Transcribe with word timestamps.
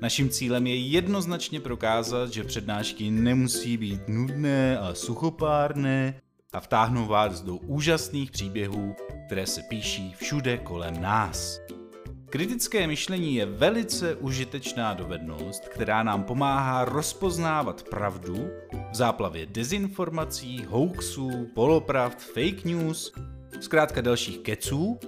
Naším 0.00 0.28
cílem 0.28 0.66
je 0.66 0.76
jednoznačně 0.76 1.60
prokázat, 1.60 2.32
že 2.32 2.44
přednášky 2.44 3.10
nemusí 3.10 3.76
být 3.76 4.08
nudné 4.08 4.78
a 4.78 4.94
suchopárné 4.94 6.20
a 6.52 6.60
vtáhnou 6.60 7.06
vás 7.06 7.40
do 7.40 7.56
úžasných 7.56 8.30
příběhů, 8.30 8.94
které 9.26 9.46
se 9.46 9.62
píší 9.62 10.14
všude 10.16 10.58
kolem 10.58 11.02
nás. 11.02 11.60
Kritické 12.30 12.86
myšlení 12.86 13.34
je 13.34 13.46
velice 13.46 14.14
užitečná 14.14 14.94
dovednost, 14.94 15.68
která 15.68 16.02
nám 16.02 16.24
pomáhá 16.24 16.84
rozpoznávat 16.84 17.82
pravdu 17.82 18.48
v 18.92 18.94
záplavě 18.94 19.46
dezinformací, 19.46 20.64
hoaxů, 20.68 21.50
polopravd, 21.54 22.18
fake 22.20 22.64
news, 22.64 23.12
zkrátka 23.60 24.00
dalších 24.00 24.38
keců, 24.38 24.98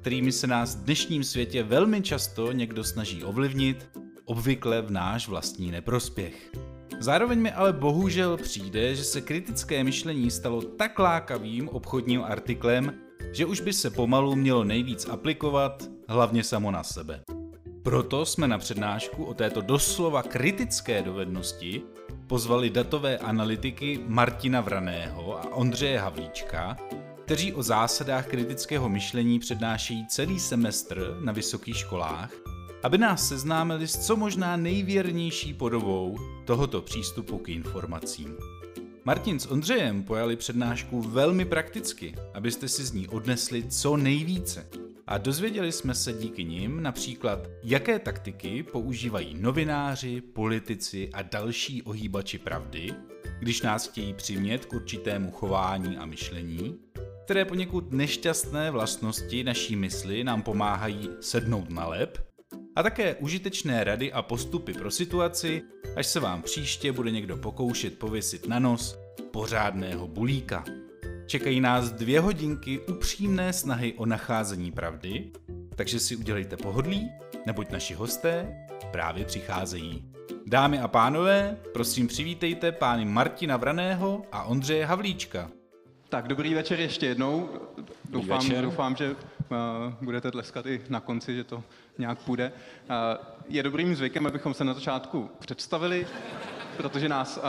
kterými 0.00 0.32
se 0.32 0.46
nás 0.46 0.76
v 0.76 0.84
dnešním 0.84 1.24
světě 1.24 1.62
velmi 1.62 2.02
často 2.02 2.52
někdo 2.52 2.84
snaží 2.84 3.24
ovlivnit 3.24 3.90
obvykle 4.24 4.82
v 4.82 4.90
náš 4.90 5.28
vlastní 5.28 5.70
neprospěch. 5.70 6.52
Zároveň 7.00 7.40
mi 7.40 7.52
ale 7.52 7.72
bohužel 7.72 8.36
přijde, 8.36 8.94
že 8.94 9.04
se 9.04 9.20
kritické 9.20 9.84
myšlení 9.84 10.30
stalo 10.30 10.62
tak 10.62 10.98
lákavým 10.98 11.68
obchodním 11.68 12.22
artiklem, 12.24 12.94
že 13.32 13.46
už 13.46 13.60
by 13.60 13.72
se 13.72 13.90
pomalu 13.90 14.36
mělo 14.36 14.64
nejvíc 14.64 15.06
aplikovat, 15.08 15.84
hlavně 16.08 16.44
samo 16.44 16.70
na 16.70 16.82
sebe. 16.82 17.20
Proto 17.82 18.26
jsme 18.26 18.48
na 18.48 18.58
přednášku 18.58 19.24
o 19.24 19.34
této 19.34 19.60
doslova 19.60 20.22
kritické 20.22 21.02
dovednosti 21.02 21.82
pozvali 22.26 22.70
datové 22.70 23.18
analytiky 23.18 24.00
Martina 24.06 24.60
Vraného 24.60 25.38
a 25.38 25.54
Ondřeje 25.54 25.98
Havlíčka, 25.98 26.76
kteří 27.24 27.52
o 27.52 27.62
zásadách 27.62 28.26
kritického 28.26 28.88
myšlení 28.88 29.38
přednášejí 29.38 30.06
celý 30.06 30.40
semestr 30.40 31.16
na 31.20 31.32
vysokých 31.32 31.76
školách 31.76 32.53
aby 32.84 32.98
nás 32.98 33.28
seznámili 33.28 33.88
s 33.88 34.06
co 34.06 34.16
možná 34.16 34.56
nejvěrnější 34.56 35.54
podobou 35.54 36.18
tohoto 36.44 36.82
přístupu 36.82 37.38
k 37.38 37.48
informacím. 37.48 38.36
Martin 39.04 39.40
s 39.40 39.46
Ondřejem 39.46 40.02
pojali 40.02 40.36
přednášku 40.36 41.02
velmi 41.02 41.44
prakticky, 41.44 42.14
abyste 42.34 42.68
si 42.68 42.84
z 42.84 42.92
ní 42.92 43.08
odnesli 43.08 43.64
co 43.68 43.96
nejvíce. 43.96 44.66
A 45.06 45.18
dozvěděli 45.18 45.72
jsme 45.72 45.94
se 45.94 46.12
díky 46.12 46.44
nim 46.44 46.82
například, 46.82 47.38
jaké 47.62 47.98
taktiky 47.98 48.62
používají 48.62 49.34
novináři, 49.40 50.20
politici 50.20 51.10
a 51.12 51.22
další 51.22 51.82
ohýbači 51.82 52.38
pravdy, 52.38 52.94
když 53.38 53.62
nás 53.62 53.88
chtějí 53.88 54.14
přimět 54.14 54.64
k 54.64 54.72
určitému 54.72 55.30
chování 55.30 55.96
a 55.96 56.06
myšlení, 56.06 56.78
které 57.24 57.44
poněkud 57.44 57.92
nešťastné 57.92 58.70
vlastnosti 58.70 59.44
naší 59.44 59.76
mysli 59.76 60.24
nám 60.24 60.42
pomáhají 60.42 61.08
sednout 61.20 61.70
na 61.70 61.88
lep 61.88 62.33
a 62.76 62.82
také 62.82 63.14
užitečné 63.14 63.84
rady 63.84 64.12
a 64.12 64.22
postupy 64.22 64.72
pro 64.72 64.90
situaci, 64.90 65.62
až 65.96 66.06
se 66.06 66.20
vám 66.20 66.42
příště 66.42 66.92
bude 66.92 67.10
někdo 67.10 67.36
pokoušet 67.36 67.98
pověsit 67.98 68.48
na 68.48 68.58
nos 68.58 68.98
pořádného 69.30 70.08
bulíka. 70.08 70.64
Čekají 71.26 71.60
nás 71.60 71.92
dvě 71.92 72.20
hodinky 72.20 72.80
upřímné 72.80 73.52
snahy 73.52 73.92
o 73.92 74.06
nacházení 74.06 74.72
pravdy, 74.72 75.32
takže 75.76 76.00
si 76.00 76.16
udělejte 76.16 76.56
pohodlí, 76.56 77.10
neboť 77.46 77.70
naši 77.70 77.94
hosté 77.94 78.66
právě 78.92 79.24
přicházejí. 79.24 80.04
Dámy 80.46 80.78
a 80.78 80.88
pánové, 80.88 81.56
prosím 81.72 82.06
přivítejte 82.06 82.72
pány 82.72 83.04
Martina 83.04 83.56
Vraného 83.56 84.22
a 84.32 84.42
Ondřeje 84.44 84.86
Havlíčka. 84.86 85.50
Tak 86.08 86.28
dobrý 86.28 86.54
večer 86.54 86.80
ještě 86.80 87.06
jednou. 87.06 87.48
Doufám, 88.10 88.38
večer. 88.38 88.64
doufám 88.64 88.96
že 88.96 89.10
uh, 89.10 89.16
budete 90.02 90.30
tleskat 90.30 90.66
i 90.66 90.80
na 90.88 91.00
konci, 91.00 91.34
že 91.34 91.44
to 91.44 91.62
nějak 91.98 92.18
půjde. 92.18 92.52
Uh, 92.90 92.96
je 93.48 93.62
dobrým 93.62 93.96
zvykem, 93.96 94.26
abychom 94.26 94.54
se 94.54 94.64
na 94.64 94.74
začátku 94.74 95.30
představili, 95.38 96.06
protože 96.76 97.08
nás 97.08 97.36
uh, 97.36 97.42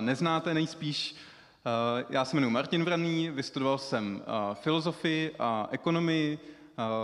neznáte 0.00 0.54
nejspíš. 0.54 1.14
Uh, 1.14 2.04
já 2.10 2.24
se 2.24 2.36
jmenuji 2.36 2.50
Martin 2.50 2.84
Vraný, 2.84 3.30
vystudoval 3.30 3.78
jsem 3.78 4.22
filozofii 4.54 5.34
a 5.38 5.68
ekonomii. 5.70 6.38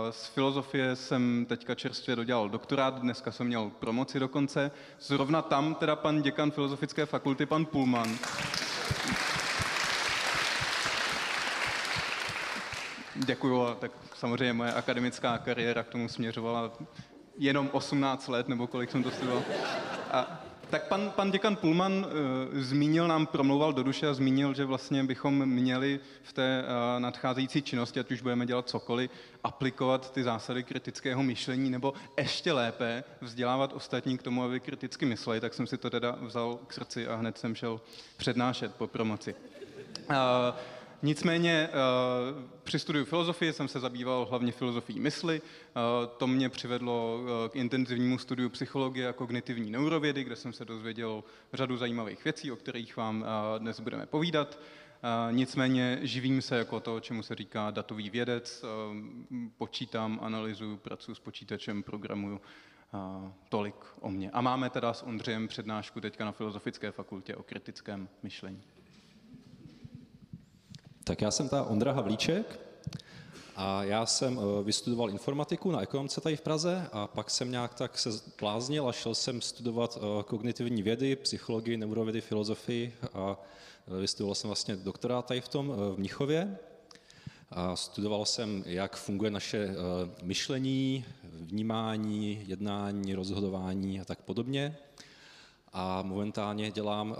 Z 0.09 0.27
filozofie 0.27 0.95
jsem 0.95 1.45
teďka 1.49 1.75
čerstvě 1.75 2.15
dodělal 2.15 2.49
doktorát, 2.49 2.99
dneska 2.99 3.31
jsem 3.31 3.47
měl 3.47 3.71
promoci 3.79 4.19
dokonce. 4.19 4.71
Zrovna 4.99 5.41
tam 5.41 5.75
teda 5.75 5.95
pan 5.95 6.21
děkan 6.21 6.51
Filozofické 6.51 7.05
fakulty, 7.05 7.45
pan 7.45 7.65
Pullman. 7.65 8.17
Děkuju, 13.15 13.75
tak 13.79 13.91
samozřejmě 14.15 14.53
moje 14.53 14.73
akademická 14.73 15.37
kariéra 15.37 15.83
k 15.83 15.89
tomu 15.89 16.09
směřovala 16.09 16.71
jenom 17.37 17.69
18 17.73 18.27
let, 18.27 18.47
nebo 18.47 18.67
kolik 18.67 18.91
jsem 18.91 19.03
to 19.03 19.11
studoval. 19.11 19.43
A, 20.11 20.43
tak 20.69 20.87
pan, 20.87 21.11
pan 21.15 21.31
děkan 21.31 21.55
Pullman 21.55 21.93
uh, 21.93 22.59
zmínil, 22.59 23.07
nám 23.07 23.25
promlouval 23.25 23.73
do 23.73 23.83
duše 23.83 24.07
a 24.07 24.13
zmínil, 24.13 24.53
že 24.53 24.65
vlastně 24.65 25.03
bychom 25.03 25.45
měli 25.45 25.99
v 26.23 26.33
té 26.33 26.63
uh, 26.63 26.99
nadcházející 26.99 27.61
činnosti, 27.61 27.99
ať 27.99 28.11
už 28.11 28.21
budeme 28.21 28.45
dělat 28.45 28.69
cokoliv, 28.69 29.11
aplikovat 29.43 30.11
ty 30.11 30.23
zásady 30.23 30.63
kritického 30.63 31.23
myšlení, 31.23 31.69
nebo 31.69 31.93
ještě 32.17 32.53
lépe 32.53 33.03
vzdělávat 33.21 33.73
ostatní 33.73 34.17
k 34.17 34.23
tomu, 34.23 34.43
aby 34.43 34.59
kriticky 34.59 35.05
mysleli, 35.05 35.39
tak 35.41 35.53
jsem 35.53 35.67
si 35.67 35.77
to 35.77 35.89
teda 35.89 36.17
vzal 36.21 36.59
k 36.67 36.73
srdci 36.73 37.07
a 37.07 37.15
hned 37.15 37.37
jsem 37.37 37.55
šel 37.55 37.81
přednášet 38.17 38.75
po 38.75 38.87
promoci. 38.87 39.35
Uh, 40.09 40.15
Nicméně 41.05 41.69
eh, 41.69 41.71
při 42.63 42.79
studiu 42.79 43.05
filozofie 43.05 43.53
jsem 43.53 43.67
se 43.67 43.79
zabýval 43.79 44.25
hlavně 44.29 44.51
filozofií 44.51 44.99
mysli. 44.99 45.41
Eh, 45.41 45.71
to 46.17 46.27
mě 46.27 46.49
přivedlo 46.49 47.19
eh, 47.45 47.49
k 47.49 47.55
intenzivnímu 47.55 48.17
studiu 48.17 48.49
psychologie 48.49 49.07
a 49.07 49.13
kognitivní 49.13 49.71
neurovědy, 49.71 50.23
kde 50.23 50.35
jsem 50.35 50.53
se 50.53 50.65
dozvěděl 50.65 51.23
řadu 51.53 51.77
zajímavých 51.77 52.23
věcí, 52.23 52.51
o 52.51 52.55
kterých 52.55 52.97
vám 52.97 53.25
dnes 53.57 53.79
budeme 53.79 54.05
povídat. 54.05 54.59
Nicméně 55.31 55.99
živím 56.01 56.41
se 56.41 56.57
jako 56.57 56.79
to, 56.79 56.99
čemu 56.99 57.23
se 57.23 57.35
říká 57.35 57.71
datový 57.71 58.09
vědec, 58.09 58.65
počítám, 59.57 60.19
analyzuju, 60.21 60.77
pracuji 60.77 61.15
s 61.15 61.19
počítačem, 61.19 61.83
programuju, 61.83 62.41
tolik 63.49 63.75
o 63.99 64.09
mě. 64.09 64.31
A 64.31 64.41
máme 64.41 64.69
teda 64.69 64.93
s 64.93 65.03
Ondřejem 65.03 65.47
přednášku 65.47 66.01
teďka 66.01 66.25
na 66.25 66.31
Filozofické 66.31 66.91
fakultě 66.91 67.35
o 67.35 67.43
kritickém 67.43 68.09
myšlení. 68.23 68.63
Tak 71.07 71.21
já 71.21 71.31
jsem 71.31 71.49
ta 71.49 71.63
Ondra 71.63 71.91
Havlíček 71.91 72.59
a 73.55 73.83
já 73.83 74.05
jsem 74.05 74.39
eh, 74.39 74.63
vystudoval 74.63 75.09
informatiku 75.09 75.71
na 75.71 75.81
ekonomce 75.81 76.21
tady 76.21 76.35
v 76.35 76.41
Praze 76.41 76.89
a 76.91 77.07
pak 77.07 77.29
jsem 77.29 77.51
nějak 77.51 77.73
tak 77.73 77.97
se 77.97 78.09
pláznil 78.35 78.89
a 78.89 78.91
šel 78.91 79.15
jsem 79.15 79.41
studovat 79.41 79.97
eh, 79.97 80.23
kognitivní 80.23 80.83
vědy, 80.83 81.15
psychologii, 81.15 81.77
neurovědy, 81.77 82.21
filozofii 82.21 82.93
a 83.13 83.41
eh, 83.87 84.01
vystudoval 84.01 84.35
jsem 84.35 84.47
vlastně 84.47 84.75
doktorát 84.75 85.25
tady 85.25 85.41
v 85.41 85.47
tom 85.47 85.67
v 85.69 85.95
Mnichově. 85.97 86.57
A 87.51 87.75
studoval 87.75 88.25
jsem, 88.25 88.63
jak 88.65 88.95
funguje 88.95 89.31
naše 89.31 89.75
myšlení, 90.23 91.05
vnímání, 91.23 92.43
jednání, 92.47 93.15
rozhodování 93.15 94.01
a 94.01 94.05
tak 94.05 94.21
podobně 94.21 94.77
a 95.77 96.01
momentálně 96.01 96.71
dělám 96.71 97.11
uh, 97.11 97.15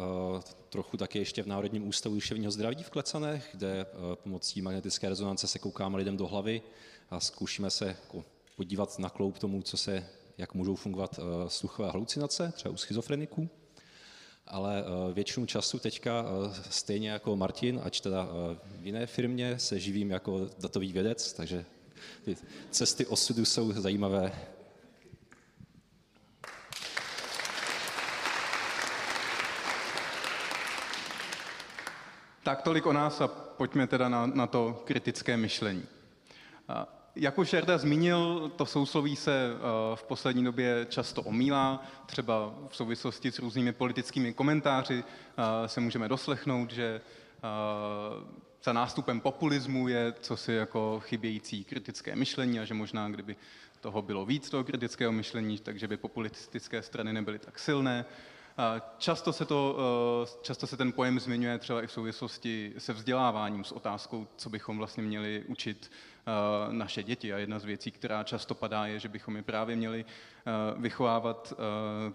trochu 0.69 0.97
taky 0.97 1.19
ještě 1.19 1.43
v 1.43 1.47
Národním 1.47 1.87
ústavu 1.87 2.15
duševního 2.15 2.51
zdraví 2.51 2.83
v 2.83 2.89
Klecanech, 2.89 3.49
kde 3.51 3.85
uh, 3.85 4.15
pomocí 4.15 4.61
magnetické 4.61 5.09
rezonance 5.09 5.47
se 5.47 5.59
koukáme 5.59 5.97
lidem 5.97 6.17
do 6.17 6.27
hlavy 6.27 6.61
a 7.09 7.19
zkoušíme 7.19 7.69
se 7.69 7.87
jako, 7.87 8.25
podívat 8.55 8.99
na 8.99 9.09
kloup 9.09 9.37
tomu, 9.39 9.61
co 9.61 9.77
se, 9.77 10.07
jak 10.37 10.53
můžou 10.53 10.75
fungovat 10.75 11.19
uh, 11.19 11.25
sluchové 11.47 11.91
halucinace, 11.91 12.51
třeba 12.55 12.73
u 12.73 12.77
schizofreniků. 12.77 13.49
Ale 14.47 14.83
většinu 15.13 15.45
času 15.45 15.79
teďka, 15.79 16.25
stejně 16.69 17.09
jako 17.09 17.35
Martin, 17.35 17.81
ač 17.83 18.01
teda 18.01 18.27
v 18.63 18.85
jiné 18.85 19.07
firmě, 19.07 19.59
se 19.59 19.79
živím 19.79 20.11
jako 20.11 20.49
datový 20.59 20.93
vědec, 20.93 21.33
takže 21.33 21.65
ty 22.25 22.37
cesty 22.71 23.05
osudu 23.05 23.45
jsou 23.45 23.71
zajímavé 23.71 24.31
Tak 32.45 32.61
tolik 32.61 32.85
o 32.85 32.93
nás 32.93 33.21
a 33.21 33.27
pojďme 33.27 33.87
teda 33.87 34.09
na, 34.09 34.25
na 34.25 34.47
to 34.47 34.81
kritické 34.85 35.37
myšlení. 35.37 35.85
jak 37.15 37.37
už 37.37 37.53
Jarda 37.53 37.77
zmínil, 37.77 38.51
to 38.55 38.65
sousloví 38.65 39.15
se 39.15 39.51
v 39.95 40.03
poslední 40.03 40.43
době 40.43 40.85
často 40.89 41.21
omílá, 41.21 41.83
třeba 42.05 42.53
v 42.69 42.75
souvislosti 42.75 43.31
s 43.31 43.39
různými 43.39 43.73
politickými 43.73 44.33
komentáři 44.33 45.03
se 45.65 45.81
můžeme 45.81 46.07
doslechnout, 46.07 46.71
že 46.71 47.01
za 48.63 48.73
nástupem 48.73 49.19
populismu 49.19 49.87
je 49.87 50.13
co 50.19 50.37
si 50.37 50.53
jako 50.53 50.99
chybějící 50.99 51.63
kritické 51.63 52.15
myšlení 52.15 52.59
a 52.59 52.65
že 52.65 52.73
možná, 52.73 53.09
kdyby 53.09 53.35
toho 53.81 54.01
bylo 54.01 54.25
víc, 54.25 54.49
toho 54.49 54.63
kritického 54.63 55.11
myšlení, 55.11 55.59
takže 55.59 55.87
by 55.87 55.97
populistické 55.97 56.81
strany 56.81 57.13
nebyly 57.13 57.39
tak 57.39 57.59
silné. 57.59 58.05
Často 58.97 59.33
se, 59.33 59.45
to, 59.45 59.77
e, 60.23 60.43
často 60.43 60.67
se 60.67 60.77
ten 60.77 60.91
pojem 60.91 61.19
zmiňuje 61.19 61.57
třeba 61.57 61.81
i 61.81 61.87
v 61.87 61.91
souvislosti 61.91 62.73
se 62.77 62.93
vzděláváním, 62.93 63.63
s 63.63 63.71
otázkou, 63.71 64.27
co 64.35 64.49
bychom 64.49 64.77
vlastně 64.77 65.03
měli 65.03 65.43
učit 65.47 65.91
e, 65.91 66.73
naše 66.73 67.03
děti. 67.03 67.33
A 67.33 67.37
jedna 67.37 67.59
z 67.59 67.65
věcí, 67.65 67.91
která 67.91 68.23
často 68.23 68.55
padá, 68.55 68.85
je, 68.85 68.99
že 68.99 69.09
bychom 69.09 69.35
je 69.35 69.43
právě 69.43 69.75
měli 69.75 70.05
e, 70.05 70.05
vychovávat 70.81 71.53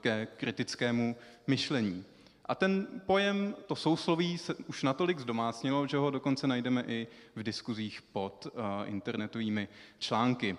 ke 0.00 0.26
kritickému 0.36 1.16
myšlení. 1.46 2.04
A 2.44 2.54
ten 2.54 2.86
pojem, 3.06 3.54
to 3.66 3.76
sousloví 3.76 4.38
se 4.38 4.54
už 4.54 4.82
natolik 4.82 5.18
zdomácnilo, 5.18 5.86
že 5.86 5.96
ho 5.96 6.10
dokonce 6.10 6.46
najdeme 6.46 6.84
i 6.86 7.06
v 7.36 7.42
diskuzích 7.42 8.02
pod 8.02 8.46
internetovými 8.84 9.68
články. 9.98 10.56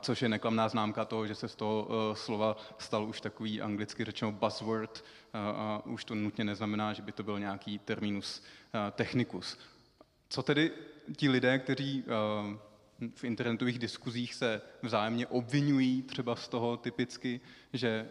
Což 0.00 0.22
je 0.22 0.28
neklamná 0.28 0.68
známka 0.68 1.04
toho, 1.04 1.26
že 1.26 1.34
se 1.34 1.48
z 1.48 1.56
toho 1.56 1.82
uh, 1.84 2.14
slova 2.14 2.56
stal 2.78 3.04
už 3.04 3.20
takový 3.20 3.60
anglicky 3.60 4.04
řečeno 4.04 4.32
buzzword 4.32 5.04
uh, 5.34 5.40
a 5.40 5.82
už 5.86 6.04
to 6.04 6.14
nutně 6.14 6.44
neznamená, 6.44 6.92
že 6.92 7.02
by 7.02 7.12
to 7.12 7.22
byl 7.22 7.38
nějaký 7.38 7.78
terminus 7.78 8.42
uh, 8.74 8.80
technicus. 8.90 9.58
Co 10.28 10.42
tedy 10.42 10.70
ti 11.16 11.28
lidé, 11.28 11.58
kteří 11.58 12.04
v 13.14 13.24
internetových 13.24 13.78
diskuzích 13.78 14.34
se 14.34 14.60
vzájemně 14.82 15.26
obvinují 15.26 16.02
třeba 16.02 16.36
z 16.36 16.48
toho 16.48 16.76
typicky, 16.76 17.40
že 17.72 18.08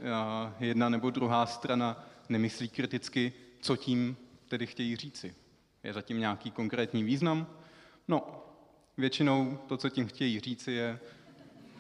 jedna 0.60 0.90
nebo 0.90 1.10
druhá 1.10 1.46
strana 1.46 2.06
nemyslí 2.30 2.70
kriticky, 2.70 3.34
co 3.62 3.76
tím 3.76 4.18
tedy 4.48 4.68
chtějí 4.68 4.96
říci. 4.96 5.36
Je 5.84 5.94
zatím 5.94 6.20
nějaký 6.20 6.52
konkrétní 6.52 7.04
význam? 7.04 7.48
No, 8.08 8.44
většinou 8.98 9.60
to, 9.68 9.78
co 9.78 9.90
tím 9.90 10.08
chtějí 10.08 10.40
říci, 10.40 10.72
je 10.72 11.00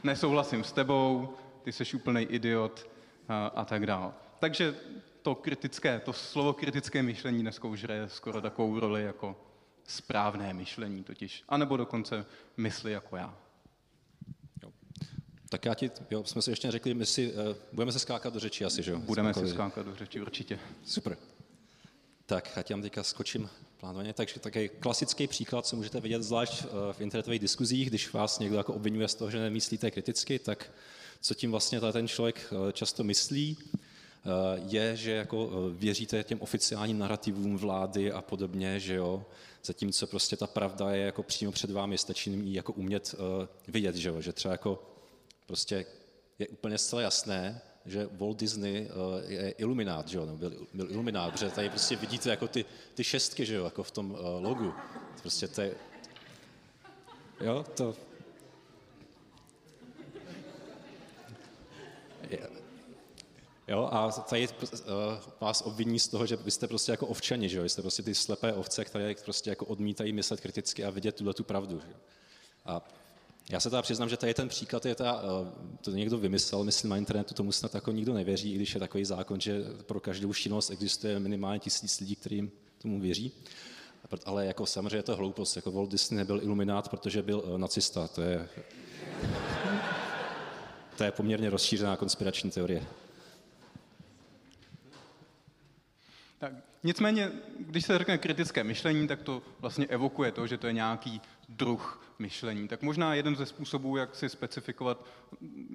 nesouhlasím 0.03 0.63
s 0.63 0.71
tebou, 0.71 1.33
ty 1.63 1.71
jsi 1.71 1.95
úplný 1.95 2.21
idiot 2.21 2.87
a, 3.27 3.47
a 3.47 3.65
tak 3.65 3.85
dále. 3.85 4.11
Takže 4.39 4.75
to 5.21 5.35
kritické, 5.35 5.99
to 5.99 6.13
slovo 6.13 6.53
kritické 6.53 7.03
myšlení 7.03 7.41
dneska 7.41 7.67
už 7.67 7.83
hraje 7.83 8.09
skoro 8.09 8.41
takovou 8.41 8.79
roli 8.79 9.03
jako 9.03 9.35
správné 9.87 10.53
myšlení 10.53 11.03
totiž, 11.03 11.43
anebo 11.49 11.77
dokonce 11.77 12.25
mysli 12.57 12.91
jako 12.91 13.17
já. 13.17 13.37
Tak 15.49 15.65
já 15.65 15.73
ti, 15.73 15.91
jo, 16.11 16.23
jsme 16.23 16.41
si 16.41 16.49
ještě 16.49 16.67
neřekli, 16.67 16.93
my 16.93 17.05
si, 17.05 17.33
uh, 17.33 17.55
budeme 17.73 17.91
se 17.91 17.99
skákat 17.99 18.33
do 18.33 18.39
řeči 18.39 18.65
asi, 18.65 18.83
že 18.83 18.91
jo? 18.91 18.99
Budeme 18.99 19.33
se 19.33 19.47
skákat 19.47 19.85
do 19.85 19.95
řeči, 19.95 20.21
určitě. 20.21 20.59
Super. 20.85 21.17
Tak, 22.25 22.49
já 22.55 22.63
ti 22.63 22.81
teďka 22.81 23.03
skočím 23.03 23.49
plánovaně. 23.79 24.13
Takže 24.13 24.39
takový 24.39 24.69
klasický 24.69 25.27
příklad, 25.27 25.65
co 25.65 25.75
můžete 25.75 25.99
vidět 25.99 26.23
zvlášť 26.23 26.63
uh, 26.63 26.69
v 26.91 27.01
internetových 27.01 27.39
diskuzích, 27.39 27.89
když 27.89 28.13
vás 28.13 28.39
někdo 28.39 28.57
jako 28.57 28.73
obvinuje 28.73 29.07
z 29.07 29.15
toho, 29.15 29.31
že 29.31 29.39
nemyslíte 29.39 29.91
kriticky, 29.91 30.39
tak 30.39 30.71
co 31.21 31.33
tím 31.33 31.51
vlastně 31.51 31.79
ten 31.79 32.07
člověk 32.07 32.47
uh, 32.51 32.71
často 32.71 33.03
myslí, 33.03 33.57
je, 34.67 34.95
že 34.95 35.11
jako 35.11 35.49
věříte 35.71 36.23
těm 36.23 36.41
oficiálním 36.41 36.99
narrativům 36.99 37.57
vlády 37.57 38.11
a 38.11 38.21
podobně, 38.21 38.79
že 38.79 38.95
jo, 38.95 39.25
zatímco 39.63 40.07
prostě 40.07 40.37
ta 40.37 40.47
pravda 40.47 40.91
je 40.91 41.05
jako 41.05 41.23
přímo 41.23 41.51
před 41.51 41.71
vámi, 41.71 41.97
stačí 41.97 42.31
ji 42.31 42.55
jako 42.55 42.73
umět 42.73 43.15
vidět, 43.67 43.95
že 43.95 44.09
jo, 44.09 44.21
že 44.21 44.33
třeba 44.33 44.51
jako 44.51 44.79
Prostě 45.49 45.85
je 46.39 46.47
úplně 46.47 46.77
zcela 46.77 47.01
jasné, 47.01 47.61
že 47.85 48.09
Walt 48.11 48.37
Disney 48.37 48.81
uh, 48.81 49.31
je 49.31 49.51
iluminát, 49.51 50.07
že 50.07 50.17
jo, 50.17 50.25
no, 50.25 50.37
byl, 50.37 50.67
byl 50.73 50.91
iluminát, 50.91 51.31
protože 51.31 51.49
tady 51.49 51.69
prostě 51.69 51.95
vidíte 51.95 52.29
jako 52.29 52.47
ty, 52.47 52.65
ty 52.93 53.03
šestky, 53.03 53.45
že 53.45 53.55
jo, 53.55 53.65
jako 53.65 53.83
v 53.83 53.91
tom 53.91 54.11
uh, 54.11 54.17
logu. 54.19 54.73
Prostě 55.21 55.47
to 55.47 55.61
je, 55.61 55.75
jo, 57.41 57.65
to, 57.73 57.95
Jo, 63.69 63.89
a 63.91 64.11
tady 64.11 64.47
uh, 64.47 64.77
vás 65.39 65.61
obviní 65.61 65.99
z 65.99 66.07
toho, 66.07 66.25
že 66.25 66.35
vy 66.35 66.51
jste 66.51 66.67
prostě 66.67 66.91
jako 66.91 67.07
ovčani, 67.07 67.49
že 67.49 67.57
jo? 67.57 67.63
jste 67.65 67.81
prostě 67.81 68.03
ty 68.03 68.15
slepé 68.15 68.53
ovce, 68.53 68.85
které 68.85 69.15
prostě 69.23 69.49
jako 69.49 69.65
odmítají 69.65 70.13
myslet 70.13 70.41
kriticky 70.41 70.85
a 70.85 70.89
vidět 70.89 71.15
tuhle 71.15 71.33
tu 71.33 71.43
pravdu. 71.43 71.79
Že 71.79 71.87
jo? 71.91 71.97
A 72.65 72.87
já 73.49 73.59
se 73.59 73.69
teda 73.69 73.81
přiznám, 73.81 74.09
že 74.09 74.17
tady 74.17 74.33
ten 74.33 74.49
příklad 74.49 74.85
je 74.85 74.95
ta, 74.95 75.21
eh, 75.23 75.77
to 75.81 75.91
někdo 75.91 76.17
vymyslel, 76.17 76.63
myslím 76.63 76.89
na 76.89 76.97
internetu, 76.97 77.33
tomu 77.33 77.51
snad 77.51 77.75
jako 77.75 77.91
nikdo 77.91 78.13
nevěří, 78.13 78.53
i 78.53 78.55
když 78.55 78.73
je 78.73 78.79
takový 78.79 79.05
zákon, 79.05 79.39
že 79.39 79.63
pro 79.85 79.99
každou 79.99 80.33
činnost 80.33 80.69
existuje 80.69 81.19
minimálně 81.19 81.59
tisíc 81.59 81.99
lidí, 81.99 82.15
kterým 82.15 82.51
tomu 82.81 82.99
věří. 82.99 83.31
Ale 84.25 84.45
jako 84.45 84.65
samozřejmě 84.65 84.97
je 84.97 85.03
to 85.03 85.15
hloupost, 85.15 85.55
jako 85.55 85.71
Walt 85.71 85.91
Disney 85.91 86.17
nebyl 86.17 86.39
iluminát, 86.43 86.89
protože 86.89 87.21
byl 87.21 87.39
uh, 87.39 87.57
nacista, 87.57 88.07
to 88.07 88.21
je, 88.21 88.49
to 90.97 91.03
je 91.03 91.11
poměrně 91.11 91.49
rozšířená 91.49 91.95
konspirační 91.95 92.51
teorie. 92.51 92.85
Tak, 96.39 96.53
nicméně, 96.83 97.31
když 97.59 97.85
se 97.85 97.97
řekne 97.97 98.17
kritické 98.17 98.63
myšlení, 98.63 99.07
tak 99.07 99.21
to 99.21 99.41
vlastně 99.59 99.87
evokuje 99.87 100.31
to, 100.31 100.47
že 100.47 100.57
to 100.57 100.67
je 100.67 100.73
nějaký 100.73 101.21
druh 101.49 102.13
myšlení. 102.19 102.67
Tak 102.67 102.81
možná 102.81 103.13
jeden 103.15 103.35
ze 103.35 103.45
způsobů, 103.45 103.97
jak 103.97 104.15
si 104.15 104.29
specifikovat, 104.29 105.05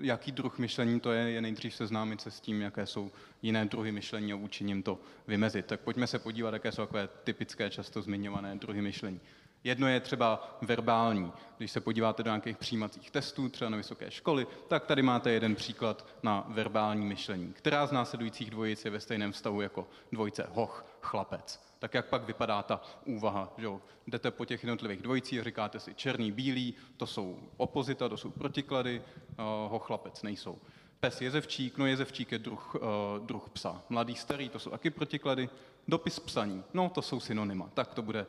jaký 0.01 0.33
druh 0.33 0.59
myšlení 0.59 1.01
to 1.01 1.13
je, 1.13 1.31
je 1.31 1.41
nejdřív 1.41 1.75
seznámit 1.75 2.21
se 2.21 2.31
s 2.31 2.41
tím, 2.41 2.63
jaké 2.63 2.87
jsou 2.87 3.11
jiné 3.43 3.65
druhy 3.65 3.93
myšlení 3.93 4.33
a 4.33 4.37
učiním 4.37 4.83
to 4.83 5.01
vymezit. 5.27 5.67
Tak 5.67 5.81
pojďme 5.81 6.07
se 6.07 6.19
podívat, 6.19 6.55
jaké 6.55 6.73
jsou 6.73 6.83
takové 6.83 7.09
typické, 7.25 7.71
často 7.71 8.03
zmiňované 8.03 8.57
druhy 8.57 8.83
myšlení. 8.83 9.21
Jedno 9.65 9.89
je 9.89 10.01
třeba 10.01 10.59
verbální. 10.63 11.33
Když 11.59 11.71
se 11.71 11.81
podíváte 11.81 12.23
do 12.23 12.31
nějakých 12.31 12.57
přijímacích 12.57 13.11
testů, 13.11 13.49
třeba 13.49 13.71
na 13.71 13.77
vysoké 13.77 14.11
školy, 14.11 14.47
tak 14.69 14.87
tady 14.87 15.03
máte 15.03 15.31
jeden 15.31 15.55
příklad 15.55 16.07
na 16.23 16.45
verbální 16.49 17.07
myšlení. 17.07 17.53
Která 17.53 17.87
z 17.87 17.93
následujících 17.93 18.51
dvojic 18.51 18.85
je 18.85 18.91
ve 18.91 19.01
stejném 19.01 19.33
stavu 19.33 19.61
jako 19.61 19.89
dvojice 20.13 20.47
hoch, 20.53 20.87
chlapec? 21.01 21.65
tak 21.85 21.95
jak 21.95 22.07
pak 22.07 22.25
vypadá 22.25 22.63
ta 22.63 22.81
úvaha. 23.05 23.53
Že 23.59 23.65
jo? 23.65 23.81
Jdete 24.07 24.31
po 24.31 24.45
těch 24.45 24.63
jednotlivých 24.63 25.03
dvojicích 25.03 25.43
říkáte 25.43 25.81
si 25.81 25.95
černý, 25.95 26.33
bílý, 26.33 26.75
to 26.97 27.07
jsou 27.07 27.39
opozita, 27.57 28.09
to 28.09 28.17
jsou 28.17 28.31
protiklady, 28.31 29.01
uh, 29.01 29.71
ho 29.71 29.79
chlapec 29.79 30.23
nejsou. 30.23 30.59
Pes 31.01 31.21
jezevčík, 31.21 31.79
no 31.79 31.87
jezevčík 31.87 32.33
je 32.33 32.39
druh, 32.39 32.75
uh, 32.75 33.27
druh 33.27 33.51
psa. 33.51 33.83
Mladý, 33.89 34.15
starý, 34.15 34.49
to 34.49 34.59
jsou 34.59 34.71
taky 34.71 34.91
protiklady. 34.91 35.49
Dopis 35.89 36.21
psaní, 36.21 36.65
no 36.75 36.89
to 36.89 37.03
jsou 37.03 37.21
synonyma, 37.21 37.71
tak 37.75 37.95
to 37.95 38.03
bude, 38.03 38.27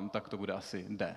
uh, 0.00 0.08
tak 0.08 0.28
to 0.28 0.36
bude 0.36 0.52
asi 0.52 0.86
D. 0.88 1.16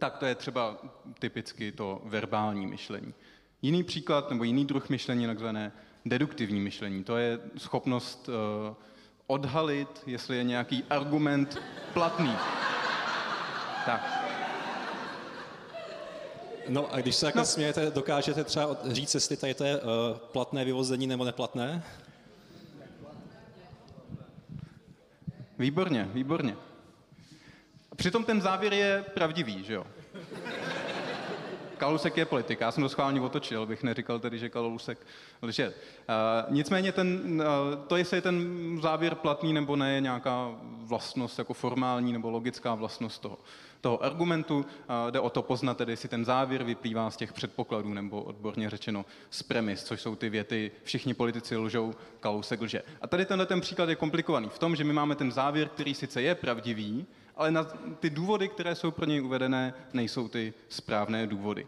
Tak 0.00 0.18
to 0.18 0.26
je 0.26 0.34
třeba 0.34 0.76
typicky 1.18 1.72
to 1.72 2.00
verbální 2.04 2.66
myšlení. 2.66 3.14
Jiný 3.62 3.84
příklad 3.84 4.30
nebo 4.30 4.44
jiný 4.44 4.64
druh 4.64 4.88
myšlení, 4.88 5.26
takzvané 5.26 5.72
deduktivní 6.04 6.60
myšlení, 6.60 7.04
to 7.04 7.16
je 7.16 7.40
schopnost 7.56 8.28
uh, 8.28 8.74
odhalit, 9.26 10.02
jestli 10.06 10.36
je 10.36 10.44
nějaký 10.44 10.84
argument 10.90 11.62
platný. 11.94 12.32
Tak. 13.86 14.26
No 16.68 16.94
a 16.94 17.00
když 17.00 17.16
se 17.16 17.26
takhle 17.26 17.42
no. 17.42 17.46
smějete, 17.46 17.90
dokážete 17.90 18.44
třeba 18.44 18.76
říct, 18.84 19.14
jestli 19.14 19.36
tady 19.36 19.54
to 19.54 19.64
je 19.64 19.80
uh, 19.80 19.90
platné 20.18 20.64
vyvození 20.64 21.06
nebo 21.06 21.24
neplatné? 21.24 21.82
Výborně, 25.58 26.08
výborně. 26.12 26.56
Přitom 27.96 28.24
ten 28.24 28.40
závěr 28.40 28.72
je 28.72 29.04
pravdivý, 29.14 29.64
že 29.64 29.74
jo? 29.74 29.86
Kalousek 31.76 32.16
je 32.16 32.24
politik, 32.24 32.60
já 32.60 32.72
jsem 32.72 32.82
to 32.82 32.88
schválně 32.88 33.20
otočil, 33.20 33.66
bych 33.66 33.82
neříkal 33.82 34.18
tedy, 34.18 34.38
že 34.38 34.48
Kalousek 34.48 34.98
lže. 35.42 35.68
Uh, 35.68 36.54
nicméně 36.54 36.92
ten, 36.92 37.40
uh, 37.40 37.86
to, 37.86 37.96
jestli 37.96 38.16
je 38.16 38.20
ten 38.20 38.78
závěr 38.82 39.14
platný 39.14 39.52
nebo 39.52 39.76
ne, 39.76 39.94
je 39.94 40.00
nějaká 40.00 40.50
vlastnost 40.62 41.38
jako 41.38 41.54
formální 41.54 42.12
nebo 42.12 42.30
logická 42.30 42.74
vlastnost 42.74 43.22
toho, 43.22 43.38
toho 43.80 44.04
argumentu. 44.04 44.56
Uh, 44.56 44.64
jde 45.10 45.20
o 45.20 45.30
to 45.30 45.42
poznat 45.42 45.76
tedy, 45.76 45.92
jestli 45.92 46.08
ten 46.08 46.24
závěr 46.24 46.64
vyplývá 46.64 47.10
z 47.10 47.16
těch 47.16 47.32
předpokladů 47.32 47.94
nebo 47.94 48.22
odborně 48.22 48.70
řečeno 48.70 49.04
z 49.30 49.42
premis, 49.42 49.84
což 49.84 50.00
jsou 50.00 50.16
ty 50.16 50.28
věty 50.28 50.70
všichni 50.82 51.14
politici 51.14 51.56
lžou, 51.56 51.94
Kalousek 52.20 52.60
lže. 52.60 52.82
A 53.02 53.06
tady 53.06 53.24
tenhle 53.24 53.46
ten 53.46 53.60
příklad 53.60 53.88
je 53.88 53.96
komplikovaný 53.96 54.48
v 54.48 54.58
tom, 54.58 54.76
že 54.76 54.84
my 54.84 54.92
máme 54.92 55.14
ten 55.14 55.32
závěr, 55.32 55.68
který 55.68 55.94
sice 55.94 56.22
je 56.22 56.34
pravdivý, 56.34 57.06
ale 57.36 57.50
na 57.50 57.64
ty 58.00 58.10
důvody, 58.10 58.48
které 58.48 58.74
jsou 58.74 58.90
pro 58.90 59.06
něj 59.06 59.22
uvedené, 59.22 59.74
nejsou 59.92 60.28
ty 60.28 60.54
správné 60.68 61.26
důvody. 61.26 61.66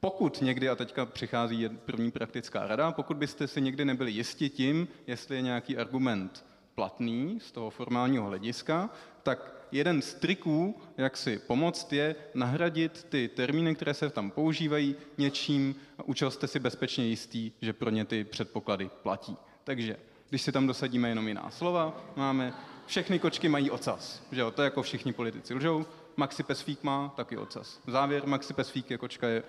Pokud 0.00 0.42
někdy, 0.42 0.68
a 0.68 0.76
teďka 0.76 1.06
přichází 1.06 1.68
první 1.68 2.10
praktická 2.10 2.66
rada, 2.66 2.92
pokud 2.92 3.16
byste 3.16 3.48
si 3.48 3.60
někdy 3.60 3.84
nebyli 3.84 4.10
jisti 4.10 4.48
tím, 4.48 4.88
jestli 5.06 5.36
je 5.36 5.42
nějaký 5.42 5.76
argument 5.76 6.44
platný 6.74 7.38
z 7.40 7.52
toho 7.52 7.70
formálního 7.70 8.26
hlediska, 8.26 8.90
tak 9.22 9.54
jeden 9.72 10.02
z 10.02 10.14
triků, 10.14 10.80
jak 10.96 11.16
si 11.16 11.38
pomoct, 11.38 11.92
je 11.92 12.14
nahradit 12.34 13.06
ty 13.08 13.28
termíny, 13.28 13.74
které 13.74 13.94
se 13.94 14.10
tam 14.10 14.30
používají, 14.30 14.96
něčím, 15.18 15.74
čeho 16.14 16.30
jste 16.30 16.46
si 16.46 16.58
bezpečně 16.58 17.06
jistý, 17.06 17.52
že 17.62 17.72
pro 17.72 17.90
ně 17.90 18.04
ty 18.04 18.24
předpoklady 18.24 18.90
platí. 19.02 19.36
Takže 19.64 19.96
když 20.28 20.42
si 20.42 20.52
tam 20.52 20.66
dosadíme 20.66 21.08
jenom 21.08 21.28
jiná 21.28 21.50
slova, 21.50 22.04
máme 22.16 22.54
všechny 22.88 23.18
kočky 23.18 23.48
mají 23.48 23.70
ocas. 23.70 24.22
Že 24.32 24.40
jo? 24.40 24.50
To 24.50 24.62
je 24.62 24.64
jako 24.66 24.82
všichni 24.82 25.12
politici 25.12 25.54
lžou, 25.54 25.86
Maxi 26.16 26.42
Pesfík 26.42 26.82
má 26.82 27.12
taky 27.16 27.36
ocas. 27.36 27.80
Závěr, 27.86 28.26
Maxi 28.26 28.54
Pesfík 28.54 28.90
je 28.90 28.98
kočka 28.98 29.28
je 29.28 29.42
uh, 29.42 29.48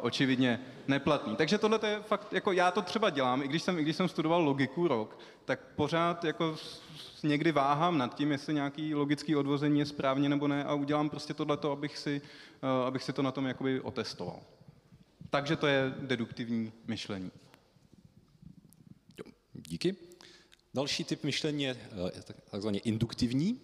očividně 0.00 0.60
neplatný. 0.88 1.36
Takže 1.36 1.58
tohle 1.58 1.80
je 1.86 2.00
fakt, 2.02 2.32
jako 2.32 2.52
já 2.52 2.70
to 2.70 2.82
třeba 2.82 3.10
dělám, 3.10 3.42
i 3.42 3.48
když 3.48 3.62
jsem, 3.62 3.78
i 3.78 3.82
když 3.82 3.96
jsem 3.96 4.08
studoval 4.08 4.42
logiku 4.42 4.88
rok, 4.88 5.18
tak 5.44 5.60
pořád 5.76 6.24
jako 6.24 6.56
někdy 7.22 7.52
váhám 7.52 7.98
nad 7.98 8.14
tím, 8.14 8.32
jestli 8.32 8.54
nějaký 8.54 8.94
logický 8.94 9.36
odvození 9.36 9.78
je 9.78 9.86
správně 9.86 10.28
nebo 10.28 10.48
ne 10.48 10.64
a 10.64 10.74
udělám 10.74 11.10
prostě 11.10 11.34
tohleto, 11.34 11.72
abych 11.72 11.98
si, 11.98 12.22
uh, 12.62 12.86
abych 12.86 13.02
si 13.02 13.12
to 13.12 13.22
na 13.22 13.32
tom 13.32 13.46
jakoby 13.46 13.80
otestoval. 13.80 14.40
Takže 15.30 15.56
to 15.56 15.66
je 15.66 15.94
deduktivní 15.98 16.72
myšlení. 16.86 17.30
Díky. 19.52 20.15
Další 20.76 21.04
typ 21.04 21.24
myšlení 21.24 21.64
je 21.64 21.76
eh, 22.08 22.22
takzvaně 22.50 22.78
induktivní, 22.78 23.60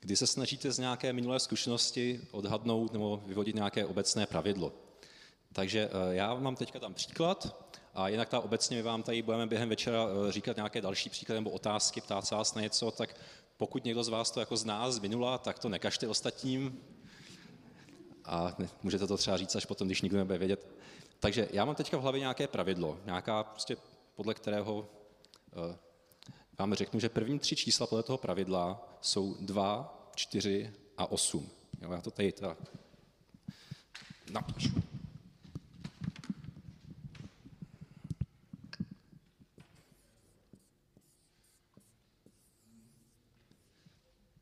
kdy 0.00 0.16
se 0.16 0.26
snažíte 0.26 0.72
z 0.72 0.78
nějaké 0.78 1.12
minulé 1.12 1.40
zkušenosti 1.40 2.20
odhadnout 2.30 2.92
nebo 2.92 3.22
vyvodit 3.26 3.54
nějaké 3.54 3.84
obecné 3.84 4.26
pravidlo. 4.26 4.72
Takže 5.52 5.88
eh, 5.88 6.14
já 6.14 6.34
mám 6.34 6.56
teďka 6.56 6.78
tam 6.78 6.94
příklad 6.94 7.70
a 7.94 8.08
jinak 8.08 8.28
ta 8.28 8.40
obecně 8.40 8.76
my 8.76 8.82
vám 8.82 9.02
tady 9.02 9.22
budeme 9.22 9.46
během 9.46 9.68
večera 9.68 10.06
eh, 10.06 10.32
říkat 10.32 10.56
nějaké 10.56 10.80
další 10.80 11.10
příklady 11.10 11.40
nebo 11.40 11.50
otázky, 11.50 12.00
ptát 12.00 12.26
se 12.26 12.34
vás 12.34 12.54
na 12.54 12.62
něco, 12.62 12.90
tak 12.90 13.16
pokud 13.56 13.84
někdo 13.84 14.04
z 14.04 14.08
vás 14.08 14.30
to 14.30 14.40
jako 14.40 14.56
zná 14.56 14.90
z 14.90 14.98
minula, 14.98 15.38
tak 15.38 15.58
to 15.58 15.68
nekažte 15.68 16.08
ostatním 16.08 16.80
a 18.24 18.56
můžete 18.82 19.06
to 19.06 19.16
třeba 19.16 19.36
říct 19.36 19.56
až 19.56 19.64
potom, 19.64 19.88
když 19.88 20.02
nikdo 20.02 20.18
nebude 20.18 20.38
vědět. 20.38 20.66
Takže 21.20 21.48
já 21.52 21.64
mám 21.64 21.74
teďka 21.74 21.96
v 21.96 22.02
hlavě 22.02 22.20
nějaké 22.20 22.48
pravidlo, 22.48 22.98
nějaká 23.04 23.44
prostě 23.44 23.76
podle 24.14 24.34
kterého 24.34 24.88
vám 26.58 26.74
řeknu, 26.74 27.00
že 27.00 27.08
první 27.08 27.38
tři 27.38 27.56
čísla 27.56 27.86
podle 27.86 28.02
toho 28.02 28.18
pravidla 28.18 28.88
jsou 29.00 29.36
2, 29.40 30.10
4 30.14 30.72
a 30.96 31.12
8. 31.12 31.50
Jo, 31.82 31.92
já 31.92 32.00
to 32.00 32.10
tady 32.10 32.32
teda 32.32 32.56
napíšu. 34.30 34.82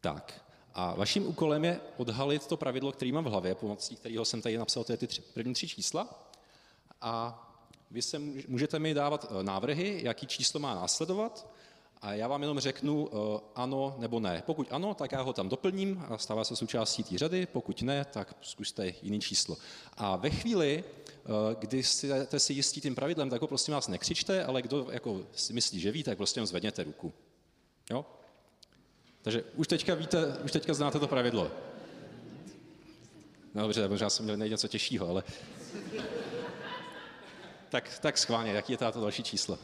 Tak, 0.00 0.44
a 0.74 0.94
vaším 0.94 1.26
úkolem 1.26 1.64
je 1.64 1.80
odhalit 1.96 2.46
to 2.46 2.56
pravidlo, 2.56 2.92
který 2.92 3.12
mám 3.12 3.24
v 3.24 3.28
hlavě, 3.28 3.54
pomocí 3.54 3.96
kterého 3.96 4.24
jsem 4.24 4.42
tady 4.42 4.58
napsal 4.58 4.84
ty 4.84 5.06
tři, 5.06 5.22
první 5.22 5.54
tři 5.54 5.68
čísla. 5.68 6.30
A 7.00 7.40
vy 7.90 8.02
se 8.02 8.18
můžete 8.48 8.78
mi 8.78 8.94
dávat 8.94 9.26
eh, 9.30 9.42
návrhy, 9.42 10.00
jaký 10.04 10.26
číslo 10.26 10.60
má 10.60 10.74
následovat 10.74 11.48
a 12.04 12.14
já 12.14 12.28
vám 12.28 12.42
jenom 12.42 12.60
řeknu 12.60 13.06
uh, 13.06 13.40
ano 13.54 13.96
nebo 13.98 14.20
ne. 14.20 14.42
Pokud 14.46 14.66
ano, 14.70 14.94
tak 14.94 15.12
já 15.12 15.22
ho 15.22 15.32
tam 15.32 15.48
doplním 15.48 16.04
a 16.08 16.18
stává 16.18 16.44
se 16.44 16.56
součástí 16.56 17.02
té 17.02 17.18
řady, 17.18 17.46
pokud 17.46 17.82
ne, 17.82 18.04
tak 18.04 18.36
zkuste 18.40 18.92
jiný 19.02 19.20
číslo. 19.20 19.56
A 19.96 20.16
ve 20.16 20.30
chvíli, 20.30 20.84
uh, 21.24 21.34
kdy 21.58 21.82
jste 21.82 22.40
si 22.40 22.52
jistí 22.52 22.80
tím 22.80 22.94
pravidlem, 22.94 23.30
tak 23.30 23.40
ho 23.40 23.46
prostě 23.46 23.72
vás 23.72 23.88
nekřičte, 23.88 24.44
ale 24.44 24.62
kdo 24.62 24.86
jako 24.90 25.20
si 25.32 25.52
myslí, 25.52 25.80
že 25.80 25.92
ví, 25.92 26.02
tak 26.02 26.16
prostě 26.16 26.38
jenom 26.38 26.46
zvedněte 26.46 26.84
ruku. 26.84 27.12
Jo? 27.90 28.06
Takže 29.22 29.44
už 29.54 29.68
teďka 29.68 29.94
víte, 29.94 30.38
už 30.44 30.52
teďka 30.52 30.74
znáte 30.74 30.98
to 30.98 31.08
pravidlo. 31.08 31.50
No 33.54 33.62
dobře, 33.62 33.88
možná 33.88 34.10
jsem 34.10 34.24
měl 34.24 34.36
najít 34.36 34.50
něco 34.50 34.68
těžšího, 34.68 35.08
ale... 35.08 35.22
tak, 37.68 37.98
tak 37.98 38.18
schválně, 38.18 38.52
jaký 38.52 38.72
je 38.72 38.78
to 38.78 39.00
další 39.00 39.22
číslo? 39.22 39.58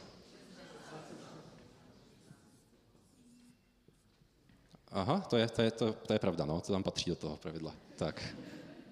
Aha, 4.93 5.21
to 5.21 5.37
je, 5.37 5.49
to, 5.49 5.63
je, 5.63 5.71
to, 5.71 5.93
to 5.93 6.13
je 6.13 6.19
pravda, 6.19 6.45
no, 6.45 6.61
to 6.61 6.73
tam 6.73 6.83
patří 6.83 7.11
do 7.11 7.17
toho 7.17 7.37
pravidla. 7.37 7.75
Tak, 7.97 8.37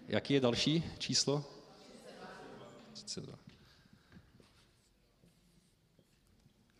jaký 0.08 0.34
je 0.34 0.40
další 0.40 0.84
číslo? 0.98 1.44
32. 2.92 3.38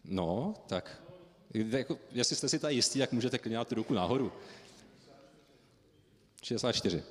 No, 0.05 0.55
tak, 0.67 1.03
jako, 1.55 1.99
jestli 2.11 2.37
jste 2.37 2.49
si 2.49 2.59
tady 2.59 2.75
jistí, 2.75 2.99
jak 2.99 3.13
můžete 3.13 3.39
klidně 3.39 3.65
tu 3.65 3.75
ruku 3.75 3.95
nahoru. 3.95 4.33
64. 6.43 7.03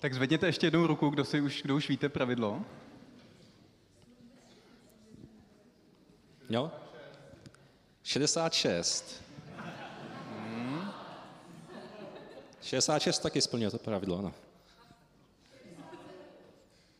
Tak 0.00 0.14
zvedněte 0.14 0.46
ještě 0.46 0.66
jednou 0.66 0.86
ruku, 0.86 1.10
kdo, 1.10 1.24
si 1.24 1.40
už, 1.40 1.62
kdo 1.62 1.76
už 1.76 1.88
víte 1.88 2.08
pravidlo. 2.08 2.64
Jo? 6.50 6.81
66. 8.02 9.22
Hmm. 10.28 10.92
66 12.62 13.18
taky 13.18 13.40
splňuje 13.40 13.70
to 13.70 13.78
pravidlo, 13.78 14.18
ano. 14.18 14.34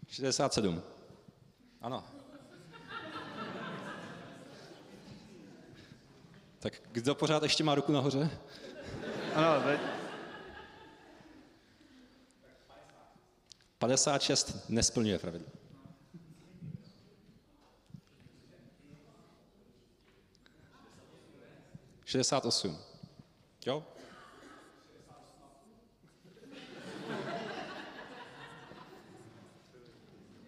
67. 0.09 0.83
Ano. 1.81 2.05
Tak 6.59 6.73
kdo 6.93 7.15
pořád 7.15 7.43
ještě 7.43 7.65
má 7.65 7.75
ruku 7.75 7.93
nahoře? 7.93 8.31
Ano, 9.35 9.63
teď. 9.63 9.81
56 13.79 14.69
nesplňuje 14.69 15.19
pravidlo. 15.19 15.62
68. 22.13 22.79
Jo? 23.67 23.85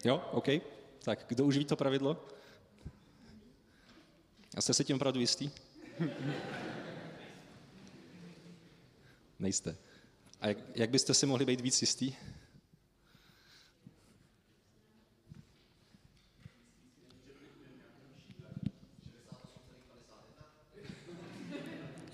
Jo, 0.05 0.29
OK. 0.33 0.49
Tak 1.05 1.25
kdo 1.29 1.45
už 1.45 1.57
ví 1.57 1.65
to 1.65 1.77
pravidlo? 1.77 2.27
A 4.57 4.61
jste 4.61 4.75
si 4.75 4.85
tím 4.85 4.97
opravdu 4.97 5.21
jistý? 5.21 5.51
Nejste. 9.39 9.77
A 10.41 10.49
jak, 10.49 10.59
jak 10.75 10.91
byste 10.91 11.15
si 11.15 11.27
mohli 11.27 11.45
být 11.45 11.61
víc 11.61 11.81
jistý? 11.81 12.15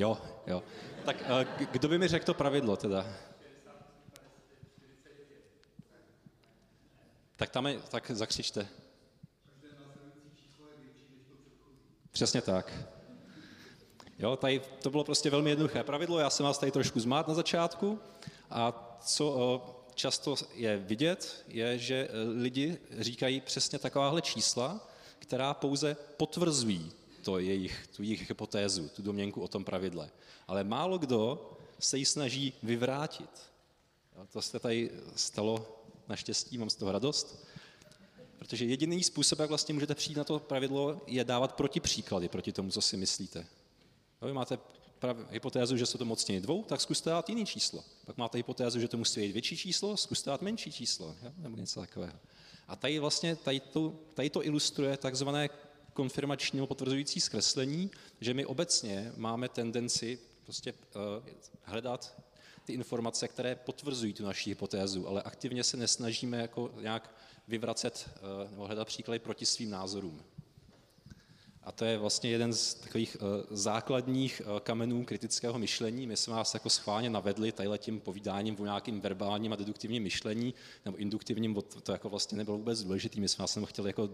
Jo, 0.00 0.19
jo. 0.47 0.62
Tak 1.04 1.16
eh, 1.23 1.66
kdo 1.73 1.88
by 1.88 1.99
mi 1.99 2.09
řekl 2.09 2.25
to 2.25 2.35
pravidlo 2.35 2.76
teda? 2.76 3.07
Tak 7.37 7.50
tam 7.50 7.66
je, 7.66 7.80
tak 7.80 8.11
zakřičte. 8.11 8.69
Přesně 12.11 12.42
tak. 12.42 12.73
Jo, 14.19 14.37
tady 14.37 14.61
to 14.83 14.90
bylo 14.90 15.04
prostě 15.04 15.30
velmi 15.30 15.50
jednoduché 15.50 15.85
pravidlo, 15.85 16.19
já 16.19 16.30
jsem 16.30 16.47
vás 16.47 16.59
tady 16.59 16.73
trošku 16.73 17.00
zmát 17.00 17.28
na 17.28 17.35
začátku 17.35 17.99
a 18.50 18.97
co 19.00 19.25
eh, 19.66 19.73
často 19.95 20.35
je 20.54 20.76
vidět, 20.76 21.45
je, 21.49 21.78
že 21.78 22.09
eh, 22.09 22.12
lidi 22.42 22.78
říkají 22.99 23.40
přesně 23.40 23.78
takováhle 23.78 24.23
čísla, 24.23 24.88
která 25.19 25.54
pouze 25.54 25.97
potvrzují 26.16 27.00
to 27.30 27.38
jejich, 27.38 27.87
tu 27.96 28.02
jejich 28.02 28.28
hypotézu, 28.28 28.88
tu 28.88 29.02
domněnku 29.02 29.40
o 29.40 29.49
tom 29.49 29.64
pravidle. 29.64 30.10
Ale 30.49 30.64
málo 30.64 30.99
kdo 30.99 31.50
se 31.78 31.99
ji 31.99 32.04
snaží 32.04 32.52
vyvrátit. 32.62 33.30
To 34.32 34.42
se 34.42 34.58
tady 34.58 34.90
stalo 35.16 35.82
naštěstí, 36.08 36.58
mám 36.58 36.70
z 36.70 36.75
toho 36.75 36.92
radost. 36.92 37.46
Protože 38.38 38.64
jediný 38.64 39.04
způsob, 39.04 39.38
jak 39.38 39.49
vlastně 39.49 39.75
můžete 39.75 39.94
přijít 39.94 40.16
na 40.16 40.25
to 40.25 40.38
pravidlo, 40.38 41.00
je 41.06 41.25
dávat 41.25 41.54
protipříklady 41.54 42.28
proti 42.28 42.52
tomu, 42.52 42.70
co 42.70 42.80
si 42.82 42.96
myslíte. 42.96 43.46
Jo, 44.22 44.28
vy 44.28 44.32
máte 44.32 44.58
prav, 44.99 45.16
hypotézu, 45.30 45.76
že 45.76 45.87
se 45.87 45.99
to 45.99 46.04
mocněji 46.04 46.40
dvou, 46.40 46.64
tak 46.64 46.80
zkuste 46.80 47.10
dát 47.10 47.28
jiný 47.28 47.46
číslo. 47.46 47.84
Pak 48.06 48.16
máte 48.16 48.38
hypotézu, 48.38 48.80
že 48.80 48.88
to 48.88 48.96
musí 48.96 49.20
být 49.20 49.32
větší 49.32 49.56
číslo, 49.56 49.96
zkuste 49.96 50.30
dát 50.30 50.42
menší 50.42 50.72
číslo, 50.72 51.14
jo? 51.22 51.32
nebo 51.37 51.56
něco 51.56 51.80
takového. 51.80 52.18
A 52.68 52.76
tady 52.76 52.99
vlastně 52.99 53.37
tady 53.37 53.60
to, 53.60 53.94
tady 54.14 54.30
to 54.30 54.44
ilustruje 54.44 54.96
takzvané 54.96 55.49
konfirmační 56.00 56.57
nebo 56.57 56.66
potvrzující 56.66 57.21
zkreslení, 57.21 57.90
že 58.21 58.35
my 58.35 58.47
obecně 58.47 59.12
máme 59.16 59.49
tendenci 59.49 60.19
prostě 60.45 60.73
uh, 60.73 61.26
hledat 61.62 62.23
ty 62.64 62.73
informace, 62.73 63.28
které 63.28 63.54
potvrzují 63.54 64.12
tu 64.12 64.25
naši 64.25 64.50
hypotézu, 64.50 65.09
ale 65.09 65.23
aktivně 65.23 65.64
se 65.64 65.76
nesnažíme 65.76 66.37
jako 66.37 66.71
nějak 66.80 67.14
vyvracet 67.49 68.11
uh, 68.45 68.50
nebo 68.50 68.66
hledat 68.66 68.88
příklady 68.88 69.19
proti 69.19 69.47
svým 69.47 69.71
názorům. 69.71 70.23
A 71.62 71.73
to 71.73 71.85
je 71.85 71.99
vlastně 71.99 72.30
jeden 72.30 72.52
z 72.52 72.75
takových 72.75 73.16
uh, 73.21 73.57
základních 73.57 74.42
kamenů 74.62 75.04
kritického 75.04 75.59
myšlení. 75.59 76.07
My 76.07 76.16
jsme 76.16 76.35
vás 76.35 76.54
jako 76.54 76.71
schválně 76.71 77.11
navedli 77.11 77.52
tím 77.78 78.00
povídáním 78.00 78.61
o 78.61 78.64
nějakým 78.64 79.00
verbálním 79.00 79.52
a 79.52 79.57
deduktivním 79.57 80.02
myšlení, 80.02 80.54
nebo 80.85 80.97
induktivním, 80.97 81.62
to 81.83 81.92
jako 81.92 82.09
vlastně 82.09 82.38
nebylo 82.38 82.57
vůbec 82.57 82.83
důležité. 82.83 83.21
My 83.21 83.28
jsme 83.28 83.42
vás 83.42 83.59
chtěli 83.66 83.88
jako, 83.88 84.11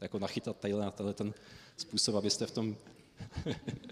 jako 0.00 0.18
nachytat 0.18 0.56
tadyhle 0.56 0.84
na 0.84 0.90
tenhle 0.90 1.14
ten 1.14 1.34
způsob, 1.76 2.14
abyste 2.14 2.46
v 2.46 2.50
tom... 2.50 2.76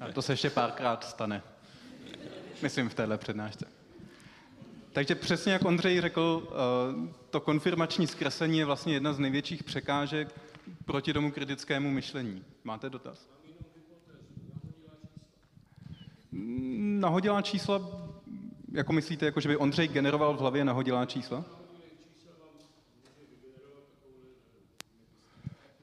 a 0.01 0.13
to 0.13 0.23
se 0.23 0.33
ještě 0.33 0.51
párkrát 0.51 1.05
stane. 1.05 1.43
Myslím 2.63 2.89
v 2.89 2.95
téhle 2.95 3.19
přednášce. 3.19 3.67
Takže 4.93 5.15
přesně 5.15 5.53
jak 5.53 5.65
Ondřej 5.65 6.01
řekl, 6.01 6.49
eh, 6.51 7.15
to 7.31 7.41
konfirmační 7.41 8.07
zkreslení 8.07 8.59
je 8.59 8.65
vlastně 8.65 8.95
jedna 8.95 9.13
z 9.13 9.19
největších 9.19 9.65
překážek 9.65 10.41
proti 10.85 11.13
tomu 11.13 11.33
kritickému 11.33 11.91
myšlení. 11.91 12.45
Máte 12.65 12.91
dotaz? 12.91 13.29
Nahodilá 17.01 17.43
čísla, 17.43 17.81
jako 18.73 18.93
myslíte, 18.93 19.27
jako 19.27 19.41
že 19.41 19.49
by 19.49 19.57
Ondřej 19.57 19.89
generoval 19.89 20.35
v 20.35 20.41
hlavě 20.41 20.65
nahodilá 20.65 21.07
čísla? 21.07 21.45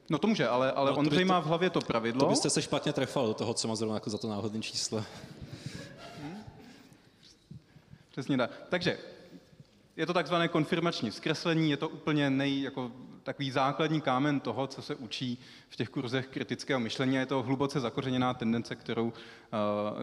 No 0.09 0.17
to 0.17 0.27
může, 0.27 0.47
ale, 0.47 0.71
ale 0.71 0.91
no, 0.91 0.97
Ondřej 0.97 1.25
to, 1.25 1.27
má 1.27 1.39
v 1.39 1.45
hlavě 1.45 1.69
to 1.69 1.81
pravidlo. 1.81 2.19
To 2.19 2.29
byste 2.29 2.49
se 2.49 2.61
špatně 2.61 2.93
trefal 2.93 3.27
do 3.27 3.33
toho, 3.33 3.53
co 3.53 3.67
má 3.67 3.75
zrovna 3.75 3.95
jako 3.95 4.09
za 4.09 4.17
to 4.17 4.29
náhodné 4.29 4.61
číslo. 4.61 5.05
Přesně 8.11 8.37
tak. 8.37 8.51
Takže 8.69 8.97
je 9.95 10.05
to 10.05 10.13
takzvané 10.13 10.47
konfirmační 10.47 11.11
zkreslení, 11.11 11.71
je 11.71 11.77
to 11.77 11.89
úplně 11.89 12.29
nej, 12.29 12.61
jako 12.61 12.91
takový 13.23 13.51
základní 13.51 14.01
kámen 14.01 14.39
toho, 14.39 14.67
co 14.67 14.81
se 14.81 14.95
učí 14.95 15.37
v 15.69 15.75
těch 15.75 15.89
kurzech 15.89 16.27
kritického 16.27 16.79
myšlení 16.79 17.17
a 17.17 17.19
je 17.19 17.25
to 17.25 17.43
hluboce 17.43 17.79
zakořeněná 17.79 18.33
tendence, 18.33 18.75
kterou 18.75 19.05
uh, 19.07 19.13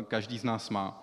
každý 0.02 0.38
z 0.38 0.44
nás 0.44 0.70
má. 0.70 1.02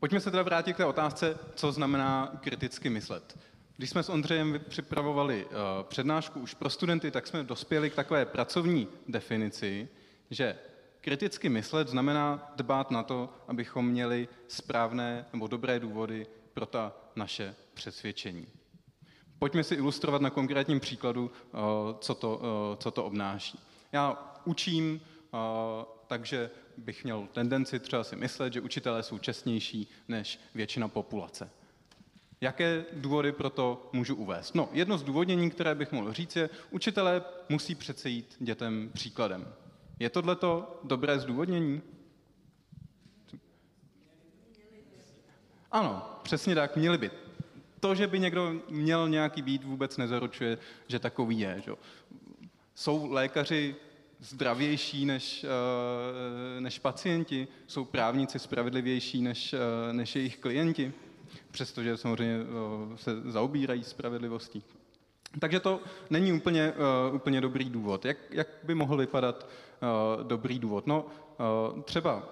Pojďme 0.00 0.20
se 0.20 0.30
teda 0.30 0.42
vrátit 0.42 0.72
k 0.72 0.76
té 0.76 0.84
otázce, 0.84 1.38
co 1.54 1.72
znamená 1.72 2.32
kriticky 2.40 2.90
myslet. 2.90 3.38
Když 3.76 3.90
jsme 3.90 4.02
s 4.02 4.08
Ondřejem 4.08 4.60
připravovali 4.68 5.44
uh, 5.44 5.52
přednášku 5.82 6.40
už 6.40 6.54
pro 6.54 6.70
studenty, 6.70 7.10
tak 7.10 7.26
jsme 7.26 7.44
dospěli 7.44 7.90
k 7.90 7.94
takové 7.94 8.26
pracovní 8.26 8.88
definici, 9.08 9.88
že 10.30 10.58
Kriticky 11.06 11.48
myslet 11.48 11.88
znamená 11.88 12.52
dbát 12.56 12.90
na 12.90 13.02
to, 13.02 13.28
abychom 13.48 13.88
měli 13.88 14.28
správné 14.48 15.26
nebo 15.32 15.46
dobré 15.46 15.80
důvody 15.80 16.26
pro 16.54 16.66
ta 16.66 16.92
naše 17.16 17.54
přesvědčení. 17.74 18.46
Pojďme 19.38 19.64
si 19.64 19.74
ilustrovat 19.74 20.22
na 20.22 20.30
konkrétním 20.30 20.80
příkladu, 20.80 21.30
eh, 21.32 21.58
co 22.00 22.14
to, 22.14 22.40
eh, 22.42 22.76
co 22.76 22.90
to 22.90 23.04
obnáší. 23.04 23.58
Já 23.92 24.34
učím, 24.44 25.00
eh, 25.34 25.38
takže 26.06 26.50
bych 26.76 27.04
měl 27.04 27.28
tendenci 27.32 27.80
třeba 27.80 28.04
si 28.04 28.16
myslet, 28.16 28.52
že 28.52 28.60
učitelé 28.60 29.02
jsou 29.02 29.18
čestnější 29.18 29.88
než 30.08 30.40
většina 30.54 30.88
populace. 30.88 31.50
Jaké 32.40 32.84
důvody 32.92 33.32
pro 33.32 33.50
to 33.50 33.90
můžu 33.92 34.14
uvést? 34.14 34.54
No, 34.54 34.68
jedno 34.72 34.98
z 34.98 35.02
důvodnění, 35.02 35.50
které 35.50 35.74
bych 35.74 35.92
mohl 35.92 36.12
říct, 36.12 36.36
je, 36.36 36.50
učitelé 36.70 37.22
musí 37.48 37.74
přece 37.74 38.08
jít 38.08 38.36
dětem 38.40 38.90
příkladem. 38.92 39.52
Je 39.98 40.10
tohleto 40.10 40.80
dobré 40.84 41.18
zdůvodnění? 41.18 41.82
Ano, 45.72 46.18
přesně 46.22 46.54
tak, 46.54 46.76
měli 46.76 46.98
by. 46.98 47.10
To, 47.80 47.94
že 47.94 48.06
by 48.06 48.20
někdo 48.20 48.54
měl 48.68 49.08
nějaký 49.08 49.42
být, 49.42 49.64
vůbec 49.64 49.96
nezaručuje, 49.96 50.58
že 50.88 50.98
takový 50.98 51.38
je. 51.38 51.62
Že? 51.64 51.72
Jsou 52.74 53.12
lékaři 53.12 53.76
zdravější 54.20 55.06
než, 55.06 55.44
eh, 55.44 56.60
než 56.60 56.78
pacienti? 56.78 57.48
Jsou 57.66 57.84
právníci 57.84 58.38
spravedlivější 58.38 59.22
než, 59.22 59.52
eh, 59.52 59.92
než 59.92 60.16
jejich 60.16 60.38
klienti? 60.38 60.92
Přestože 61.50 61.96
samozřejmě 61.96 62.36
eh, 62.40 62.96
se 62.96 63.10
zaobírají 63.24 63.84
spravedlivostí. 63.84 64.62
Takže 65.40 65.60
to 65.60 65.80
není 66.10 66.32
úplně, 66.32 66.72
úplně 67.12 67.40
dobrý 67.40 67.70
důvod. 67.70 68.04
Jak, 68.04 68.16
jak 68.30 68.48
by 68.62 68.74
mohl 68.74 68.96
vypadat 68.96 69.46
Eh, 69.82 70.24
dobrý 70.24 70.58
důvod. 70.58 70.86
No, 70.86 71.06
eh, 71.06 71.82
třeba 71.82 72.22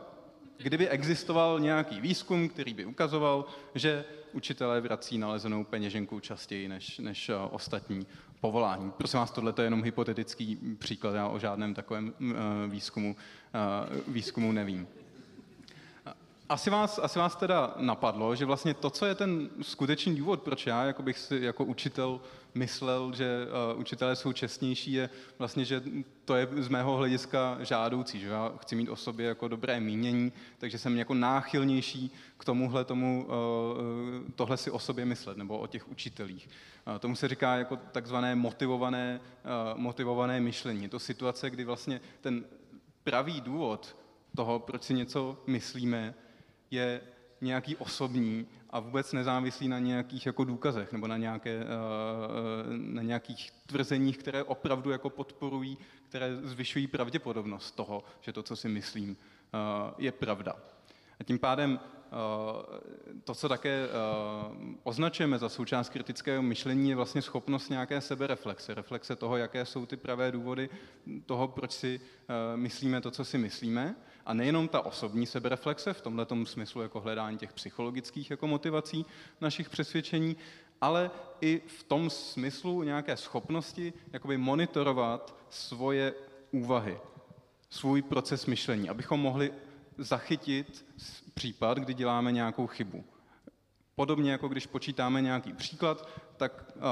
kdyby 0.56 0.88
existoval 0.88 1.60
nějaký 1.60 2.00
výzkum, 2.00 2.48
který 2.48 2.74
by 2.74 2.84
ukazoval, 2.84 3.44
že 3.74 4.04
učitelé 4.32 4.80
vrací 4.80 5.18
nalezenou 5.18 5.64
peněženku 5.64 6.20
častěji 6.20 6.68
než, 6.68 6.98
než 6.98 7.28
eh, 7.28 7.34
ostatní 7.50 8.06
povolání. 8.40 8.90
Prosím 8.90 9.18
vás, 9.18 9.30
tohle 9.30 9.54
je 9.58 9.64
jenom 9.64 9.82
hypotetický 9.82 10.58
příklad, 10.78 11.14
já 11.14 11.28
o 11.28 11.38
žádném 11.38 11.74
takovém 11.74 12.14
výzkumu, 12.68 13.16
výzkumu 14.08 14.52
nevím. 14.52 14.88
Asi 16.54 16.70
vás, 16.70 16.98
asi 16.98 17.18
vás 17.18 17.36
teda 17.36 17.74
napadlo, 17.76 18.34
že 18.34 18.44
vlastně 18.44 18.74
to, 18.74 18.90
co 18.90 19.06
je 19.06 19.14
ten 19.14 19.48
skutečný 19.62 20.16
důvod, 20.16 20.42
proč 20.42 20.66
já 20.66 20.84
jako 20.84 21.02
bych 21.02 21.18
si 21.18 21.38
jako 21.42 21.64
učitel 21.64 22.20
myslel, 22.54 23.12
že 23.14 23.46
uh, 23.74 23.80
učitelé 23.80 24.16
jsou 24.16 24.32
čestnější, 24.32 24.92
je 24.92 25.10
vlastně, 25.38 25.64
že 25.64 25.82
to 26.24 26.34
je 26.34 26.48
z 26.56 26.68
mého 26.68 26.96
hlediska 26.96 27.58
žádoucí, 27.60 28.20
že 28.20 28.28
já 28.28 28.52
chci 28.58 28.76
mít 28.76 28.88
o 28.88 28.96
sobě 28.96 29.26
jako 29.26 29.48
dobré 29.48 29.80
mínění, 29.80 30.32
takže 30.58 30.78
jsem 30.78 30.96
jako 30.96 31.14
náchylnější 31.14 32.10
k 32.38 32.44
tomuhle 32.44 32.84
tomu, 32.84 33.26
uh, 33.26 33.32
tohle 34.34 34.56
si 34.56 34.70
o 34.70 34.78
sobě 34.78 35.04
myslet, 35.04 35.36
nebo 35.36 35.58
o 35.58 35.66
těch 35.66 35.88
učitelích. 35.88 36.48
Uh, 36.86 36.98
tomu 36.98 37.16
se 37.16 37.28
říká 37.28 37.56
jako 37.56 37.76
takzvané 37.76 38.34
motivované, 38.34 39.20
uh, 39.74 39.80
motivované 39.80 40.40
myšlení. 40.40 40.82
Je 40.82 40.88
to 40.88 40.98
situace, 40.98 41.50
kdy 41.50 41.64
vlastně 41.64 42.00
ten 42.20 42.44
pravý 43.04 43.40
důvod 43.40 43.96
toho, 44.36 44.58
proč 44.58 44.82
si 44.82 44.94
něco 44.94 45.42
myslíme, 45.46 46.14
je 46.74 47.00
nějaký 47.40 47.76
osobní 47.76 48.46
a 48.70 48.80
vůbec 48.80 49.12
nezávislý 49.12 49.68
na 49.68 49.78
nějakých 49.78 50.26
jako 50.26 50.44
důkazech 50.44 50.92
nebo 50.92 51.06
na, 51.06 51.16
nějaké, 51.16 51.50
eh, 51.50 51.64
eh, 51.64 51.66
na 52.76 53.02
nějakých 53.02 53.50
tvrzeních, 53.66 54.18
které 54.18 54.42
opravdu 54.42 54.90
jako 54.90 55.10
podporují, 55.10 55.78
které 56.08 56.36
zvyšují 56.36 56.86
pravděpodobnost 56.86 57.70
toho, 57.70 58.04
že 58.20 58.32
to, 58.32 58.42
co 58.42 58.56
si 58.56 58.68
myslím, 58.68 59.16
eh, 59.16 59.94
je 59.98 60.12
pravda. 60.12 60.56
A 61.20 61.24
tím 61.24 61.38
pádem 61.38 61.80
to, 63.24 63.34
co 63.34 63.48
také 63.48 63.88
označujeme 64.82 65.38
za 65.38 65.48
součást 65.48 65.88
kritického 65.88 66.42
myšlení, 66.42 66.90
je 66.90 66.96
vlastně 66.96 67.22
schopnost 67.22 67.68
nějaké 67.68 68.00
sebereflexe, 68.00 68.74
reflexe 68.74 69.16
toho, 69.16 69.36
jaké 69.36 69.64
jsou 69.64 69.86
ty 69.86 69.96
pravé 69.96 70.32
důvody 70.32 70.68
toho, 71.26 71.48
proč 71.48 71.72
si 71.72 72.00
myslíme 72.56 73.00
to, 73.00 73.10
co 73.10 73.24
si 73.24 73.38
myslíme. 73.38 73.96
A 74.26 74.34
nejenom 74.34 74.68
ta 74.68 74.80
osobní 74.80 75.26
sebereflexe, 75.26 75.92
v 75.92 76.00
tomhle 76.00 76.26
smyslu 76.44 76.82
jako 76.82 77.00
hledání 77.00 77.38
těch 77.38 77.52
psychologických 77.52 78.30
jako 78.30 78.46
motivací 78.46 79.06
našich 79.40 79.68
přesvědčení, 79.70 80.36
ale 80.80 81.10
i 81.40 81.62
v 81.66 81.82
tom 81.82 82.10
smyslu 82.10 82.82
nějaké 82.82 83.16
schopnosti 83.16 83.92
jakoby 84.12 84.38
monitorovat 84.38 85.36
svoje 85.50 86.14
úvahy, 86.50 86.98
svůj 87.70 88.02
proces 88.02 88.46
myšlení, 88.46 88.88
abychom 88.88 89.20
mohli 89.20 89.52
zachytit 89.98 90.86
případ, 91.34 91.78
kdy 91.78 91.94
děláme 91.94 92.32
nějakou 92.32 92.66
chybu. 92.66 93.04
Podobně 93.94 94.32
jako 94.32 94.48
když 94.48 94.66
počítáme 94.66 95.22
nějaký 95.22 95.52
příklad, 95.52 96.08
tak 96.36 96.72
uh, 96.76 96.82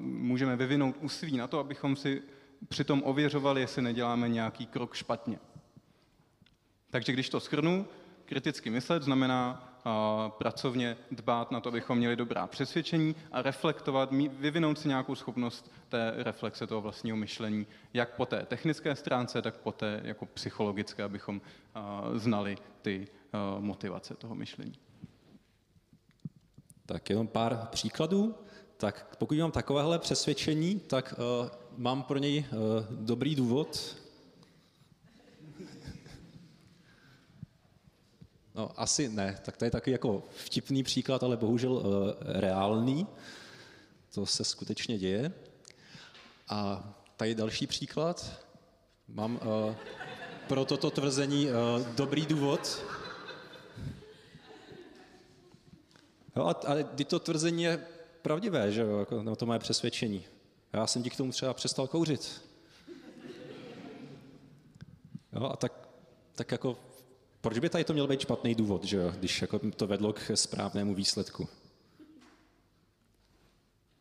můžeme 0.00 0.56
vyvinout 0.56 0.96
úsilí 1.00 1.36
na 1.36 1.46
to, 1.46 1.58
abychom 1.58 1.96
si 1.96 2.22
přitom 2.68 3.02
ověřovali, 3.04 3.60
jestli 3.60 3.82
neděláme 3.82 4.28
nějaký 4.28 4.66
krok 4.66 4.94
špatně. 4.94 5.38
Takže 6.94 7.12
když 7.12 7.28
to 7.28 7.40
schrnu, 7.40 7.86
kriticky 8.24 8.70
myslet 8.70 9.02
znamená 9.02 9.74
uh, 9.86 9.92
pracovně 10.30 10.96
dbát 11.10 11.50
na 11.50 11.60
to, 11.60 11.68
abychom 11.68 11.98
měli 11.98 12.16
dobrá 12.16 12.46
přesvědčení 12.46 13.16
a 13.32 13.42
reflektovat, 13.42 14.10
vyvinout 14.38 14.78
si 14.78 14.88
nějakou 14.88 15.14
schopnost 15.14 15.72
té 15.88 16.12
reflexe 16.16 16.66
toho 16.66 16.80
vlastního 16.80 17.16
myšlení, 17.16 17.66
jak 17.94 18.16
po 18.16 18.26
té 18.26 18.46
technické 18.46 18.96
stránce, 18.96 19.42
tak 19.42 19.56
po 19.56 19.72
té 19.72 20.00
jako 20.04 20.26
psychologické, 20.26 21.02
abychom 21.02 21.40
uh, 21.40 22.18
znali 22.18 22.56
ty 22.82 23.08
uh, 23.56 23.64
motivace 23.64 24.14
toho 24.14 24.34
myšlení. 24.34 24.74
Tak 26.86 27.10
jenom 27.10 27.26
pár 27.26 27.68
příkladů. 27.70 28.34
Tak 28.76 29.16
pokud 29.18 29.38
mám 29.38 29.50
takovéhle 29.50 29.98
přesvědčení, 29.98 30.80
tak 30.80 31.14
uh, 31.42 31.48
mám 31.76 32.02
pro 32.02 32.18
něj 32.18 32.38
uh, 32.38 32.58
dobrý 32.90 33.34
důvod, 33.34 33.96
No, 38.54 38.70
asi 38.76 39.08
ne. 39.08 39.38
Tak 39.44 39.56
to 39.56 39.64
je 39.64 39.70
takový 39.70 39.92
jako 39.92 40.22
vtipný 40.36 40.82
příklad, 40.82 41.22
ale 41.22 41.36
bohužel 41.36 41.72
uh, 41.72 41.82
reálný. 42.24 43.06
To 44.14 44.26
se 44.26 44.44
skutečně 44.44 44.98
děje. 44.98 45.32
A 46.48 46.90
tady 47.16 47.34
další 47.34 47.66
příklad. 47.66 48.40
Mám 49.08 49.34
uh, 49.34 49.74
pro 50.48 50.64
toto 50.64 50.90
tvrzení 50.90 51.46
uh, 51.46 51.52
dobrý 51.94 52.26
důvod. 52.26 52.84
Jo, 56.36 56.44
a, 56.44 56.60
ale 56.66 56.84
to 56.84 57.18
tvrzení 57.18 57.62
je 57.62 57.86
pravdivé, 58.22 58.72
že 58.72 58.80
jo, 58.80 58.98
jako, 58.98 59.22
no, 59.22 59.36
to 59.36 59.46
moje 59.46 59.58
přesvědčení. 59.58 60.24
Já 60.72 60.86
jsem 60.86 61.02
díky 61.02 61.16
tomu 61.16 61.32
třeba 61.32 61.54
přestal 61.54 61.86
kouřit. 61.86 62.42
Jo, 65.32 65.44
a 65.44 65.56
tak, 65.56 65.88
tak 66.34 66.52
jako, 66.52 66.76
proč 67.44 67.58
by 67.58 67.68
tady 67.68 67.84
to 67.84 67.92
měl 67.92 68.06
být 68.06 68.20
špatný 68.20 68.54
důvod, 68.54 68.84
že 68.84 68.96
jo, 68.96 69.12
když 69.18 69.42
jako 69.42 69.58
to 69.58 69.86
vedlo 69.86 70.12
k 70.12 70.30
správnému 70.34 70.94
výsledku? 70.94 71.48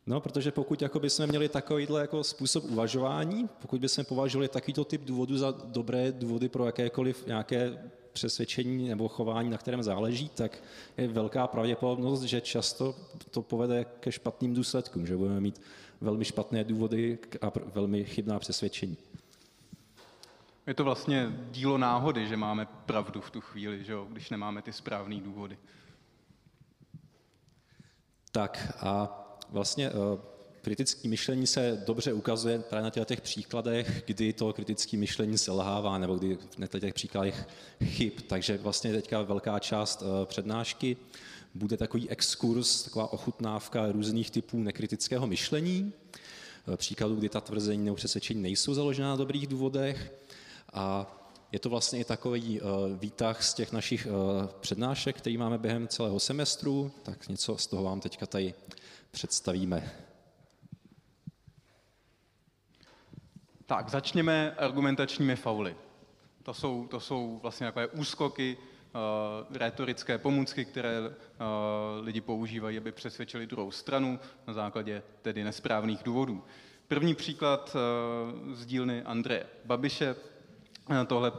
No, 0.05 0.21
protože 0.21 0.51
pokud 0.51 0.81
jako 0.81 0.99
bychom 0.99 1.27
měli 1.27 1.49
takovýhle 1.49 2.01
jako 2.01 2.23
způsob 2.23 2.63
uvažování, 2.63 3.49
pokud 3.61 3.81
bychom 3.81 4.05
považovali 4.05 4.47
takovýto 4.47 4.85
typ 4.85 5.01
důvodů 5.01 5.37
za 5.37 5.51
dobré 5.65 6.11
důvody 6.11 6.49
pro 6.49 6.65
jakékoliv 6.65 7.25
nějaké 7.27 7.91
přesvědčení 8.13 8.89
nebo 8.89 9.07
chování, 9.07 9.49
na 9.49 9.57
kterém 9.57 9.83
záleží, 9.83 10.29
tak 10.29 10.63
je 10.97 11.07
velká 11.07 11.47
pravděpodobnost, 11.47 12.21
že 12.21 12.41
často 12.41 12.95
to 13.31 13.41
povede 13.41 13.85
ke 13.99 14.11
špatným 14.11 14.53
důsledkům, 14.53 15.07
že 15.07 15.17
budeme 15.17 15.39
mít 15.39 15.61
velmi 16.01 16.25
špatné 16.25 16.63
důvody 16.63 17.17
a 17.41 17.51
velmi 17.73 18.05
chybná 18.05 18.39
přesvědčení. 18.39 18.97
Je 20.67 20.73
to 20.73 20.83
vlastně 20.83 21.33
dílo 21.51 21.77
náhody, 21.77 22.27
že 22.27 22.37
máme 22.37 22.67
pravdu 22.85 23.21
v 23.21 23.31
tu 23.31 23.41
chvíli, 23.41 23.83
že 23.83 23.91
jo, 23.91 24.07
když 24.11 24.29
nemáme 24.29 24.61
ty 24.61 24.73
správné 24.73 25.15
důvody. 25.15 25.57
Tak 28.31 28.77
a 28.79 29.19
vlastně 29.49 29.89
uh, 29.89 29.95
kritické 30.61 31.07
myšlení 31.07 31.47
se 31.47 31.83
dobře 31.87 32.13
ukazuje 32.13 32.59
právě 32.59 32.83
na 32.83 33.05
těch 33.05 33.21
příkladech, 33.21 34.03
kdy 34.05 34.33
to 34.33 34.53
kritické 34.53 34.97
myšlení 34.97 35.37
selhává, 35.37 35.97
nebo 35.97 36.15
kdy 36.15 36.37
na 36.57 36.67
těch 36.67 36.93
příkladech 36.93 37.47
chyb. 37.83 38.13
Takže 38.27 38.57
vlastně 38.57 38.91
teďka 38.91 39.21
velká 39.21 39.59
část 39.59 40.01
uh, 40.01 40.07
přednášky 40.25 40.97
bude 41.53 41.77
takový 41.77 42.09
exkurs, 42.09 42.83
taková 42.83 43.13
ochutnávka 43.13 43.91
různých 43.91 44.31
typů 44.31 44.59
nekritického 44.59 45.27
myšlení, 45.27 45.93
uh, 46.67 46.75
příkladů, 46.75 47.15
kdy 47.15 47.29
ta 47.29 47.41
tvrzení 47.41 47.85
nebo 47.85 47.95
přesvědčení 47.95 48.41
nejsou 48.41 48.73
založena 48.73 49.09
na 49.09 49.15
dobrých 49.15 49.47
důvodech. 49.47 50.22
A 50.73 51.07
je 51.51 51.59
to 51.59 51.69
vlastně 51.69 51.99
i 51.99 52.03
takový 52.03 52.61
uh, 52.61 52.69
výtah 52.99 53.43
z 53.43 53.53
těch 53.53 53.71
našich 53.71 54.07
uh, 54.07 54.47
přednášek, 54.59 55.17
který 55.17 55.37
máme 55.37 55.57
během 55.57 55.87
celého 55.87 56.19
semestru, 56.19 56.91
tak 57.03 57.27
něco 57.27 57.57
z 57.57 57.67
toho 57.67 57.83
vám 57.83 57.99
teďka 57.99 58.25
tady 58.25 58.53
představíme. 59.11 59.91
Tak, 63.65 63.89
začněme 63.89 64.55
argumentačními 64.55 65.35
fauly. 65.35 65.75
To 66.43 66.53
jsou, 66.53 66.87
to 66.87 66.99
jsou 66.99 67.39
vlastně 67.41 67.67
takové 67.67 67.87
úskoky, 67.87 68.57
uh, 68.57 69.57
retorické 69.57 70.17
pomůcky, 70.17 70.65
které 70.65 70.99
uh, 70.99 71.05
lidi 72.01 72.21
používají, 72.21 72.77
aby 72.77 72.91
přesvědčili 72.91 73.47
druhou 73.47 73.71
stranu 73.71 74.19
na 74.47 74.53
základě 74.53 75.03
tedy 75.21 75.43
nesprávných 75.43 76.03
důvodů. 76.03 76.43
První 76.87 77.15
příklad 77.15 77.75
uh, 77.75 78.53
z 78.53 78.65
dílny 78.65 79.03
Andreje 79.03 79.45
Babiše, 79.65 80.15
tohle 81.07 81.31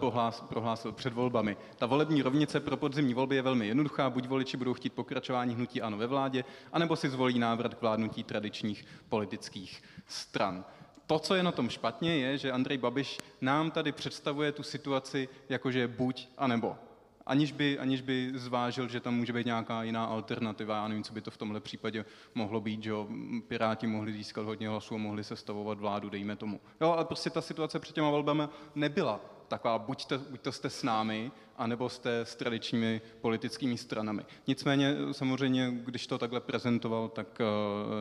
prohlásil 0.48 0.92
před 0.92 1.12
volbami. 1.12 1.56
Ta 1.76 1.86
volební 1.86 2.22
rovnice 2.22 2.60
pro 2.60 2.76
podzimní 2.76 3.14
volby 3.14 3.36
je 3.36 3.42
velmi 3.42 3.66
jednoduchá, 3.66 4.10
buď 4.10 4.28
voliči 4.28 4.56
budou 4.56 4.74
chtít 4.74 4.92
pokračování 4.92 5.54
hnutí 5.54 5.82
ANO 5.82 5.96
ve 5.96 6.06
vládě, 6.06 6.44
anebo 6.72 6.96
si 6.96 7.08
zvolí 7.08 7.38
návrat 7.38 7.74
k 7.74 7.80
vládnutí 7.80 8.24
tradičních 8.24 8.84
politických 9.08 9.82
stran. 10.06 10.64
To, 11.06 11.18
co 11.18 11.34
je 11.34 11.42
na 11.42 11.52
tom 11.52 11.68
špatně, 11.68 12.16
je, 12.16 12.38
že 12.38 12.52
Andrej 12.52 12.78
Babiš 12.78 13.18
nám 13.40 13.70
tady 13.70 13.92
představuje 13.92 14.52
tu 14.52 14.62
situaci, 14.62 15.28
jakože 15.48 15.88
buď 15.88 16.28
a 16.38 16.46
nebo 16.46 16.76
aniž 17.26 17.52
by, 17.52 17.78
aniž 17.78 18.00
by 18.00 18.32
zvážil, 18.34 18.88
že 18.88 19.00
tam 19.00 19.14
může 19.14 19.32
být 19.32 19.46
nějaká 19.46 19.82
jiná 19.82 20.04
alternativa. 20.04 20.76
Já 20.76 20.88
nevím, 20.88 21.04
co 21.04 21.12
by 21.12 21.20
to 21.20 21.30
v 21.30 21.36
tomhle 21.36 21.60
případě 21.60 22.04
mohlo 22.34 22.60
být, 22.60 22.82
že 22.82 22.92
Piráti 23.48 23.86
mohli 23.86 24.12
získat 24.12 24.42
hodně 24.42 24.68
hlasů 24.68 24.94
a 24.94 24.98
mohli 24.98 25.24
sestavovat 25.24 25.78
vládu, 25.78 26.10
dejme 26.10 26.36
tomu. 26.36 26.60
Jo, 26.80 26.90
ale 26.92 27.04
prostě 27.04 27.30
ta 27.30 27.40
situace 27.40 27.78
před 27.78 27.94
těma 27.94 28.10
volbami 28.10 28.42
nebyla 28.74 29.20
taková, 29.48 29.78
buď 29.78 30.06
to, 30.06 30.18
buď 30.18 30.40
to 30.40 30.52
jste 30.52 30.70
s 30.70 30.82
námi, 30.82 31.32
anebo 31.56 31.88
jste 31.88 32.20
s 32.20 32.36
tradičními 32.36 33.00
politickými 33.20 33.78
stranami. 33.78 34.22
Nicméně 34.46 34.96
samozřejmě, 35.12 35.70
když 35.70 36.06
to 36.06 36.18
takhle 36.18 36.40
prezentoval, 36.40 37.08
tak 37.08 37.40
eh, 37.40 37.44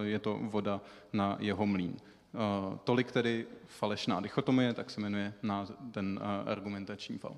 je 0.06 0.20
to 0.20 0.40
voda 0.42 0.82
na 1.14 1.38
jeho 1.40 1.66
mlín. 1.66 1.98
Eh, 1.98 2.78
tolik 2.84 3.12
tedy 3.12 3.48
falešná 3.68 4.22
dichotomie, 4.22 4.74
tak 4.74 4.90
se 4.90 5.02
jmenuje 5.02 5.34
ten 5.92 6.20
eh, 6.22 6.52
argumentační 6.52 7.18
fal. 7.18 7.38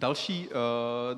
Další, 0.00 0.48
uh, 0.48 0.54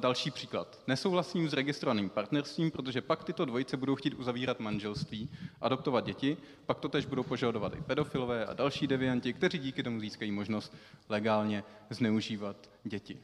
další 0.00 0.30
příklad. 0.30 0.78
Nesouhlasím 0.86 1.48
s 1.48 1.52
registrovaným 1.52 2.10
partnerstvím, 2.10 2.70
protože 2.70 3.00
pak 3.00 3.24
tyto 3.24 3.44
dvojice 3.44 3.76
budou 3.76 3.94
chtít 3.94 4.14
uzavírat 4.14 4.60
manželství, 4.60 5.30
adoptovat 5.60 6.04
děti, 6.04 6.36
pak 6.66 6.80
to 6.80 6.88
tež 6.88 7.06
budou 7.06 7.22
požadovat 7.22 7.74
i 7.74 7.80
pedofilové 7.80 8.46
a 8.46 8.54
další 8.54 8.86
devianti, 8.86 9.32
kteří 9.32 9.58
díky 9.58 9.82
tomu 9.82 10.00
získají 10.00 10.32
možnost 10.32 10.74
legálně 11.08 11.64
zneužívat 11.90 12.56
děti. 12.84 13.18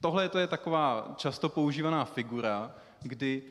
Tohle 0.00 0.28
to 0.28 0.38
je 0.38 0.46
taková 0.46 1.14
často 1.16 1.48
používaná 1.48 2.04
figura, 2.04 2.74
kdy 3.02 3.42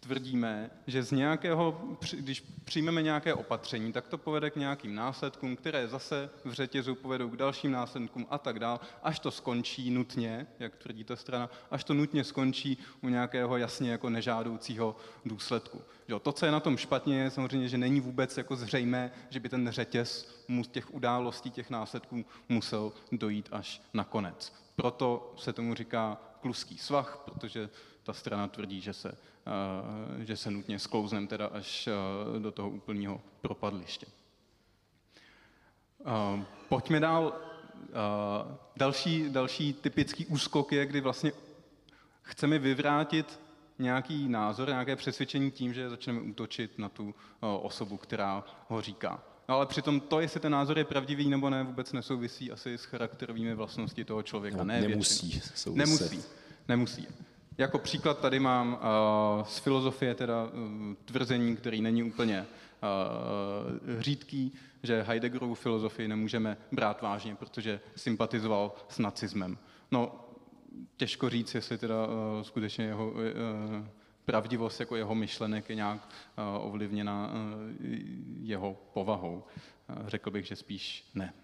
tvrdíme, 0.00 0.70
že 0.86 1.02
z 1.02 1.10
nějakého, 1.12 1.80
když 2.12 2.40
přijmeme 2.64 3.02
nějaké 3.02 3.34
opatření, 3.34 3.92
tak 3.92 4.08
to 4.08 4.18
povede 4.18 4.50
k 4.50 4.56
nějakým 4.56 4.94
následkům, 4.94 5.56
které 5.56 5.88
zase 5.88 6.30
v 6.44 6.52
řetězu 6.52 6.94
povedou 6.94 7.28
k 7.28 7.36
dalším 7.36 7.72
následkům 7.72 8.26
a 8.30 8.38
tak 8.38 8.58
dál, 8.58 8.80
až 9.02 9.18
to 9.18 9.30
skončí 9.30 9.90
nutně, 9.90 10.46
jak 10.58 10.76
tvrdí 10.76 11.04
ta 11.04 11.16
strana, 11.16 11.50
až 11.70 11.84
to 11.84 11.94
nutně 11.94 12.24
skončí 12.24 12.78
u 13.02 13.08
nějakého 13.08 13.56
jasně 13.56 13.90
jako 13.90 14.10
nežádoucího 14.10 14.96
důsledku. 15.24 15.82
Jo, 16.08 16.18
to, 16.18 16.32
co 16.32 16.46
je 16.46 16.52
na 16.52 16.60
tom 16.60 16.76
špatně, 16.76 17.20
je 17.20 17.30
samozřejmě, 17.30 17.68
že 17.68 17.78
není 17.78 18.00
vůbec 18.00 18.36
jako 18.36 18.56
zřejmé, 18.56 19.10
že 19.30 19.40
by 19.40 19.48
ten 19.48 19.70
řetěz 19.70 20.38
těch 20.70 20.94
událostí, 20.94 21.50
těch 21.50 21.70
následků 21.70 22.24
musel 22.48 22.92
dojít 23.12 23.48
až 23.52 23.82
na 23.94 24.04
konec. 24.04 24.52
Proto 24.76 25.34
se 25.36 25.52
tomu 25.52 25.74
říká 25.74 26.18
kluský 26.40 26.78
svah, 26.78 27.22
protože 27.24 27.68
ta 28.02 28.12
strana 28.12 28.48
tvrdí, 28.48 28.80
že 28.80 28.92
se 28.92 29.18
že 30.18 30.36
se 30.36 30.50
nutně 30.50 30.78
sklouznem 30.78 31.26
teda 31.26 31.46
až 31.46 31.86
eh, 31.86 32.38
do 32.38 32.52
toho 32.52 32.70
úplného 32.70 33.20
propadliště. 33.40 34.06
Eh, 36.06 36.44
pojďme 36.68 37.00
dál. 37.00 37.32
Další, 38.76 39.30
další 39.30 39.72
typický 39.72 40.26
úskok 40.26 40.72
je, 40.72 40.86
kdy 40.86 41.00
vlastně 41.00 41.32
chceme 42.22 42.58
vyvrátit 42.58 43.40
nějaký 43.78 44.28
názor, 44.28 44.68
nějaké 44.68 44.96
přesvědčení 44.96 45.50
tím, 45.50 45.74
že 45.74 45.90
začneme 45.90 46.20
útočit 46.20 46.78
na 46.78 46.88
tu 46.88 47.14
osobu, 47.40 47.96
která 47.96 48.44
ho 48.68 48.80
říká. 48.80 49.22
No 49.48 49.54
ale 49.54 49.66
přitom 49.66 50.00
to, 50.00 50.20
jestli 50.20 50.40
ten 50.40 50.52
názor 50.52 50.78
je 50.78 50.84
pravdivý 50.84 51.28
nebo 51.28 51.50
ne, 51.50 51.62
vůbec 51.62 51.92
nesouvisí 51.92 52.52
asi 52.52 52.78
s 52.78 52.84
charakterovými 52.84 53.54
vlastností 53.54 54.04
toho 54.04 54.22
člověka. 54.22 54.56
No, 54.56 54.64
ne 54.64 54.80
nemusí. 54.80 55.42
Nemusí. 55.74 56.22
Nemusí. 56.68 57.08
Jako 57.58 57.78
příklad 57.78 58.18
tady 58.18 58.40
mám 58.40 58.72
uh, 58.72 59.44
z 59.44 59.58
filozofie 59.58 60.14
teda 60.14 60.44
uh, 60.44 60.50
tvrzení, 61.04 61.56
který 61.56 61.82
není 61.82 62.02
úplně 62.02 62.46
uh, 62.46 64.00
řídký, 64.00 64.52
že 64.82 65.02
Heideggerovu 65.02 65.54
filozofii 65.54 66.08
nemůžeme 66.08 66.56
brát 66.72 67.02
vážně, 67.02 67.34
protože 67.34 67.80
sympatizoval 67.96 68.74
s 68.88 68.98
nacismem. 68.98 69.58
No, 69.90 70.24
těžko 70.96 71.30
říct, 71.30 71.54
jestli 71.54 71.78
teda 71.78 72.06
uh, 72.06 72.12
skutečně 72.42 72.84
jeho 72.84 73.10
uh, 73.10 73.16
pravdivost 74.24 74.80
jako 74.80 74.96
jeho 74.96 75.14
myšlenek 75.14 75.68
je 75.68 75.74
nějak 75.74 76.08
uh, 76.38 76.66
ovlivněna 76.66 77.26
uh, 77.26 77.32
jeho 78.40 78.76
povahou. 78.92 79.44
Uh, 79.88 80.08
řekl 80.08 80.30
bych, 80.30 80.46
že 80.46 80.56
spíš 80.56 81.10
ne. 81.14 81.34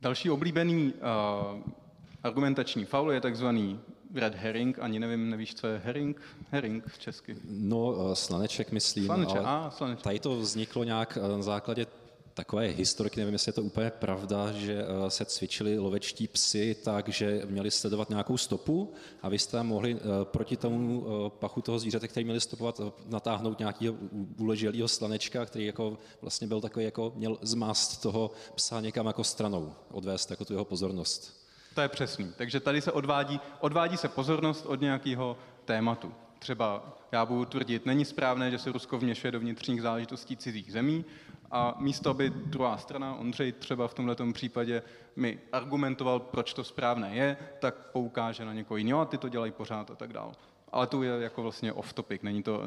Další 0.00 0.30
oblíbený 0.30 0.92
uh, 0.92 1.83
Argumentační 2.24 2.84
faul 2.84 3.12
je 3.12 3.20
takzvaný 3.20 3.80
red 4.14 4.34
herring, 4.34 4.78
ani 4.78 5.00
nevím, 5.00 5.30
nevíš, 5.30 5.54
co 5.54 5.66
je 5.66 5.82
herring? 5.84 6.20
Herring 6.50 6.86
v 6.86 6.98
česky. 6.98 7.36
No, 7.44 8.10
eh, 8.12 8.16
slaneček 8.16 8.72
myslím. 8.72 9.04
Slaneče, 9.04 9.38
ale 9.38 9.66
a, 9.66 9.70
slaneček. 9.70 10.04
Tady 10.04 10.20
to 10.20 10.36
vzniklo 10.36 10.84
nějak 10.84 11.18
eh, 11.20 11.28
na 11.28 11.42
základě 11.42 11.86
takové 12.34 12.66
historiky, 12.66 13.20
nevím, 13.20 13.32
jestli 13.32 13.48
je 13.48 13.52
to 13.52 13.62
úplně 13.62 13.90
pravda, 13.90 14.52
že 14.52 14.84
eh, 14.84 15.10
se 15.10 15.24
cvičili 15.24 15.78
lovečtí 15.78 16.28
psy 16.28 16.76
tak, 16.84 17.08
že 17.08 17.42
měli 17.46 17.70
sledovat 17.70 18.10
nějakou 18.10 18.36
stopu 18.36 18.92
a 19.22 19.28
vy 19.28 19.38
jste 19.38 19.62
mohli 19.62 19.98
proti 20.24 20.56
tomu 20.56 21.06
pachu 21.28 21.60
toho 21.60 21.78
zvířete, 21.78 22.08
který 22.08 22.24
měli 22.24 22.40
stopovat, 22.40 22.80
natáhnout 23.06 23.58
nějakého 23.58 23.94
uleželého 24.38 24.88
slanečka, 24.88 25.46
který 25.46 25.66
jako 25.66 25.98
vlastně 26.22 26.46
byl 26.46 26.60
takový, 26.60 26.84
jako 26.84 27.12
měl 27.16 27.38
zmást 27.42 28.02
toho 28.02 28.30
psa 28.54 28.80
někam 28.80 29.06
jako 29.06 29.24
stranou, 29.24 29.72
odvést 29.90 30.30
jako 30.30 30.44
tu 30.44 30.52
jeho 30.52 30.64
pozornost. 30.64 31.43
To 31.74 31.80
je 31.80 31.88
přesný. 31.88 32.32
Takže 32.36 32.60
tady 32.60 32.80
se 32.80 32.92
odvádí, 32.92 33.40
odvádí 33.60 33.96
se 33.96 34.08
pozornost 34.08 34.66
od 34.66 34.80
nějakého 34.80 35.36
tématu. 35.64 36.14
Třeba 36.38 36.82
já 37.12 37.26
budu 37.26 37.44
tvrdit, 37.44 37.86
není 37.86 38.04
správné, 38.04 38.50
že 38.50 38.58
se 38.58 38.72
Rusko 38.72 38.98
vměšuje 38.98 39.30
do 39.30 39.40
vnitřních 39.40 39.82
záležitostí 39.82 40.36
cizích 40.36 40.72
zemí 40.72 41.04
a 41.50 41.74
místo, 41.78 42.10
aby 42.10 42.30
druhá 42.30 42.78
strana, 42.78 43.14
Ondřej 43.14 43.52
třeba 43.52 43.88
v 43.88 43.94
tomto 43.94 44.32
případě, 44.32 44.82
mi 45.16 45.38
argumentoval, 45.52 46.20
proč 46.20 46.54
to 46.54 46.64
správné 46.64 47.14
je, 47.14 47.36
tak 47.58 47.74
poukáže 47.92 48.44
na 48.44 48.52
někoho 48.52 48.78
jiného 48.78 49.00
a 49.00 49.04
ty 49.04 49.18
to 49.18 49.28
dělají 49.28 49.52
pořád 49.52 49.90
a 49.90 49.94
tak 49.94 50.12
dál. 50.12 50.32
Ale 50.72 50.86
tu 50.86 51.02
je 51.02 51.22
jako 51.22 51.42
vlastně 51.42 51.72
off 51.72 51.92
topic, 51.92 52.22
není 52.22 52.42
to, 52.42 52.58
uh, 52.58 52.64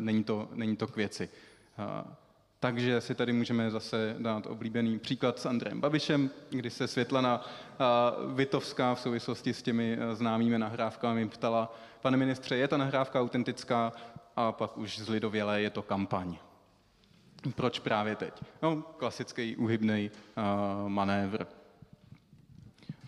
není 0.00 0.24
to, 0.24 0.48
není 0.52 0.76
to 0.76 0.86
k 0.86 0.96
věci. 0.96 1.28
Uh, 1.78 2.14
Takže 2.62 3.00
si 3.00 3.14
tady 3.14 3.32
můžeme 3.32 3.70
zase 3.70 4.16
dát 4.18 4.46
oblíbený 4.46 4.98
příklad 4.98 5.38
s 5.38 5.46
Andrejem 5.46 5.80
Babišem, 5.80 6.30
kdy 6.50 6.70
se 6.70 6.88
Světlana 6.88 7.46
Vitovská 8.34 8.94
v 8.94 9.00
souvislosti 9.00 9.54
s 9.54 9.62
těmi 9.62 9.98
známými 10.12 10.58
nahrávkami 10.58 11.28
ptala, 11.28 11.74
pane 12.00 12.16
ministře, 12.16 12.56
je 12.56 12.68
ta 12.68 12.76
nahrávka 12.76 13.20
autentická? 13.20 13.92
A 14.36 14.52
pak 14.52 14.78
už 14.78 14.98
zlidovělé 14.98 15.62
je 15.62 15.70
to 15.70 15.82
kampaň. 15.82 16.36
Proč 17.54 17.78
právě 17.78 18.16
teď? 18.16 18.34
No, 18.62 18.82
klasický 18.82 19.56
uhybný 19.56 20.10
uh, 20.10 20.88
manévr. 20.88 21.46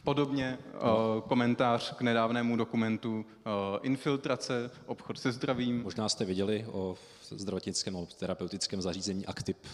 Podobně 0.04 0.58
komentář 1.28 1.94
k 1.96 2.00
nedávnému 2.00 2.56
dokumentu 2.56 3.26
Infiltrace, 3.82 4.70
obchod 4.86 5.18
se 5.18 5.32
zdravím. 5.32 5.82
Možná 5.82 6.08
jste 6.08 6.24
viděli 6.24 6.66
o 6.72 6.96
zdravotnickém 7.38 7.94
nebo 7.94 8.06
terapeutickém 8.06 8.82
zařízení 8.82 9.26
Actip. 9.26 9.66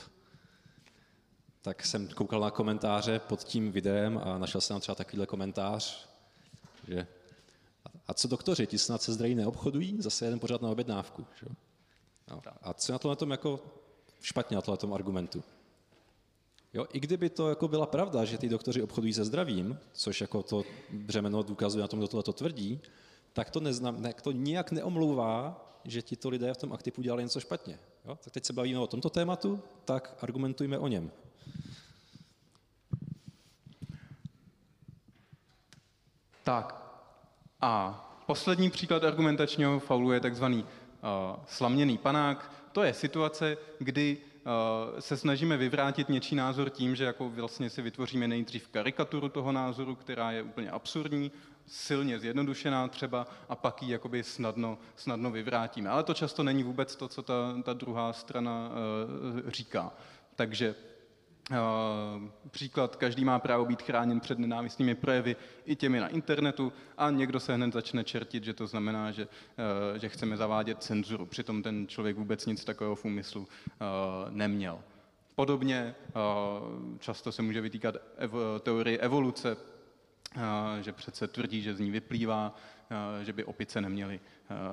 Tak 1.62 1.86
jsem 1.86 2.08
koukal 2.08 2.40
na 2.40 2.50
komentáře 2.50 3.18
pod 3.18 3.44
tím 3.44 3.72
videem 3.72 4.20
a 4.24 4.38
našel 4.38 4.60
jsem 4.60 4.74
tam 4.74 4.80
třeba 4.80 4.94
takovýhle 4.94 5.26
komentář, 5.26 6.08
že 6.88 7.06
a 8.06 8.14
co 8.14 8.28
doktoři, 8.28 8.66
ti 8.66 8.78
snad 8.78 9.02
se 9.02 9.12
zdraví 9.12 9.34
neobchodují? 9.34 9.96
Zase 10.02 10.24
jeden 10.24 10.38
pořád 10.38 10.62
na 10.62 10.68
objednávku. 10.68 11.26
Že? 11.40 11.46
No. 12.30 12.42
A 12.62 12.74
co 12.74 13.08
na 13.08 13.14
tom 13.14 13.30
jako 13.30 13.60
špatně 14.20 14.54
na 14.54 14.62
tomhle 14.62 14.98
argumentu? 14.98 15.44
Jo, 16.74 16.86
I 16.92 17.00
kdyby 17.00 17.30
to 17.30 17.48
jako 17.48 17.68
byla 17.68 17.86
pravda, 17.86 18.24
že 18.24 18.38
ty 18.38 18.48
doktoři 18.48 18.82
obchodují 18.82 19.12
se 19.12 19.24
zdravím, 19.24 19.78
což 19.92 20.20
jako 20.20 20.42
to 20.42 20.64
břemeno 20.90 21.42
důkazuje 21.42 21.82
na 21.82 21.88
tom, 21.88 21.98
kdo 21.98 22.08
tohle 22.08 22.22
to 22.22 22.32
tvrdí, 22.32 22.80
tak 23.32 23.50
to, 23.50 23.60
neznam, 23.60 24.02
ne, 24.02 24.14
to 24.22 24.32
nijak 24.32 24.72
neomlouvá, 24.72 25.64
že 25.88 26.02
ti 26.02 26.16
to 26.16 26.28
lidé 26.28 26.54
v 26.54 26.56
tom 26.56 26.72
aktivu 26.72 27.02
dělali 27.02 27.22
něco 27.22 27.40
špatně. 27.40 27.78
Jo? 28.04 28.18
Tak 28.24 28.32
teď 28.32 28.44
se 28.44 28.52
bavíme 28.52 28.80
o 28.80 28.86
tomto 28.86 29.10
tématu, 29.10 29.62
tak 29.84 30.16
argumentujme 30.20 30.78
o 30.78 30.88
něm. 30.88 31.10
Tak 36.44 36.88
a 37.60 38.04
poslední 38.26 38.70
příklad 38.70 39.04
argumentačního 39.04 39.80
faulu 39.80 40.12
je 40.12 40.20
takzvaný 40.20 40.62
uh, 40.64 41.44
slaměný 41.46 41.98
panák. 41.98 42.52
To 42.72 42.82
je 42.82 42.94
situace, 42.94 43.56
kdy 43.78 44.16
uh, 44.16 45.00
se 45.00 45.16
snažíme 45.16 45.56
vyvrátit 45.56 46.08
něčí 46.08 46.34
názor 46.34 46.70
tím, 46.70 46.96
že 46.96 47.04
jako 47.04 47.30
vlastně 47.30 47.70
si 47.70 47.82
vytvoříme 47.82 48.28
nejdřív 48.28 48.68
karikaturu 48.68 49.28
toho 49.28 49.52
názoru, 49.52 49.94
která 49.94 50.32
je 50.32 50.42
úplně 50.42 50.70
absurdní, 50.70 51.32
silně 51.68 52.18
zjednodušená 52.18 52.88
třeba 52.88 53.26
a 53.48 53.56
pak 53.56 53.82
ji 53.82 53.92
jakoby 53.92 54.22
snadno, 54.22 54.78
snadno 54.96 55.30
vyvrátíme. 55.30 55.90
Ale 55.90 56.02
to 56.02 56.14
často 56.14 56.42
není 56.42 56.62
vůbec 56.62 56.96
to, 56.96 57.08
co 57.08 57.22
ta, 57.22 57.54
ta 57.62 57.72
druhá 57.72 58.12
strana 58.12 58.70
uh, 59.44 59.50
říká. 59.50 59.92
Takže 60.36 60.74
Uh, 61.50 62.28
příklad, 62.50 62.96
každý 62.96 63.24
má 63.24 63.38
právo 63.38 63.64
být 63.64 63.82
chráněn 63.82 64.20
před 64.20 64.38
nenávistnými 64.38 64.94
projevy 64.94 65.36
i 65.64 65.76
těmi 65.76 66.00
na 66.00 66.08
internetu 66.08 66.72
a 66.98 67.10
někdo 67.10 67.40
se 67.40 67.54
hned 67.54 67.72
začne 67.72 68.04
čertit, 68.04 68.44
že 68.44 68.54
to 68.54 68.66
znamená, 68.66 69.10
že, 69.10 69.24
uh, 69.24 69.98
že 69.98 70.08
chceme 70.08 70.36
zavádět 70.36 70.82
cenzuru. 70.82 71.26
Přitom 71.26 71.62
ten 71.62 71.86
člověk 71.86 72.16
vůbec 72.16 72.46
nic 72.46 72.64
takového 72.64 72.94
v 72.96 73.04
úmyslu 73.04 73.40
uh, 73.40 73.46
neměl. 74.30 74.78
Podobně 75.34 75.94
často 76.98 77.32
se 77.32 77.42
může 77.42 77.60
vytýkat 77.60 77.94
ev- 78.18 78.60
teorie 78.60 78.98
evoluce, 78.98 79.56
že 80.80 80.92
přece 80.92 81.28
tvrdí, 81.28 81.62
že 81.62 81.74
z 81.74 81.80
ní 81.80 81.90
vyplývá, 81.90 82.54
že 83.22 83.32
by 83.32 83.44
opice 83.44 83.80
neměly 83.80 84.20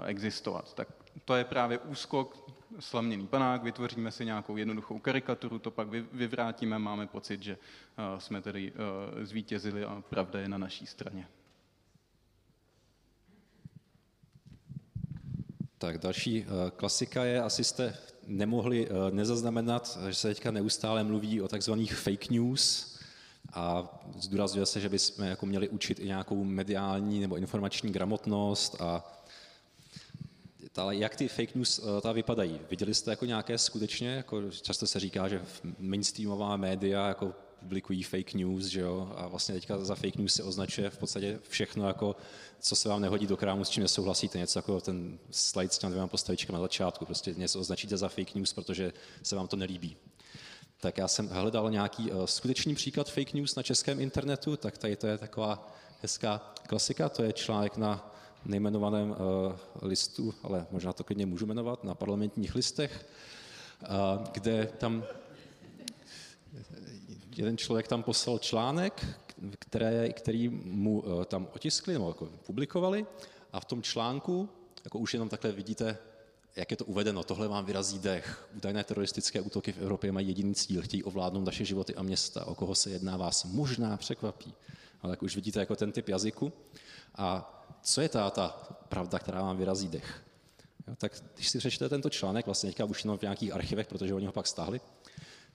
existovat. 0.06 0.74
Tak 0.74 0.88
to 1.26 1.36
je 1.36 1.44
právě 1.44 1.80
úskok 1.80 2.52
slaměný 2.80 3.28
panák, 3.28 3.64
vytvoříme 3.64 4.12
si 4.12 4.26
nějakou 4.26 4.58
jednoduchou 4.58 5.00
karikaturu, 5.00 5.60
to 5.60 5.72
pak 5.72 5.88
vyvrátíme, 6.12 6.80
máme 6.80 7.08
pocit, 7.08 7.44
že 7.44 7.58
eh, 7.58 8.20
jsme 8.20 8.42
tedy 8.42 8.74
eh, 8.76 9.26
zvítězili 9.26 9.86
a 9.86 10.04
pravda 10.10 10.40
je 10.40 10.50
na 10.50 10.58
naší 10.58 10.86
straně. 10.86 11.28
Tak 15.78 15.98
další 15.98 16.46
eh, 16.46 16.72
klasika 16.72 17.24
je, 17.24 17.42
asi 17.42 17.64
jste 17.64 17.98
nemohli 18.28 18.90
nezaznamenat, 19.12 19.98
že 20.08 20.16
se 20.16 20.28
teďka 20.28 20.52
neustále 20.52 21.04
mluví 21.04 21.42
o 21.42 21.48
takzvaných 21.48 21.96
fake 21.96 22.30
news 22.30 22.95
a 23.56 23.90
zdůrazňuje 24.20 24.66
se, 24.66 24.80
že 24.80 24.90
bychom 24.90 25.26
jako 25.26 25.46
měli 25.46 25.70
učit 25.70 26.00
i 26.00 26.06
nějakou 26.06 26.44
mediální 26.44 27.20
nebo 27.20 27.36
informační 27.38 27.92
gramotnost 27.92 28.82
a 28.82 29.12
ale 30.78 30.96
jak 30.96 31.16
ty 31.16 31.28
fake 31.28 31.56
news 31.56 31.80
uh, 31.80 32.02
ta 32.02 32.12
vypadají? 32.12 32.60
Viděli 32.70 32.94
jste 32.94 33.12
jako 33.12 33.26
nějaké 33.26 33.58
skutečně, 33.58 34.10
jako 34.10 34.52
často 34.52 34.88
se 34.88 35.00
říká, 35.00 35.28
že 35.28 35.42
mainstreamová 35.80 36.58
média 36.58 37.08
jako 37.08 37.34
publikují 37.60 38.04
fake 38.04 38.34
news, 38.34 38.66
že 38.66 38.80
jo, 38.80 39.14
a 39.16 39.28
vlastně 39.28 39.56
teďka 39.56 39.78
za 39.78 39.96
fake 39.96 40.16
news 40.16 40.34
se 40.34 40.44
označuje 40.44 40.90
v 40.90 40.98
podstatě 40.98 41.40
všechno, 41.50 41.88
jako, 41.88 42.16
co 42.60 42.76
se 42.76 42.90
vám 42.90 43.02
nehodí 43.02 43.28
do 43.28 43.38
krámu, 43.38 43.66
s 43.66 43.70
čím 43.70 43.84
nesouhlasíte, 43.84 44.38
něco 44.38 44.60
jako 44.60 44.82
ten 44.82 45.20
slide 45.32 45.74
s 45.74 45.78
těmi 45.78 45.92
dvěma 45.92 46.08
postavičkami 46.08 46.56
na 46.56 46.62
začátku, 46.62 47.06
prostě 47.06 47.34
něco 47.38 47.60
označíte 47.60 47.98
za 47.98 48.10
fake 48.10 48.36
news, 48.36 48.54
protože 48.54 48.94
se 49.24 49.36
vám 49.36 49.48
to 49.48 49.56
nelíbí. 49.56 49.98
Tak 50.80 50.98
já 50.98 51.08
jsem 51.08 51.28
hledal 51.28 51.72
nějaký 51.72 52.12
uh, 52.12 52.26
skutečný 52.26 52.76
příklad 52.76 53.12
fake 53.12 53.34
news 53.34 53.56
na 53.56 53.64
českém 53.64 54.00
internetu, 54.00 54.58
tak 54.58 54.78
tady 54.78 54.96
to 54.96 55.08
je 55.08 55.18
taková 55.18 55.72
hezká 56.02 56.54
klasika, 56.68 57.10
to 57.10 57.24
je 57.24 57.34
článek 57.34 57.78
na 57.78 58.16
nejmenovaném 58.46 59.10
uh, 59.10 59.18
listu, 59.82 60.34
ale 60.44 60.68
možná 60.72 60.94
to 60.94 61.04
klidně 61.04 61.26
můžu 61.26 61.46
jmenovat, 61.46 61.84
na 61.84 61.96
parlamentních 61.96 62.56
listech, 62.56 63.06
uh, 63.82 64.28
kde 64.32 64.66
tam 64.78 65.04
jeden 67.36 67.58
člověk 67.58 67.88
tam 67.88 68.04
poslal 68.04 68.40
článek, 68.40 69.06
které, 69.60 70.10
který 70.10 70.50
mu 70.50 71.04
tam 71.26 71.48
otiskli 71.56 71.94
nebo 71.94 72.08
jako 72.08 72.26
publikovali 72.26 73.06
a 73.54 73.60
v 73.60 73.66
tom 73.66 73.82
článku, 73.82 74.50
jako 74.84 75.00
už 75.00 75.14
jenom 75.14 75.30
takhle 75.30 75.52
vidíte, 75.52 75.98
jak 76.56 76.72
je 76.72 76.78
to 76.78 76.86
uvedeno, 76.86 77.24
tohle 77.24 77.48
vám 77.48 77.66
vyrazí 77.66 78.00
dech. 78.00 78.48
Údajné 78.56 78.84
teroristické 78.84 79.42
útoky 79.42 79.72
v 79.72 79.78
Evropě 79.78 80.12
mají 80.12 80.28
jediný 80.28 80.56
cíl, 80.56 80.82
chtějí 80.82 81.04
ovládnout 81.04 81.46
naše 81.46 81.66
životy 81.66 81.96
a 81.96 82.04
města. 82.04 82.46
O 82.46 82.56
koho 82.56 82.76
se 82.76 82.90
jedná, 82.90 83.18
vás 83.18 83.44
možná 83.46 83.98
překvapí. 83.98 84.54
Ale 85.02 85.12
tak 85.12 85.24
už 85.24 85.36
vidíte 85.36 85.60
jako 85.60 85.76
ten 85.76 85.92
typ 85.92 86.10
jazyku. 86.10 86.54
A 87.16 87.52
co 87.82 88.02
je 88.02 88.10
ta, 88.10 88.30
ta 88.30 88.48
pravda, 88.90 89.20
která 89.20 89.42
vám 89.42 89.58
vyrazí 89.58 89.88
dech? 89.88 90.22
Jo, 90.88 90.96
tak 90.98 91.24
když 91.36 91.50
si 91.50 91.58
přečtete 91.58 91.90
tento 91.90 92.10
článek, 92.10 92.46
vlastně 92.46 92.70
teďka 92.70 92.86
už 92.86 93.04
jenom 93.04 93.18
v 93.18 93.22
nějakých 93.22 93.54
archivech, 93.54 93.88
protože 93.88 94.14
oni 94.14 94.26
ho 94.26 94.32
pak 94.32 94.48
stáhli, 94.48 94.82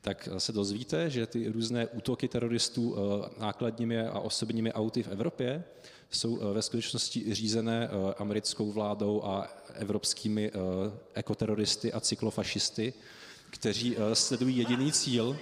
tak 0.01 0.29
se 0.39 0.53
dozvíte, 0.53 1.11
že 1.11 1.27
ty 1.27 1.49
různé 1.49 1.87
útoky 1.87 2.29
teroristů 2.29 2.97
eh, 2.97 3.41
nákladními 3.41 4.01
a 4.01 4.21
osobními 4.21 4.73
auty 4.73 5.03
v 5.03 5.09
Evropě 5.09 5.65
jsou 6.11 6.41
eh, 6.41 6.55
ve 6.55 6.63
skutečnosti 6.63 7.35
řízené 7.35 7.89
eh, 7.89 8.15
americkou 8.15 8.73
vládou 8.73 9.25
a 9.25 9.49
evropskými 9.75 10.53
ekoteroristy 11.15 11.93
a 11.93 12.01
cyklofašisty, 12.01 12.93
kteří 13.51 13.97
sledují 14.13 14.57
jediný 14.57 14.93
cíl 14.93 15.37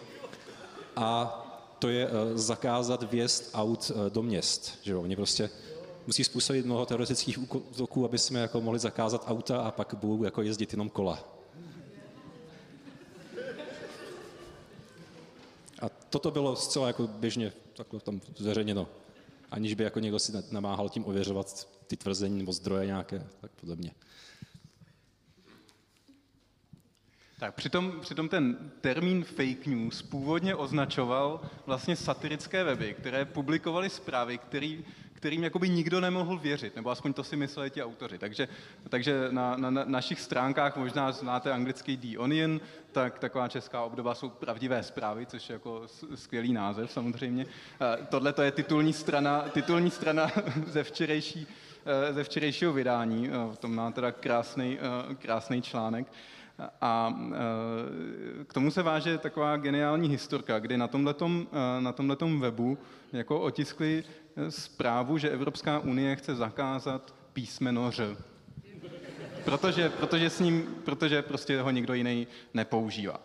a 0.96 1.34
to 1.78 1.88
je 1.88 2.08
zakázat 2.34 3.02
vjezd 3.02 3.50
aut 3.54 3.92
do 4.08 4.22
měst. 4.22 4.78
Že 4.82 4.96
oni 4.96 5.16
prostě 5.16 5.50
musí 6.06 6.24
způsobit 6.24 6.66
mnoho 6.66 6.86
teoretických 6.86 7.38
útoků, 7.54 8.04
aby 8.04 8.18
jsme 8.18 8.40
jako 8.40 8.60
mohli 8.60 8.78
zakázat 8.78 9.24
auta 9.26 9.60
a 9.60 9.70
pak 9.70 9.94
budou 9.94 10.24
jako 10.24 10.42
jezdit 10.42 10.72
jenom 10.72 10.90
kola. 10.90 11.24
A 15.82 15.88
toto 15.88 16.30
bylo 16.30 16.56
zcela 16.56 16.86
jako 16.86 17.06
běžně 17.06 17.52
takhle 17.76 18.00
tam 18.00 18.20
zveřejněno, 18.36 18.88
aniž 19.50 19.74
by 19.74 19.84
jako 19.84 20.00
někdo 20.00 20.18
si 20.18 20.32
namáhal 20.50 20.88
tím 20.88 21.04
ověřovat 21.06 21.68
ty 21.86 21.96
tvrzení 21.96 22.38
nebo 22.38 22.52
zdroje 22.52 22.86
nějaké, 22.86 23.26
tak 23.40 23.50
podobně. 23.50 23.90
Tak 27.38 27.54
přitom, 27.54 28.00
přitom 28.00 28.28
ten 28.28 28.70
termín 28.80 29.24
fake 29.24 29.66
news 29.66 30.02
původně 30.02 30.54
označoval 30.54 31.40
vlastně 31.66 31.96
satirické 31.96 32.64
weby, 32.64 32.94
které 32.94 33.24
publikovaly 33.24 33.90
zprávy, 33.90 34.38
který, 34.38 34.84
kterým 35.18 35.44
jakoby 35.44 35.68
nikdo 35.68 36.00
nemohl 36.00 36.38
věřit, 36.38 36.76
nebo 36.76 36.90
aspoň 36.90 37.12
to 37.12 37.24
si 37.24 37.36
mysleli 37.36 37.70
ti 37.70 37.82
autoři. 37.82 38.18
Takže, 38.18 38.48
takže 38.88 39.28
na, 39.30 39.56
na, 39.56 39.70
na 39.70 39.84
našich 39.84 40.20
stránkách 40.20 40.76
možná 40.76 41.12
znáte 41.12 41.52
anglický 41.52 41.96
The 41.96 42.18
Onion, 42.18 42.60
tak 42.92 43.18
taková 43.18 43.48
česká 43.48 43.82
obdoba 43.82 44.14
jsou 44.14 44.28
pravdivé 44.28 44.82
zprávy, 44.82 45.26
což 45.26 45.48
je 45.48 45.52
jako 45.52 45.82
skvělý 46.14 46.52
název 46.52 46.92
samozřejmě. 46.92 47.46
Tohle 48.08 48.32
to 48.32 48.42
je 48.42 48.50
titulní 48.50 48.92
strana, 48.92 49.40
titulní 49.40 49.90
strana 49.90 50.30
ze 50.66 50.84
včerejší, 50.84 51.46
eh, 51.86 52.12
ze 52.12 52.24
včerejšího 52.24 52.72
vydání, 52.72 53.28
v 53.28 53.56
tom 53.58 53.74
má 53.74 53.90
teda 53.90 54.12
krásný, 54.12 54.78
eh, 54.78 55.14
krásný 55.14 55.62
článek. 55.62 56.06
A 56.80 57.14
eh, 57.32 58.44
k 58.44 58.54
tomu 58.54 58.70
se 58.70 58.82
váže 58.82 59.18
taková 59.18 59.56
geniální 59.56 60.08
historka, 60.08 60.58
kdy 60.58 60.76
na 60.76 60.88
tomhletom, 60.88 61.46
na 61.80 61.92
tomhletom 61.92 62.40
webu 62.40 62.78
jako 63.12 63.40
otiskli 63.40 64.04
zprávu, 64.48 65.18
že 65.18 65.30
Evropská 65.30 65.78
unie 65.78 66.16
chce 66.16 66.34
zakázat 66.34 67.14
písmeno 67.32 67.90
Ř. 67.90 68.16
Protože, 69.44 69.88
protože, 69.88 70.30
s 70.30 70.40
ním, 70.40 70.74
protože 70.84 71.22
prostě 71.22 71.60
ho 71.60 71.70
nikdo 71.70 71.94
jiný 71.94 72.26
nepoužívá. 72.54 73.20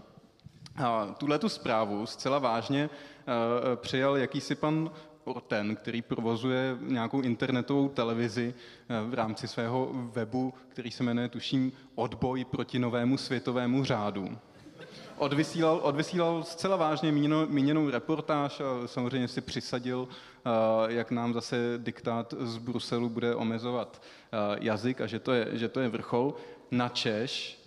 Tuhle 1.17 1.39
tu 1.39 1.49
zprávu 1.49 2.05
zcela 2.05 2.39
vážně 2.39 2.89
přijal 3.75 4.17
jakýsi 4.17 4.55
pan 4.55 4.91
Orten, 5.23 5.75
který 5.75 6.01
provozuje 6.01 6.77
nějakou 6.81 7.21
internetovou 7.21 7.89
televizi 7.89 8.53
v 9.09 9.13
rámci 9.13 9.47
svého 9.47 9.89
webu, 9.93 10.53
který 10.69 10.91
se 10.91 11.03
jmenuje, 11.03 11.29
tuším, 11.29 11.71
Odboj 11.95 12.45
proti 12.45 12.79
novému 12.79 13.17
světovému 13.17 13.83
řádu 13.83 14.37
odvysílal, 15.17 15.79
odvysílal 15.83 16.43
zcela 16.43 16.75
vážně 16.75 17.11
míněno, 17.11 17.47
míněnou 17.47 17.89
reportáž 17.89 18.59
a 18.59 18.87
samozřejmě 18.87 19.27
si 19.27 19.41
přisadil, 19.41 20.07
jak 20.87 21.11
nám 21.11 21.33
zase 21.33 21.57
diktát 21.77 22.33
z 22.39 22.57
Bruselu 22.57 23.09
bude 23.09 23.35
omezovat 23.35 24.01
jazyk 24.59 25.01
a 25.01 25.07
že 25.07 25.19
to 25.19 25.31
je, 25.31 25.47
že 25.51 25.69
to 25.69 25.79
je 25.79 25.89
vrchol. 25.89 26.33
Na 26.71 26.89
Češ 26.89 27.59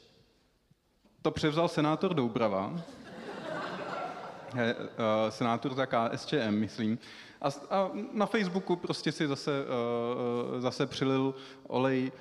to 1.22 1.30
převzal 1.30 1.68
senátor 1.68 2.14
Doubrava, 2.14 2.80
senátor 5.28 5.74
za 5.74 5.86
KSČM, 5.86 6.50
myslím. 6.50 6.98
A, 7.40 7.48
a 7.70 7.90
na 8.12 8.26
Facebooku 8.26 8.76
prostě 8.76 9.12
si 9.12 9.26
zase, 9.26 9.64
zase 10.58 10.86
přilil 10.86 11.34
olej 11.66 12.12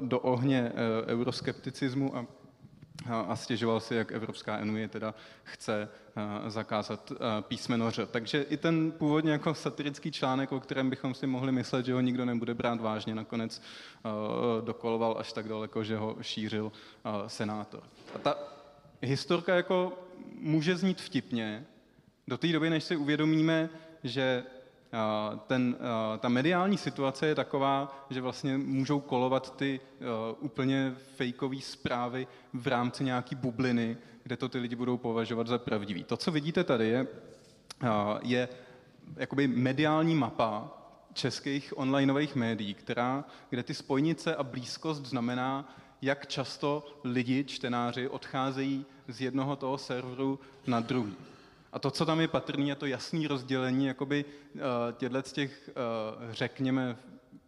do 0.00 0.20
ohně 0.20 0.72
euroskepticismu 1.06 2.16
a 2.16 2.26
a 3.10 3.36
stěžoval 3.36 3.80
si, 3.80 3.94
jak 3.94 4.12
Evropská 4.12 4.58
unie 4.58 4.88
teda 4.88 5.14
chce 5.42 5.88
zakázat 6.46 7.12
písmeno 7.40 7.90
Ř. 7.90 8.08
Takže 8.10 8.42
i 8.42 8.56
ten 8.56 8.92
původně 8.92 9.32
jako 9.32 9.54
satirický 9.54 10.12
článek, 10.12 10.52
o 10.52 10.60
kterém 10.60 10.90
bychom 10.90 11.14
si 11.14 11.26
mohli 11.26 11.52
myslet, 11.52 11.86
že 11.86 11.94
ho 11.94 12.00
nikdo 12.00 12.24
nebude 12.24 12.54
brát 12.54 12.80
vážně, 12.80 13.14
nakonec 13.14 13.62
dokoloval 14.60 15.16
až 15.18 15.32
tak 15.32 15.48
daleko, 15.48 15.84
že 15.84 15.96
ho 15.96 16.16
šířil 16.20 16.72
senátor. 17.26 17.82
A 18.14 18.18
ta 18.18 18.38
historka 19.02 19.54
jako 19.54 19.92
může 20.38 20.76
znít 20.76 21.00
vtipně, 21.00 21.66
do 22.28 22.38
té 22.38 22.48
doby, 22.48 22.70
než 22.70 22.84
si 22.84 22.96
uvědomíme, 22.96 23.70
že 24.04 24.44
ten, 25.46 25.76
ta 26.18 26.28
mediální 26.28 26.78
situace 26.78 27.26
je 27.26 27.34
taková, 27.34 28.06
že 28.10 28.20
vlastně 28.20 28.58
můžou 28.58 29.00
kolovat 29.00 29.56
ty 29.56 29.80
úplně 30.40 30.94
fejkové 31.16 31.60
zprávy 31.60 32.26
v 32.52 32.66
rámci 32.66 33.04
nějaký 33.04 33.34
bubliny, 33.34 33.96
kde 34.22 34.36
to 34.36 34.48
ty 34.48 34.58
lidi 34.58 34.76
budou 34.76 34.96
považovat 34.96 35.46
za 35.46 35.58
pravdivý. 35.58 36.04
To, 36.04 36.16
co 36.16 36.30
vidíte 36.30 36.64
tady, 36.64 36.88
je, 36.88 37.06
je 38.22 38.48
jakoby 39.16 39.48
mediální 39.48 40.14
mapa 40.14 40.78
českých 41.12 41.78
onlineových 41.78 42.34
médií, 42.36 42.74
která, 42.74 43.24
kde 43.50 43.62
ty 43.62 43.74
spojnice 43.74 44.36
a 44.36 44.42
blízkost 44.42 45.06
znamená, 45.06 45.74
jak 46.02 46.26
často 46.26 46.86
lidi, 47.04 47.44
čtenáři, 47.44 48.08
odcházejí 48.08 48.86
z 49.08 49.20
jednoho 49.20 49.56
toho 49.56 49.78
serveru 49.78 50.40
na 50.66 50.80
druhý. 50.80 51.16
A 51.72 51.78
to, 51.78 51.90
co 51.90 52.06
tam 52.06 52.20
je 52.20 52.28
patrný, 52.28 52.68
je 52.68 52.74
to 52.74 52.86
jasné 52.86 53.28
rozdělení 53.28 53.86
jakoby 53.86 54.24
uh, 54.54 54.60
těchto 54.92 55.22
z 55.22 55.32
těch, 55.32 55.70
uh, 55.70 56.32
řekněme, 56.32 56.96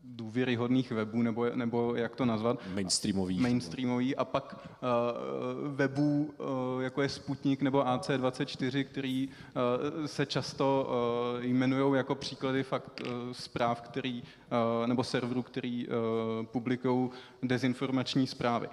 důvěryhodných 0.05 0.91
webů, 0.91 1.23
nebo, 1.23 1.51
nebo 1.55 1.95
jak 1.95 2.17
to 2.17 2.25
nazvat? 2.25 2.59
Mainstreamový. 2.75 3.41
Mainstreamový 3.41 4.17
a 4.17 4.25
pak 4.25 4.57
uh, 4.57 5.75
webů, 5.75 6.35
uh, 6.39 6.83
jako 6.83 7.03
je 7.03 7.09
Sputnik 7.09 7.63
nebo 7.63 7.83
AC24, 7.83 8.85
který 8.85 9.29
uh, 9.29 10.07
se 10.07 10.27
často 10.27 10.89
uh, 11.37 11.45
jmenují 11.45 11.97
jako 11.97 12.15
příklady 12.15 12.63
fakt 12.63 13.01
uh, 13.01 13.33
zpráv, 13.33 13.81
který, 13.81 14.23
uh, 14.23 14.87
nebo 14.87 15.05
serverů, 15.05 15.43
který 15.43 15.89
uh, 15.89 15.93
publikují 16.47 17.11
dezinformační 17.43 18.27
zprávy. 18.27 18.69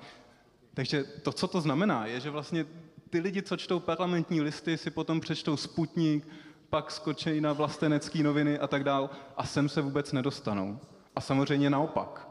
Takže 0.74 1.04
to, 1.04 1.32
co 1.32 1.48
to 1.48 1.62
znamená, 1.62 2.06
je, 2.06 2.20
že 2.20 2.30
vlastně 2.30 2.66
ty 3.12 3.20
lidi, 3.20 3.42
co 3.42 3.58
čtou 3.58 3.80
parlamentní 3.80 4.42
listy, 4.42 4.78
si 4.78 4.90
potom 4.92 5.20
přečtou 5.20 5.58
Sputnik, 5.58 6.28
pak 6.70 6.92
skočí 6.92 7.42
na 7.42 7.54
vlastenecké 7.54 8.24
noviny 8.24 8.60
a 8.60 8.68
tak 8.68 8.84
dál 8.84 9.10
a 9.38 9.46
sem 9.46 9.70
se 9.70 9.82
vůbec 9.82 10.12
nedostanou. 10.12 10.80
A 11.16 11.22
samozřejmě 11.22 11.70
naopak. 11.70 12.28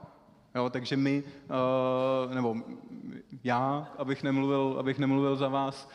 Jo, 0.55 0.71
takže 0.71 0.97
my, 0.97 1.23
uh, 2.27 2.35
nebo 2.35 2.57
já, 3.45 3.93
abych 3.99 4.23
nemluvil, 4.23 4.77
abych 4.79 4.99
nemluvil 4.99 5.37
za 5.37 5.49
vás, 5.49 5.91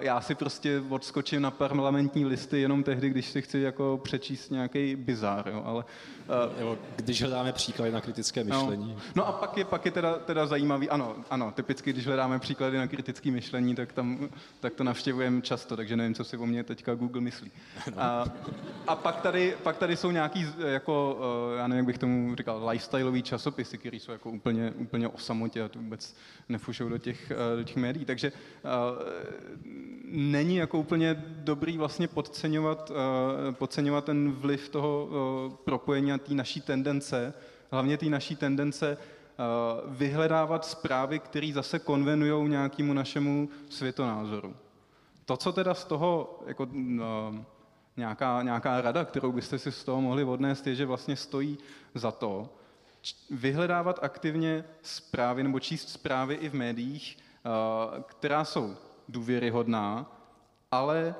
já 0.00 0.20
si 0.20 0.34
prostě 0.34 0.82
odskočím 0.88 1.42
na 1.42 1.50
parlamentní 1.50 2.26
listy 2.26 2.60
jenom 2.60 2.82
tehdy, 2.82 3.10
když 3.10 3.26
si 3.26 3.42
chci 3.42 3.58
jako 3.58 4.00
přečíst 4.02 4.50
nějaký 4.50 4.96
bizár, 4.96 5.48
jo, 5.48 5.62
ale... 5.64 5.84
Jo, 6.60 6.78
když 6.96 7.22
hledáme 7.22 7.52
příklady 7.52 7.92
na 7.92 8.00
kritické 8.00 8.44
no. 8.44 8.60
myšlení. 8.60 8.94
No, 8.94 9.00
no 9.14 9.28
a 9.28 9.32
pak 9.32 9.56
je, 9.56 9.64
pak 9.64 9.84
je 9.84 9.90
teda, 9.90 10.18
teda 10.18 10.46
zajímavý, 10.46 10.90
ano, 10.90 11.16
ano, 11.30 11.52
typicky, 11.52 11.92
když 11.92 12.06
hledáme 12.06 12.38
příklady 12.38 12.78
na 12.78 12.86
kritické 12.86 13.30
myšlení, 13.30 13.74
tak, 13.74 13.92
tam, 13.92 14.28
tak 14.60 14.74
to 14.74 14.84
navštěvujeme 14.84 15.42
často, 15.42 15.76
takže 15.76 15.96
nevím, 15.96 16.14
co 16.14 16.24
si 16.24 16.36
o 16.36 16.46
mě 16.46 16.64
teďka 16.64 16.94
Google 16.94 17.20
myslí. 17.20 17.50
No. 17.90 18.02
A, 18.02 18.24
a 18.86 18.96
pak, 18.96 19.20
tady, 19.20 19.56
pak 19.62 19.76
tady 19.76 19.96
jsou 19.96 20.10
nějaký, 20.10 20.46
jako, 20.66 21.18
já 21.56 21.66
nevím, 21.66 21.76
jak 21.78 21.86
bych 21.86 21.98
tomu 21.98 22.36
říkal, 22.36 22.68
lifestyleový 22.68 23.22
časopisy, 23.22 23.78
které 23.78 23.96
jsou 23.96 24.12
jako 24.12 24.30
úplně, 24.30 24.72
úplně 24.76 25.08
o 25.08 25.18
samotě 25.18 25.62
a 25.62 25.68
to 25.68 25.78
vůbec 25.78 26.16
nefušou 26.48 26.88
do 26.88 26.98
těch, 26.98 27.32
do 27.56 27.64
těch 27.64 27.76
médií. 27.76 28.04
Takže 28.04 28.32
není 30.10 30.56
jako 30.56 30.78
úplně 30.78 31.24
dobrý 31.26 31.78
vlastně 31.78 32.08
podceňovat, 32.08 32.90
uh, 32.90 32.96
podceňovat 33.54 34.04
ten 34.04 34.32
vliv 34.32 34.68
toho 34.68 35.04
uh, 35.06 35.54
propojení 35.54 36.12
a 36.12 36.18
té 36.18 36.34
naší 36.34 36.60
tendence, 36.60 37.34
hlavně 37.70 37.98
té 37.98 38.06
naší 38.06 38.36
tendence 38.36 38.96
uh, 38.96 39.94
vyhledávat 39.94 40.64
zprávy, 40.64 41.18
které 41.18 41.50
zase 41.54 41.78
konvenují 41.78 42.48
nějakému 42.48 42.92
našemu 42.92 43.48
světonázoru. 43.68 44.56
To, 45.24 45.36
co 45.36 45.52
teda 45.52 45.74
z 45.74 45.84
toho, 45.84 46.40
jako, 46.46 46.68
nějaká, 47.96 48.42
nějaká 48.42 48.80
rada, 48.80 49.04
kterou 49.04 49.32
byste 49.32 49.58
si 49.58 49.72
z 49.72 49.84
toho 49.84 50.00
mohli 50.00 50.24
odnést, 50.24 50.66
je, 50.66 50.74
že 50.74 50.86
vlastně 50.86 51.16
stojí 51.16 51.58
za 51.94 52.10
to 52.10 52.48
vyhledávat 53.30 53.98
aktivně 54.02 54.64
zprávy 54.82 55.42
nebo 55.42 55.60
číst 55.60 55.88
zprávy 55.88 56.34
i 56.34 56.48
v 56.48 56.54
médiích, 56.54 57.18
která 58.06 58.44
jsou 58.44 58.76
důvěryhodná, 59.10 60.12
ale 60.70 61.14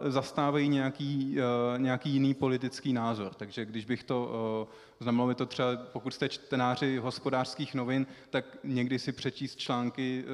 uh, 0.00 0.10
zastávají 0.10 0.68
nějaký, 0.68 1.36
uh, 1.36 1.80
nějaký 1.80 2.10
jiný 2.10 2.34
politický 2.34 2.92
názor. 2.92 3.34
Takže 3.34 3.64
když 3.64 3.84
bych 3.84 4.04
to, 4.04 4.24
uh, 4.62 4.74
znamenalo 5.00 5.28
by 5.28 5.34
to 5.34 5.46
třeba, 5.46 5.76
pokud 5.76 6.14
jste 6.14 6.28
čtenáři 6.28 6.98
hospodářských 6.98 7.74
novin, 7.74 8.06
tak 8.30 8.44
někdy 8.64 8.98
si 8.98 9.12
přečíst 9.12 9.58
články 9.58 10.24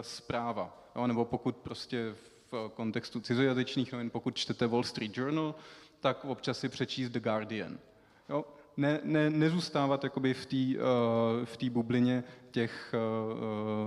zpráva. 0.00 0.92
Nebo 1.06 1.24
pokud 1.24 1.56
prostě 1.56 2.14
v 2.52 2.70
kontextu 2.74 3.20
cizojazyčných 3.20 3.92
novin, 3.92 4.10
pokud 4.10 4.36
čtete 4.36 4.66
Wall 4.66 4.82
Street 4.82 5.18
Journal, 5.18 5.54
tak 6.00 6.24
občas 6.24 6.58
si 6.58 6.68
přečíst 6.68 7.10
The 7.10 7.20
Guardian. 7.20 7.78
Jo? 8.28 8.44
ne, 8.78 9.00
ne, 9.04 9.30
nezůstávat 9.30 10.04
jakoby 10.04 10.34
v 10.34 10.46
té 10.46 10.56
v 11.44 11.70
bublině 11.70 12.24
těch, 12.50 12.94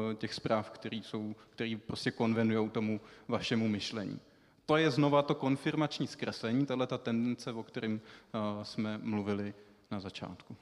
uh, 0.08 0.14
těch 0.14 0.34
zpráv, 0.34 0.70
které 0.72 0.98
jsou, 0.98 1.36
které 1.50 1.78
prostě 1.88 2.12
konvenují 2.12 2.70
tomu 2.70 3.02
vašemu 3.28 3.68
myšlení. 3.68 4.20
To 4.66 4.78
je 4.78 4.92
znova 4.92 5.22
to 5.22 5.36
konfirmační 5.36 6.08
zkreslení, 6.08 6.66
tahle 6.66 6.88
ta 6.88 6.98
tendence, 6.98 7.52
o 7.52 7.64
kterém 7.64 7.94
uh, 8.34 8.64
jsme 8.64 8.98
mluvili 8.98 9.54
na 9.92 10.00
začátku. 10.00 10.56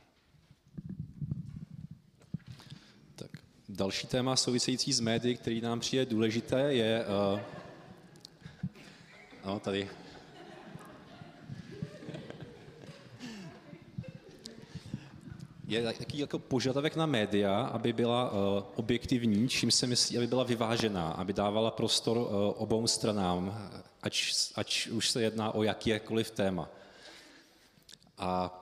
Tak, 3.15 3.31
další 3.69 4.07
téma 4.07 4.35
související 4.35 4.93
s 4.93 4.99
médií, 4.99 5.37
který 5.37 5.61
nám 5.61 5.79
přijde 5.79 6.05
důležité, 6.05 6.73
je... 6.73 7.05
Uh, 7.33 7.39
no, 9.45 9.59
tady 9.59 9.89
je 15.69 15.83
takový 15.83 16.19
jako 16.19 16.39
požadavek 16.39 16.95
na 16.95 17.05
média, 17.05 17.61
aby 17.61 17.93
byla 17.93 18.31
uh, 18.31 18.37
objektivní, 18.75 19.49
čím 19.49 19.71
se 19.71 19.87
myslí, 19.87 20.17
aby 20.17 20.27
byla 20.27 20.43
vyvážená, 20.43 21.11
aby 21.11 21.33
dávala 21.33 21.71
prostor 21.71 22.17
uh, 22.17 22.25
obou 22.57 22.87
stranám, 22.87 23.71
ať, 24.01 24.33
ať 24.55 24.87
už 24.87 25.09
se 25.09 25.21
jedná 25.21 25.55
o 25.55 25.63
jakékoliv 25.63 26.31
téma. 26.31 26.69
A 28.17 28.55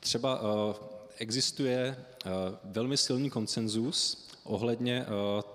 třeba 0.00 0.40
uh, 0.40 0.48
existuje 1.18 1.96
velmi 2.64 2.96
silný 2.96 3.30
konsenzus 3.30 4.28
ohledně 4.44 5.06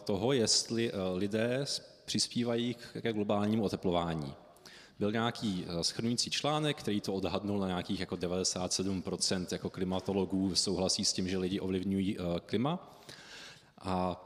toho, 0.03 0.33
jestli 0.33 0.91
lidé 1.15 1.65
přispívají 2.05 2.75
ke 3.01 3.13
globálnímu 3.13 3.63
oteplování 3.63 4.33
byl 4.99 5.11
nějaký 5.11 5.65
eh, 5.67 5.83
schrnující 5.83 6.29
článek, 6.29 6.77
který 6.77 7.01
to 7.01 7.13
odhadnul 7.13 7.59
na 7.59 7.67
nějakých 7.67 7.99
jako 7.99 8.15
97% 8.15 9.45
jako 9.51 9.69
klimatologů 9.69 10.55
souhlasí 10.55 11.05
s 11.05 11.13
tím, 11.13 11.27
že 11.27 11.37
lidi 11.37 11.59
ovlivňují 11.59 12.17
eh, 12.19 12.39
klima. 12.45 12.97
A, 13.81 14.23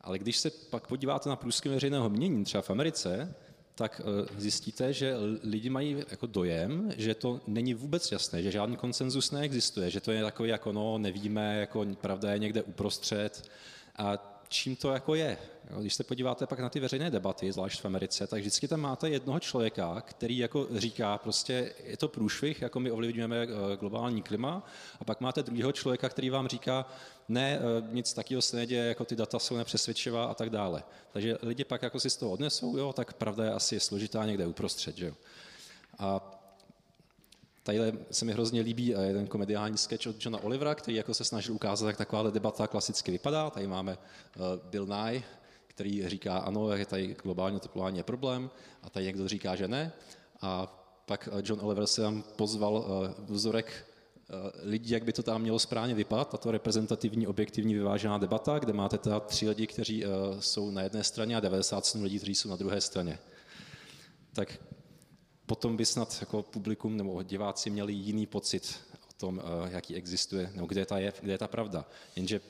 ale 0.00 0.18
když 0.18 0.36
se 0.36 0.50
pak 0.50 0.86
podíváte 0.86 1.28
na 1.28 1.36
průzkum 1.36 1.72
veřejného 1.72 2.08
mění, 2.08 2.44
třeba 2.44 2.62
v 2.62 2.70
Americe, 2.70 3.34
tak 3.74 4.00
eh, 4.04 4.40
zjistíte, 4.40 4.92
že 4.92 5.14
lidi 5.42 5.70
mají 5.70 6.04
jako 6.10 6.26
dojem, 6.26 6.92
že 6.96 7.14
to 7.14 7.40
není 7.46 7.74
vůbec 7.74 8.12
jasné, 8.12 8.42
že 8.42 8.50
žádný 8.50 8.76
konsenzus 8.76 9.30
neexistuje, 9.30 9.90
že 9.90 10.00
to 10.00 10.12
je 10.12 10.22
takový 10.22 10.48
jako 10.48 10.72
no, 10.72 10.98
nevíme, 10.98 11.60
jako 11.60 11.86
pravda 12.00 12.32
je 12.32 12.38
někde 12.38 12.62
uprostřed. 12.62 13.50
A 13.96 14.29
čím 14.50 14.76
to 14.76 14.92
jako 14.92 15.14
je. 15.14 15.38
Když 15.80 15.94
se 15.94 16.04
podíváte 16.04 16.46
pak 16.46 16.58
na 16.58 16.68
ty 16.68 16.80
veřejné 16.80 17.10
debaty, 17.10 17.52
zvlášť 17.52 17.80
v 17.80 17.84
Americe, 17.84 18.26
tak 18.26 18.40
vždycky 18.40 18.68
tam 18.68 18.80
máte 18.80 19.08
jednoho 19.08 19.40
člověka, 19.40 20.00
který 20.00 20.38
jako 20.38 20.66
říká, 20.70 21.18
prostě 21.18 21.74
je 21.84 21.96
to 21.96 22.08
průšvih, 22.08 22.62
jako 22.62 22.80
my 22.80 22.90
ovlivňujeme 22.90 23.36
eh, 23.42 23.76
globální 23.76 24.22
klima, 24.22 24.66
a 25.00 25.04
pak 25.04 25.20
máte 25.20 25.42
druhého 25.42 25.72
člověka, 25.72 26.08
který 26.08 26.30
vám 26.30 26.48
říká, 26.48 26.86
ne, 27.28 27.58
eh, 27.58 27.88
nic 27.92 28.12
takového 28.12 28.42
se 28.42 28.56
neděje, 28.56 28.84
jako 28.84 29.04
ty 29.04 29.16
data 29.16 29.38
jsou 29.38 29.56
nepřesvědčivá 29.56 30.24
a 30.24 30.34
tak 30.34 30.50
dále. 30.50 30.82
Takže 31.12 31.38
lidi 31.42 31.64
pak 31.64 31.82
jako 31.82 32.00
si 32.00 32.10
z 32.10 32.16
toho 32.16 32.32
odnesou, 32.32 32.76
jo, 32.76 32.92
tak 32.92 33.12
pravda 33.12 33.44
je 33.44 33.52
asi 33.52 33.80
složitá 33.80 34.26
někde 34.26 34.46
uprostřed. 34.46 34.96
Že 34.96 35.06
jo. 35.06 35.14
A 35.98 36.39
Tady 37.78 37.98
se 38.10 38.24
mi 38.24 38.32
hrozně 38.32 38.60
líbí 38.60 38.94
eh, 38.94 39.02
jeden 39.02 39.26
komediální 39.26 39.78
sketch 39.78 40.06
od 40.06 40.24
Johna 40.24 40.42
Olivera, 40.42 40.74
který 40.74 40.96
jako 40.96 41.14
se 41.14 41.24
snažil 41.24 41.54
ukázat, 41.54 41.86
jak 41.86 41.96
taková 41.96 42.30
debata 42.30 42.66
klasicky 42.66 43.10
vypadá. 43.10 43.50
Tady 43.50 43.66
máme 43.66 43.98
Bill 44.70 44.86
Nye, 44.86 45.22
který 45.80 46.08
říká, 46.08 46.38
ano, 46.38 46.72
je 46.72 46.86
tady 46.86 47.16
globální 47.22 47.56
oteplování 47.56 47.98
je 47.98 48.04
problém, 48.04 48.50
a 48.82 48.90
tady 48.90 49.06
někdo 49.06 49.28
říká, 49.28 49.56
že 49.56 49.68
ne. 49.68 49.92
A 50.40 50.76
pak 51.06 51.28
eh, 51.32 51.42
John 51.44 51.60
Oliver 51.62 51.86
se 51.86 52.02
tam 52.02 52.22
pozval 52.36 52.84
eh, 52.86 53.14
vzorek 53.28 53.72
eh, 53.72 54.34
lidí, 54.62 54.90
jak 54.90 55.04
by 55.04 55.12
to 55.12 55.22
tam 55.22 55.42
mělo 55.42 55.58
správně 55.58 55.94
vypadat, 55.94 56.30
tato 56.30 56.50
reprezentativní, 56.50 57.26
objektivní, 57.26 57.74
vyvážená 57.74 58.18
debata, 58.18 58.58
kde 58.58 58.72
máte 58.72 58.98
teda 58.98 59.20
tři 59.20 59.48
lidi, 59.48 59.66
kteří 59.66 60.04
jsou 60.40 60.70
na 60.70 60.82
jedné 60.82 61.04
straně 61.04 61.36
a 61.36 61.40
97 61.40 62.02
lidí, 62.02 62.16
kteří 62.16 62.34
jsou 62.34 62.48
na 62.48 62.56
druhé 62.56 62.80
straně. 62.80 63.18
Tak 64.32 64.58
potom 65.50 65.76
by 65.76 65.86
snad 65.86 66.16
jako 66.20 66.42
publikum 66.42 66.96
nebo 66.96 67.22
diváci 67.22 67.70
měli 67.70 67.92
jiný 67.92 68.26
pocit 68.26 68.80
o 69.10 69.12
tom, 69.16 69.42
jaký 69.70 69.94
existuje, 69.94 70.50
nebo 70.54 70.66
kde, 70.66 70.86
ta 70.86 70.98
je, 70.98 71.12
kde 71.20 71.32
je 71.32 71.38
ta 71.38 71.48
pravda. 71.48 71.86
Jenže 72.16 72.40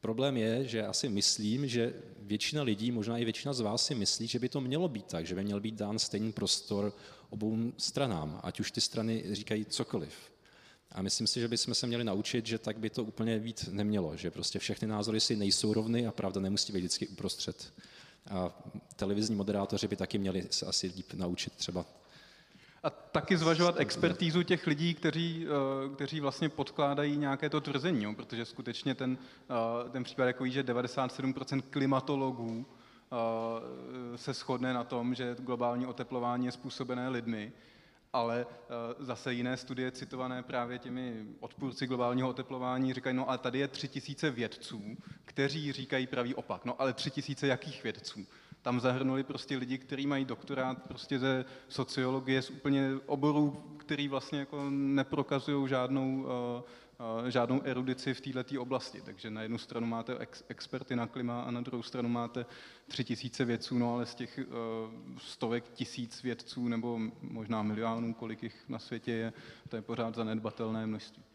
Problém 0.00 0.36
je, 0.36 0.64
že 0.64 0.86
asi 0.86 1.08
myslím, 1.08 1.68
že 1.68 1.94
většina 2.18 2.62
lidí, 2.62 2.92
možná 2.92 3.18
i 3.18 3.24
většina 3.24 3.52
z 3.52 3.60
vás 3.60 3.86
si 3.86 3.94
myslí, 3.94 4.26
že 4.26 4.38
by 4.38 4.48
to 4.48 4.60
mělo 4.60 4.88
být 4.88 5.06
tak, 5.06 5.26
že 5.26 5.34
by 5.34 5.44
měl 5.44 5.60
být 5.60 5.74
dán 5.74 5.98
stejný 5.98 6.32
prostor 6.32 6.92
obou 7.30 7.72
stranám, 7.78 8.40
ať 8.42 8.60
už 8.60 8.70
ty 8.70 8.80
strany 8.80 9.24
říkají 9.32 9.64
cokoliv. 9.64 10.14
A 10.92 11.02
myslím 11.02 11.26
si, 11.26 11.40
že 11.40 11.48
bychom 11.48 11.74
se 11.74 11.86
měli 11.86 12.04
naučit, 12.04 12.46
že 12.46 12.58
tak 12.58 12.78
by 12.78 12.90
to 12.90 13.04
úplně 13.04 13.38
být 13.38 13.68
nemělo, 13.70 14.16
že 14.16 14.30
prostě 14.30 14.58
všechny 14.58 14.88
názory 14.88 15.20
si 15.20 15.36
nejsou 15.36 15.72
rovny 15.72 16.06
a 16.06 16.12
pravda 16.12 16.40
nemusí 16.40 16.72
být 16.72 16.78
vždycky 16.78 17.08
uprostřed. 17.08 17.72
A 18.30 18.70
televizní 18.96 19.34
moderátoři 19.34 19.88
by 19.88 19.96
taky 19.96 20.18
měli 20.18 20.46
se 20.50 20.66
asi 20.66 20.86
líp 20.96 21.12
naučit 21.14 21.52
třeba 21.52 21.86
a 22.86 22.90
taky 22.90 23.36
zvažovat 23.36 23.74
expertízu 23.78 24.42
těch 24.42 24.66
lidí, 24.66 24.94
kteří, 24.94 25.46
eh, 25.46 25.94
kteří 25.94 26.20
vlastně 26.20 26.48
podkládají 26.48 27.16
nějaké 27.16 27.50
to 27.50 27.60
tvrzení, 27.60 28.04
jo? 28.04 28.14
protože 28.14 28.44
skutečně 28.44 28.94
ten, 28.94 29.18
eh, 29.50 29.90
ten 29.90 30.04
případ 30.04 30.24
jako 30.24 30.44
ví, 30.44 30.50
že 30.50 30.62
97% 30.62 31.62
klimatologů 31.70 32.66
eh, 32.66 34.18
se 34.18 34.32
shodne 34.32 34.74
na 34.74 34.84
tom, 34.84 35.14
že 35.14 35.36
globální 35.38 35.86
oteplování 35.86 36.46
je 36.46 36.52
způsobené 36.52 37.08
lidmi, 37.08 37.52
ale 38.12 38.46
zase 38.98 39.32
jiné 39.34 39.56
studie 39.56 39.90
citované 39.90 40.42
právě 40.42 40.78
těmi 40.78 41.26
odpůrci 41.40 41.86
globálního 41.86 42.28
oteplování 42.28 42.94
říkají, 42.94 43.16
no 43.16 43.30
a 43.30 43.38
tady 43.38 43.58
je 43.58 43.68
tři 43.68 43.88
tisíce 43.88 44.30
vědců, 44.30 44.96
kteří 45.24 45.72
říkají 45.72 46.06
pravý 46.06 46.34
opak. 46.34 46.64
No 46.64 46.80
ale 46.80 46.92
tři 46.92 47.10
tisíce 47.10 47.46
jakých 47.46 47.82
vědců? 47.82 48.26
Tam 48.66 48.80
zahrnuli 48.80 49.22
prostě 49.22 49.56
lidi, 49.56 49.78
kteří 49.78 50.06
mají 50.06 50.24
doktorát 50.24 50.82
prostě 50.88 51.18
ze 51.18 51.44
sociologie, 51.68 52.42
z 52.42 52.50
úplně 52.50 52.90
oborů, 53.06 53.50
který 53.76 54.08
vlastně 54.08 54.38
jako 54.38 54.70
neprokazují 54.70 55.68
žádnou, 55.68 56.26
uh, 57.18 57.28
žádnou 57.28 57.62
erudici 57.64 58.14
v 58.14 58.20
této 58.20 58.62
oblasti. 58.62 59.00
Takže 59.00 59.30
na 59.30 59.42
jednu 59.42 59.58
stranu 59.58 59.86
máte 59.86 60.18
ex- 60.18 60.44
experty 60.48 60.96
na 60.96 61.06
klima 61.06 61.42
a 61.42 61.50
na 61.50 61.60
druhou 61.60 61.82
stranu 61.82 62.08
máte 62.08 62.46
tři 62.88 63.04
tisíce 63.04 63.44
vědců, 63.44 63.78
no 63.78 63.94
ale 63.94 64.06
z 64.06 64.14
těch 64.14 64.38
uh, 64.38 65.18
stovek 65.18 65.68
tisíc 65.68 66.22
vědců 66.22 66.68
nebo 66.68 66.98
možná 67.22 67.62
milionů, 67.62 68.14
kolik 68.14 68.42
jich 68.42 68.64
na 68.68 68.78
světě 68.78 69.12
je, 69.12 69.32
to 69.68 69.76
je 69.76 69.82
pořád 69.82 70.14
zanedbatelné 70.14 70.86
množství. 70.86 71.25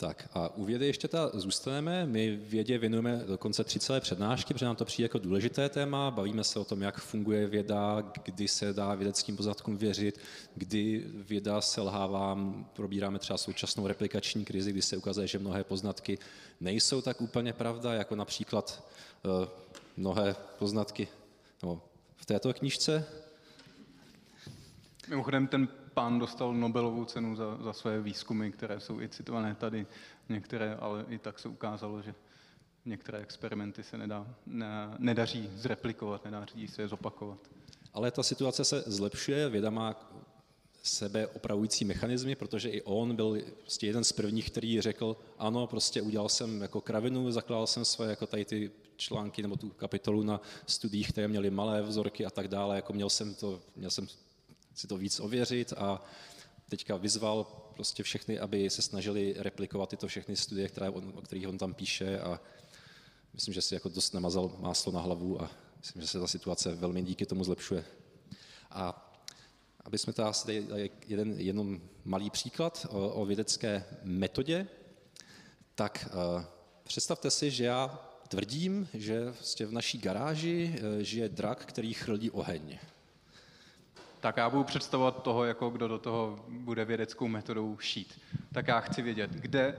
Tak 0.00 0.28
a 0.32 0.48
u 0.48 0.64
vědy 0.64 0.86
ještě 0.86 1.08
ta 1.08 1.30
zůstaneme. 1.34 2.06
My 2.06 2.36
vědě 2.36 2.78
věnujeme 2.78 3.22
dokonce 3.26 3.64
tři 3.64 3.78
celé 3.78 4.00
přednášky, 4.00 4.54
protože 4.54 4.66
nám 4.66 4.76
to 4.76 4.84
přijde 4.84 5.04
jako 5.04 5.18
důležité 5.18 5.68
téma. 5.68 6.10
Bavíme 6.10 6.44
se 6.44 6.58
o 6.58 6.64
tom, 6.64 6.82
jak 6.82 7.00
funguje 7.00 7.46
věda, 7.46 8.12
kdy 8.24 8.48
se 8.48 8.72
dá 8.72 8.94
vědeckým 8.94 9.36
poznatkům 9.36 9.76
věřit, 9.76 10.20
kdy 10.54 11.04
věda 11.06 11.60
selhává. 11.60 12.38
Probíráme 12.72 13.18
třeba 13.18 13.36
současnou 13.36 13.86
replikační 13.86 14.44
krizi, 14.44 14.72
kdy 14.72 14.82
se 14.82 14.96
ukazuje, 14.96 15.26
že 15.26 15.38
mnohé 15.38 15.64
poznatky 15.64 16.18
nejsou 16.60 17.02
tak 17.02 17.20
úplně 17.20 17.52
pravda, 17.52 17.94
jako 17.94 18.16
například 18.16 18.84
uh, 19.24 19.48
mnohé 19.96 20.36
poznatky 20.58 21.08
no, 21.62 21.82
v 22.16 22.26
této 22.26 22.54
knižce. 22.54 23.04
Mimochodem 25.08 25.46
ten 25.46 25.68
pán 25.94 26.18
dostal 26.18 26.54
Nobelovou 26.54 27.04
cenu 27.04 27.36
za, 27.36 27.56
za 27.62 27.72
své 27.72 28.00
výzkumy, 28.00 28.50
které 28.50 28.80
jsou 28.80 29.00
i 29.00 29.08
citované 29.08 29.54
tady, 29.54 29.86
některé, 30.28 30.74
ale 30.74 31.04
i 31.08 31.18
tak 31.18 31.38
se 31.38 31.48
ukázalo, 31.48 32.02
že 32.02 32.14
některé 32.84 33.18
experimenty 33.18 33.82
se 33.82 33.98
nedá, 33.98 34.26
ne, 34.46 34.94
nedaří 34.98 35.50
zreplikovat, 35.54 36.24
nedaří 36.24 36.68
se 36.68 36.82
je 36.82 36.88
zopakovat. 36.88 37.38
Ale 37.94 38.10
ta 38.10 38.22
situace 38.22 38.64
se 38.64 38.84
zlepšuje, 38.86 39.48
věda 39.48 39.70
má 39.70 39.96
sebe 40.82 41.26
opravující 41.26 41.84
mechanismy, 41.84 42.34
protože 42.34 42.68
i 42.68 42.82
on 42.82 43.16
byl 43.16 43.42
prostě 43.60 43.86
jeden 43.86 44.04
z 44.04 44.12
prvních, 44.12 44.50
který 44.50 44.80
řekl, 44.80 45.16
ano, 45.38 45.66
prostě 45.66 46.02
udělal 46.02 46.28
jsem 46.28 46.62
jako 46.62 46.80
kravinu, 46.80 47.30
zakládal 47.30 47.66
jsem 47.66 47.84
své 47.84 48.10
jako 48.10 48.26
tady 48.26 48.44
ty 48.44 48.70
články 48.96 49.42
nebo 49.42 49.56
tu 49.56 49.70
kapitolu 49.70 50.22
na 50.22 50.40
studiích, 50.66 51.12
které 51.12 51.28
měly 51.28 51.50
malé 51.50 51.82
vzorky 51.82 52.26
a 52.26 52.30
tak 52.30 52.48
dále, 52.48 52.76
jako 52.76 52.92
měl 52.92 53.10
jsem 53.10 53.34
to, 53.34 53.60
měl 53.76 53.90
jsem 53.90 54.06
si 54.74 54.86
to 54.86 54.96
víc 54.96 55.20
ověřit 55.20 55.72
a 55.72 56.04
teďka 56.68 56.96
vyzval 56.96 57.44
prostě 57.74 58.02
všechny, 58.02 58.38
aby 58.38 58.70
se 58.70 58.82
snažili 58.82 59.34
replikovat 59.38 59.88
tyto 59.88 60.06
všechny 60.06 60.36
studie, 60.36 60.68
které 60.68 60.90
on, 60.90 61.12
o 61.16 61.22
kterých 61.22 61.48
on 61.48 61.58
tam 61.58 61.74
píše 61.74 62.20
a 62.20 62.40
myslím, 63.34 63.54
že 63.54 63.62
si 63.62 63.74
jako 63.74 63.88
dost 63.88 64.14
namazal 64.14 64.56
máslo 64.58 64.92
na 64.92 65.00
hlavu 65.00 65.42
a 65.42 65.50
myslím, 65.78 66.02
že 66.02 66.08
se 66.08 66.20
ta 66.20 66.26
situace 66.26 66.74
velmi 66.74 67.02
díky 67.02 67.26
tomu 67.26 67.44
zlepšuje. 67.44 67.84
A 68.70 69.06
aby 69.84 69.98
jsme 69.98 70.12
tady 70.12 70.28
asi 70.28 70.64
jeden 71.06 71.40
jenom 71.40 71.80
malý 72.04 72.30
příklad 72.30 72.86
o, 72.90 73.08
o 73.08 73.26
vědecké 73.26 73.84
metodě, 74.02 74.66
tak 75.74 76.08
uh, 76.12 76.44
představte 76.84 77.30
si, 77.30 77.50
že 77.50 77.64
já 77.64 78.08
tvrdím, 78.28 78.88
že 78.94 79.24
vlastně 79.24 79.66
v 79.66 79.72
naší 79.72 79.98
garáži 79.98 80.74
uh, 80.74 81.02
žije 81.02 81.28
drak, 81.28 81.66
který 81.66 81.94
chrlí 81.94 82.30
oheň. 82.30 82.78
Tak 84.20 84.36
já 84.36 84.50
budu 84.50 84.64
představovat 84.64 85.22
toho, 85.22 85.44
jako 85.44 85.70
kdo 85.70 85.88
do 85.88 85.98
toho 85.98 86.44
bude 86.48 86.84
vědeckou 86.84 87.28
metodou 87.28 87.78
šít. 87.78 88.20
Tak 88.52 88.68
já 88.68 88.80
chci 88.80 89.02
vědět, 89.02 89.30
kde, 89.30 89.78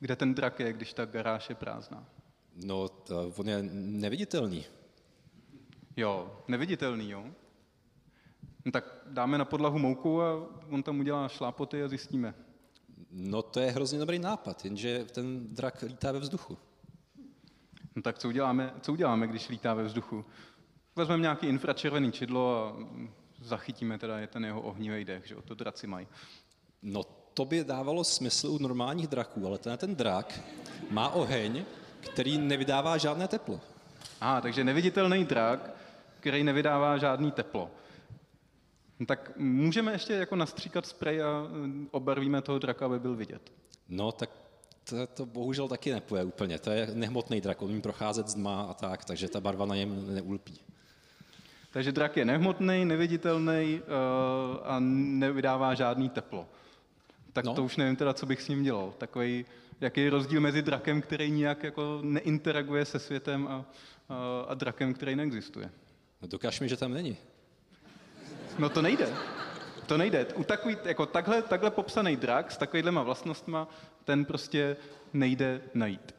kde 0.00 0.16
ten 0.16 0.34
drak 0.34 0.60
je, 0.60 0.72
když 0.72 0.92
ta 0.92 1.04
garáž 1.04 1.48
je 1.48 1.54
prázdná. 1.54 2.06
No, 2.64 2.88
to, 2.88 3.32
on 3.36 3.48
je 3.48 3.62
neviditelný. 3.72 4.64
Jo, 5.96 6.40
neviditelný, 6.48 7.10
jo. 7.10 7.24
No 8.64 8.72
tak 8.72 8.84
dáme 9.06 9.38
na 9.38 9.44
podlahu 9.44 9.78
mouku 9.78 10.22
a 10.22 10.46
on 10.70 10.82
tam 10.82 11.00
udělá 11.00 11.28
šlápoty 11.28 11.82
a 11.82 11.88
zjistíme. 11.88 12.34
No 13.10 13.42
to 13.42 13.60
je 13.60 13.70
hrozně 13.70 13.98
dobrý 13.98 14.18
nápad, 14.18 14.64
jenže 14.64 15.04
ten 15.04 15.54
drak 15.54 15.82
lítá 15.82 16.12
ve 16.12 16.18
vzduchu. 16.18 16.58
No 17.96 18.02
tak 18.02 18.18
co 18.18 18.28
uděláme, 18.28 18.74
co 18.80 18.92
uděláme, 18.92 19.26
když 19.26 19.48
lítá 19.48 19.74
ve 19.74 19.84
vzduchu? 19.84 20.24
Vezmeme 20.96 21.22
nějaký 21.22 21.46
infračervený 21.46 22.12
čidlo 22.12 22.56
a 22.56 22.76
zachytíme 23.40 23.98
teda 23.98 24.18
je 24.18 24.26
ten 24.26 24.44
jeho 24.44 24.60
ohnivý 24.60 25.04
dech, 25.04 25.26
že 25.26 25.34
to 25.44 25.54
draci 25.54 25.86
mají. 25.86 26.06
No 26.82 27.02
to 27.34 27.44
by 27.44 27.64
dávalo 27.64 28.04
smysl 28.04 28.46
u 28.46 28.58
normálních 28.58 29.06
draků, 29.06 29.46
ale 29.46 29.58
ten, 29.58 29.78
ten 29.78 29.96
drak 29.96 30.40
má 30.90 31.08
oheň, 31.08 31.64
který 32.00 32.38
nevydává 32.38 32.96
žádné 32.96 33.28
teplo. 33.28 33.60
A, 34.20 34.40
takže 34.40 34.64
neviditelný 34.64 35.24
drak, 35.24 35.70
který 36.20 36.44
nevydává 36.44 36.98
žádný 36.98 37.32
teplo. 37.32 37.70
No, 38.98 39.06
tak 39.06 39.32
můžeme 39.36 39.92
ještě 39.92 40.12
jako 40.12 40.36
nastříkat 40.36 40.86
spray 40.86 41.22
a 41.22 41.46
mm, 41.50 41.88
obarvíme 41.90 42.42
toho 42.42 42.58
draka, 42.58 42.86
aby 42.86 42.98
byl 42.98 43.16
vidět. 43.16 43.52
No 43.88 44.12
tak 44.12 44.30
to, 44.84 45.06
to 45.06 45.26
bohužel 45.26 45.68
taky 45.68 45.92
nepůjde 45.92 46.24
úplně. 46.24 46.58
To 46.58 46.70
je 46.70 46.88
nehmotný 46.94 47.40
drak, 47.40 47.62
on 47.62 47.70
umí 47.70 47.80
procházet 47.80 48.28
z 48.28 48.34
dma 48.34 48.62
a 48.62 48.74
tak, 48.74 49.04
takže 49.04 49.28
ta 49.28 49.40
barva 49.40 49.66
na 49.66 49.76
něm 49.76 50.14
neulpí. 50.14 50.60
Takže 51.76 51.92
drak 51.92 52.16
je 52.16 52.24
nehmotný, 52.24 52.84
neviditelný 52.84 53.80
uh, 53.80 54.58
a 54.64 54.76
nevydává 54.80 55.74
žádný 55.74 56.08
teplo. 56.08 56.48
Tak 57.32 57.44
no. 57.44 57.54
to 57.54 57.64
už 57.64 57.76
nevím 57.76 57.96
teda, 57.96 58.14
co 58.14 58.26
bych 58.26 58.42
s 58.42 58.48
ním 58.48 58.62
dělal. 58.62 58.94
Takový, 58.98 59.44
jaký 59.80 60.00
je 60.00 60.10
rozdíl 60.10 60.40
mezi 60.40 60.62
drakem, 60.62 61.02
který 61.02 61.30
nijak 61.30 61.62
jako 61.62 62.00
neinteraguje 62.02 62.84
se 62.84 62.98
světem 62.98 63.48
a, 63.48 63.64
a, 64.08 64.46
a 64.48 64.54
drakem, 64.54 64.94
který 64.94 65.16
neexistuje. 65.16 65.70
No 66.22 66.28
dokáž 66.28 66.60
mi, 66.60 66.68
že 66.68 66.76
tam 66.76 66.92
není. 66.92 67.16
No 68.58 68.68
to 68.68 68.82
nejde. 68.82 69.08
To 69.86 69.98
nejde. 69.98 70.26
U 70.34 70.44
takový, 70.44 70.76
jako 70.84 71.06
takhle, 71.06 71.42
takhle 71.42 71.70
popsaný 71.70 72.16
drak 72.16 72.52
s 72.52 72.56
takovýhlema 72.56 73.02
vlastnostma, 73.02 73.68
ten 74.04 74.24
prostě 74.24 74.76
nejde 75.12 75.60
najít. 75.74 76.14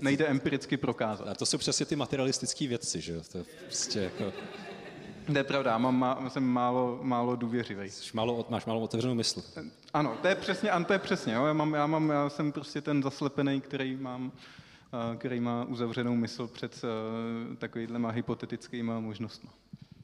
nejde 0.00 0.26
empiricky 0.26 0.76
prokázat. 0.76 1.28
A 1.28 1.34
to 1.34 1.46
jsou 1.46 1.58
přesně 1.58 1.86
ty 1.86 1.96
materialistické 1.96 2.68
věci, 2.68 3.00
že 3.00 3.12
jo? 3.12 3.22
To 3.32 3.38
je 3.38 3.44
prostě 3.44 4.00
jako... 4.00 4.32
To 5.26 5.38
je 5.38 5.44
pravda, 5.44 5.78
mám, 5.78 5.98
má, 5.98 6.30
jsem 6.30 6.44
málo, 6.44 6.98
málo 7.02 7.36
důvěřivý. 7.36 7.90
Málo, 8.14 8.46
máš 8.48 8.66
málo 8.66 8.80
otevřenou 8.80 9.14
mysl. 9.14 9.42
Ano, 9.94 10.16
to 10.22 10.28
je 10.28 10.34
přesně, 10.34 10.70
ano, 10.70 10.84
to 10.84 10.92
je 10.92 10.98
přesně. 10.98 11.34
Jo. 11.34 11.46
Já, 11.46 11.52
mám, 11.52 11.74
já, 11.74 11.86
mám, 11.86 12.10
já 12.10 12.28
jsem 12.28 12.52
prostě 12.52 12.80
ten 12.80 13.02
zaslepený, 13.02 13.60
který 13.60 13.96
mám, 13.96 14.32
který 15.18 15.40
má 15.40 15.64
uzavřenou 15.64 16.14
mysl 16.14 16.46
před 16.46 16.80
uh, 16.84 17.56
takovýhlema 17.56 18.10
hypotetickými 18.10 18.92
možnostmi. 19.00 19.50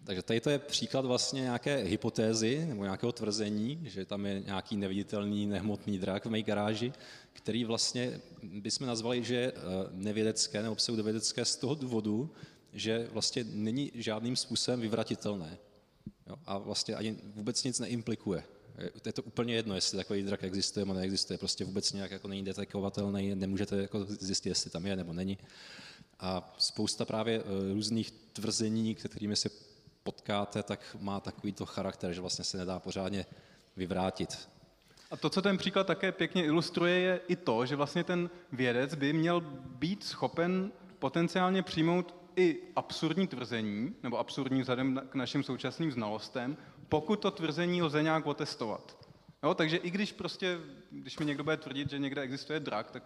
Takže 0.04 0.22
tady 0.22 0.40
to 0.40 0.50
je 0.50 0.58
příklad 0.58 1.04
vlastně 1.04 1.40
nějaké 1.40 1.76
hypotézy 1.76 2.66
nebo 2.68 2.82
nějakého 2.82 3.12
tvrzení, 3.12 3.80
že 3.84 4.04
tam 4.04 4.26
je 4.26 4.40
nějaký 4.40 4.76
neviditelný, 4.76 5.46
nehmotný 5.46 5.98
drak 5.98 6.26
v 6.26 6.30
mé 6.30 6.42
garáži, 6.42 6.92
který 7.32 7.64
vlastně 7.64 8.20
bychom 8.42 8.86
nazvali, 8.86 9.24
že 9.24 9.34
je 9.34 9.52
nevědecké 9.92 10.62
nebo 10.62 10.74
pseudovědecké 10.74 11.44
z 11.44 11.56
toho 11.56 11.74
důvodu, 11.74 12.30
že 12.72 13.08
vlastně 13.12 13.44
není 13.44 13.90
žádným 13.94 14.36
způsobem 14.36 14.80
vyvratitelné. 14.80 15.58
Jo? 16.26 16.36
A 16.46 16.58
vlastně 16.58 16.94
ani 16.94 17.16
vůbec 17.34 17.64
nic 17.64 17.80
neimplikuje. 17.80 18.44
Je 19.04 19.12
to 19.12 19.22
úplně 19.22 19.54
jedno, 19.54 19.74
jestli 19.74 19.98
takový 19.98 20.22
drak 20.22 20.44
existuje 20.44 20.86
nebo 20.86 20.94
neexistuje, 20.94 21.38
prostě 21.38 21.64
vůbec 21.64 21.92
nějak 21.92 22.10
jako 22.10 22.28
není 22.28 22.44
detekovatelný, 22.44 23.34
nemůžete 23.34 23.76
jako 23.76 24.04
zjistit, 24.04 24.48
jestli 24.48 24.70
tam 24.70 24.86
je 24.86 24.96
nebo 24.96 25.12
není. 25.12 25.38
A 26.20 26.54
spousta 26.58 27.04
právě 27.04 27.38
e, 27.38 27.72
různých 27.74 28.10
tvrzení, 28.10 28.94
kterými 28.94 29.36
se 29.36 29.50
potkáte, 30.02 30.62
tak 30.62 30.96
má 31.00 31.20
takovýto 31.20 31.66
charakter, 31.66 32.12
že 32.12 32.20
vlastně 32.20 32.44
se 32.44 32.58
nedá 32.58 32.78
pořádně 32.78 33.26
vyvrátit. 33.76 34.48
A 35.10 35.16
to, 35.16 35.30
co 35.30 35.42
ten 35.42 35.58
příklad 35.58 35.86
také 35.86 36.12
pěkně 36.12 36.44
ilustruje, 36.44 37.00
je 37.00 37.20
i 37.28 37.36
to, 37.36 37.66
že 37.66 37.76
vlastně 37.76 38.04
ten 38.04 38.30
vědec 38.52 38.94
by 38.94 39.12
měl 39.12 39.40
být 39.64 40.04
schopen 40.04 40.72
potenciálně 40.98 41.62
přijmout 41.62 42.14
i 42.37 42.59
absurdní 42.76 43.26
tvrzení, 43.26 43.95
nebo 44.03 44.18
absurdní 44.18 44.61
vzhledem 44.61 45.03
k 45.11 45.14
našim 45.14 45.43
současným 45.43 45.93
znalostem, 45.93 46.57
pokud 46.89 47.20
to 47.20 47.31
tvrzení 47.31 47.83
lze 47.83 48.03
nějak 48.03 48.26
otestovat. 48.26 49.09
Jo, 49.43 49.55
takže 49.55 49.76
i 49.76 49.91
když 49.91 50.12
prostě, 50.12 50.59
když 50.91 51.18
mi 51.18 51.26
někdo 51.26 51.45
bude 51.45 51.57
tvrdit, 51.57 51.91
že 51.91 51.99
někde 51.99 52.22
existuje 52.22 52.61
drak, 52.61 52.91
tak 52.91 53.03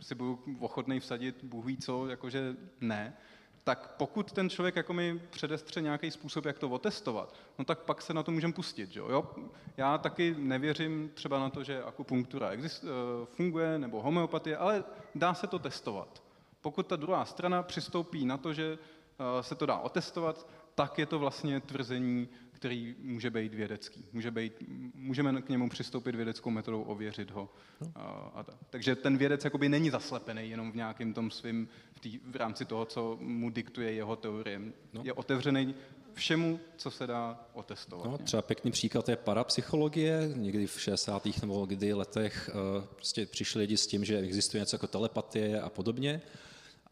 si 0.00 0.14
budu 0.14 0.38
ochotný 0.60 1.00
vsadit, 1.00 1.44
Bůh 1.44 1.64
ví 1.64 1.76
co, 1.76 2.08
jakože 2.08 2.56
ne, 2.80 3.16
tak 3.64 3.94
pokud 3.96 4.32
ten 4.32 4.50
člověk 4.50 4.76
jako 4.76 4.92
mi 4.92 5.20
předestře 5.30 5.80
nějaký 5.80 6.10
způsob, 6.10 6.44
jak 6.44 6.58
to 6.58 6.68
otestovat, 6.68 7.34
no 7.58 7.64
tak 7.64 7.78
pak 7.78 8.02
se 8.02 8.14
na 8.14 8.22
to 8.22 8.30
můžeme 8.30 8.52
pustit. 8.52 8.90
Že 8.90 9.00
jo? 9.00 9.30
Já 9.76 9.98
taky 9.98 10.34
nevěřím 10.38 11.10
třeba 11.14 11.38
na 11.38 11.50
to, 11.50 11.64
že 11.64 11.82
akupunktura 11.82 12.50
exist, 12.50 12.84
eh, 12.84 13.26
funguje, 13.26 13.78
nebo 13.78 14.02
homeopatie, 14.02 14.56
ale 14.56 14.84
dá 15.14 15.34
se 15.34 15.46
to 15.46 15.58
testovat. 15.58 16.22
Pokud 16.60 16.86
ta 16.86 16.96
druhá 16.96 17.24
strana 17.24 17.62
přistoupí 17.62 18.24
na 18.24 18.36
to, 18.36 18.52
že 18.52 18.78
eh, 18.78 19.42
se 19.42 19.54
to 19.54 19.66
dá 19.66 19.78
otestovat, 19.78 20.48
tak 20.74 20.98
je 20.98 21.06
to 21.06 21.18
vlastně 21.18 21.60
tvrzení, 21.60 22.28
který 22.52 22.94
může 22.98 23.30
být 23.30 23.54
vědecký. 23.54 24.04
Může 24.12 24.30
být, 24.30 24.52
můžeme 24.94 25.42
k 25.42 25.48
němu 25.48 25.68
přistoupit 25.68 26.14
vědeckou 26.14 26.50
metodou, 26.50 26.82
ověřit 26.82 27.30
ho. 27.30 27.48
No. 27.80 27.92
A, 27.94 28.32
a 28.34 28.42
tak. 28.42 28.54
Takže 28.70 28.96
ten 28.96 29.18
vědec 29.18 29.44
jakoby 29.44 29.68
není 29.68 29.90
zaslepený 29.90 30.50
jenom 30.50 30.72
v 30.72 30.76
nějakém 30.76 31.14
tom 31.14 31.30
svým, 31.30 31.68
v, 31.92 32.00
tý, 32.00 32.18
v 32.24 32.36
rámci 32.36 32.64
toho, 32.64 32.84
co 32.84 33.18
mu 33.20 33.50
diktuje 33.50 33.92
jeho 33.92 34.16
teorie. 34.16 34.60
No. 34.92 35.02
Je 35.04 35.12
otevřený 35.12 35.74
všemu, 36.14 36.60
co 36.76 36.90
se 36.90 37.06
dá 37.06 37.40
otestovat. 37.52 38.06
No, 38.06 38.18
třeba 38.18 38.42
pěkný 38.42 38.70
příklad 38.70 39.08
je 39.08 39.16
parapsychologie. 39.16 40.32
Někdy 40.34 40.66
v 40.66 40.80
60. 40.80 41.22
nebo 41.40 41.66
kdy 41.66 41.92
letech 41.92 42.50
uh, 42.52 42.84
prostě 42.84 43.26
přišli 43.26 43.60
lidi 43.60 43.76
s 43.76 43.86
tím, 43.86 44.04
že 44.04 44.18
existuje 44.18 44.60
něco 44.60 44.74
jako 44.74 44.86
telepatie 44.86 45.60
a 45.60 45.68
podobně. 45.68 46.20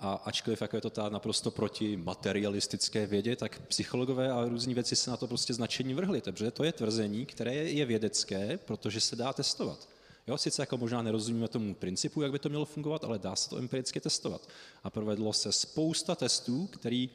A 0.00 0.12
ačkoliv 0.12 0.62
jako 0.62 0.76
je 0.76 0.80
to 0.80 0.90
ta 0.90 1.08
naprosto 1.08 1.50
proti 1.50 1.96
materialistické 1.96 3.06
vědě, 3.06 3.36
tak 3.36 3.58
psychologové 3.68 4.32
a 4.32 4.44
různí 4.44 4.74
věci 4.74 4.96
se 4.96 5.10
na 5.10 5.16
to 5.16 5.26
prostě 5.26 5.54
značení 5.54 5.94
vrhli. 5.94 6.20
Takže 6.20 6.50
to 6.50 6.64
je 6.64 6.72
tvrzení, 6.72 7.26
které 7.26 7.54
je 7.54 7.86
vědecké, 7.86 8.58
protože 8.64 9.00
se 9.00 9.16
dá 9.16 9.32
testovat. 9.32 9.88
Jo, 10.26 10.38
sice 10.38 10.62
jako 10.62 10.76
možná 10.76 11.02
nerozumíme 11.02 11.48
tomu 11.48 11.74
principu, 11.74 12.22
jak 12.22 12.32
by 12.32 12.38
to 12.38 12.48
mělo 12.48 12.64
fungovat, 12.64 13.04
ale 13.04 13.18
dá 13.18 13.36
se 13.36 13.50
to 13.50 13.56
empiricky 13.56 14.00
testovat. 14.00 14.48
A 14.84 14.90
provedlo 14.90 15.32
se 15.32 15.52
spousta 15.52 16.14
testů, 16.14 16.66
který 16.66 17.10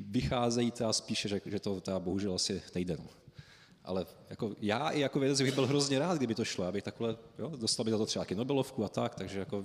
vycházejí 0.00 0.70
teda 0.70 0.92
spíše, 0.92 1.28
že, 1.28 1.40
že 1.46 1.60
to 1.60 1.80
teda 1.80 1.98
bohužel 1.98 2.34
asi 2.34 2.62
nejde. 2.74 2.96
No. 2.96 3.06
Ale 3.84 4.06
jako 4.30 4.56
já 4.60 4.90
i 4.90 5.00
jako 5.00 5.20
vědec 5.20 5.42
bych 5.42 5.54
byl 5.54 5.66
hrozně 5.66 5.98
rád, 5.98 6.18
kdyby 6.18 6.34
to 6.34 6.44
šlo, 6.44 6.64
abych 6.64 6.82
takhle, 6.82 7.16
jo, 7.38 7.52
dostal 7.56 7.84
by 7.84 7.90
za 7.90 7.98
to 7.98 8.06
třeba 8.06 8.26
Nobelovku 8.34 8.84
a 8.84 8.88
tak, 8.88 9.14
takže 9.14 9.38
jako 9.38 9.64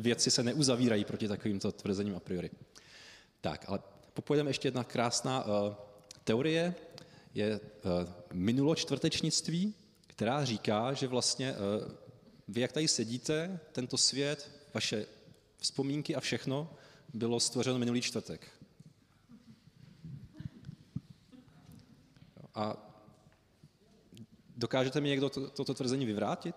věci 0.00 0.30
se 0.30 0.42
neuzavírají 0.42 1.04
proti 1.04 1.28
takovýmto 1.28 1.72
tvrzením 1.72 2.16
a 2.16 2.20
priori. 2.20 2.50
Tak, 3.40 3.64
ale 3.68 3.80
popojdeme 4.14 4.50
ještě 4.50 4.68
jedna 4.68 4.84
krásná 4.84 5.44
uh, 5.44 5.74
teorie, 6.24 6.74
je 7.34 7.60
uh, 7.60 7.90
minuločtvrtečnictví, 8.32 9.74
která 10.06 10.44
říká, 10.44 10.92
že 10.92 11.06
vlastně 11.06 11.52
uh, 11.52 11.92
vy, 12.48 12.60
jak 12.60 12.72
tady 12.72 12.88
sedíte, 12.88 13.60
tento 13.72 13.96
svět, 13.96 14.50
vaše 14.74 15.06
vzpomínky 15.58 16.14
a 16.16 16.20
všechno 16.20 16.72
bylo 17.14 17.40
stvořeno 17.40 17.78
minulý 17.78 18.00
čtvrtek. 18.02 18.48
A 22.54 22.76
dokážete 24.56 25.00
mi 25.00 25.08
někdo 25.08 25.30
to, 25.30 25.50
toto 25.50 25.74
tvrzení 25.74 26.06
vyvrátit? 26.06 26.54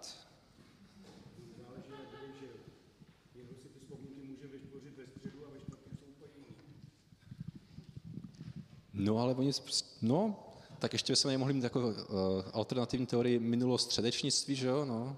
No, 8.94 9.18
ale 9.18 9.34
oni, 9.36 9.52
no, 10.02 10.36
tak 10.80 10.94
ještě 10.94 11.14
bychom 11.14 11.38
mohli 11.38 11.54
mít 11.54 11.64
jako 11.64 11.88
uh, 11.88 11.96
alternativní 12.54 13.06
teorii 13.06 13.40
minulo-středečnictví, 13.40 14.56
že 14.56 14.68
jo, 14.68 14.86
no. 14.86 15.18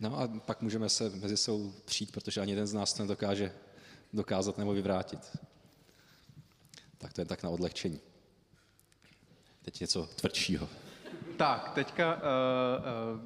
No 0.00 0.20
a 0.20 0.28
pak 0.28 0.62
můžeme 0.62 0.88
se 0.88 1.10
mezi 1.10 1.36
sebou 1.36 1.72
přijít, 1.84 2.12
protože 2.12 2.40
ani 2.40 2.52
jeden 2.52 2.66
z 2.66 2.74
nás 2.74 2.92
to 2.92 3.02
nedokáže 3.02 3.52
dokázat 4.12 4.58
nebo 4.58 4.72
vyvrátit. 4.72 5.38
Tak 6.98 7.12
to 7.12 7.20
je 7.20 7.24
tak 7.24 7.42
na 7.42 7.50
odlehčení. 7.50 8.00
Teď 9.62 9.80
něco 9.80 10.08
tvrdšího. 10.16 10.68
Tak, 11.36 11.72
teďka 11.74 12.14
uh, 12.14 12.20
uh, 12.22 13.20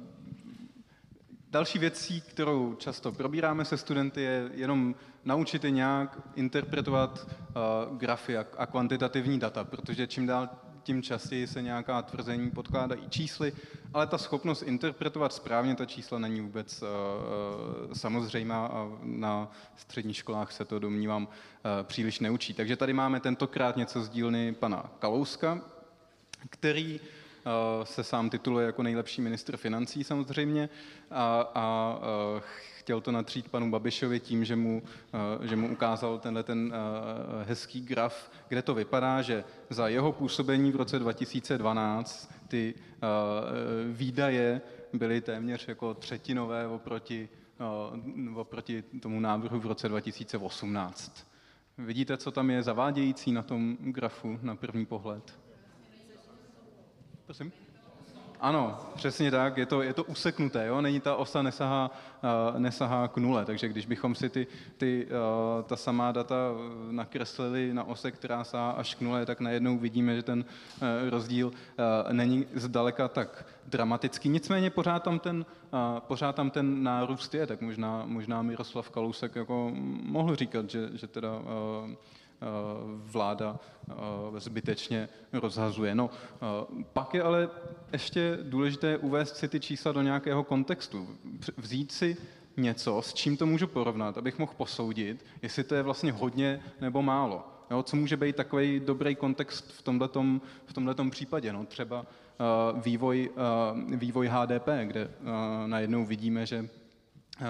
další 1.53 1.79
věcí, 1.79 2.21
kterou 2.21 2.75
často 2.75 3.11
probíráme 3.11 3.65
se 3.65 3.77
studenty, 3.77 4.21
je 4.21 4.49
jenom 4.53 4.95
naučit 5.25 5.63
je 5.63 5.71
nějak 5.71 6.17
interpretovat 6.35 7.27
uh, 7.27 7.97
grafy 7.97 8.37
a, 8.37 8.45
a 8.57 8.65
kvantitativní 8.65 9.39
data, 9.39 9.63
protože 9.63 10.07
čím 10.07 10.25
dál 10.25 10.49
tím 10.83 11.01
častěji 11.01 11.47
se 11.47 11.61
nějaká 11.61 12.01
tvrzení 12.01 12.51
podkládají 12.51 13.09
čísly, 13.09 13.53
ale 13.93 14.07
ta 14.07 14.17
schopnost 14.17 14.61
interpretovat 14.61 15.33
správně 15.33 15.75
ta 15.75 15.85
čísla 15.85 16.19
není 16.19 16.41
vůbec 16.41 16.81
uh, 16.81 16.87
samozřejmá 17.93 18.65
a 18.65 18.91
na 19.01 19.51
středních 19.75 20.17
školách 20.17 20.51
se 20.51 20.65
to, 20.65 20.79
domnívám, 20.79 21.23
uh, 21.23 21.31
příliš 21.83 22.19
neučí. 22.19 22.53
Takže 22.53 22.75
tady 22.75 22.93
máme 22.93 23.19
tentokrát 23.19 23.77
něco 23.77 24.03
z 24.03 24.09
dílny 24.09 24.53
pana 24.53 24.91
Kalouska, 24.99 25.61
který 26.49 26.99
uh, 26.99 27.05
se 27.83 28.03
sám 28.03 28.29
tituluje 28.29 28.65
jako 28.65 28.83
nejlepší 28.83 29.21
ministr 29.21 29.57
financí 29.57 30.03
samozřejmě 30.03 30.69
a, 31.11 31.51
a 31.55 31.97
uh, 32.35 32.41
chtěl 32.83 33.01
to 33.01 33.11
natřít 33.11 33.49
panu 33.49 33.71
Babišovi 33.71 34.19
tím, 34.19 34.45
že 34.45 34.55
mu, 34.55 34.83
eh, 35.43 35.47
že 35.47 35.55
mu 35.55 35.71
ukázal 35.71 36.19
tenhle 36.19 36.43
ten 36.43 36.73
eh, 36.73 37.43
hezký 37.43 37.81
graf, 37.81 38.31
kde 38.47 38.61
to 38.61 38.73
vypadá, 38.73 39.21
že 39.21 39.43
za 39.69 39.87
jeho 39.87 40.11
působení 40.11 40.71
v 40.71 40.75
roce 40.75 40.99
2012 40.99 42.31
ty 42.47 42.73
eh, 42.77 43.07
výdaje 43.91 44.61
byly 44.93 45.21
téměř 45.21 45.67
jako 45.67 45.93
třetinové 45.93 46.67
oproti, 46.67 47.29
oproti 48.35 48.81
tomu 48.81 49.19
návrhu 49.19 49.59
v 49.59 49.65
roce 49.65 49.89
2018. 49.89 51.27
Vidíte, 51.77 52.17
co 52.17 52.31
tam 52.31 52.49
je 52.49 52.63
zavádějící 52.63 53.31
na 53.31 53.43
tom 53.43 53.77
grafu 53.79 54.39
na 54.41 54.55
první 54.55 54.85
pohled? 54.85 55.42
Prosím? 57.25 57.51
Ano, 58.39 58.79
přesně 58.95 59.31
tak, 59.31 59.57
je 59.57 59.65
to, 59.65 59.81
je 59.81 59.93
to 59.93 60.03
useknuté, 60.03 60.65
jo? 60.67 60.81
není 60.81 60.99
ta 60.99 61.15
osa 61.15 61.41
nesahá, 61.41 61.91
uh, 62.53 62.59
nesahá 62.59 63.07
k 63.07 63.17
nule, 63.17 63.45
takže 63.45 63.67
když 63.67 63.85
bychom 63.85 64.15
si 64.15 64.29
ty, 64.29 64.47
ty, 64.77 65.05
uh, 65.05 65.63
ta 65.63 65.75
samá 65.75 66.11
data 66.11 66.35
nakreslili 66.91 67.73
na 67.73 67.83
ose, 67.83 68.11
která 68.11 68.43
sahá 68.43 68.71
až 68.71 68.95
k 68.95 69.01
nule, 69.01 69.25
tak 69.25 69.39
najednou 69.39 69.77
vidíme, 69.77 70.15
že 70.15 70.23
ten 70.23 70.39
uh, 70.45 71.09
rozdíl 71.09 71.47
uh, 71.47 71.53
není 72.13 72.45
zdaleka 72.53 73.07
tak 73.07 73.45
dramatický. 73.67 74.29
Nicméně 74.29 74.69
pořád 74.69 75.03
tam 75.03 75.19
ten, 75.19 75.45
uh, 75.73 75.99
pořád 75.99 76.35
tam 76.35 76.49
ten 76.49 76.83
nárůst 76.83 77.33
je, 77.33 77.47
tak 77.47 77.61
možná, 77.61 78.03
možná 78.05 78.41
Miroslav 78.41 78.89
Kalousek 78.89 79.35
jako 79.35 79.71
mohl 80.03 80.35
říkat, 80.35 80.69
že, 80.69 80.89
že 80.93 81.07
teda 81.07 81.31
uh, 81.35 81.43
Eh, 81.85 82.22
vláda 83.05 83.59
eh, 83.89 83.93
zbytečně 84.39 85.09
rozhazuje. 85.33 85.95
No, 85.95 86.09
eh, 86.09 86.83
pak 86.93 87.13
je 87.13 87.23
ale 87.23 87.49
ještě 87.93 88.37
důležité 88.41 88.97
uvést 88.97 89.37
si 89.37 89.47
ty 89.47 89.59
čísla 89.59 89.91
do 89.91 90.01
nějakého 90.01 90.43
kontextu. 90.43 91.07
Vzít 91.57 91.91
si 91.91 92.17
něco, 92.57 93.01
s 93.01 93.13
čím 93.13 93.37
to 93.37 93.45
můžu 93.45 93.67
porovnat, 93.67 94.17
abych 94.17 94.39
mohl 94.39 94.53
posoudit, 94.57 95.25
jestli 95.41 95.63
to 95.63 95.75
je 95.75 95.81
vlastně 95.81 96.11
hodně 96.11 96.61
nebo 96.81 97.01
málo. 97.01 97.47
Jo, 97.71 97.83
co 97.83 97.95
může 97.95 98.17
být 98.17 98.35
takový 98.35 98.79
dobrý 98.79 99.15
kontext 99.15 99.71
v 99.71 99.81
tomhletom, 99.81 100.41
v 100.65 100.73
tomhletom 100.73 101.09
případě? 101.11 101.53
No, 101.53 101.65
třeba 101.65 101.99
uh, 101.99 102.81
vývoj, 102.81 103.29
uh, 103.75 103.97
vývoj 103.97 104.27
HDP, 104.27 104.67
kde 104.83 105.05
uh, 105.05 105.11
najednou 105.67 106.05
vidíme, 106.05 106.45
že 106.45 106.59
uh, 106.61 107.47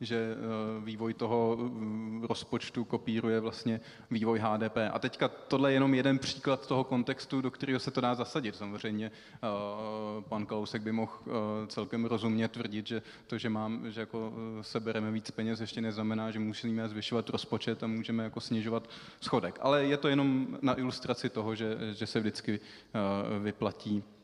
že 0.00 0.16
eh, 0.16 0.36
vývoj 0.84 1.14
toho 1.14 1.58
eh, 1.60 2.26
rozpočtu 2.26 2.84
kopíruje 2.84 3.40
vlastně 3.40 3.80
vývoj 4.10 4.38
HDP. 4.38 4.76
A 4.92 4.98
teďka 4.98 5.28
tohle 5.28 5.70
je 5.70 5.74
jenom 5.74 5.94
jeden 5.94 6.18
příklad 6.18 6.66
toho 6.66 6.84
kontextu, 6.84 7.40
do 7.40 7.50
kterého 7.50 7.80
se 7.80 7.90
to 7.90 8.00
dá 8.00 8.14
zasadit. 8.14 8.56
Samozřejmě 8.56 9.06
eh, 9.06 9.40
pan 10.28 10.46
Kalousek 10.46 10.82
by 10.82 10.92
mohl 10.92 11.12
celkem 11.66 12.04
rozumně 12.04 12.48
tvrdit, 12.48 12.86
že 12.86 13.02
to, 13.26 13.38
že, 13.38 13.48
mám, 13.48 13.90
že 13.90 14.00
jako 14.00 14.32
sebereme 14.62 15.10
víc 15.10 15.30
peněz, 15.30 15.60
ještě 15.60 15.80
neznamená, 15.80 16.30
že 16.30 16.38
musíme 16.38 16.88
zvyšovat 16.88 17.30
rozpočet 17.30 17.82
a 17.82 17.86
můžeme 17.86 18.24
jako 18.24 18.40
snižovat 18.40 18.90
schodek. 19.20 19.58
Ale 19.62 19.84
je 19.84 19.96
to 19.96 20.08
jenom 20.08 20.58
na 20.62 20.78
ilustraci 20.78 21.28
toho, 21.28 21.54
že, 21.54 21.78
že 21.92 22.06
se 22.06 22.20
vždycky 22.20 22.60
vyplatí 23.38 24.02
Eh, 24.02 24.17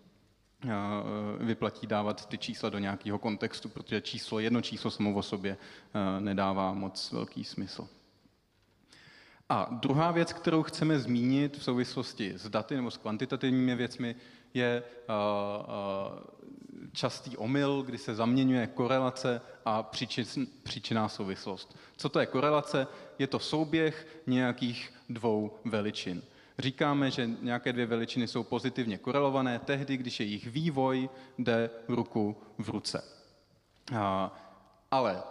vyplatí 1.38 1.86
dávat 1.86 2.26
ty 2.26 2.38
čísla 2.38 2.68
do 2.68 2.78
nějakého 2.78 3.18
kontextu, 3.18 3.68
protože 3.68 4.00
číslo, 4.00 4.38
jedno 4.38 4.60
číslo 4.62 4.90
samo 4.90 5.14
o 5.14 5.22
sobě 5.22 5.56
nedává 6.18 6.72
moc 6.72 7.12
velký 7.12 7.44
smysl. 7.44 7.88
A 9.48 9.68
druhá 9.70 10.10
věc, 10.10 10.32
kterou 10.32 10.62
chceme 10.62 10.98
zmínit 10.98 11.56
v 11.56 11.64
souvislosti 11.64 12.32
s 12.36 12.48
daty 12.48 12.76
nebo 12.76 12.90
s 12.90 12.96
kvantitativními 12.96 13.74
věcmi, 13.74 14.16
je 14.54 14.82
častý 16.92 17.36
omyl, 17.36 17.82
kdy 17.82 17.98
se 17.98 18.14
zaměňuje 18.14 18.66
korelace 18.66 19.40
a 19.64 19.82
příčinná 20.62 21.08
souvislost. 21.08 21.76
Co 21.96 22.08
to 22.08 22.20
je 22.20 22.26
korelace? 22.26 22.86
Je 23.18 23.26
to 23.26 23.38
souběh 23.38 24.22
nějakých 24.26 24.92
dvou 25.08 25.58
veličin. 25.64 26.22
Říkáme, 26.58 27.10
že 27.10 27.30
nějaké 27.42 27.72
dvě 27.72 27.86
veličiny 27.86 28.28
jsou 28.28 28.42
pozitivně 28.42 28.98
korelované 28.98 29.58
tehdy, 29.58 29.96
když 29.96 30.20
jejich 30.20 30.46
vývoj 30.46 31.08
jde 31.38 31.70
ruku 31.88 32.36
v 32.58 32.68
ruce. 32.68 33.04
Ale 34.90 35.22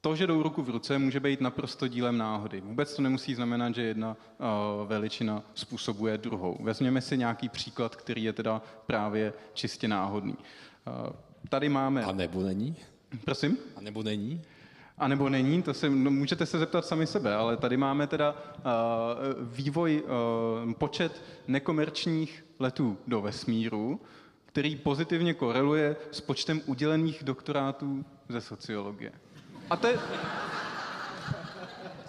to, 0.00 0.16
že 0.16 0.26
jdou 0.26 0.42
ruku 0.42 0.62
v 0.62 0.68
ruce, 0.68 0.98
může 0.98 1.20
být 1.20 1.40
naprosto 1.40 1.88
dílem 1.88 2.18
náhody. 2.18 2.60
Vůbec 2.60 2.96
to 2.96 3.02
nemusí 3.02 3.34
znamenat, 3.34 3.74
že 3.74 3.82
jedna 3.82 4.16
veličina 4.86 5.42
způsobuje 5.54 6.18
druhou. 6.18 6.58
Vezměme 6.60 7.00
si 7.00 7.18
nějaký 7.18 7.48
příklad, 7.48 7.96
který 7.96 8.24
je 8.24 8.32
teda 8.32 8.62
právě 8.86 9.32
čistě 9.52 9.88
náhodný. 9.88 10.36
Tady 11.48 11.68
máme... 11.68 12.04
A 12.04 12.12
nebo 12.12 12.42
není? 12.42 12.76
Prosím? 13.24 13.58
A 13.76 13.80
nebo 13.80 14.02
není? 14.02 14.42
A 14.98 15.08
nebo 15.08 15.28
není, 15.28 15.62
to 15.62 15.74
se, 15.74 15.90
no, 15.90 16.10
můžete 16.10 16.46
se 16.46 16.58
zeptat 16.58 16.86
sami 16.86 17.06
sebe, 17.06 17.34
ale 17.34 17.56
tady 17.56 17.76
máme 17.76 18.06
teda 18.06 18.34
uh, 18.56 18.64
vývoj, 19.40 20.02
uh, 20.66 20.72
počet 20.72 21.22
nekomerčních 21.48 22.44
letů 22.58 22.98
do 23.06 23.20
vesmíru, 23.20 24.00
který 24.46 24.76
pozitivně 24.76 25.34
koreluje 25.34 25.96
s 26.10 26.20
počtem 26.20 26.60
udělených 26.66 27.24
doktorátů 27.24 28.04
ze 28.28 28.40
sociologie. 28.40 29.12
A 29.70 29.76
to 29.76 29.86
je, 29.86 29.98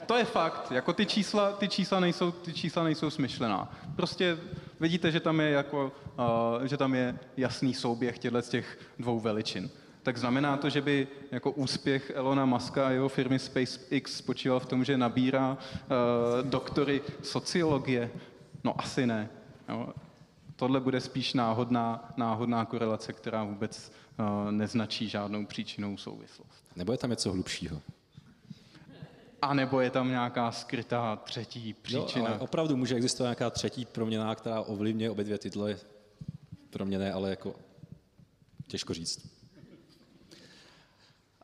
to 0.05 0.17
je 0.17 0.25
fakt, 0.25 0.71
jako 0.71 0.93
ty 0.93 1.05
čísla, 1.05 1.51
ty 1.51 1.67
čísla 1.67 1.99
nejsou, 1.99 2.31
ty 2.31 2.53
čísla 2.53 2.83
nejsou 2.83 3.09
smyšlená. 3.09 3.71
Prostě 3.95 4.37
vidíte, 4.79 5.11
že 5.11 5.19
tam 5.19 5.39
je, 5.39 5.49
jako, 5.49 5.91
uh, 6.19 6.63
že 6.63 6.77
tam 6.77 6.95
je 6.95 7.19
jasný 7.37 7.73
souběh 7.73 8.19
těchto 8.19 8.41
těch 8.41 8.79
dvou 8.99 9.19
veličin 9.19 9.69
tak 10.03 10.17
znamená 10.17 10.57
to, 10.57 10.69
že 10.69 10.81
by 10.81 11.07
jako 11.31 11.51
úspěch 11.51 12.11
Elona 12.15 12.45
Muska 12.45 12.87
a 12.87 12.91
jeho 12.91 13.09
firmy 13.09 13.39
SpaceX 13.39 14.17
spočíval 14.17 14.59
v 14.59 14.65
tom, 14.65 14.85
že 14.85 14.97
nabírá 14.97 15.51
uh, 15.51 16.49
doktory 16.49 17.01
sociologie? 17.21 18.11
No 18.63 18.81
asi 18.81 19.07
ne. 19.07 19.29
Jo. 19.69 19.93
Tohle 20.55 20.79
bude 20.79 21.01
spíš 21.01 21.33
náhodná, 21.33 22.13
náhodná 22.17 22.65
korelace, 22.65 23.13
která 23.13 23.43
vůbec 23.43 23.91
uh, 24.19 24.51
neznačí 24.51 25.09
žádnou 25.09 25.45
příčinou 25.45 25.97
souvislost. 25.97 26.63
Nebo 26.75 26.91
je 26.91 26.97
tam 26.97 27.09
něco 27.09 27.31
hlubšího? 27.31 27.81
A 29.41 29.53
nebo 29.53 29.81
je 29.81 29.89
tam 29.89 30.09
nějaká 30.09 30.51
skrytá 30.51 31.15
třetí 31.15 31.73
příčina? 31.73 32.25
Jo, 32.25 32.31
ale 32.31 32.39
opravdu 32.39 32.77
může 32.77 32.95
existovat 32.95 33.27
nějaká 33.27 33.49
třetí 33.49 33.85
proměna, 33.85 34.35
která 34.35 34.61
ovlivňuje 34.61 35.09
obě 35.09 35.23
dvě 35.25 35.37
tyhle 35.37 35.77
proměny, 36.69 37.11
ale 37.11 37.29
jako 37.29 37.55
těžko 38.67 38.93
říct. 38.93 39.38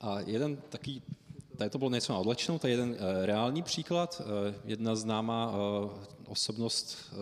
A 0.05 0.19
jeden 0.25 0.57
taký, 0.69 1.01
tady 1.57 1.69
to 1.69 1.77
bylo 1.77 1.89
něco 1.89 2.13
na 2.13 2.19
odlečnou, 2.19 2.59
to 2.59 2.67
je 2.67 2.73
jeden 2.73 2.89
uh, 2.89 2.97
reálný 3.25 3.63
příklad. 3.63 4.21
Uh, 4.21 4.55
jedna 4.65 4.95
známá 4.95 5.51
uh, 5.51 5.91
osobnost 6.27 7.13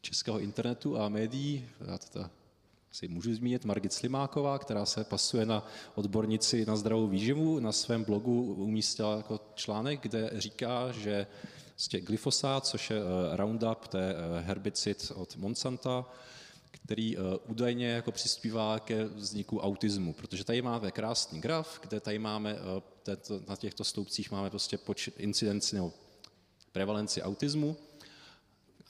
českého 0.00 0.40
internetu 0.40 0.98
a 1.00 1.08
médií, 1.08 1.68
já 1.86 1.98
to 1.98 2.24
si 2.90 3.08
můžu 3.08 3.34
zmínit, 3.34 3.64
Margit 3.64 3.92
Slimáková, 3.92 4.58
která 4.58 4.86
se 4.86 5.04
pasuje 5.04 5.46
na 5.46 5.66
odbornici 5.94 6.66
na 6.66 6.76
zdravou 6.76 7.06
výživu, 7.06 7.60
na 7.60 7.72
svém 7.72 8.04
blogu 8.04 8.54
umístila 8.54 9.16
jako 9.16 9.40
článek, 9.54 10.00
kde 10.00 10.30
říká, 10.34 10.92
že 10.92 11.26
glyfosát, 12.00 12.66
což 12.66 12.90
je 12.90 12.96
Roundup, 13.32 13.88
to 13.88 13.98
je 13.98 14.14
herbicid 14.40 15.12
od 15.14 15.36
Monsanta, 15.36 16.04
který 16.84 17.16
uh, 17.16 17.24
údajně 17.46 17.88
jako 17.88 18.12
přispívá 18.12 18.78
ke 18.80 19.04
vzniku 19.04 19.60
autismu, 19.60 20.12
protože 20.12 20.44
tady 20.44 20.62
máme 20.62 20.90
krásný 20.90 21.40
graf, 21.40 21.80
kde 21.80 22.00
tady 22.00 22.18
máme, 22.18 22.56
této, 23.02 23.40
na 23.48 23.56
těchto 23.56 23.84
sloupcích 23.84 24.30
máme 24.30 24.50
prostě 24.50 24.78
počet 24.78 25.20
incidenci 25.20 25.76
nebo 25.76 25.92
prevalenci 26.72 27.22
autismu 27.22 27.76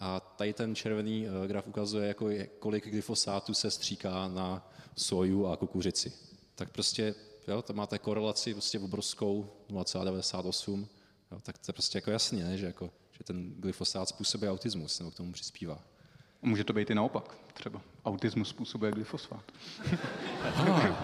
a 0.01 0.21
tady 0.21 0.53
ten 0.53 0.75
červený 0.75 1.27
uh, 1.29 1.47
graf 1.47 1.67
ukazuje, 1.67 2.09
jako 2.09 2.29
je, 2.29 2.47
kolik 2.47 2.91
glyfosátu 2.91 3.55
se 3.55 3.71
stříká 3.71 4.29
na 4.29 4.71
soju 4.97 5.47
a 5.47 5.57
kukuřici. 5.57 6.13
Tak 6.55 6.71
prostě, 6.71 7.15
jo, 7.49 7.63
to 7.63 7.73
máte 7.73 7.99
korelaci 7.99 8.53
prostě 8.55 8.79
obrovskou 8.79 9.51
0,98, 9.71 10.87
jo, 11.33 11.41
tak 11.43 11.59
to 11.59 11.71
je 11.71 11.73
prostě 11.73 11.99
jako 11.99 12.11
jasně, 12.11 12.45
ne, 12.45 12.59
že, 12.59 12.67
jako, 12.67 12.91
že 13.13 13.25
ten 13.25 13.55
glyfosát 13.59 14.09
způsobuje 14.09 14.51
autismus 14.51 14.99
nebo 14.99 15.11
k 15.11 15.15
tomu 15.15 15.33
přispívá. 15.33 15.85
Může 16.43 16.65
to 16.65 16.73
být 16.73 16.91
i 16.91 16.95
naopak, 16.95 17.37
třeba. 17.55 17.81
Autismus 18.05 18.49
způsobuje 18.49 18.93
glyfosfát. 18.93 19.53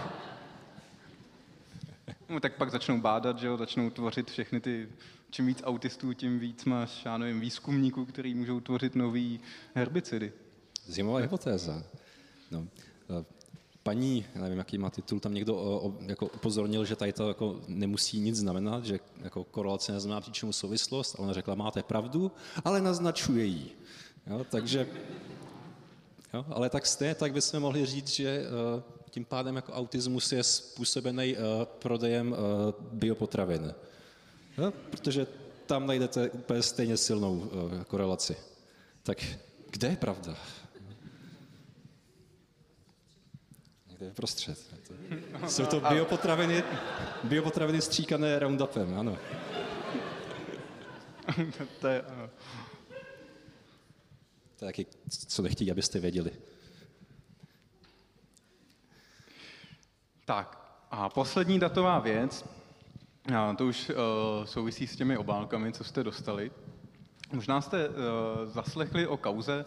no, 2.29 2.39
tak 2.39 2.57
pak 2.57 2.71
začnou 2.71 3.01
bádat, 3.01 3.39
že 3.39 3.47
jo, 3.47 3.57
začnou 3.57 3.89
tvořit 3.89 4.31
všechny 4.31 4.59
ty, 4.59 4.89
čím 5.29 5.47
víc 5.47 5.61
autistů, 5.63 6.13
tím 6.13 6.39
víc 6.39 6.65
máš, 6.65 7.05
já 7.05 7.17
nevím, 7.17 7.39
výzkumníků, 7.39 8.05
který 8.05 8.35
můžou 8.35 8.59
tvořit 8.59 8.95
nový 8.95 9.39
herbicidy. 9.73 10.33
Zimová 10.85 11.19
hypotéza. 11.19 11.83
No. 12.51 12.67
Eh, 13.09 13.25
paní, 13.83 14.25
já 14.35 14.41
nevím, 14.41 14.57
jaký 14.57 14.77
má 14.77 14.89
titul, 14.89 15.19
tam 15.19 15.33
někdo 15.33 15.55
o, 15.55 15.87
o, 15.87 15.93
jako 16.01 16.25
upozornil, 16.25 16.85
že 16.85 16.95
tady 16.95 17.13
to 17.13 17.27
jako 17.27 17.59
nemusí 17.67 18.19
nic 18.19 18.35
znamenat, 18.35 18.85
že 18.85 18.99
jako 19.23 19.43
korelace 19.43 19.91
neznamená 19.91 20.21
příčinu 20.21 20.53
souvislost, 20.53 21.15
a 21.15 21.19
ona 21.19 21.33
řekla, 21.33 21.55
máte 21.55 21.83
pravdu, 21.83 22.31
ale 22.63 22.81
naznačuje 22.81 23.45
ji. 23.45 23.77
Jo, 24.27 24.45
takže, 24.49 24.87
jo, 26.33 26.45
ale 26.49 26.69
tak 26.69 26.85
stejně 26.85 27.15
tak 27.15 27.33
bychom 27.33 27.59
mohli 27.59 27.85
říct, 27.85 28.09
že 28.09 28.45
uh, 28.75 28.81
tím 29.09 29.25
pádem 29.25 29.55
jako 29.55 29.73
autismus 29.73 30.31
je 30.31 30.43
způsobený 30.43 31.35
uh, 31.37 31.41
prodejem 31.65 32.31
uh, 32.31 32.37
biopotravin. 32.91 33.73
Jo, 34.57 34.73
protože 34.89 35.27
tam 35.65 35.87
najdete 35.87 36.29
úplně 36.29 36.61
stejně 36.61 36.97
silnou 36.97 37.51
korelaci. 37.87 38.37
Tak 39.03 39.23
kde 39.69 39.87
je 39.87 39.95
pravda? 39.95 40.35
Někde 43.89 44.05
je 44.05 44.11
prostřed. 44.11 44.59
Jsou 45.47 45.65
to 45.65 45.79
biopotraviny, 45.79 46.63
biopotraviny 47.23 47.81
stříkané 47.81 48.39
Roundupem, 48.39 48.99
ano. 48.99 49.17
to 51.81 51.87
je, 51.87 52.01
ano. 52.01 52.29
To 54.55 54.65
je 54.65 54.69
taky, 54.69 54.85
co 55.27 55.41
nechtějí, 55.41 55.71
abyste 55.71 55.99
věděli. 55.99 56.31
Tak 60.25 60.65
a 60.91 61.09
poslední 61.09 61.59
datová 61.59 61.99
věc, 61.99 62.45
a 63.35 63.53
to 63.53 63.65
už 63.65 63.89
uh, 63.89 63.95
souvisí 64.45 64.87
s 64.87 64.95
těmi 64.95 65.17
obálkami, 65.17 65.73
co 65.73 65.83
jste 65.83 66.03
dostali. 66.03 66.51
Možná 67.33 67.61
jste 67.61 67.89
uh, 67.89 67.95
zaslechli 68.45 69.07
o 69.07 69.17
kauze 69.17 69.65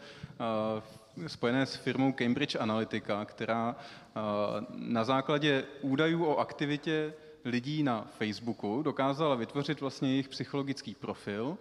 uh, 1.19 1.27
spojené 1.29 1.67
s 1.67 1.75
firmou 1.75 2.13
Cambridge 2.13 2.57
Analytica, 2.61 3.25
která 3.25 3.77
uh, 3.77 4.23
na 4.71 5.05
základě 5.05 5.65
údajů 5.81 6.25
o 6.25 6.39
aktivitě 6.39 7.15
lidí 7.45 7.83
na 7.83 8.07
Facebooku 8.19 8.83
dokázala 8.83 9.35
vytvořit 9.35 9.81
vlastně 9.81 10.11
jejich 10.11 10.29
psychologický 10.29 10.95
profil, 10.95 11.59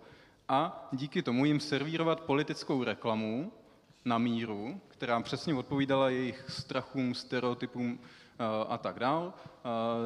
a 0.50 0.90
díky 0.92 1.22
tomu 1.22 1.46
jim 1.46 1.60
servírovat 1.60 2.22
politickou 2.22 2.84
reklamu 2.84 3.52
na 4.06 4.18
míru, 4.18 4.82
která 4.88 5.22
přesně 5.22 5.56
odpovídala 5.56 6.10
jejich 6.10 6.46
strachům, 6.50 7.16
stereotypům 7.16 8.00
a 8.70 8.78
tak 8.78 9.00
dál. 9.00 9.34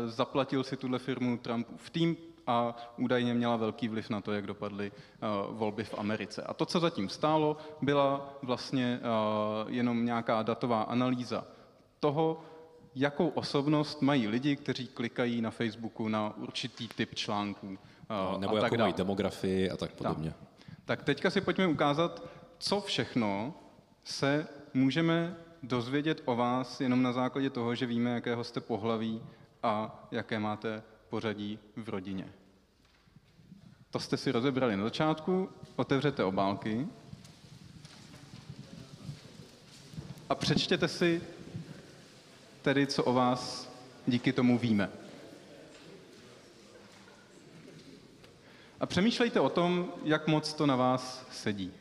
Zaplatil 0.05 0.63
si 0.63 0.77
tuhle 0.77 0.99
firmu 0.99 1.37
Trumpův 1.37 1.89
tým, 1.89 2.17
a 2.47 2.75
údajně 2.97 3.33
měla 3.33 3.55
velký 3.55 3.87
vliv 3.87 4.09
na 4.09 4.21
to, 4.21 4.33
jak 4.33 4.47
dopadly 4.47 4.91
uh, 4.91 5.57
volby 5.57 5.83
v 5.83 5.93
Americe. 5.97 6.43
A 6.43 6.53
to, 6.53 6.65
co 6.65 6.79
zatím 6.79 7.09
stálo, 7.09 7.57
byla 7.81 8.33
vlastně 8.41 8.99
jenom 9.67 10.05
nějaká 10.05 10.43
datová 10.43 10.81
analýza 10.81 11.43
toho, 11.99 12.41
jakou 12.95 13.27
osobnost 13.27 14.01
mají 14.01 14.27
lidi, 14.27 14.55
kteří 14.55 14.87
klikají 14.87 15.41
na 15.41 15.51
Facebooku 15.51 16.07
na 16.07 16.37
určitý 16.37 16.87
typ 16.87 17.15
článků. 17.15 17.77
Uh, 18.11 18.31
no, 18.31 18.37
nebo 18.39 18.57
jakou 18.57 18.77
mají 18.77 18.93
demografii 18.93 19.69
a 19.69 19.77
tak 19.77 19.91
podobně. 19.91 20.29
Tak. 20.29 20.67
tak 20.85 21.03
teďka 21.03 21.29
si 21.29 21.41
pojďme 21.41 21.67
ukázat, 21.67 22.23
co 22.57 22.81
všechno 22.81 23.53
se 24.03 24.47
můžeme 24.73 25.35
dozvědět 25.63 26.21
o 26.25 26.35
vás 26.35 26.81
jenom 26.81 27.01
na 27.01 27.13
základě 27.13 27.49
toho, 27.49 27.75
že 27.75 27.85
víme, 27.85 28.09
jakého 28.09 28.43
jste 28.43 28.61
pohlaví 28.61 29.21
a 29.63 30.03
jaké 30.11 30.39
máte 30.39 30.83
pořadí 31.09 31.59
v 31.75 31.89
rodině. 31.89 32.27
To 33.91 33.99
jste 33.99 34.17
si 34.17 34.31
rozebrali 34.31 34.77
na 34.77 34.83
začátku, 34.83 35.49
otevřete 35.75 36.23
obálky 36.23 36.87
a 40.29 40.35
přečtěte 40.35 40.87
si 40.87 41.21
tedy, 42.61 42.87
co 42.87 43.03
o 43.03 43.13
vás 43.13 43.71
díky 44.07 44.33
tomu 44.33 44.57
víme. 44.57 44.89
A 48.81 48.85
přemýšlejte 48.85 49.39
o 49.39 49.49
tom, 49.49 49.93
jak 50.03 50.27
moc 50.27 50.53
to 50.53 50.65
na 50.65 50.75
vás 50.75 51.25
sedí. 51.31 51.71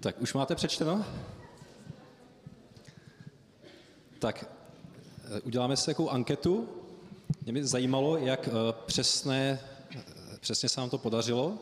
Tak 0.00 0.20
už 0.20 0.34
máte 0.34 0.54
přečteno? 0.54 1.04
Tak 4.18 4.44
eh, 5.36 5.40
uděláme 5.40 5.76
si 5.76 5.86
takovou 5.86 6.10
anketu. 6.10 6.68
Mě 7.42 7.52
by 7.52 7.66
zajímalo, 7.66 8.16
jak 8.16 8.48
eh, 8.48 8.52
přesné, 8.86 9.60
eh, 9.96 10.02
přesně 10.40 10.68
se 10.68 10.80
vám 10.80 10.90
to 10.90 10.98
podařilo. 10.98 11.58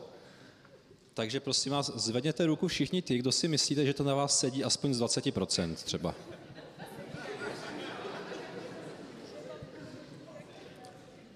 Takže 1.13 1.39
prosím 1.39 1.71
vás, 1.71 1.91
zvedněte 1.95 2.45
ruku 2.45 2.67
všichni 2.67 3.01
ty, 3.01 3.17
kdo 3.17 3.31
si 3.31 3.47
myslíte, 3.47 3.85
že 3.85 3.93
to 3.93 4.03
na 4.03 4.15
vás 4.15 4.39
sedí 4.39 4.63
aspoň 4.63 4.93
z 4.93 5.01
20% 5.01 5.73
třeba. 5.75 6.15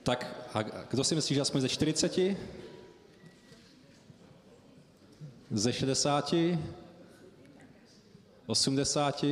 Tak 0.03 0.47
a 0.53 0.61
kdo 0.61 1.03
si 1.03 1.15
myslí, 1.15 1.35
že 1.35 1.41
aspoň 1.41 1.61
ze 1.61 1.69
40? 1.69 2.37
Ze 5.51 5.73
60? 5.73 6.33
80, 8.53 9.25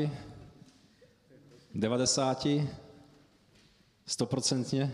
90, 1.76 2.46
100%? 4.08 4.90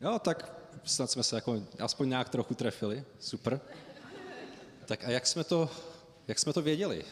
Jo, 0.00 0.18
tak 0.18 0.52
snad 0.84 1.10
jsme 1.10 1.22
se 1.22 1.36
jako 1.36 1.62
aspoň 1.78 2.08
nějak 2.08 2.28
trochu 2.28 2.54
trefili. 2.54 3.04
Super. 3.20 3.60
Tak 4.86 5.04
a 5.04 5.10
jak 5.10 5.26
jsme 5.26 5.44
to, 5.44 5.70
jak 6.28 6.38
jsme 6.38 6.52
to 6.52 6.62
věděli? 6.62 7.04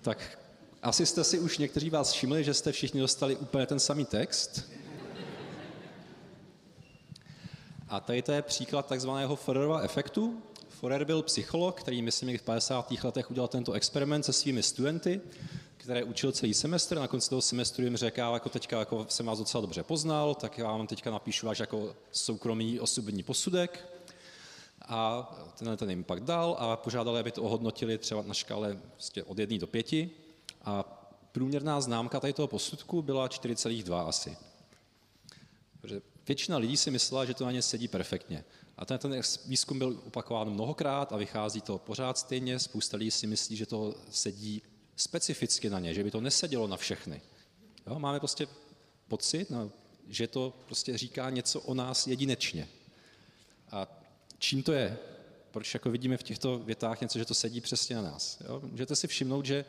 Tak 0.00 0.38
asi 0.82 1.06
jste 1.06 1.24
si 1.24 1.38
už 1.38 1.58
někteří 1.58 1.90
vás 1.90 2.12
všimli, 2.12 2.44
že 2.44 2.54
jste 2.54 2.72
všichni 2.72 3.00
dostali 3.00 3.36
úplně 3.36 3.66
ten 3.66 3.80
samý 3.80 4.04
text. 4.04 4.71
A 7.92 8.00
tady 8.00 8.22
to 8.22 8.32
je 8.32 8.42
příklad 8.42 8.86
takzvaného 8.86 9.36
Forerova 9.36 9.80
efektu. 9.80 10.42
Forer 10.68 11.04
byl 11.04 11.22
psycholog, 11.22 11.80
který 11.80 12.02
myslím 12.02 12.38
v 12.38 12.42
50. 12.42 12.92
letech 13.04 13.30
udělal 13.30 13.48
tento 13.48 13.72
experiment 13.72 14.24
se 14.24 14.32
svými 14.32 14.62
studenty, 14.62 15.20
které 15.76 16.04
učil 16.04 16.32
celý 16.32 16.54
semestr. 16.54 16.98
Na 16.98 17.08
konci 17.08 17.30
toho 17.30 17.42
semestru 17.42 17.84
jim 17.84 17.96
řekl, 17.96 18.20
jako 18.20 18.48
teďka 18.48 18.78
jako 18.78 19.06
jsem 19.08 19.26
vás 19.26 19.38
docela 19.38 19.60
dobře 19.60 19.82
poznal, 19.82 20.34
tak 20.34 20.58
já 20.58 20.66
vám 20.66 20.86
teďka 20.86 21.10
napíšu 21.10 21.46
váš 21.46 21.58
jako 21.58 21.94
soukromý 22.12 22.80
osobní 22.80 23.22
posudek. 23.22 23.88
A 24.88 25.30
tenhle 25.58 25.76
ten 25.76 25.90
jim 25.90 26.04
pak 26.04 26.20
dal 26.20 26.56
a 26.58 26.76
požádali, 26.76 27.20
aby 27.20 27.32
to 27.32 27.42
ohodnotili 27.42 27.98
třeba 27.98 28.22
na 28.22 28.34
škále 28.34 28.78
prostě 28.92 29.24
od 29.24 29.38
1 29.38 29.58
do 29.58 29.66
5. 29.66 29.92
A 30.64 30.84
průměrná 31.32 31.80
známka 31.80 32.20
tady 32.20 32.32
toho 32.32 32.48
posudku 32.48 33.02
byla 33.02 33.28
4,2 33.28 34.08
asi. 34.08 34.36
Protože 35.80 36.11
většina 36.28 36.58
lidí 36.58 36.76
si 36.76 36.90
myslela, 36.90 37.24
že 37.24 37.34
to 37.34 37.44
na 37.44 37.52
ně 37.52 37.62
sedí 37.62 37.88
perfektně. 37.88 38.44
A 38.76 38.84
ten, 38.84 38.98
ten 38.98 39.20
výzkum 39.46 39.78
byl 39.78 40.02
opakován 40.06 40.50
mnohokrát 40.50 41.12
a 41.12 41.16
vychází 41.16 41.60
to 41.60 41.78
pořád 41.78 42.18
stejně. 42.18 42.58
Spousta 42.58 42.96
lidí 42.96 43.10
si 43.10 43.26
myslí, 43.26 43.56
že 43.56 43.66
to 43.66 43.94
sedí 44.10 44.62
specificky 44.96 45.70
na 45.70 45.80
ně, 45.80 45.94
že 45.94 46.04
by 46.04 46.10
to 46.10 46.20
nesedělo 46.20 46.66
na 46.66 46.76
všechny. 46.76 47.20
Jo, 47.86 47.98
máme 47.98 48.18
prostě 48.18 48.48
pocit, 49.08 49.50
no, 49.50 49.70
že 50.08 50.26
to 50.26 50.54
prostě 50.66 50.98
říká 50.98 51.30
něco 51.30 51.60
o 51.60 51.74
nás 51.74 52.06
jedinečně. 52.06 52.68
A 53.70 53.88
čím 54.38 54.62
to 54.62 54.72
je? 54.72 54.98
Proč 55.50 55.74
jako 55.74 55.90
vidíme 55.90 56.16
v 56.16 56.22
těchto 56.22 56.58
větách 56.58 57.00
něco, 57.00 57.18
že 57.18 57.24
to 57.24 57.34
sedí 57.34 57.60
přesně 57.60 57.96
na 57.96 58.02
nás? 58.02 58.38
Jo? 58.48 58.60
Můžete 58.64 58.96
si 58.96 59.06
všimnout, 59.06 59.46
že 59.46 59.64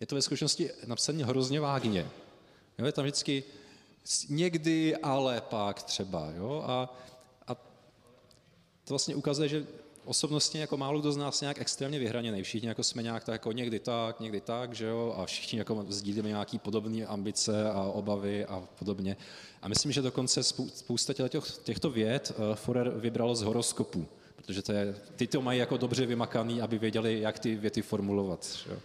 je 0.00 0.06
to 0.06 0.14
ve 0.14 0.22
skutečnosti 0.22 0.70
napsané 0.86 1.24
hrozně 1.24 1.60
vágně. 1.60 2.10
Jo, 2.78 2.86
je 2.86 2.92
tam 2.92 3.04
vždycky 3.04 3.44
někdy, 4.28 4.96
ale 4.96 5.40
pak 5.40 5.82
třeba. 5.82 6.30
Jo? 6.36 6.64
A, 6.66 6.94
a 7.46 7.54
to 8.84 8.88
vlastně 8.88 9.14
ukazuje, 9.14 9.48
že 9.48 9.66
osobnostně 10.04 10.60
jako 10.60 10.76
málo 10.76 11.00
kdo 11.00 11.12
z 11.12 11.16
nás 11.16 11.40
nějak 11.40 11.60
extrémně 11.60 11.98
vyhraněný. 11.98 12.42
Všichni 12.42 12.68
jako 12.68 12.82
jsme 12.82 13.02
nějak 13.02 13.24
tak 13.24 13.32
jako 13.32 13.52
někdy 13.52 13.78
tak, 13.78 14.20
někdy 14.20 14.40
tak, 14.40 14.74
že 14.74 14.86
jo, 14.86 15.14
a 15.18 15.26
všichni 15.26 15.58
jako 15.58 15.86
sdílíme 15.88 16.28
nějaký 16.28 16.58
podobné 16.58 17.06
ambice 17.06 17.70
a 17.70 17.82
obavy 17.82 18.44
a 18.44 18.62
podobně. 18.78 19.16
A 19.62 19.68
myslím, 19.68 19.92
že 19.92 20.02
dokonce 20.02 20.42
spousta 20.42 21.12
těchto, 21.12 21.40
těchto 21.64 21.90
věd 21.90 22.32
uh, 22.38 22.54
Forer 22.54 22.90
vybral 22.90 23.34
z 23.34 23.42
horoskopu, 23.42 24.06
protože 24.36 24.62
to 24.62 24.72
je, 24.72 24.94
ty 25.16 25.26
to 25.26 25.42
mají 25.42 25.58
jako 25.58 25.76
dobře 25.76 26.06
vymakaný, 26.06 26.60
aby 26.60 26.78
věděli, 26.78 27.20
jak 27.20 27.38
ty 27.38 27.56
věty 27.56 27.82
formulovat. 27.82 28.58
Že 28.64 28.70
jo. 28.70 28.78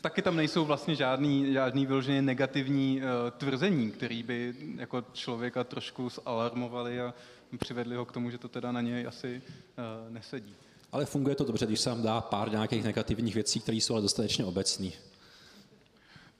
Taky 0.00 0.22
tam 0.22 0.36
nejsou 0.36 0.64
vlastně 0.64 0.94
žádný, 0.94 1.52
žádný 1.52 1.86
vyloženě 1.86 2.22
negativní 2.22 3.00
uh, 3.02 3.30
tvrzení, 3.30 3.90
který 3.90 4.22
by 4.22 4.54
jako 4.76 5.04
člověka 5.12 5.64
trošku 5.64 6.08
zalarmovali 6.08 7.00
a 7.00 7.14
přivedli 7.58 7.96
ho 7.96 8.04
k 8.04 8.12
tomu, 8.12 8.30
že 8.30 8.38
to 8.38 8.48
teda 8.48 8.72
na 8.72 8.80
něj 8.80 9.06
asi 9.06 9.42
uh, 9.46 10.12
nesedí. 10.12 10.54
Ale 10.92 11.04
funguje 11.04 11.34
to 11.34 11.44
dobře, 11.44 11.66
když 11.66 11.80
se 11.80 11.90
vám 11.90 12.02
dá 12.02 12.20
pár 12.20 12.50
nějakých 12.50 12.84
negativních 12.84 13.34
věcí, 13.34 13.60
které 13.60 13.76
jsou 13.76 13.94
ale 13.94 14.02
dostatečně 14.02 14.44
obecné. 14.44 14.90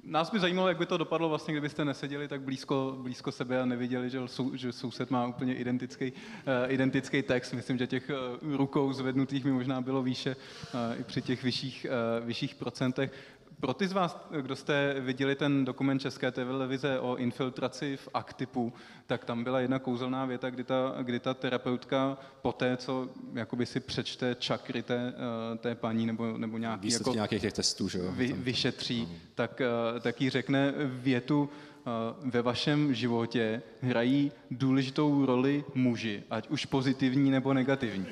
Nás 0.05 0.31
by 0.31 0.41
zajímalo, 0.41 0.69
jak 0.69 0.79
by 0.79 0.87
to 0.87 0.97
dopadlo 0.97 1.29
vlastně, 1.29 1.55
kdybyste 1.55 1.85
neseděli 1.85 2.29
tak 2.29 2.41
blízko, 2.41 2.97
blízko 3.03 3.33
sebe 3.33 3.61
a 3.61 3.65
neviděli, 3.65 4.11
že, 4.11 4.21
sou, 4.27 4.57
že 4.57 4.73
soused 4.73 5.11
má 5.11 5.27
úplně 5.27 5.55
identický, 5.55 6.13
uh, 6.13 6.73
identický 6.73 7.23
text. 7.23 7.53
Myslím, 7.53 7.79
že 7.79 7.87
těch 7.87 8.11
uh, 8.43 8.57
rukou 8.57 8.93
zvednutých 8.93 9.45
mi 9.45 9.53
možná 9.53 9.81
bylo 9.81 10.03
výše 10.03 10.37
uh, 10.37 11.01
i 11.01 11.05
při 11.05 11.23
těch 11.23 11.43
vyšších, 11.43 11.87
uh, 12.21 12.27
vyšších 12.27 12.55
procentech. 12.55 13.13
Pro 13.61 13.75
ty 13.75 13.89
z 13.89 13.93
vás, 13.93 14.29
kdo 14.41 14.57
jste 14.57 14.95
viděli 15.01 15.35
ten 15.35 15.65
dokument 15.65 15.99
České 15.99 16.31
televize 16.31 17.01
o 17.01 17.17
infiltraci 17.17 17.97
v 17.97 18.09
Aktipu, 18.15 18.73
tak 19.07 19.25
tam 19.25 19.45
byla 19.45 19.61
jedna 19.61 19.79
kouzelná 19.79 20.25
věta, 20.25 20.51
kdy 20.51 20.65
ta, 20.65 20.95
kdy 21.03 21.21
ta 21.21 21.35
terapeutka 21.35 22.19
po 22.43 22.53
té, 22.53 22.77
co 22.77 23.09
jakoby 23.35 23.67
si 23.67 23.81
přečte 23.81 24.35
čakry 24.35 24.83
té, 24.83 25.13
eh, 25.55 25.59
té 25.59 25.75
paní 25.75 26.07
nebo, 26.07 26.39
nebo 26.39 26.59
nějaký, 26.59 26.93
jako, 26.93 27.13
nějakých 27.13 27.43
těch 27.43 27.53
testů, 27.53 27.89
že 27.89 27.99
jo? 27.99 28.13
Vy, 28.13 28.33
vyšetří, 28.33 29.09
tak, 29.35 29.61
eh, 29.61 30.01
tak 30.01 30.21
jí 30.21 30.31
řekne 30.31 30.75
větu, 30.87 31.49
eh, 31.51 31.91
ve 32.31 32.43
vašem 32.43 32.95
životě 32.95 33.63
hrají 33.83 34.33
důležitou 34.51 35.27
roli 35.27 35.65
muži, 35.75 36.23
ať 36.31 36.49
už 36.49 36.67
pozitivní 36.67 37.31
nebo 37.31 37.55
negativní. 37.55 38.07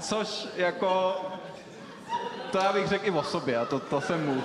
Což 0.00 0.48
jako 0.56 1.16
to 2.56 2.62
já 2.62 2.72
bych 2.72 2.88
řekl 2.88 3.06
i 3.06 3.10
o 3.10 3.22
sobě, 3.22 3.56
a 3.56 3.64
to, 3.64 3.80
to 3.80 4.00
jsem 4.00 4.26
muž. 4.26 4.44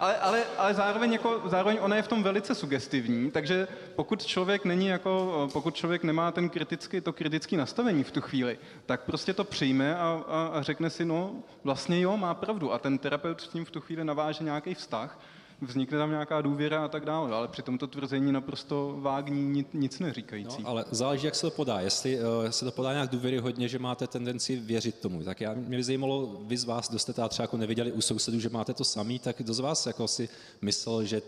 Ale, 0.00 0.16
ale, 0.16 0.44
ale 0.58 0.74
zároveň, 0.74 1.12
jako, 1.12 1.42
zároveň 1.46 1.78
ona 1.80 1.96
je 1.96 2.02
v 2.02 2.08
tom 2.08 2.22
velice 2.22 2.54
sugestivní, 2.54 3.30
takže 3.30 3.68
pokud 3.96 4.24
člověk 4.26 4.64
není 4.64 4.86
jako, 4.86 5.48
pokud 5.52 5.74
člověk 5.74 6.04
nemá 6.04 6.32
ten 6.32 6.48
kritický, 6.48 7.00
to 7.00 7.12
kritické 7.12 7.56
nastavení 7.56 8.04
v 8.04 8.10
tu 8.10 8.20
chvíli, 8.20 8.58
tak 8.86 9.00
prostě 9.00 9.32
to 9.32 9.44
přijme 9.44 9.96
a, 9.96 10.24
a, 10.28 10.46
a 10.46 10.62
řekne 10.62 10.90
si, 10.90 11.04
no 11.04 11.34
vlastně 11.64 12.00
jo, 12.00 12.16
má 12.16 12.34
pravdu. 12.34 12.72
A 12.72 12.78
ten 12.78 12.98
terapeut 12.98 13.40
s 13.40 13.48
tím 13.48 13.64
v 13.64 13.70
tu 13.70 13.80
chvíli 13.80 14.04
naváže 14.04 14.44
nějaký 14.44 14.74
vztah 14.74 15.18
vznikne 15.62 15.98
tam 15.98 16.10
nějaká 16.10 16.40
důvěra 16.40 16.84
a 16.84 16.88
tak 16.88 17.04
dále, 17.04 17.34
ale 17.34 17.48
při 17.48 17.62
tomto 17.62 17.86
tvrzení 17.86 18.32
naprosto 18.32 18.96
vágní, 18.98 19.64
nic 19.72 19.98
neříkající. 19.98 20.62
No, 20.62 20.68
ale 20.68 20.84
záleží, 20.90 21.26
jak 21.26 21.34
se 21.34 21.42
to 21.42 21.50
podá. 21.50 21.80
Jestli 21.80 22.18
uh, 22.18 22.48
se 22.50 22.64
to 22.64 22.72
podá 22.72 22.92
nějak 22.92 23.10
důvěryhodně, 23.10 23.68
že 23.68 23.78
máte 23.78 24.06
tendenci 24.06 24.56
věřit 24.56 24.98
tomu, 24.98 25.22
tak 25.22 25.40
já, 25.40 25.54
mě 25.54 25.76
by 25.76 25.84
zajímalo, 25.84 26.40
vy 26.44 26.56
z 26.56 26.64
vás, 26.64 26.88
kdo 26.88 26.98
jste 26.98 27.12
třeba 27.12 27.44
jako 27.44 27.56
neviděli 27.56 27.92
u 27.92 28.00
sousedů, 28.00 28.40
že 28.40 28.48
máte 28.48 28.74
to 28.74 28.84
samý, 28.84 29.18
tak 29.18 29.36
kdo 29.38 29.54
z 29.54 29.58
vás 29.58 29.86
jako 29.86 30.08
si 30.08 30.28
myslel, 30.62 31.04
že 31.04 31.22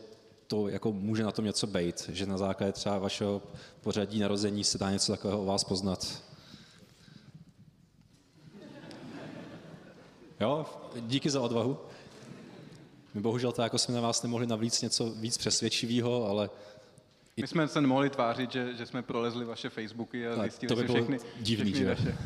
to 0.46 0.68
jako 0.68 0.92
může 0.92 1.22
na 1.22 1.32
tom 1.32 1.44
něco 1.44 1.66
být, 1.66 2.10
že 2.12 2.26
na 2.26 2.38
základě 2.38 2.72
třeba 2.72 2.98
vašeho 2.98 3.42
pořadí 3.80 4.20
narození 4.20 4.64
se 4.64 4.78
dá 4.78 4.90
něco 4.90 5.12
takového 5.12 5.42
o 5.42 5.44
vás 5.44 5.64
poznat. 5.64 6.22
Jo, 10.40 10.66
díky 11.00 11.30
za 11.30 11.40
odvahu. 11.40 11.78
My 13.14 13.20
bohužel 13.20 13.52
to 13.52 13.62
jako 13.62 13.78
jsme 13.78 13.94
na 13.94 14.00
vás 14.00 14.22
nemohli 14.22 14.46
navlíct 14.46 14.82
něco 14.82 15.10
víc 15.10 15.38
přesvědčivého, 15.38 16.28
ale... 16.28 16.50
My 17.36 17.46
jsme 17.46 17.68
se 17.68 17.80
nemohli 17.80 18.10
tvářit, 18.10 18.52
že, 18.52 18.74
že 18.74 18.86
jsme 18.86 19.02
prolezli 19.02 19.44
vaše 19.44 19.70
Facebooky 19.70 20.26
a 20.26 20.42
zjistili 20.42 20.68
to 20.68 20.76
by 20.76 20.88
si 20.88 20.94
všechny, 20.94 21.18
divný, 21.40 21.72
všechny 21.72 21.86
že? 21.86 21.88
vaše. 21.88 22.18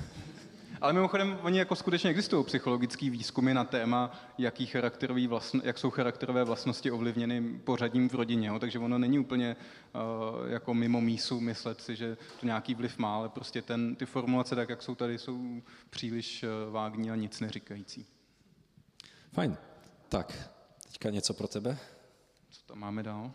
Ale 0.80 0.92
mimochodem, 0.92 1.38
oni 1.42 1.58
jako 1.58 1.76
skutečně 1.76 2.10
existují 2.10 2.44
psychologické 2.44 3.10
výzkumy 3.10 3.54
na 3.54 3.64
téma, 3.64 4.20
jaký 4.38 4.66
charakterový 4.66 5.26
vlastn, 5.26 5.60
jak 5.64 5.78
jsou 5.78 5.90
charakterové 5.90 6.44
vlastnosti 6.44 6.90
ovlivněny 6.90 7.58
pořadím 7.64 8.08
v 8.08 8.14
rodině. 8.14 8.48
Jo? 8.48 8.58
Takže 8.58 8.78
ono 8.78 8.98
není 8.98 9.18
úplně 9.18 9.56
uh, 9.94 10.50
jako 10.50 10.74
mimo 10.74 11.00
mísu 11.00 11.40
myslet 11.40 11.80
si, 11.80 11.96
že 11.96 12.16
to 12.40 12.46
nějaký 12.46 12.74
vliv 12.74 12.98
má, 12.98 13.16
ale 13.16 13.28
prostě 13.28 13.62
ten, 13.62 13.96
ty 13.96 14.06
formulace, 14.06 14.54
tak 14.54 14.68
jak 14.68 14.82
jsou 14.82 14.94
tady, 14.94 15.18
jsou 15.18 15.62
příliš 15.90 16.42
uh, 16.42 16.72
vágní 16.72 17.10
a 17.10 17.16
nic 17.16 17.40
neříkající. 17.40 18.06
Fajn. 19.32 19.56
Tak, 20.08 20.50
Teďka 20.88 21.10
něco 21.10 21.34
pro 21.34 21.48
tebe? 21.48 21.78
Co 22.50 22.62
tam 22.66 22.78
máme 22.78 23.02
dál? 23.02 23.30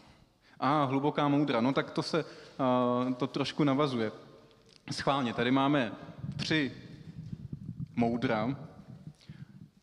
A 0.60 0.84
ah, 0.84 0.90
hluboká 0.90 1.28
moudra. 1.28 1.62
No 1.62 1.74
tak 1.74 1.92
to 1.92 2.04
se 2.04 2.26
uh, 2.26 3.14
to 3.14 3.28
trošku 3.28 3.64
navazuje. 3.64 4.12
Schválně, 4.92 5.34
tady 5.34 5.52
máme 5.52 5.92
tři 6.38 6.72
moudra. 7.96 8.56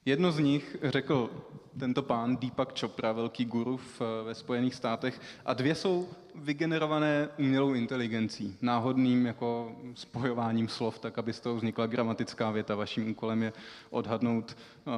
Jedno 0.04 0.32
z 0.32 0.38
nich 0.38 0.76
řekl 0.82 1.30
tento 1.78 2.02
pán 2.02 2.36
Deepak 2.36 2.80
Chopra, 2.80 3.12
velký 3.12 3.44
guru 3.44 3.76
v, 3.76 4.00
ve 4.24 4.34
Spojených 4.34 4.74
státech, 4.74 5.20
a 5.44 5.54
dvě 5.54 5.74
jsou 5.74 6.08
vygenerované 6.34 7.28
umělou 7.38 7.74
inteligencí, 7.74 8.56
náhodným 8.62 9.26
jako 9.26 9.76
spojováním 9.94 10.68
slov, 10.68 10.98
tak 10.98 11.18
aby 11.18 11.32
z 11.32 11.40
toho 11.40 11.56
vznikla 11.56 11.86
gramatická 11.86 12.50
věta. 12.50 12.74
Vaším 12.74 13.10
úkolem 13.10 13.42
je 13.42 13.52
odhadnout, 13.90 14.56
uh, 14.84 14.94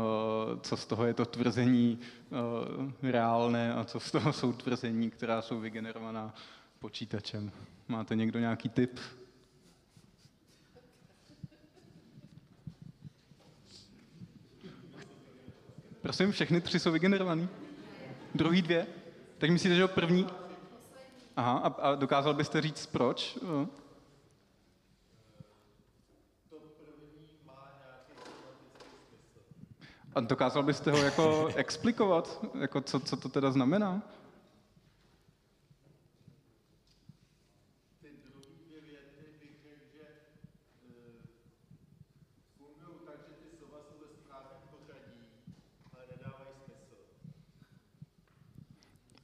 co 0.60 0.76
z 0.76 0.86
toho 0.86 1.04
je 1.04 1.14
to 1.14 1.24
tvrzení 1.24 1.98
uh, 2.30 3.10
reálné 3.10 3.74
a 3.74 3.84
co 3.84 4.00
z 4.00 4.10
toho 4.10 4.32
jsou 4.32 4.52
tvrzení, 4.52 5.10
která 5.10 5.42
jsou 5.42 5.60
vygenerovaná 5.60 6.34
počítačem. 6.78 7.52
Máte 7.88 8.16
někdo 8.16 8.38
nějaký 8.38 8.68
tip? 8.68 9.00
Prosím, 16.02 16.32
všechny 16.32 16.60
tři 16.60 16.78
jsou 16.80 16.92
vygenerovaný? 16.92 17.48
Druhý 18.34 18.62
dvě? 18.62 18.86
Tak 19.38 19.50
myslíte, 19.50 19.76
že 19.76 19.88
první? 19.88 20.26
Aha, 21.36 21.52
a, 21.58 21.66
a 21.68 21.94
dokázal 21.94 22.34
byste 22.34 22.60
říct 22.60 22.86
proč? 22.86 23.38
A 30.14 30.20
dokázal 30.20 30.62
byste 30.62 30.90
ho 30.90 30.98
jako 30.98 31.46
explikovat? 31.56 32.44
Jako 32.60 32.80
co, 32.80 33.00
co 33.00 33.16
to 33.16 33.28
teda 33.28 33.50
znamená? 33.50 34.02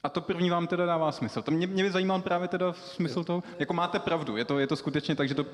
A 0.03 0.09
to 0.09 0.21
první 0.21 0.49
vám 0.49 0.67
teda 0.67 0.85
dává 0.85 1.11
smysl. 1.11 1.41
To 1.41 1.51
mě, 1.51 1.67
mě 1.67 1.83
by 1.83 1.91
zajímal 1.91 2.21
právě 2.21 2.47
teda 2.47 2.73
smysl 2.73 3.23
toho, 3.23 3.43
jako 3.59 3.73
máte 3.73 3.99
pravdu, 3.99 4.37
je 4.37 4.45
to, 4.45 4.59
je 4.59 4.67
to 4.67 4.75
skutečně 4.75 5.15
tak, 5.15 5.27
že 5.27 5.35
to... 5.35 5.45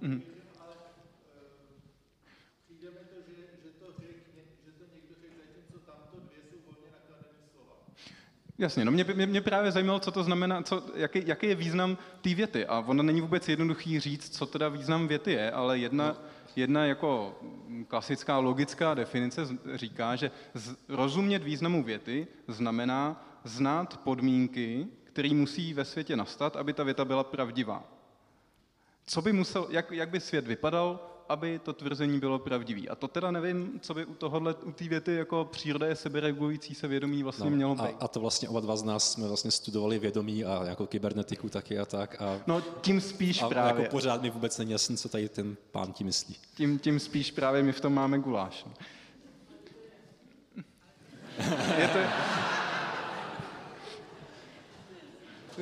Mhm. 0.00 0.22
Jasně, 8.58 8.84
no 8.84 8.92
mě, 8.92 9.04
mě, 9.04 9.26
mě 9.26 9.40
právě 9.40 9.72
zajímalo, 9.72 10.00
co 10.00 10.10
to 10.10 10.22
znamená, 10.22 10.62
co, 10.62 10.82
jaký, 10.94 11.22
jaký 11.26 11.46
je 11.46 11.54
význam 11.54 11.98
té 12.20 12.34
věty. 12.34 12.66
A 12.66 12.78
ono 12.80 13.02
není 13.02 13.20
vůbec 13.20 13.48
jednoduchý 13.48 14.00
říct, 14.00 14.36
co 14.36 14.46
teda 14.46 14.68
význam 14.68 15.08
věty 15.08 15.32
je, 15.32 15.50
ale 15.50 15.78
jedna, 15.78 16.08
no 16.08 16.16
jedna 16.56 16.84
jako 16.84 17.38
klasická 17.88 18.38
logická 18.38 18.94
definice 18.94 19.48
říká, 19.74 20.16
že 20.16 20.30
rozumět 20.88 21.42
významu 21.42 21.84
věty 21.84 22.26
znamená 22.48 23.26
znát 23.44 24.00
podmínky, 24.00 24.86
které 25.04 25.34
musí 25.34 25.74
ve 25.74 25.84
světě 25.84 26.16
nastat, 26.16 26.56
aby 26.56 26.72
ta 26.72 26.82
věta 26.82 27.04
byla 27.04 27.24
pravdivá. 27.24 27.84
Co 29.06 29.22
by 29.22 29.32
musel, 29.32 29.66
jak, 29.70 29.90
jak 29.90 30.08
by 30.08 30.20
svět 30.20 30.46
vypadal, 30.46 31.10
aby 31.30 31.58
to 31.58 31.72
tvrzení 31.72 32.18
bylo 32.18 32.38
pravdivý. 32.38 32.88
A 32.88 32.94
to 32.94 33.08
teda 33.08 33.30
nevím, 33.30 33.80
co 33.80 33.94
by 33.94 34.04
u 34.04 34.14
tohohle, 34.14 34.54
u 34.54 34.72
té 34.72 34.84
věty 34.84 35.14
jako 35.14 35.48
příroda 35.50 35.86
je 35.86 35.96
seberegulující 35.96 36.74
se 36.74 36.88
vědomí 36.88 37.22
vlastně 37.22 37.50
no, 37.50 37.56
mělo 37.56 37.74
být. 37.74 37.96
A, 38.00 38.04
a, 38.04 38.08
to 38.08 38.20
vlastně 38.20 38.48
oba 38.48 38.60
dva 38.60 38.76
z 38.76 38.82
nás 38.82 39.12
jsme 39.12 39.28
vlastně 39.28 39.50
studovali 39.50 39.98
vědomí 39.98 40.44
a 40.44 40.64
jako 40.64 40.86
kybernetiku 40.86 41.48
taky 41.48 41.78
a 41.78 41.84
tak. 41.84 42.22
A, 42.22 42.40
no 42.46 42.60
tím 42.80 43.00
spíš 43.00 43.42
a 43.42 43.48
právě. 43.48 43.82
jako 43.82 43.90
pořád 43.90 44.22
mi 44.22 44.30
vůbec 44.30 44.58
není 44.58 44.70
jasný, 44.70 44.96
co 44.96 45.08
tady 45.08 45.28
ten 45.28 45.56
pán 45.70 45.92
tím 45.92 46.06
myslí. 46.06 46.36
Tím, 46.54 46.78
tím 46.78 47.00
spíš 47.00 47.30
právě 47.30 47.62
my 47.62 47.72
v 47.72 47.80
tom 47.80 47.94
máme 47.94 48.18
guláš. 48.18 48.64
No. 48.64 48.72
je 51.78 51.88
to, 51.88 51.98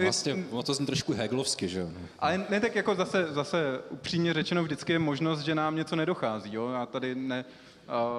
Vlastně, 0.02 0.44
ono 0.50 0.62
to 0.62 0.74
zní 0.74 0.86
trošku 0.86 1.12
heglovsky, 1.12 1.68
že 1.68 1.80
jo? 1.80 1.88
Ale 2.18 2.46
ne, 2.48 2.60
tak 2.60 2.74
jako 2.74 2.94
zase, 2.94 3.26
zase 3.32 3.80
upřímně 3.90 4.32
řečeno 4.32 4.62
vždycky 4.62 4.92
je 4.92 4.98
možnost, 4.98 5.40
že 5.40 5.54
nám 5.54 5.76
něco 5.76 5.96
nedochází, 5.96 6.54
jo? 6.54 6.70
Já 6.70 6.86
tady 6.86 7.14
ne, 7.14 7.44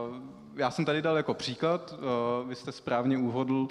uh, 0.10 0.16
já 0.56 0.72
jsem 0.72 0.86
tady 0.86 1.02
dal 1.02 1.18
jako 1.18 1.34
příklad, 1.34 1.94
uh, 1.94 2.50
vy 2.50 2.56
jste 2.56 2.72
správně 2.72 3.18
úhodl, 3.18 3.54
uh, 3.54 3.68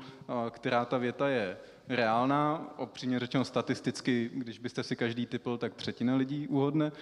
která 0.50 0.84
ta 0.84 0.98
věta 0.98 1.28
je 1.28 1.56
reálná, 1.88 2.70
opřímně 2.76 3.18
řečeno 3.18 3.44
statisticky, 3.44 4.30
když 4.34 4.58
byste 4.58 4.82
si 4.82 4.96
každý 4.96 5.26
typl, 5.26 5.58
tak 5.58 5.74
třetina 5.74 6.16
lidí 6.16 6.48
uhodne, 6.48 6.92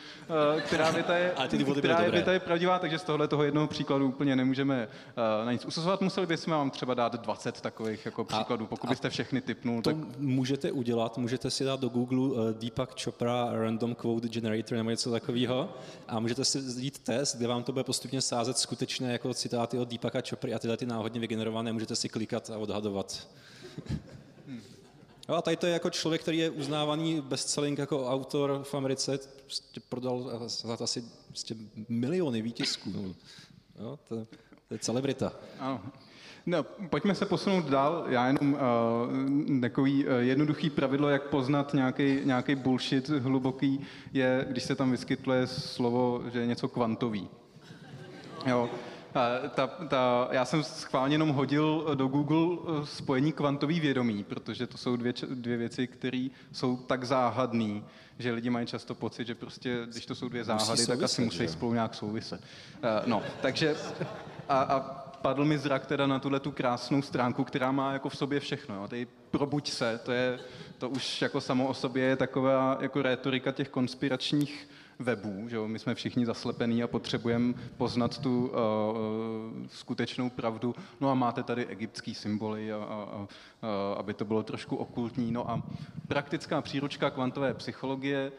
eh, 0.57 0.61
která 0.61 0.91
věta 0.91 1.17
je, 1.17 1.35
ty 1.49 1.65
která 1.65 2.03
je, 2.03 2.11
věta 2.11 2.33
je 2.33 2.41
pravdivá, 2.41 2.79
takže 2.79 2.99
z 2.99 3.03
tohle 3.03 3.29
toho 3.29 3.45
jednoho 3.45 3.67
příkladu 3.67 4.09
úplně 4.09 4.37
nemůžeme 4.37 4.89
eh, 4.91 5.45
na 5.45 5.53
nic 5.53 5.65
usuzovat. 5.65 6.01
Museli 6.01 6.27
bychom 6.27 6.53
vám 6.53 6.71
třeba 6.71 6.95
dát 6.95 7.15
20 7.15 7.61
takových 7.61 8.07
jako 8.07 8.25
příkladů, 8.25 8.67
pokud 8.67 8.91
byste 8.91 9.11
všechny 9.11 9.41
typnul. 9.41 9.83
To 9.83 9.91
tak... 9.91 9.97
můžete 10.19 10.73
udělat, 10.73 11.19
můžete 11.19 11.51
si 11.51 11.65
dát 11.65 11.81
do 11.81 11.89
Google 11.89 12.19
uh, 12.19 12.51
Deepak 12.51 13.03
Chopra 13.05 13.49
Random 13.53 13.95
Quote 13.95 14.29
Generator 14.29 14.79
nebo 14.79 14.91
něco 14.91 15.11
takového 15.11 15.75
a 16.09 16.21
můžete 16.21 16.45
si 16.45 16.59
vzít 16.59 16.99
test, 16.99 17.37
kde 17.37 17.47
vám 17.47 17.63
to 17.63 17.73
bude 17.73 17.85
postupně 17.85 18.21
sázet 18.21 18.59
skutečné 18.59 19.13
jako 19.13 19.35
citáty 19.35 19.79
od 19.79 19.89
Deepaka 19.89 20.19
Chopry 20.31 20.55
a 20.55 20.59
tyhle 20.59 20.77
ty 20.77 20.87
náhodně 20.87 21.21
vygenerované, 21.21 21.73
můžete 21.73 21.97
si 21.97 22.09
klikat 22.09 22.51
a 22.51 22.59
odhadovat. 22.59 23.29
Jo, 25.29 25.35
a 25.35 25.43
tady 25.43 25.57
to 25.57 25.67
je 25.67 25.73
jako 25.73 25.91
člověk, 25.91 26.23
který 26.23 26.39
je 26.39 26.51
uznávaný 26.51 27.21
bestselling 27.21 27.79
jako 27.79 28.09
autor 28.09 28.61
v 28.63 28.75
Americe, 28.75 29.19
prostě 29.45 29.81
prodal 29.89 30.41
za 30.47 30.75
asi 30.85 31.05
prostě 31.29 31.55
miliony 31.89 32.43
výtisků. 32.43 32.93
No. 32.95 33.15
Jo, 33.85 33.99
to, 34.09 34.27
to 34.69 34.75
je 34.75 34.79
celebrita. 34.79 35.33
Ano. 35.59 35.83
No, 36.47 36.63
pojďme 36.63 37.15
se 37.15 37.27
posunout 37.27 37.65
dál. 37.65 38.05
Já 38.09 38.27
jenom 38.27 38.53
uh, 38.53 39.61
takový 39.61 40.07
uh, 40.07 40.13
jednoduchý 40.19 40.71
pravidlo, 40.71 41.09
jak 41.09 41.29
poznat 41.29 41.75
nějaký 42.25 42.55
bullshit 42.55 43.09
hluboký, 43.09 43.81
je, 44.13 44.47
když 44.51 44.65
se 44.65 44.75
tam 44.75 44.91
vyskytuje 44.91 45.47
slovo, 45.47 46.23
že 46.33 46.41
je 46.41 46.47
něco 46.47 46.69
kvantový. 46.69 47.29
Jo. 48.47 48.71
A 49.17 49.49
ta, 49.49 49.67
ta, 49.67 50.29
já 50.31 50.45
jsem 50.45 50.63
schválně 50.63 51.15
jenom 51.15 51.29
hodil 51.29 51.87
do 51.95 52.07
Google 52.07 52.59
eh, 52.83 52.87
spojení 52.87 53.33
kvantový 53.33 53.81
vědomí, 53.81 54.25
protože 54.25 54.67
to 54.67 54.79
jsou 54.79 54.97
dvě, 54.97 55.13
dvě 55.35 55.57
věci, 55.57 55.87
které 55.87 56.29
jsou 56.53 56.77
tak 56.77 57.05
záhadné, 57.05 57.83
že 58.19 58.33
lidi 58.33 58.51
mají 58.51 58.67
často 58.67 58.95
pocit, 58.95 59.27
že 59.27 59.35
prostě, 59.35 59.83
když 59.87 60.07
to 60.07 60.15
jsou 60.15 60.29
dvě 60.29 60.45
záhady, 60.45 60.67
souviset, 60.67 60.89
tak 60.89 61.03
asi 61.03 61.23
musí 61.23 61.39
že? 61.39 61.49
spolu 61.49 61.73
nějak 61.73 61.95
souviset. 61.95 62.41
No, 63.07 63.23
takže 63.41 63.77
a, 64.49 64.61
a 64.61 64.81
padl 65.23 65.45
mi 65.45 65.59
zrak 65.59 65.87
teda 65.87 66.07
na 66.07 66.19
tuhle 66.19 66.41
tu 66.41 66.51
krásnou 66.51 67.03
stránku, 67.03 67.45
která 67.45 67.73
má 67.73 67.93
jako 67.93 68.09
v 68.09 68.17
sobě 68.17 68.41
všechno. 68.41 68.75
Jo. 68.75 68.89
Tady 68.89 69.07
probuď 69.31 69.71
se, 69.71 70.01
to 70.05 70.13
je, 70.13 70.39
to 70.79 70.89
už 70.89 71.23
jako 71.23 71.41
samo 71.41 71.67
o 71.67 71.75
sobě 71.75 72.05
je 72.05 72.17
taková 72.17 72.79
jako 72.81 73.03
rétorika 73.03 73.53
těch 73.53 73.69
konspiračních 73.69 74.69
webů, 74.99 75.49
že 75.49 75.57
jo? 75.57 75.69
my 75.69 75.79
jsme 75.79 75.95
všichni 75.95 76.27
zaslepení 76.27 76.83
a 76.83 76.87
potřebujeme 76.87 77.55
poznat 77.77 78.19
tu 78.19 78.47
uh, 78.47 78.55
skutečnou 79.67 80.31
pravdu. 80.31 80.75
No 81.01 81.11
a 81.11 81.15
máte 81.15 81.43
tady 81.43 81.67
egyptský 81.67 82.15
symboly, 82.15 82.73
a, 82.73 82.77
a, 82.77 83.27
a, 83.63 83.93
aby 83.99 84.15
to 84.15 84.25
bylo 84.25 84.43
trošku 84.43 84.77
okultní. 84.77 85.33
No 85.33 85.51
a 85.51 85.63
praktická 86.09 86.63
příručka 86.63 87.11
kvantové 87.11 87.55
psychologie, 87.55 88.33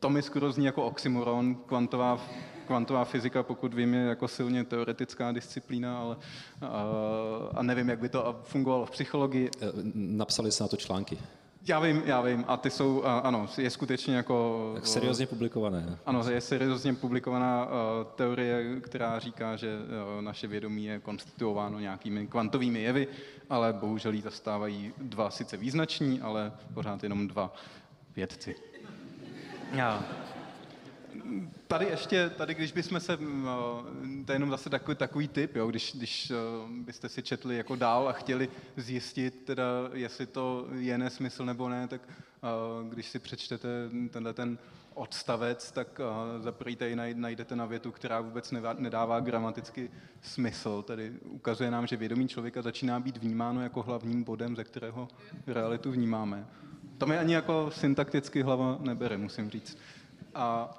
to 0.00 0.10
mi 0.10 0.22
skoro 0.22 0.52
zní 0.52 0.66
jako 0.66 0.84
oxymoron, 0.84 1.54
kvantová, 1.54 2.20
kvantová 2.66 3.04
fyzika, 3.04 3.42
pokud 3.42 3.74
vím, 3.74 3.94
je 3.94 4.00
jako 4.00 4.28
silně 4.28 4.64
teoretická 4.64 5.32
disciplína, 5.32 6.00
ale 6.00 6.16
a, 6.62 6.84
a 7.54 7.62
nevím, 7.62 7.88
jak 7.88 7.98
by 7.98 8.08
to 8.08 8.40
fungovalo 8.42 8.86
v 8.86 8.90
psychologii. 8.90 9.50
Eh, 9.60 9.66
Napsali 9.94 10.52
se 10.52 10.64
na 10.64 10.68
to 10.68 10.76
články. 10.76 11.18
Já 11.68 11.80
vím, 11.80 12.02
já 12.04 12.20
vím. 12.20 12.44
A 12.48 12.56
ty 12.56 12.70
jsou, 12.70 13.02
ano, 13.02 13.48
je 13.58 13.70
skutečně 13.70 14.16
jako... 14.16 14.70
Tak 14.74 14.86
seriózně 14.86 15.26
publikované. 15.26 15.98
Ano, 16.06 16.30
je 16.30 16.40
seriózně 16.40 16.94
publikovaná 16.94 17.64
uh, 17.64 17.70
teorie, 18.14 18.80
která 18.80 19.18
říká, 19.18 19.56
že 19.56 19.78
uh, 19.78 20.22
naše 20.22 20.46
vědomí 20.46 20.84
je 20.84 20.98
konstituováno 20.98 21.78
nějakými 21.78 22.26
kvantovými 22.26 22.82
jevy, 22.82 23.08
ale 23.50 23.72
bohužel 23.72 24.12
jí 24.12 24.20
zastávají 24.20 24.92
dva 24.98 25.30
sice 25.30 25.56
význační, 25.56 26.20
ale 26.20 26.52
pořád 26.74 27.02
jenom 27.02 27.28
dva 27.28 27.54
vědci. 28.16 28.56
Já. 29.72 30.04
Tady 31.66 31.86
ještě, 31.86 32.30
tady 32.30 32.54
když 32.54 32.72
bychom 32.72 33.00
se, 33.00 33.16
mm, 33.16 34.24
to 34.26 34.32
je 34.32 34.36
jenom 34.36 34.50
zase 34.50 34.70
takový, 34.70 34.96
takový 34.96 35.28
typ, 35.28 35.56
jo, 35.56 35.66
když, 35.66 35.96
když 35.96 36.32
byste 36.68 37.08
si 37.08 37.22
četli 37.22 37.56
jako 37.56 37.76
dál 37.76 38.08
a 38.08 38.12
chtěli 38.12 38.48
zjistit, 38.76 39.44
teda, 39.44 39.64
jestli 39.92 40.26
to 40.26 40.68
je 40.72 40.98
nesmysl 40.98 41.44
nebo 41.44 41.68
ne, 41.68 41.88
tak 41.88 42.00
když 42.88 43.08
si 43.08 43.18
přečtete 43.18 43.68
tenhle 44.10 44.32
ten 44.32 44.58
odstavec, 44.94 45.72
tak 45.72 46.00
za 46.40 46.52
tady 46.76 46.96
najdete 47.14 47.56
na 47.56 47.66
větu, 47.66 47.90
která 47.90 48.20
vůbec 48.20 48.54
nedává 48.78 49.20
gramaticky 49.20 49.90
smysl. 50.22 50.82
Tedy 50.82 51.12
ukazuje 51.24 51.70
nám, 51.70 51.86
že 51.86 51.96
vědomí 51.96 52.28
člověka 52.28 52.62
začíná 52.62 53.00
být 53.00 53.16
vnímáno 53.16 53.62
jako 53.62 53.82
hlavním 53.82 54.24
bodem, 54.24 54.56
ze 54.56 54.64
kterého 54.64 55.08
realitu 55.46 55.90
vnímáme. 55.90 56.46
To 56.98 57.06
mi 57.06 57.18
ani 57.18 57.34
jako 57.34 57.70
syntakticky 57.70 58.42
hlava 58.42 58.78
nebere, 58.80 59.16
musím 59.18 59.50
říct. 59.50 59.78
A, 60.34 60.70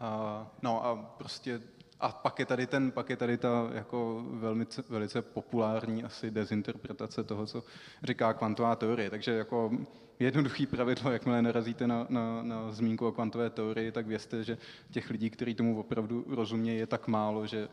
a, 0.00 0.46
no 0.62 0.86
a 0.86 0.96
prostě 0.96 1.60
a 2.00 2.08
pak 2.08 2.38
je 2.38 2.46
tady 2.46 2.66
ten, 2.66 2.90
pak 2.90 3.10
je 3.10 3.16
tady 3.16 3.36
ta 3.36 3.68
jako 3.74 4.24
velmi, 4.30 4.66
velice 4.88 5.22
populární 5.22 6.04
asi 6.04 6.30
dezinterpretace 6.30 7.24
toho, 7.24 7.46
co 7.46 7.64
říká 8.02 8.32
kvantová 8.32 8.76
teorie. 8.76 9.10
Takže 9.10 9.32
jako 9.32 9.70
jednoduchý 10.18 10.66
pravidlo, 10.66 11.10
jakmile 11.10 11.42
narazíte 11.42 11.86
na, 11.86 12.06
na, 12.08 12.42
na 12.42 12.72
zmínku 12.72 13.06
o 13.06 13.12
kvantové 13.12 13.50
teorii, 13.50 13.92
tak 13.92 14.06
vězte, 14.06 14.44
že 14.44 14.58
těch 14.90 15.10
lidí, 15.10 15.30
kteří 15.30 15.54
tomu 15.54 15.80
opravdu 15.80 16.24
rozumějí, 16.28 16.78
je 16.78 16.86
tak 16.86 17.08
málo, 17.08 17.46
že 17.46 17.68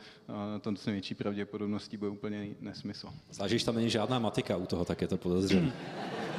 to 0.62 0.76
s 0.76 0.86
největší 0.86 1.16
pravděpodobností 1.16 1.98
bude 1.98 2.12
úplně 2.12 2.48
nesmysl. 2.60 3.10
Zvlášť, 3.32 3.54
že 3.54 3.66
tam 3.66 3.76
není 3.76 3.90
žádná 3.90 4.20
matika 4.20 4.58
u 4.58 4.66
toho, 4.66 4.86
tak 4.86 5.02
je 5.02 5.08
to 5.08 5.18
podezřelé. 5.18 5.72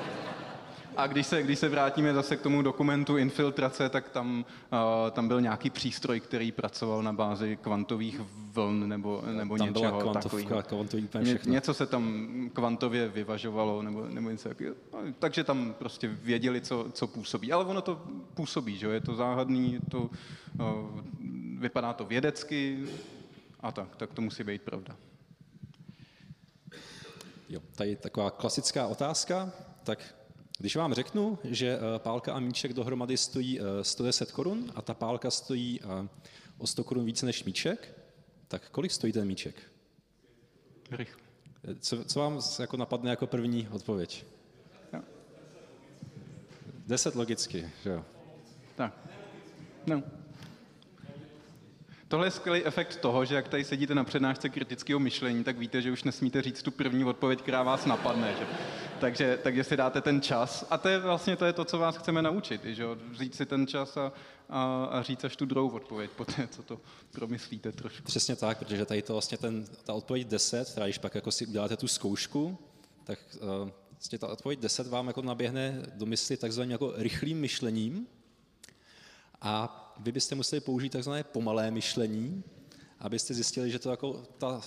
A 0.97 1.07
když 1.07 1.27
se, 1.27 1.43
když 1.43 1.59
se 1.59 1.69
vrátíme 1.69 2.15
zase 2.15 2.37
k 2.37 2.41
tomu 2.41 2.63
dokumentu 2.63 3.17
infiltrace, 3.17 3.89
tak 3.89 4.09
tam, 4.09 4.45
uh, 4.73 5.11
tam 5.11 5.29
byl 5.29 5.41
nějaký 5.41 5.71
přístroj, 5.71 6.21
který 6.21 6.53
pracoval 6.53 7.03
na 7.03 7.13
bázi 7.13 7.57
kvantových 7.57 8.21
vln 8.53 8.89
nebo, 8.89 9.23
nebo 9.33 9.59
tam 9.59 9.67
něčeho 9.67 9.99
byla 9.99 10.03
kvantovka, 10.03 10.63
kvantový 10.63 11.09
Ně, 11.21 11.39
Něco 11.47 11.75
se 11.75 11.87
tam 11.87 12.51
kvantově 12.53 13.09
vyvažovalo 13.09 13.83
nebo, 13.83 14.07
nebo 14.09 14.31
něco 14.31 14.49
takového. 14.49 14.77
No, 14.93 14.99
takže 15.19 15.45
tam 15.45 15.75
prostě 15.79 16.09
věděli, 16.09 16.61
co, 16.61 16.87
co 16.93 17.07
působí. 17.07 17.53
Ale 17.53 17.65
ono 17.65 17.83
to 17.83 18.03
působí, 18.35 18.79
že 18.79 18.87
je 18.87 19.01
to 19.01 19.15
záhadný, 19.15 19.79
to, 19.91 20.01
uh, 20.01 20.11
vypadá 21.59 21.93
to 21.93 22.05
vědecky 22.05 22.85
a 23.61 23.73
tak, 23.73 23.97
tak 23.97 24.13
to 24.13 24.23
musí 24.23 24.45
být 24.45 24.63
pravda. 24.63 24.97
Jo, 27.49 27.61
tady 27.75 27.97
taková 27.97 28.31
klasická 28.31 28.87
otázka, 28.87 29.53
tak 29.85 30.15
když 30.63 30.77
vám 30.77 30.95
řeknu, 30.95 31.39
že 31.45 31.79
eh, 31.79 31.99
pálka 31.99 32.33
a 32.33 32.41
míček 32.41 32.73
dohromady 32.73 33.17
stojí 33.17 33.61
110 33.83 34.29
eh, 34.29 34.33
korun 34.33 34.73
a 34.75 34.83
ta 34.83 34.95
pálka 34.95 35.31
stojí 35.31 35.81
eh, 35.83 36.09
o 36.59 36.67
100 36.67 36.85
korun 36.85 37.05
více 37.05 37.27
než 37.27 37.45
míček, 37.45 37.95
tak 38.49 38.71
kolik 38.71 38.93
stojí 38.93 39.13
ten 39.13 39.29
míček? 39.29 39.63
Rychle. 40.91 41.23
Co, 41.81 42.05
co 42.05 42.21
vám 42.21 42.41
jako 42.61 42.77
napadne 42.77 43.11
jako 43.11 43.27
první 43.27 43.69
odpověď? 43.69 44.25
No. 44.93 45.03
10 46.87 47.15
logicky, 47.15 47.71
že 47.83 47.91
jo? 47.91 48.05
Tak. 48.75 48.99
No. 49.87 50.03
Tohle 52.09 52.27
je 52.27 52.31
skvělý 52.31 52.65
efekt 52.65 52.97
toho, 52.97 53.25
že 53.25 53.35
jak 53.35 53.49
tady 53.49 53.65
sedíte 53.65 53.95
na 53.95 54.05
přednášce 54.05 54.49
kritického 54.49 55.01
myšlení, 55.01 55.45
tak 55.45 55.59
víte, 55.59 55.83
že 55.83 55.93
už 55.93 56.05
nesmíte 56.05 56.43
říct 56.43 56.63
tu 56.63 56.71
první 56.71 57.05
odpověď, 57.05 57.43
která 57.43 57.63
vás 57.63 57.87
napadne. 57.87 58.35
Že? 58.39 58.47
Takže, 59.03 59.39
takže 59.43 59.65
si 59.65 59.77
dáte 59.77 60.01
ten 60.01 60.21
čas. 60.21 60.67
A 60.71 60.79
to 60.79 60.89
je 60.89 60.99
vlastně 60.99 61.37
to, 61.37 61.45
je 61.45 61.53
to 61.53 61.65
co 61.65 61.79
vás 61.79 61.97
chceme 61.97 62.23
naučit. 62.23 62.65
Že? 62.65 62.85
Říct 63.13 63.35
si 63.35 63.47
ten 63.47 63.67
čas 63.67 63.97
a, 63.97 64.13
a, 64.49 64.85
a 64.85 65.03
říct 65.03 65.25
až 65.25 65.37
tu 65.37 65.47
druhou 65.47 65.71
odpověď, 65.71 66.11
poté, 66.11 66.49
co 66.51 66.63
to 66.63 66.81
promyslíte 67.11 67.73
trošku. 67.73 68.03
Přesně 68.03 68.37
tak, 68.37 68.59
protože 68.59 68.87
tady 68.87 69.03
to 69.03 69.13
vlastně 69.13 69.39
ten, 69.39 69.65
ta 69.85 69.95
odpověď 69.95 70.27
10, 70.27 70.69
která 70.69 70.87
když 70.87 70.99
pak 70.99 71.15
jako 71.15 71.33
si 71.33 71.47
uděláte 71.47 71.77
tu 71.77 71.89
zkoušku, 71.89 72.59
tak 73.05 73.19
uh, 73.35 73.71
vlastně 73.93 74.19
ta 74.19 74.29
odpověď 74.29 74.61
10 74.61 74.87
vám 74.87 75.07
jako 75.07 75.23
naběhne 75.23 75.83
do 75.95 76.07
mysli 76.07 76.37
takzvaným 76.37 76.71
jako 76.71 76.93
rychlým 76.97 77.41
myšlením, 77.41 78.07
a 79.41 79.79
vy 80.01 80.13
byste 80.13 80.35
museli 80.35 80.61
použít 80.61 80.93
takzvané 80.93 81.25
pomalé 81.25 81.71
myšlení, 81.71 82.45
abyste 82.99 83.35
zjistili, 83.35 83.71
že 83.71 83.79
to 83.79 83.91
jako 83.91 84.23
ta 84.39 84.61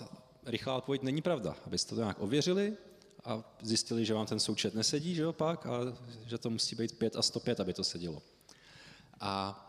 rychlá 0.46 0.76
odpověď 0.76 1.02
není 1.02 1.22
pravda. 1.22 1.56
Abyste 1.66 1.96
to 1.96 2.02
nějak 2.02 2.22
ověřili 2.22 2.78
a 3.26 3.44
zjistili, 3.62 4.06
že 4.06 4.14
vám 4.14 4.26
ten 4.26 4.40
součet 4.40 4.76
nesedí, 4.76 5.16
že 5.16 5.22
jo, 5.22 5.34
pak, 5.34 5.66
a 5.66 5.80
že 6.26 6.38
to 6.38 6.50
musí 6.50 6.76
být 6.76 6.98
5 6.98 7.16
a 7.16 7.22
105, 7.22 7.60
aby 7.60 7.74
to 7.74 7.84
sedělo. 7.84 8.22
A 9.20 9.62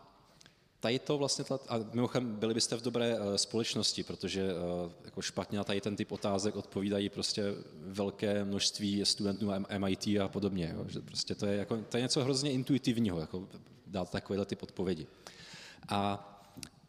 tady 0.79 0.99
to 0.99 1.17
vlastně, 1.17 1.45
a 1.67 1.79
mimochodem 1.93 2.35
byli 2.35 2.53
byste 2.53 2.75
v 2.75 2.81
dobré 2.81 3.19
uh, 3.19 3.35
společnosti, 3.35 4.03
protože 4.03 4.53
uh, 4.53 4.91
jako 5.05 5.21
špatně 5.21 5.57
na 5.57 5.63
tady 5.63 5.81
ten 5.81 5.95
typ 5.95 6.11
otázek 6.11 6.55
odpovídají 6.55 7.09
prostě 7.09 7.43
velké 7.73 8.45
množství 8.45 9.05
studentů 9.05 9.51
MIT 9.77 10.07
a 10.07 10.27
podobně. 10.27 10.73
Jo, 10.75 10.85
že 10.87 10.99
prostě 10.99 11.35
to 11.35 11.45
je, 11.45 11.57
jako, 11.57 11.77
to 11.77 11.97
je 11.97 12.01
něco 12.03 12.23
hrozně 12.23 12.51
intuitivního, 12.51 13.19
jako 13.19 13.47
dát 13.87 14.11
takovýhle 14.11 14.45
typ 14.45 14.63
odpovědi. 14.63 15.07
A 15.89 16.33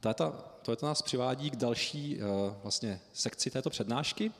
tato, 0.01 0.35
to 0.63 0.87
nás 0.87 1.03
přivádí 1.03 1.51
k 1.51 1.57
další 1.57 2.17
uh, 2.17 2.23
vlastně 2.63 3.01
sekci 3.13 3.51
této 3.51 3.71
přednášky. 3.71 4.33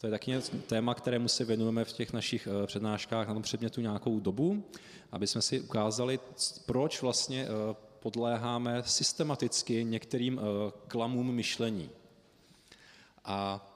To 0.00 0.06
je 0.06 0.10
taky 0.10 0.40
téma, 0.66 0.94
kterému 0.94 1.28
se 1.28 1.44
věnujeme 1.44 1.84
v 1.84 1.92
těch 1.92 2.12
našich 2.12 2.46
uh, 2.46 2.66
přednáškách 2.66 3.28
na 3.28 3.34
tom 3.34 3.42
předmětu 3.42 3.80
nějakou 3.80 4.20
dobu, 4.20 4.64
aby 5.12 5.26
jsme 5.26 5.42
si 5.42 5.60
ukázali, 5.60 6.20
proč 6.66 7.02
vlastně 7.02 7.48
uh, 7.48 7.76
podléháme 8.00 8.82
systematicky 8.86 9.84
některým 9.84 10.40
klamům 10.88 11.34
myšlení. 11.34 11.90
A 13.24 13.66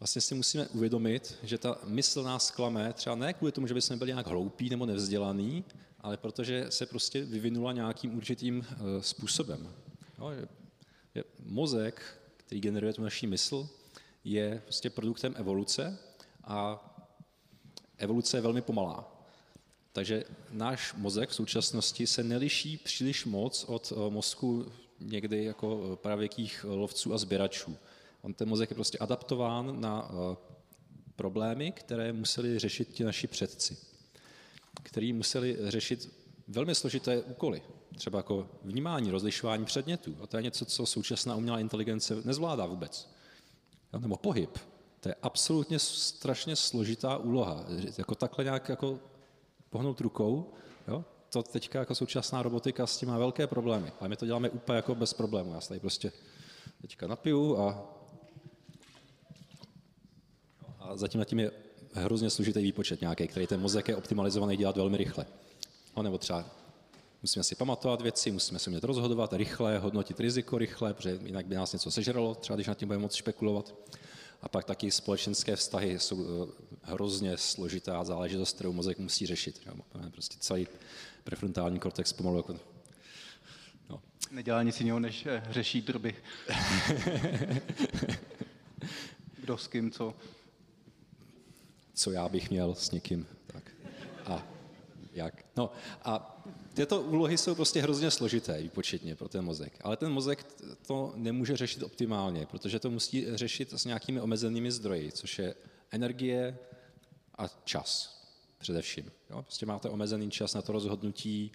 vlastně 0.00 0.20
si 0.20 0.34
musíme 0.34 0.68
uvědomit, 0.68 1.38
že 1.42 1.58
ta 1.58 1.78
mysl 1.84 2.22
nás 2.22 2.50
klame 2.50 2.92
třeba 2.92 3.16
ne 3.16 3.32
kvůli 3.32 3.52
tomu, 3.52 3.66
že 3.66 3.74
bychom 3.74 3.98
byli 3.98 4.10
nějak 4.10 4.26
hloupí 4.26 4.70
nebo 4.70 4.86
nevzdělaný, 4.86 5.64
ale 6.00 6.16
protože 6.16 6.66
se 6.68 6.86
prostě 6.86 7.24
vyvinula 7.24 7.72
nějakým 7.72 8.16
určitým 8.16 8.66
způsobem. 9.00 9.74
Je, 10.30 10.48
je, 11.14 11.24
mozek, 11.44 12.02
který 12.36 12.60
generuje 12.60 12.92
tu 12.92 13.02
naší 13.02 13.26
mysl, 13.26 13.68
je 14.24 14.62
prostě 14.64 14.90
produktem 14.90 15.34
evoluce 15.36 15.98
a 16.44 16.84
evoluce 17.98 18.36
je 18.36 18.40
velmi 18.40 18.62
pomalá. 18.62 19.24
Takže 19.92 20.24
náš 20.50 20.94
mozek 20.94 21.28
v 21.28 21.34
současnosti 21.34 22.06
se 22.06 22.24
neliší 22.24 22.76
příliš 22.76 23.24
moc 23.24 23.64
od 23.64 23.92
uh, 23.92 24.12
mozku 24.12 24.72
někdy 25.00 25.44
jako 25.44 25.98
pravěkých 26.02 26.64
lovců 26.68 27.14
a 27.14 27.18
sběračů. 27.18 27.76
On 28.22 28.34
ten 28.34 28.48
mozek 28.48 28.70
je 28.70 28.74
prostě 28.74 28.98
adaptován 28.98 29.80
na 29.80 30.10
uh, 30.10 30.36
problémy, 31.16 31.72
které 31.72 32.12
museli 32.12 32.58
řešit 32.58 32.88
ti 32.88 33.04
naši 33.04 33.26
předci 33.26 33.88
který 34.82 35.12
museli 35.12 35.56
řešit 35.60 36.14
velmi 36.48 36.74
složité 36.74 37.22
úkoly. 37.22 37.62
třeba 37.96 38.18
jako 38.18 38.48
vnímání, 38.64 39.10
rozlišování 39.10 39.64
předmětů. 39.64 40.16
A 40.22 40.26
to 40.26 40.36
je 40.36 40.42
něco, 40.42 40.64
co 40.64 40.86
současná 40.86 41.34
umělá 41.34 41.60
inteligence 41.60 42.16
nezvládá 42.24 42.66
vůbec. 42.66 43.10
Nebo 43.92 44.16
pohyb. 44.16 44.58
To 45.00 45.08
je 45.08 45.14
absolutně 45.22 45.78
strašně 45.78 46.56
složitá 46.56 47.16
úloha. 47.16 47.64
Jako 47.98 48.14
takhle 48.14 48.44
nějak 48.44 48.68
jako 48.68 48.98
pohnout 49.70 50.00
rukou, 50.00 50.52
jo? 50.88 51.04
to 51.30 51.42
teďka 51.42 51.78
jako 51.78 51.94
současná 51.94 52.42
robotika 52.42 52.86
s 52.86 52.98
tím 52.98 53.08
má 53.08 53.18
velké 53.18 53.46
problémy. 53.46 53.92
Ale 54.00 54.08
my 54.08 54.16
to 54.16 54.26
děláme 54.26 54.50
úplně 54.50 54.76
jako 54.76 54.94
bez 54.94 55.12
problému. 55.12 55.52
Já 55.54 55.60
se 55.60 55.68
tady 55.68 55.80
prostě 55.80 56.12
teďka 56.80 57.06
napiju 57.06 57.58
a, 57.58 57.86
a 60.78 60.96
zatím 60.96 61.18
na 61.18 61.24
tím 61.24 61.38
je 61.38 61.50
hrozně 61.92 62.30
složitý 62.30 62.62
výpočet 62.62 63.00
nějaký, 63.00 63.28
který 63.28 63.46
ten 63.46 63.60
mozek 63.60 63.88
je 63.88 63.96
optimalizovaný 63.96 64.56
dělat 64.56 64.76
velmi 64.76 64.96
rychle. 64.96 65.26
No, 65.96 66.02
nebo 66.02 66.18
třeba 66.18 66.44
musíme 67.22 67.42
si 67.44 67.54
pamatovat 67.54 68.00
věci, 68.00 68.30
musíme 68.30 68.58
se 68.58 68.70
umět 68.70 68.84
rozhodovat 68.84 69.32
rychle, 69.32 69.78
hodnotit 69.78 70.20
riziko 70.20 70.58
rychle, 70.58 70.94
protože 70.94 71.18
jinak 71.24 71.46
by 71.46 71.54
nás 71.54 71.72
něco 71.72 71.90
sežralo, 71.90 72.34
třeba 72.34 72.56
když 72.56 72.66
nad 72.66 72.78
tím 72.78 72.88
budeme 72.88 73.02
moc 73.02 73.14
špekulovat. 73.14 73.74
A 74.42 74.48
pak 74.48 74.64
taky 74.64 74.90
společenské 74.90 75.56
vztahy 75.56 75.98
jsou 75.98 76.24
eh, 76.24 76.52
hrozně 76.82 77.36
složitá 77.36 78.04
záležitost, 78.04 78.54
kterou 78.54 78.72
mozek 78.72 78.98
musí 78.98 79.26
řešit. 79.26 79.68
Prostě 80.10 80.36
celý 80.40 80.68
prefrontální 81.24 81.78
kortex 81.78 82.12
pomalu 82.12 82.36
jako 82.36 82.56
No. 83.90 84.02
Nedělá 84.30 84.62
nic 84.62 84.80
jiného, 84.80 85.00
než 85.00 85.26
eh, 85.26 85.42
řeší 85.50 85.82
drby. 85.82 86.16
Kdo 89.40 89.58
s 89.58 89.66
kým, 89.66 89.90
co. 89.90 90.14
Co 91.94 92.10
já 92.10 92.28
bych 92.28 92.50
měl 92.50 92.74
s 92.74 92.90
někým. 92.90 93.26
Tak. 93.46 93.72
A 94.26 94.42
jak. 95.12 95.44
No 95.56 95.72
a 96.04 96.42
tyto 96.78 97.00
úlohy 97.00 97.38
jsou 97.38 97.54
prostě 97.54 97.82
hrozně 97.82 98.10
složité 98.10 98.62
výpočetně 98.62 99.14
pro 99.14 99.28
ten 99.28 99.44
mozek. 99.44 99.72
Ale 99.80 99.96
ten 99.96 100.12
mozek 100.12 100.46
to 100.86 101.12
nemůže 101.16 101.56
řešit 101.56 101.82
optimálně, 101.82 102.46
protože 102.46 102.78
to 102.78 102.90
musí 102.90 103.26
řešit 103.34 103.72
s 103.72 103.84
nějakými 103.84 104.20
omezenými 104.20 104.72
zdroji, 104.72 105.12
což 105.12 105.38
je 105.38 105.54
energie 105.90 106.58
a 107.38 107.48
čas 107.64 108.18
především. 108.58 109.12
Jo? 109.30 109.42
Prostě 109.42 109.66
máte 109.66 109.88
omezený 109.88 110.30
čas 110.30 110.54
na 110.54 110.62
to 110.62 110.72
rozhodnutí 110.72 111.52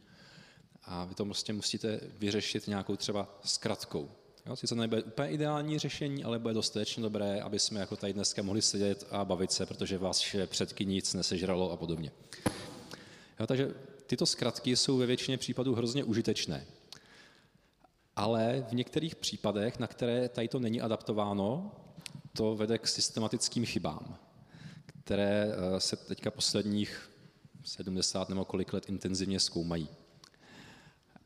a 0.84 1.05
vy 1.05 1.15
to 1.15 1.26
prostě 1.26 1.53
musíte 1.53 1.99
vyřešit 2.19 2.67
nějakou 2.67 2.95
třeba 2.95 3.39
zkratkou. 3.43 4.11
Jo? 4.45 4.55
Sice 4.55 4.76
nebude 4.76 5.03
úplně 5.03 5.30
ideální 5.30 5.80
řešení, 5.80 6.24
ale 6.24 6.39
bude 6.39 6.53
dostatečně 6.53 7.03
dobré, 7.03 7.41
aby 7.41 7.59
jsme 7.59 7.80
jako 7.80 7.95
tady 7.95 8.13
dneska 8.13 8.41
mohli 8.41 8.61
sedět 8.61 9.07
a 9.11 9.26
bavit 9.26 9.51
se, 9.51 9.65
protože 9.65 9.97
vás 9.97 10.36
předky 10.45 10.86
nic 10.86 11.13
nesežralo 11.13 11.71
a 11.71 11.78
podobně. 11.78 12.11
Jo, 13.39 13.47
takže 13.47 13.74
tyto 14.14 14.26
zkratky 14.26 14.76
jsou 14.76 14.97
ve 14.97 15.05
většině 15.05 15.38
případů 15.38 15.76
hrozně 15.76 16.03
užitečné. 16.03 16.66
Ale 18.16 18.66
v 18.70 18.74
některých 18.74 19.16
případech, 19.16 19.80
na 19.80 19.88
které 19.88 20.30
tady 20.30 20.47
to 20.47 20.59
není 20.59 20.82
adaptováno, 20.82 21.72
to 22.34 22.55
vede 22.55 22.78
k 22.78 22.88
systematickým 22.88 23.66
chybám, 23.66 24.18
které 24.86 25.51
eh, 25.51 25.80
se 25.80 25.95
teďka 25.95 26.32
posledních 26.32 27.11
70 27.64 28.30
nebo 28.30 28.45
kolik 28.45 28.74
let 28.74 28.89
intenzivně 28.89 29.39
zkoumají. 29.39 29.89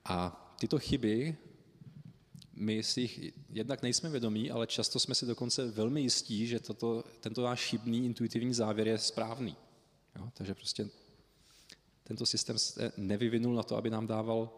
A 0.06 0.16
tyto 0.60 0.80
chyby, 0.80 1.36
my 2.54 2.84
si 2.84 3.02
jich 3.02 3.34
jednak 3.50 3.82
nejsme 3.82 4.10
vědomí, 4.10 4.52
ale 4.52 4.68
často 4.68 5.00
jsme 5.00 5.16
si 5.16 5.26
dokonce 5.26 5.72
velmi 5.72 6.02
jistí, 6.02 6.48
že 6.48 6.60
toto, 6.60 7.04
tento 7.20 7.44
náš 7.44 7.66
chybný 7.66 8.06
intuitivní 8.06 8.54
závěr 8.54 8.88
je 8.88 8.98
správný. 8.98 9.56
Jo? 10.16 10.30
Takže 10.34 10.56
prostě 10.56 10.90
tento 12.08 12.26
systém 12.26 12.58
se 12.58 12.92
nevyvinul 12.98 13.56
na 13.56 13.64
to, 13.64 13.78
aby 13.78 13.90
nám 13.90 14.08
dával 14.08 14.50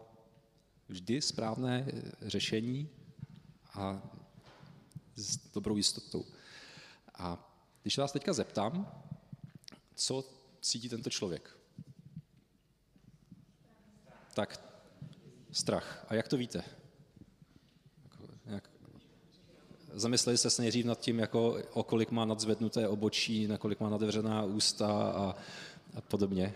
vždy 0.90 1.22
správné 1.22 1.92
řešení 2.22 2.90
a 3.74 4.02
s 5.16 5.38
dobrou 5.54 5.78
jistotou. 5.78 6.26
A 7.16 7.56
když 7.82 7.98
vás 7.98 8.12
teďka 8.12 8.34
zeptám, 8.34 9.04
co 9.96 10.26
cítí 10.62 10.90
tento 10.90 11.10
člověk? 11.10 11.58
Tak 14.34 14.62
strach. 15.52 16.06
A 16.08 16.16
jak 16.16 16.28
to 16.28 16.38
víte? 16.38 16.64
Jak... 18.46 18.70
Zamysleli 19.94 20.38
jste 20.38 20.50
se 20.50 20.62
nejdřív 20.62 20.86
nad 20.86 21.00
tím, 21.00 21.20
jako, 21.20 21.58
o 21.74 21.84
kolik 21.84 22.12
má 22.12 22.26
nadzvednuté 22.26 22.88
obočí, 22.88 23.48
na 23.48 23.58
kolik 23.58 23.80
má 23.80 23.90
nadevřená 23.90 24.44
ústa 24.44 24.88
a, 25.12 25.36
a 25.96 26.02
podobně? 26.02 26.56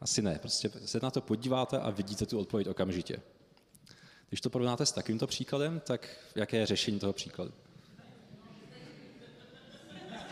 Asi 0.00 0.22
ne. 0.22 0.38
Prostě 0.38 0.70
se 0.84 1.00
na 1.02 1.10
to 1.10 1.20
podíváte 1.20 1.78
a 1.78 1.90
vidíte 1.90 2.26
tu 2.26 2.38
odpověď 2.38 2.68
okamžitě. 2.68 3.20
Když 4.28 4.40
to 4.40 4.50
porovnáte 4.50 4.86
s 4.86 4.92
takovýmto 4.92 5.26
příkladem, 5.26 5.80
tak 5.86 6.08
jaké 6.34 6.56
je 6.56 6.66
řešení 6.66 6.98
toho 6.98 7.12
příkladu? 7.12 7.52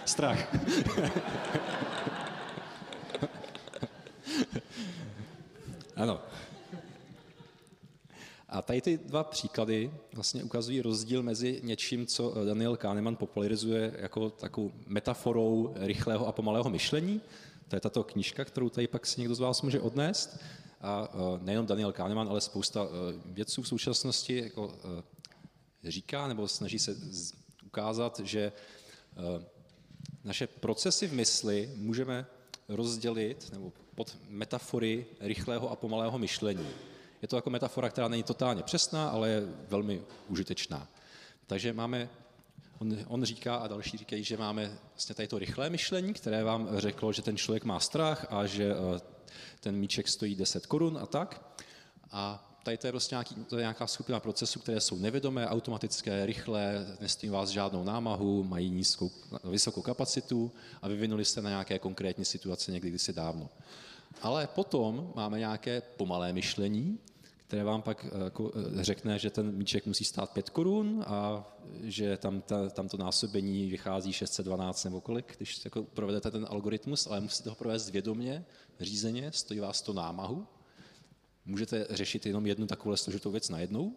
Strach. 0.05 0.55
ano. 5.97 6.21
A 8.49 8.63
tady 8.63 8.81
ty 8.81 8.99
dva 8.99 9.25
příklady 9.25 9.91
vlastně 10.13 10.45
ukazují 10.45 10.81
rozdíl 10.81 11.23
mezi 11.23 11.61
něčím, 11.63 12.07
co 12.07 12.35
Daniel 12.45 12.77
Kahneman 12.77 13.17
popularizuje 13.17 13.95
jako 13.99 14.31
takovou 14.31 14.73
metaforou 14.87 15.75
rychlého 15.77 16.27
a 16.27 16.33
pomalého 16.33 16.71
myšlení, 16.71 17.21
to 17.69 17.77
je 17.77 17.81
tato 17.81 18.05
knížka, 18.05 18.45
kterou 18.45 18.69
tady 18.69 18.87
pak 18.87 19.07
si 19.07 19.21
někdo 19.21 19.35
z 19.35 19.41
vás 19.41 19.63
může 19.63 19.81
odnést. 19.81 20.39
A 20.81 21.09
e, 21.13 21.45
nejenom 21.45 21.67
Daniel 21.67 21.93
Kahneman, 21.93 22.29
ale 22.29 22.41
spousta 22.41 22.85
e, 22.85 22.89
vědců 23.27 23.63
v 23.63 23.69
současnosti 23.69 24.37
jako 24.45 24.75
e, 25.85 25.91
říká 25.91 26.29
nebo 26.29 26.49
snaží 26.49 26.79
se 26.79 26.97
ukázat, 27.67 28.21
že 28.25 28.53
naše 30.25 30.47
procesy 30.47 31.07
v 31.07 31.13
mysli 31.13 31.71
můžeme 31.77 32.27
rozdělit 32.69 33.53
nebo 33.53 33.73
pod 33.95 34.17
metafory 34.29 35.07
rychlého 35.21 35.71
a 35.71 35.77
pomalého 35.77 36.19
myšlení. 36.19 36.69
Je 37.23 37.29
to 37.29 37.37
jako 37.37 37.51
metafora, 37.51 37.91
která 37.91 38.09
není 38.09 38.23
totálně 38.23 38.63
přesná, 38.63 39.09
ale 39.09 39.29
je 39.29 39.43
velmi 39.69 40.03
užitečná. 40.29 40.89
Takže 41.47 41.73
máme 41.73 42.09
On, 42.85 42.99
on 43.09 43.25
říká 43.25 43.57
a 43.57 43.67
další 43.67 43.99
říkají, 43.99 44.25
že 44.25 44.37
máme 44.37 44.79
vlastně 44.95 45.15
tady 45.15 45.29
to 45.29 45.39
rychlé 45.39 45.71
myšlení, 45.71 46.15
které 46.15 46.45
vám 46.45 46.69
řeklo, 46.79 47.13
že 47.13 47.23
ten 47.23 47.37
člověk 47.37 47.65
má 47.65 47.81
strach 47.81 48.27
a 48.31 48.47
že 48.47 48.73
eh, 48.73 49.01
ten 49.61 49.77
míček 49.77 50.09
stojí 50.09 50.35
10 50.35 50.67
korun 50.67 50.99
a 51.03 51.07
tak. 51.07 51.57
A 52.11 52.51
tady 52.63 52.79
to 52.79 52.87
je 52.87 52.93
prostě 52.93 53.15
nějaký, 53.15 53.35
to 53.35 53.57
je 53.57 53.61
nějaká 53.61 53.87
skupina 53.87 54.21
procesů, 54.21 54.61
které 54.61 54.81
jsou 54.81 54.99
nevědomé, 54.99 55.49
automatické, 55.49 56.27
rychlé, 56.27 56.97
nestojí 57.01 57.31
vás 57.31 57.49
žádnou 57.49 57.85
námahu, 57.85 58.45
mají 58.45 58.71
nízkou, 58.71 59.11
vysokou 59.45 59.83
kapacitu 59.83 60.53
a 60.83 60.89
vyvinuli 60.89 61.25
jste 61.25 61.43
na 61.43 61.51
nějaké 61.51 61.79
konkrétní 61.79 62.25
situace 62.25 62.73
někdy 62.73 62.89
kdysi 62.89 63.13
dávno. 63.13 63.49
Ale 64.23 64.47
potom 64.47 65.13
máme 65.15 65.39
nějaké 65.39 65.81
pomalé 65.81 66.33
myšlení, 66.33 66.99
které 67.55 67.65
vám 67.65 67.83
pak 67.83 68.05
eh, 68.05 68.25
jako 68.25 68.53
eh, 68.55 68.85
řekne, 68.85 69.19
že 69.19 69.31
ten 69.31 69.57
míček 69.57 69.87
musí 69.87 70.05
stát 70.05 70.31
5 70.31 70.51
korun 70.51 71.05
a 71.07 71.45
že 71.83 72.17
tam, 72.17 72.41
ta, 72.41 72.69
tam 72.69 72.89
to 72.89 72.97
násobení 72.97 73.71
vychází 73.71 74.13
612 74.13 74.85
nebo 74.85 75.01
kolik, 75.01 75.35
když 75.37 75.65
jako 75.65 75.83
provedete 75.83 76.31
ten 76.31 76.47
algoritmus, 76.51 77.07
ale 77.07 77.21
musíte 77.21 77.51
ho 77.51 77.57
provést 77.57 77.91
vědomě, 77.91 78.45
řízeně, 78.81 79.33
stojí 79.33 79.61
vás 79.61 79.83
to 79.83 79.93
námahu. 79.93 80.47
Můžete 81.45 81.87
řešit 81.91 82.27
jenom 82.27 82.47
jednu 82.47 82.67
takovou 82.67 82.97
složitou 82.97 83.31
věc 83.31 83.49
najednou, 83.49 83.93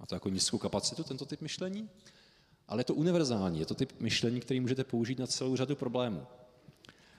a 0.00 0.06
to 0.06 0.14
jako 0.14 0.28
nízkou 0.28 0.58
kapacitu, 0.58 1.04
tento 1.04 1.26
typ 1.26 1.40
myšlení, 1.40 1.90
ale 2.68 2.80
je 2.80 2.84
to 2.84 2.94
univerzální, 2.94 3.58
je 3.60 3.66
to 3.66 3.74
typ 3.74 4.00
myšlení, 4.00 4.40
který 4.40 4.60
můžete 4.60 4.84
použít 4.84 5.18
na 5.18 5.26
celou 5.26 5.56
řadu 5.56 5.76
problémů. 5.76 6.26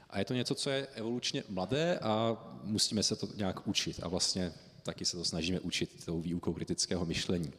A 0.09 0.19
je 0.19 0.25
to 0.25 0.33
něco, 0.33 0.55
co 0.55 0.69
je 0.69 0.87
evolučně 0.87 1.43
mladé 1.49 1.99
a 1.99 2.37
musíme 2.63 3.03
se 3.03 3.15
to 3.15 3.27
nějak 3.35 3.67
učit. 3.67 3.99
A 4.03 4.07
vlastně 4.07 4.53
taky 4.85 5.05
se 5.05 5.17
to 5.17 5.25
snažíme 5.25 5.59
učit 5.59 6.05
tou 6.05 6.21
výukou 6.21 6.53
kritického 6.53 7.05
myšlení. 7.05 7.53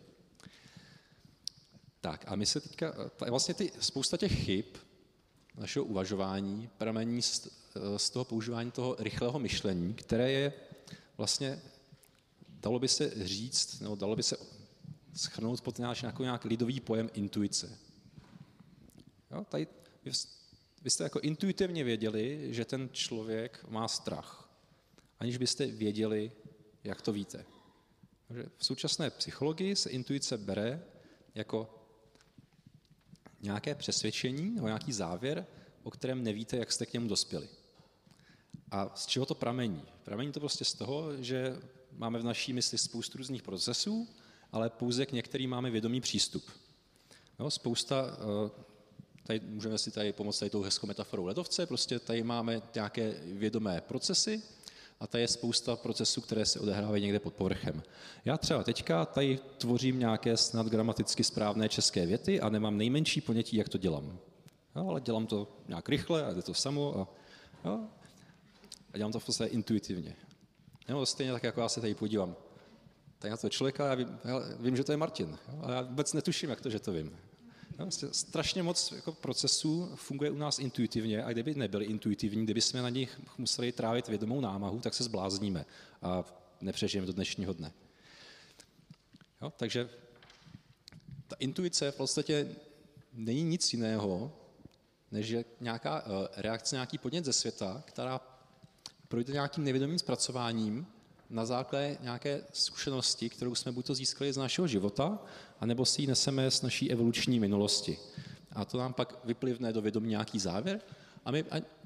Tak 2.00 2.24
a 2.28 2.36
my 2.36 2.46
se 2.46 2.60
teďka, 2.60 2.94
vlastně 3.28 3.54
ty, 3.54 3.72
spousta 3.80 4.16
těch 4.16 4.44
chyb 4.44 4.64
našeho 5.54 5.84
uvažování 5.84 6.70
pramení 6.78 7.22
z, 7.22 7.48
z 7.96 8.10
toho 8.10 8.24
používání 8.24 8.70
toho 8.70 8.96
rychlého 8.98 9.38
myšlení, 9.38 9.94
které 9.94 10.32
je 10.32 10.52
vlastně, 11.16 11.62
dalo 12.48 12.78
by 12.78 12.88
se 12.88 13.26
říct, 13.26 13.80
nebo 13.80 13.94
dalo 13.94 14.16
by 14.16 14.22
se 14.22 14.36
schrnout 15.14 15.60
pod 15.60 15.78
nějaký, 15.78 16.02
nějaký, 16.02 16.22
nějaký 16.22 16.48
lidový 16.48 16.80
pojem 16.80 17.10
intuice. 17.14 17.78
Jo, 19.30 19.46
tady, 19.48 19.66
vy, 20.04 20.10
vy 20.82 20.90
jste 20.90 21.04
jako 21.04 21.20
intuitivně 21.20 21.84
věděli, 21.84 22.54
že 22.54 22.64
ten 22.64 22.88
člověk 22.92 23.64
má 23.68 23.88
strach, 23.88 24.50
aniž 25.20 25.36
byste 25.36 25.66
věděli, 25.66 26.32
jak 26.86 27.02
to 27.02 27.12
víte? 27.12 27.44
V 28.56 28.66
současné 28.66 29.10
psychologii 29.10 29.76
se 29.76 29.90
intuice 29.90 30.38
bere 30.38 30.82
jako 31.34 31.84
nějaké 33.40 33.74
přesvědčení 33.74 34.50
nebo 34.50 34.66
nějaký 34.66 34.92
závěr, 34.92 35.46
o 35.82 35.90
kterém 35.90 36.24
nevíte, 36.24 36.56
jak 36.56 36.72
jste 36.72 36.86
k 36.86 36.92
němu 36.92 37.08
dospěli. 37.08 37.48
A 38.70 38.96
z 38.96 39.06
čeho 39.06 39.26
to 39.26 39.34
pramení? 39.34 39.82
Pramení 40.04 40.32
to 40.32 40.40
prostě 40.40 40.64
z 40.64 40.74
toho, 40.74 41.22
že 41.22 41.60
máme 41.92 42.18
v 42.18 42.24
naší 42.24 42.52
mysli 42.52 42.78
spoustu 42.78 43.18
různých 43.18 43.42
procesů, 43.42 44.08
ale 44.52 44.70
pouze 44.70 45.06
k 45.06 45.12
některým 45.12 45.50
máme 45.50 45.70
vědomý 45.70 46.00
přístup. 46.00 46.50
Jo, 47.38 47.50
spousta, 47.50 48.18
eh, 48.46 48.50
tady 49.22 49.40
můžeme 49.40 49.78
si 49.78 49.90
tady 49.90 50.12
pomoct 50.12 50.38
tady 50.38 50.50
tou 50.50 50.62
hezkou 50.62 50.86
metaforou 50.86 51.24
ledovce, 51.24 51.66
prostě 51.66 51.98
tady 51.98 52.22
máme 52.22 52.62
nějaké 52.74 53.14
vědomé 53.24 53.80
procesy 53.80 54.42
a 55.00 55.06
tady 55.06 55.24
je 55.24 55.28
spousta 55.28 55.76
procesů, 55.76 56.20
které 56.20 56.46
se 56.46 56.60
odehrávají 56.60 57.02
někde 57.02 57.18
pod 57.18 57.34
povrchem. 57.34 57.82
Já 58.24 58.38
třeba 58.38 58.62
teďka 58.62 59.04
tady 59.04 59.38
tvořím 59.58 59.98
nějaké 59.98 60.36
snad 60.36 60.66
gramaticky 60.66 61.24
správné 61.24 61.68
české 61.68 62.06
věty 62.06 62.40
a 62.40 62.48
nemám 62.48 62.76
nejmenší 62.76 63.20
ponětí, 63.20 63.56
jak 63.56 63.68
to 63.68 63.78
dělám. 63.78 64.18
Jo, 64.76 64.88
ale 64.88 65.00
dělám 65.00 65.26
to 65.26 65.48
nějak 65.68 65.88
rychle 65.88 66.24
a 66.24 66.32
jde 66.32 66.42
to 66.42 66.54
samo 66.54 67.00
a, 67.00 67.08
jo, 67.68 67.80
a 68.92 68.96
dělám 68.96 69.12
to 69.12 69.20
v 69.20 69.26
podstatě 69.26 69.50
intuitivně. 69.50 70.16
Jo, 70.88 71.06
stejně 71.06 71.32
tak, 71.32 71.42
jako 71.42 71.60
já 71.60 71.68
se 71.68 71.80
tady 71.80 71.94
podívám 71.94 72.36
tady 73.18 73.30
na 73.30 73.36
toho 73.36 73.50
člověka, 73.50 73.86
já 73.86 73.94
vím, 73.94 74.18
já 74.24 74.40
vím, 74.60 74.76
že 74.76 74.84
to 74.84 74.92
je 74.92 74.96
Martin, 74.96 75.38
ale 75.60 75.74
já 75.74 75.82
vůbec 75.82 76.12
netuším, 76.12 76.50
jak 76.50 76.60
to, 76.60 76.70
že 76.70 76.78
to 76.78 76.92
vím. 76.92 77.16
Jo, 77.70 77.84
vlastně 77.84 78.08
strašně 78.12 78.62
moc 78.62 78.92
jako 78.92 79.12
procesů 79.12 79.92
funguje 79.94 80.30
u 80.30 80.38
nás 80.38 80.58
intuitivně 80.58 81.24
a 81.24 81.32
kdyby 81.32 81.54
nebyly 81.54 81.84
intuitivní, 81.84 82.44
kdyby 82.44 82.60
jsme 82.60 82.82
na 82.82 82.88
nich 82.88 83.20
museli 83.38 83.72
trávit 83.72 84.08
vědomou 84.08 84.40
námahu, 84.40 84.80
tak 84.80 84.94
se 84.94 85.04
zblázníme 85.04 85.66
a 86.02 86.24
nepřežijeme 86.60 87.06
do 87.06 87.12
dnešního 87.12 87.52
dne. 87.52 87.72
Jo, 89.42 89.52
takže 89.56 89.88
ta 91.28 91.36
intuice 91.38 91.90
v 91.90 91.96
podstatě 91.96 92.48
není 93.12 93.42
nic 93.42 93.72
jiného, 93.72 94.32
než 95.12 95.28
je 95.28 95.44
nějaká 95.60 96.06
uh, 96.06 96.12
reakce, 96.36 96.76
nějaký 96.76 96.98
podnět 96.98 97.24
ze 97.24 97.32
světa, 97.32 97.82
která 97.86 98.20
projde 99.08 99.32
nějakým 99.32 99.64
nevědomým 99.64 99.98
zpracováním 99.98 100.86
na 101.30 101.46
základě 101.46 101.98
nějaké 102.02 102.40
zkušenosti, 102.52 103.28
kterou 103.28 103.54
jsme 103.54 103.72
buď 103.72 103.86
to 103.86 103.94
získali 103.94 104.32
z 104.32 104.36
našeho 104.36 104.66
života, 104.66 105.18
anebo 105.60 105.84
si 105.84 106.02
ji 106.02 106.06
neseme 106.06 106.50
z 106.50 106.62
naší 106.62 106.92
evoluční 106.92 107.40
minulosti. 107.40 107.98
A 108.52 108.64
to 108.64 108.78
nám 108.78 108.92
pak 108.92 109.24
vyplivne 109.24 109.72
do 109.72 109.82
vědomí 109.82 110.08
nějaký 110.08 110.38
závěr 110.38 110.80
a 111.24 111.30
my 111.30 111.44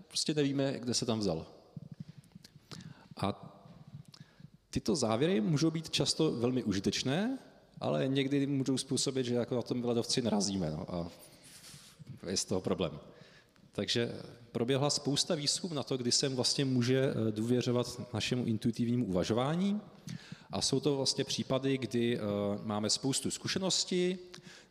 prostě 0.08 0.34
nevíme, 0.34 0.78
kde 0.78 0.94
se 0.94 1.06
tam 1.06 1.18
vzal. 1.18 1.46
A 3.16 3.56
tyto 4.70 4.96
závěry 4.96 5.40
můžou 5.40 5.70
být 5.70 5.90
často 5.90 6.32
velmi 6.32 6.62
užitečné, 6.62 7.38
ale 7.80 8.08
někdy 8.08 8.46
můžou 8.46 8.78
způsobit, 8.78 9.26
že 9.26 9.34
jako 9.34 9.54
na 9.54 9.62
tom 9.62 9.84
ledovci 9.84 10.22
narazíme 10.22 10.70
no, 10.70 10.94
a 10.94 11.10
je 12.26 12.36
z 12.36 12.44
toho 12.44 12.60
problém. 12.60 13.00
Takže 13.72 14.12
proběhla 14.52 14.90
spousta 14.90 15.34
výzkum 15.34 15.74
na 15.74 15.82
to, 15.82 15.96
kdy 15.96 16.12
se 16.12 16.28
vlastně 16.28 16.64
může 16.64 17.04
eh, 17.04 17.32
důvěřovat 17.32 18.14
našemu 18.14 18.44
intuitivnímu 18.44 19.06
uvažování. 19.06 19.80
A 20.50 20.60
jsou 20.60 20.80
to 20.80 20.96
vlastně 20.96 21.24
případy, 21.24 21.78
kdy 21.78 22.18
eh, 22.18 22.20
máme 22.62 22.90
spoustu 22.90 23.30
zkušeností, 23.30 24.18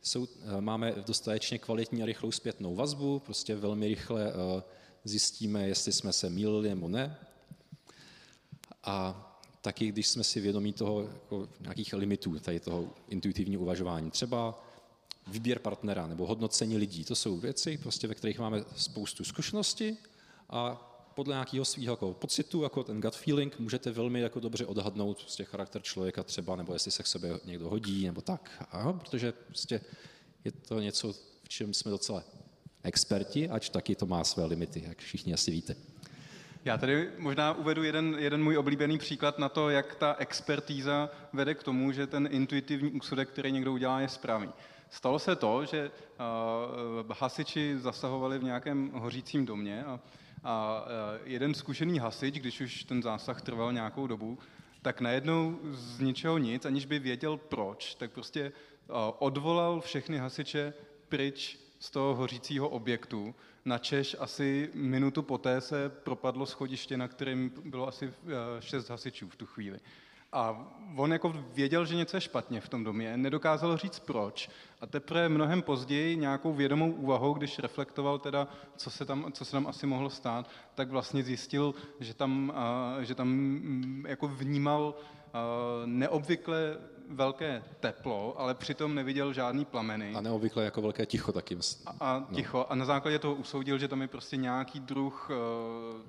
jsou, 0.01 0.27
eh, 0.41 0.61
máme 0.61 0.93
dostatečně 1.05 1.57
kvalitní 1.57 2.03
a 2.03 2.05
rychlou 2.05 2.31
zpětnou 2.31 2.75
vazbu, 2.75 3.19
prostě 3.19 3.55
velmi 3.55 3.87
rychle 3.87 4.33
zjistíme, 5.03 5.67
jestli 5.67 5.91
jsme 5.91 6.13
se 6.13 6.29
mýlili 6.29 6.69
nebo 6.69 6.87
ne. 6.87 7.17
A 8.83 9.25
taky, 9.61 9.91
když 9.91 10.07
jsme 10.07 10.23
si 10.23 10.39
vědomí 10.39 10.73
toho 10.73 11.01
jako 11.01 11.49
nějakých 11.59 11.93
limitů 11.93 12.39
tady 12.39 12.59
toho 12.59 12.89
intuitivního 13.09 13.61
uvažování. 13.61 14.11
Třeba 14.11 14.63
výběr 15.29 15.59
partnera 15.59 16.07
nebo 16.07 16.27
hodnocení 16.27 16.77
lidí. 16.77 17.05
To 17.05 17.15
jsou 17.15 17.37
věci, 17.37 17.77
prostě, 17.77 18.07
ve 18.07 18.15
kterých 18.15 18.39
máme 18.39 18.63
spoustu 18.75 19.23
zkušenosti 19.23 19.97
a 20.49 20.85
podle 21.15 21.33
nějakého 21.33 21.65
svého 21.65 21.93
jako 21.93 22.13
pocitu, 22.13 22.63
jako 22.63 22.83
ten 22.83 23.01
gut 23.01 23.15
feeling, 23.15 23.59
můžete 23.59 23.91
velmi 23.91 24.21
jako 24.21 24.39
dobře 24.39 24.65
odhadnout 24.65 25.17
prostě 25.17 25.43
charakter 25.43 25.81
člověka 25.81 26.23
třeba, 26.23 26.55
nebo 26.55 26.73
jestli 26.73 26.91
se 26.91 27.03
k 27.03 27.07
sobě 27.07 27.39
někdo 27.45 27.69
hodí, 27.69 28.05
nebo 28.05 28.21
tak. 28.21 28.67
Aha, 28.71 28.93
protože 28.93 29.31
prostě 29.31 29.81
je 30.45 30.51
to 30.51 30.79
něco, 30.79 31.13
v 31.43 31.49
čem 31.49 31.73
jsme 31.73 31.91
docela 31.91 32.23
experti, 32.83 33.49
ač 33.49 33.69
taky 33.69 33.95
to 33.95 34.05
má 34.05 34.23
své 34.23 34.45
limity, 34.45 34.83
jak 34.87 34.97
všichni 34.97 35.33
asi 35.33 35.51
víte. 35.51 35.75
Já 36.65 36.77
tady 36.77 37.09
možná 37.17 37.53
uvedu 37.53 37.83
jeden, 37.83 38.15
jeden 38.19 38.43
můj 38.43 38.57
oblíbený 38.57 38.97
příklad 38.97 39.39
na 39.39 39.49
to, 39.49 39.69
jak 39.69 39.95
ta 39.95 40.15
expertíza 40.19 41.09
vede 41.33 41.55
k 41.55 41.63
tomu, 41.63 41.91
že 41.91 42.07
ten 42.07 42.29
intuitivní 42.31 42.91
úsudek, 42.91 43.29
který 43.29 43.51
někdo 43.51 43.73
udělá, 43.73 44.01
je 44.01 44.09
správný. 44.09 44.49
Stalo 44.89 45.19
se 45.19 45.35
to, 45.35 45.65
že 45.65 45.91
uh, 45.91 47.15
hasiči 47.19 47.77
zasahovali 47.79 48.39
v 48.39 48.43
nějakém 48.43 48.91
hořícím 48.93 49.45
domě 49.45 49.85
a, 49.85 49.99
a 50.43 50.81
uh, 50.81 51.27
jeden 51.27 51.53
zkušený 51.53 51.99
hasič, 51.99 52.35
když 52.35 52.61
už 52.61 52.83
ten 52.83 53.03
zásah 53.03 53.41
trval 53.41 53.73
nějakou 53.73 54.07
dobu, 54.07 54.37
tak 54.81 55.01
najednou 55.01 55.59
z 55.71 55.99
ničeho 55.99 56.37
nic, 56.37 56.65
aniž 56.65 56.85
by 56.85 56.99
věděl 56.99 57.37
proč, 57.37 57.95
tak 57.95 58.11
prostě 58.11 58.51
uh, 58.87 58.95
odvolal 59.19 59.81
všechny 59.81 60.17
hasiče 60.17 60.73
pryč 61.09 61.59
z 61.79 61.91
toho 61.91 62.15
hořícího 62.15 62.69
objektu. 62.69 63.35
Na 63.65 63.77
Češ 63.77 64.15
asi 64.19 64.69
minutu 64.73 65.21
poté 65.21 65.61
se 65.61 65.89
propadlo 65.89 66.45
schodiště, 66.45 66.97
na 66.97 67.07
kterém 67.07 67.51
bylo 67.65 67.87
asi 67.87 68.13
šest 68.59 68.89
hasičů 68.89 69.29
v 69.29 69.35
tu 69.35 69.45
chvíli. 69.45 69.79
A 70.31 70.67
on 70.95 71.13
jako 71.13 71.33
věděl, 71.53 71.85
že 71.85 71.95
něco 71.95 72.17
je 72.17 72.21
špatně 72.21 72.61
v 72.61 72.69
tom 72.69 72.83
domě, 72.83 73.17
nedokázal 73.17 73.77
říct 73.77 73.99
proč. 73.99 74.49
A 74.81 74.85
teprve 74.85 75.29
mnohem 75.29 75.61
později 75.61 76.17
nějakou 76.17 76.53
vědomou 76.53 76.91
úvahou, 76.91 77.33
když 77.33 77.59
reflektoval 77.59 78.19
teda, 78.19 78.47
co 78.75 78.89
se 78.89 79.05
tam, 79.05 79.31
co 79.31 79.45
se 79.45 79.51
tam 79.51 79.67
asi 79.67 79.87
mohlo 79.87 80.09
stát, 80.09 80.49
tak 80.75 80.89
vlastně 80.89 81.23
zjistil, 81.23 81.75
že 81.99 82.13
tam, 82.13 82.53
že 83.01 83.15
tam 83.15 83.27
mm, 83.27 84.05
jako 84.07 84.27
vnímal 84.27 84.95
neobvykle 85.85 86.77
velké 87.09 87.63
teplo, 87.79 88.39
ale 88.39 88.55
přitom 88.55 88.95
neviděl 88.95 89.33
žádný 89.33 89.65
plameny. 89.65 90.15
A 90.15 90.21
neobvykle 90.21 90.63
jako 90.63 90.81
velké 90.81 91.05
ticho 91.05 91.31
taky. 91.31 91.57
A, 91.85 91.91
a 91.99 92.19
no. 92.19 92.35
ticho. 92.35 92.57
No. 92.57 92.71
A 92.71 92.75
na 92.75 92.85
základě 92.85 93.19
toho 93.19 93.35
usoudil, 93.35 93.77
že 93.77 93.87
tam 93.87 94.01
je 94.01 94.07
prostě 94.07 94.37
nějaký 94.37 94.79
druh 94.79 95.29
uh, 95.29 95.35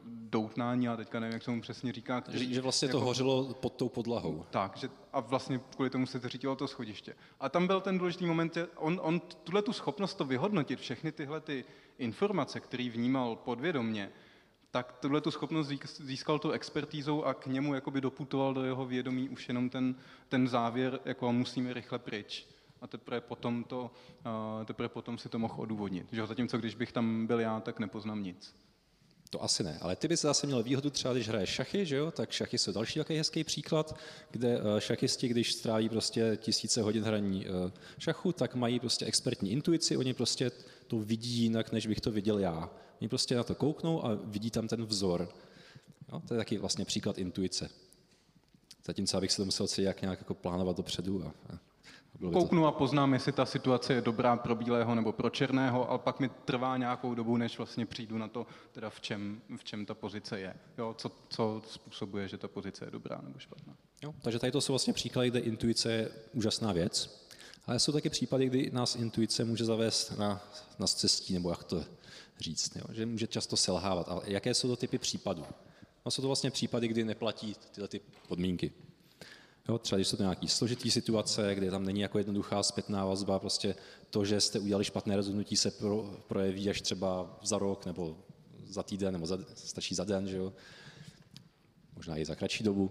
doutnání, 0.06 0.88
a 0.88 0.96
teďka 0.96 1.20
nevím, 1.20 1.32
jak 1.32 1.42
se 1.42 1.50
mu 1.50 1.60
přesně 1.60 1.92
říká. 1.92 2.20
Který, 2.20 2.48
že, 2.48 2.54
že 2.54 2.60
vlastně 2.60 2.86
jako, 2.86 2.98
to 2.98 3.04
hořelo 3.04 3.54
pod 3.54 3.72
tou 3.72 3.88
podlahou. 3.88 4.44
Tak, 4.50 4.76
že, 4.76 4.88
a 5.12 5.20
vlastně 5.20 5.60
kvůli 5.74 5.90
tomu 5.90 6.06
se 6.06 6.18
zřítilo 6.18 6.56
to 6.56 6.68
schodiště. 6.68 7.14
A 7.40 7.48
tam 7.48 7.66
byl 7.66 7.80
ten 7.80 7.98
důležitý 7.98 8.26
moment, 8.26 8.54
že 8.54 8.68
on, 8.76 9.00
on 9.02 9.20
tuhle 9.20 9.62
tu 9.62 9.72
schopnost 9.72 10.14
to 10.14 10.24
vyhodnotit, 10.24 10.80
všechny 10.80 11.12
tyhle 11.12 11.40
ty 11.40 11.64
informace, 11.98 12.60
které 12.60 12.90
vnímal 12.90 13.36
podvědomně, 13.36 14.10
tak 14.70 14.92
tuhle 15.00 15.20
tu 15.20 15.30
schopnost 15.30 15.72
získal 16.00 16.38
tu 16.38 16.50
expertízou 16.50 17.24
a 17.24 17.34
k 17.34 17.46
němu 17.46 17.74
jakoby 17.74 18.00
doputoval 18.00 18.54
do 18.54 18.64
jeho 18.64 18.86
vědomí 18.86 19.28
už 19.28 19.48
jenom 19.48 19.70
ten, 19.70 19.94
ten 20.28 20.48
závěr, 20.48 21.00
jako 21.04 21.32
musíme 21.32 21.72
rychle 21.72 21.98
pryč. 21.98 22.46
A 22.80 22.86
teprve 22.86 23.20
potom, 23.20 23.64
to, 23.64 23.90
teprve 24.64 24.88
potom 24.88 25.18
si 25.18 25.28
to 25.28 25.38
mohl 25.38 25.54
odůvodnit. 25.58 26.06
Že 26.12 26.26
zatímco 26.26 26.58
když 26.58 26.74
bych 26.74 26.92
tam 26.92 27.26
byl 27.26 27.40
já, 27.40 27.60
tak 27.60 27.78
nepoznám 27.78 28.22
nic. 28.22 28.54
To 29.30 29.42
asi 29.42 29.64
ne, 29.64 29.78
ale 29.80 29.96
ty 29.96 30.08
bys 30.08 30.22
zase 30.22 30.46
měl 30.46 30.62
výhodu 30.62 30.90
třeba, 30.90 31.14
když 31.14 31.28
hraješ 31.28 31.50
šachy, 31.50 31.86
že 31.86 31.96
jo? 31.96 32.10
tak 32.10 32.30
šachy 32.30 32.58
jsou 32.58 32.72
další 32.72 32.98
takový 32.98 33.18
hezký 33.18 33.44
příklad, 33.44 33.96
kde 34.30 34.60
eh, 34.60 34.80
šachisti, 34.80 35.28
když 35.28 35.52
stráví 35.52 35.88
prostě 35.88 36.36
tisíce 36.36 36.82
hodin 36.82 37.04
hraní 37.04 37.46
eh, 37.46 37.72
šachu, 37.98 38.32
tak 38.32 38.54
mají 38.54 38.80
prostě 38.80 39.06
expertní 39.06 39.50
intuici, 39.50 39.96
oni 39.96 40.14
prostě 40.14 40.50
to 40.86 40.98
vidí 40.98 41.30
jinak, 41.30 41.72
než 41.72 41.86
bych 41.86 42.00
to 42.00 42.10
viděl 42.10 42.38
já. 42.38 42.70
Oni 43.00 43.08
prostě 43.08 43.36
na 43.36 43.44
to 43.44 43.54
kouknou 43.54 44.04
a 44.04 44.18
vidí 44.24 44.50
tam 44.50 44.68
ten 44.68 44.84
vzor. 44.84 45.28
Jo? 46.12 46.22
To 46.28 46.34
je 46.34 46.38
taky 46.38 46.58
vlastně 46.58 46.84
příklad 46.84 47.18
intuice. 47.18 47.70
Zatímco 48.84 49.16
abych 49.16 49.32
se 49.32 49.36
to 49.36 49.44
musel 49.44 49.66
si 49.66 49.82
jak 49.82 50.02
nějak 50.02 50.18
jako 50.18 50.34
plánovat 50.34 50.76
dopředu. 50.76 51.24
A, 51.24 51.54
a 51.54 51.58
Kouknu 52.32 52.66
a 52.66 52.72
poznám, 52.72 53.12
jestli 53.12 53.32
ta 53.32 53.46
situace 53.46 53.94
je 53.94 54.00
dobrá 54.00 54.36
pro 54.36 54.54
bílého 54.54 54.94
nebo 54.94 55.12
pro 55.12 55.30
černého, 55.30 55.90
ale 55.90 55.98
pak 55.98 56.20
mi 56.20 56.28
trvá 56.28 56.76
nějakou 56.76 57.14
dobu, 57.14 57.36
než 57.36 57.58
vlastně 57.58 57.86
přijdu 57.86 58.18
na 58.18 58.28
to, 58.28 58.46
teda 58.72 58.90
v 58.90 59.00
čem, 59.00 59.40
v 59.56 59.64
čem 59.64 59.86
ta 59.86 59.94
pozice 59.94 60.40
je. 60.40 60.54
Jo, 60.78 60.94
co, 60.98 61.10
co 61.28 61.62
způsobuje, 61.66 62.28
že 62.28 62.38
ta 62.38 62.48
pozice 62.48 62.84
je 62.84 62.90
dobrá 62.90 63.20
nebo 63.22 63.38
špatná. 63.38 63.76
Jo, 64.02 64.14
takže 64.22 64.38
tady 64.38 64.52
to 64.52 64.60
jsou 64.60 64.72
vlastně 64.72 64.92
příklady, 64.92 65.30
kde 65.30 65.38
intuice 65.38 65.92
je 65.92 66.10
úžasná 66.32 66.72
věc, 66.72 67.26
ale 67.66 67.78
jsou 67.78 67.92
taky 67.92 68.10
případy, 68.10 68.46
kdy 68.46 68.70
nás 68.72 68.96
intuice 68.96 69.44
může 69.44 69.64
zavést 69.64 70.18
na, 70.18 70.40
na 70.78 70.86
cestí, 70.86 71.34
nebo 71.34 71.50
jak 71.50 71.64
to 71.64 71.84
říct, 72.40 72.76
jo, 72.76 72.84
že 72.92 73.06
může 73.06 73.26
často 73.26 73.56
selhávat. 73.56 74.08
A 74.08 74.20
jaké 74.24 74.54
jsou 74.54 74.68
to 74.68 74.76
typy 74.76 74.98
případů? 74.98 75.44
No, 76.06 76.10
jsou 76.10 76.22
to 76.22 76.28
vlastně 76.28 76.50
případy, 76.50 76.88
kdy 76.88 77.04
neplatí 77.04 77.56
tyhle 77.72 77.88
ty 77.88 78.00
podmínky. 78.28 78.72
Jo, 79.68 79.78
třeba 79.78 79.96
když 79.96 80.08
jsou 80.08 80.16
to 80.16 80.22
nějaké 80.22 80.48
složitý 80.48 80.90
situace, 80.90 81.54
kde 81.54 81.70
tam 81.70 81.84
není 81.84 82.00
jako 82.00 82.18
jednoduchá 82.18 82.62
zpětná 82.62 83.04
vazba, 83.04 83.38
prostě 83.38 83.74
to, 84.10 84.24
že 84.24 84.40
jste 84.40 84.58
udělali 84.58 84.84
špatné 84.84 85.16
rozhodnutí, 85.16 85.56
se 85.56 85.70
pro, 85.70 86.18
projeví 86.28 86.70
až 86.70 86.80
třeba 86.80 87.38
za 87.42 87.58
rok 87.58 87.86
nebo 87.86 88.16
za 88.66 88.82
týden, 88.82 89.12
nebo 89.12 89.26
za, 89.26 89.38
stačí 89.54 89.94
za 89.94 90.04
den, 90.04 90.28
že 90.28 90.36
jo? 90.36 90.52
možná 91.96 92.16
i 92.16 92.24
za 92.24 92.34
kratší 92.34 92.64
dobu. 92.64 92.90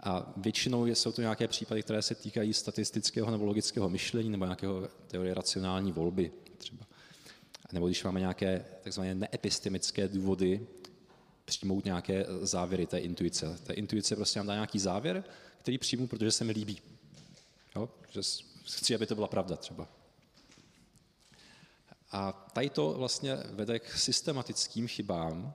A 0.00 0.32
většinou 0.36 0.86
jsou 0.86 1.12
to 1.12 1.20
nějaké 1.20 1.48
případy, 1.48 1.82
které 1.82 2.02
se 2.02 2.14
týkají 2.14 2.54
statistického 2.54 3.30
nebo 3.30 3.44
logického 3.44 3.88
myšlení 3.88 4.30
nebo 4.30 4.44
nějakého 4.44 4.88
teorie 5.06 5.34
racionální 5.34 5.92
volby 5.92 6.32
třeba. 6.58 6.86
Nebo 7.72 7.86
když 7.86 8.04
máme 8.04 8.20
nějaké 8.20 8.64
takzvané 8.82 9.14
neepistemické 9.14 10.08
důvody, 10.08 10.66
přijmout 11.44 11.84
nějaké 11.84 12.26
závěry 12.40 12.86
té 12.86 12.98
intuice. 12.98 13.58
Ta 13.64 13.72
intuice 13.72 14.16
prostě 14.16 14.38
nám 14.38 14.46
dá 14.46 14.54
nějaký 14.54 14.78
závěr, 14.78 15.24
který 15.58 15.78
přijmu, 15.78 16.06
protože 16.06 16.32
se 16.32 16.44
mi 16.44 16.52
líbí. 16.52 16.80
Jo? 17.76 17.88
Že 18.08 18.20
chci, 18.64 18.94
aby 18.94 19.06
to 19.06 19.14
byla 19.14 19.28
pravda 19.28 19.56
třeba. 19.56 19.88
A 22.10 22.32
tady 22.32 22.70
to 22.70 22.92
vlastně 22.92 23.36
vede 23.36 23.78
k 23.78 23.92
systematickým 23.92 24.88
chybám 24.88 25.54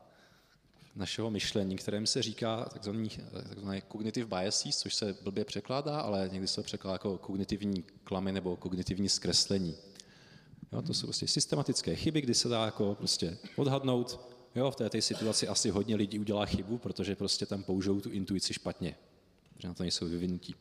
našeho 0.96 1.32
myšlení, 1.32 1.76
kterým 1.76 2.08
se 2.08 2.22
říká 2.22 2.66
takzvaný, 2.66 3.10
takzvaný 3.50 3.82
cognitive 3.92 4.28
biases, 4.28 4.78
což 4.78 4.96
se 4.96 5.14
blbě 5.22 5.46
překládá, 5.46 6.00
ale 6.00 6.30
někdy 6.32 6.48
se 6.48 6.64
překládá 6.64 6.94
jako 6.94 7.18
kognitivní 7.18 7.84
klamy 8.04 8.32
nebo 8.32 8.56
kognitivní 8.56 9.10
zkreslení. 9.10 9.78
Jo, 10.72 10.82
to 10.82 10.94
jsou 10.94 11.08
prostě 11.08 11.28
systematické 11.28 11.96
chyby, 11.96 12.22
kdy 12.22 12.34
se 12.34 12.50
dá 12.50 12.66
jako 12.66 12.96
prostě 12.96 13.38
odhadnout, 13.56 14.20
jo, 14.56 14.72
v 14.72 14.76
této 14.76 15.02
situaci 15.02 15.48
asi 15.48 15.70
hodně 15.70 15.96
lidí 15.96 16.20
udělá 16.20 16.46
chybu, 16.46 16.78
protože 16.78 17.16
prostě 17.16 17.46
tam 17.46 17.64
použijou 17.64 18.02
tu 18.02 18.10
intuici 18.10 18.54
špatně, 18.54 18.96
že 19.60 19.68
na 19.68 19.74
to 19.74 19.84
nejsou 19.84 20.06
vyvinutí. 20.06 20.56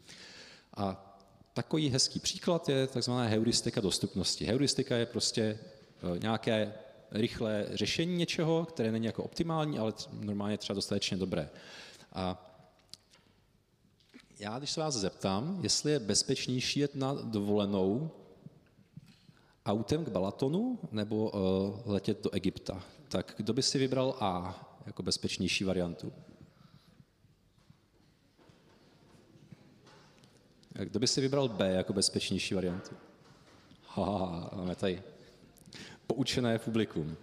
A 0.76 1.16
takový 1.54 1.88
hezký 1.88 2.20
příklad 2.20 2.68
je 2.68 2.86
takzvaná 2.86 3.28
heuristika 3.28 3.80
dostupnosti. 3.80 4.44
Heuristika 4.44 4.96
je 4.96 5.06
prostě 5.06 5.42
e, 5.42 5.58
nějaké 6.18 6.74
rychlé 7.10 7.66
řešení 7.70 8.16
něčeho, 8.16 8.64
které 8.64 8.92
není 8.92 9.06
jako 9.06 9.22
optimální, 9.22 9.78
ale 9.78 9.92
normálně 10.12 10.58
třeba 10.58 10.74
dostatečně 10.74 11.16
dobré. 11.16 11.50
A 12.12 12.52
já, 14.38 14.58
když 14.58 14.70
se 14.70 14.80
vás 14.80 14.94
zeptám, 14.94 15.58
jestli 15.62 15.92
je 15.92 15.98
bezpečnější 15.98 16.80
jet 16.80 16.94
na 16.94 17.14
dovolenou 17.14 18.10
autem 19.66 20.04
k 20.04 20.08
Balatonu 20.08 20.78
nebo 20.92 21.30
uh, 21.30 21.92
letět 21.92 22.24
do 22.24 22.30
Egypta, 22.34 22.82
tak 23.08 23.34
kdo 23.36 23.52
by 23.52 23.62
si 23.62 23.78
vybral 23.78 24.16
A 24.20 24.60
jako 24.86 25.02
bezpečnější 25.02 25.64
variantu? 25.64 26.12
Kdo 30.72 31.00
by 31.00 31.06
si 31.06 31.20
vybral 31.20 31.48
B 31.48 31.72
jako 31.72 31.92
bezpečnější 31.92 32.54
variantu? 32.54 32.94
Ha, 33.88 34.50
máme 34.56 34.74
tady 34.74 35.02
poučené 36.06 36.58
publikum. 36.58 37.16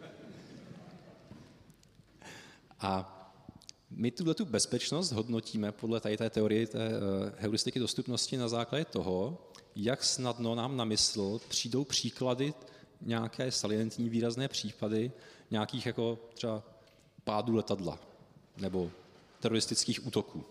A 2.79 3.19
my 3.89 4.11
tuhle 4.11 4.33
tu 4.33 4.45
bezpečnost 4.45 5.11
hodnotíme 5.11 5.71
podle 5.71 5.99
tady 5.99 6.17
té 6.17 6.29
teorie 6.29 6.67
té 6.67 6.89
uh, 6.89 6.93
heuristiky 7.37 7.79
dostupnosti 7.79 8.37
na 8.37 8.47
základě 8.47 8.85
toho, 8.85 9.49
jak 9.75 10.03
snadno 10.03 10.55
nám 10.55 10.77
na 10.77 10.85
mysl 10.85 11.39
přijdou 11.47 11.83
příklady, 11.83 12.53
nějaké 13.01 13.51
salientní 13.51 14.09
výrazné 14.09 14.47
případy 14.47 15.11
nějakých 15.51 15.85
jako 15.85 16.19
třeba 16.33 16.63
pádu 17.23 17.55
letadla 17.55 17.99
nebo 18.57 18.91
teroristických 19.39 20.07
útoků. 20.07 20.45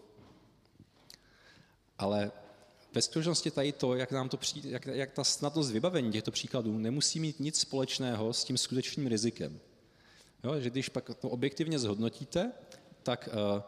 Ale 1.98 2.32
ve 2.94 3.02
skutečnosti 3.02 3.50
tady 3.50 3.72
to, 3.72 3.94
jak, 3.94 4.12
nám 4.12 4.28
to 4.28 4.36
přijde, 4.36 4.70
jak, 4.70 4.86
jak 4.86 5.12
ta 5.12 5.24
snadnost 5.24 5.70
vybavení 5.70 6.12
těchto 6.12 6.30
příkladů 6.30 6.78
nemusí 6.78 7.20
mít 7.20 7.40
nic 7.40 7.60
společného 7.60 8.32
s 8.32 8.44
tím 8.44 8.58
skutečným 8.58 9.06
rizikem. 9.06 9.60
Jo, 10.44 10.60
že 10.60 10.70
když 10.70 10.88
pak 10.88 11.10
to 11.20 11.28
objektivně 11.28 11.78
zhodnotíte, 11.78 12.52
tak 13.02 13.28
uh, 13.32 13.62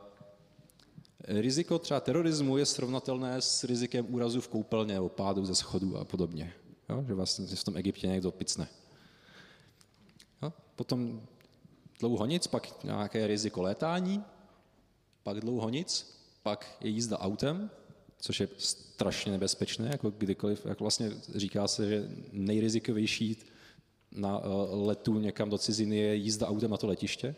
riziko 1.29 1.79
třeba 1.79 2.01
terorismu 2.01 2.59
je 2.59 2.67
srovnatelné 2.67 3.41
s 3.41 3.65
rizikem 3.65 4.15
úrazu 4.15 4.41
v 4.41 4.49
koupelně 4.49 4.95
nebo 4.95 5.09
pádu 5.09 5.45
ze 5.45 5.55
schodu 5.55 5.97
a 5.99 6.05
podobně. 6.05 6.53
Jo, 6.89 7.05
že 7.09 7.15
vlastně 7.15 7.47
v 7.47 7.65
tom 7.65 7.77
Egyptě 7.77 8.07
někdo 8.07 8.33
picne. 8.33 8.69
Jo, 10.43 10.53
potom 10.77 11.23
dlouho 12.01 12.27
nic, 12.27 12.47
pak 12.47 12.85
nějaké 12.85 13.27
riziko 13.27 13.63
létání, 13.63 14.25
pak 15.23 15.41
dlouho 15.41 15.69
nic, 15.69 16.21
pak 16.43 16.77
je 16.81 16.91
jízda 16.91 17.19
autem, 17.19 17.71
což 18.19 18.41
je 18.41 18.49
strašně 18.59 19.33
nebezpečné, 19.33 19.89
jako 19.89 20.11
kdykoliv, 20.11 20.67
jak 20.67 20.81
vlastně 20.81 21.11
říká 21.35 21.69
se, 21.69 21.89
že 21.89 22.09
nejrizikovější 22.33 23.37
na 24.13 24.41
eh, 24.41 24.49
letu 24.87 25.19
někam 25.19 25.51
do 25.51 25.59
ciziny 25.59 25.97
je 25.97 26.15
jízda 26.15 26.49
autem 26.49 26.71
na 26.71 26.77
to 26.77 26.87
letiště. 26.87 27.35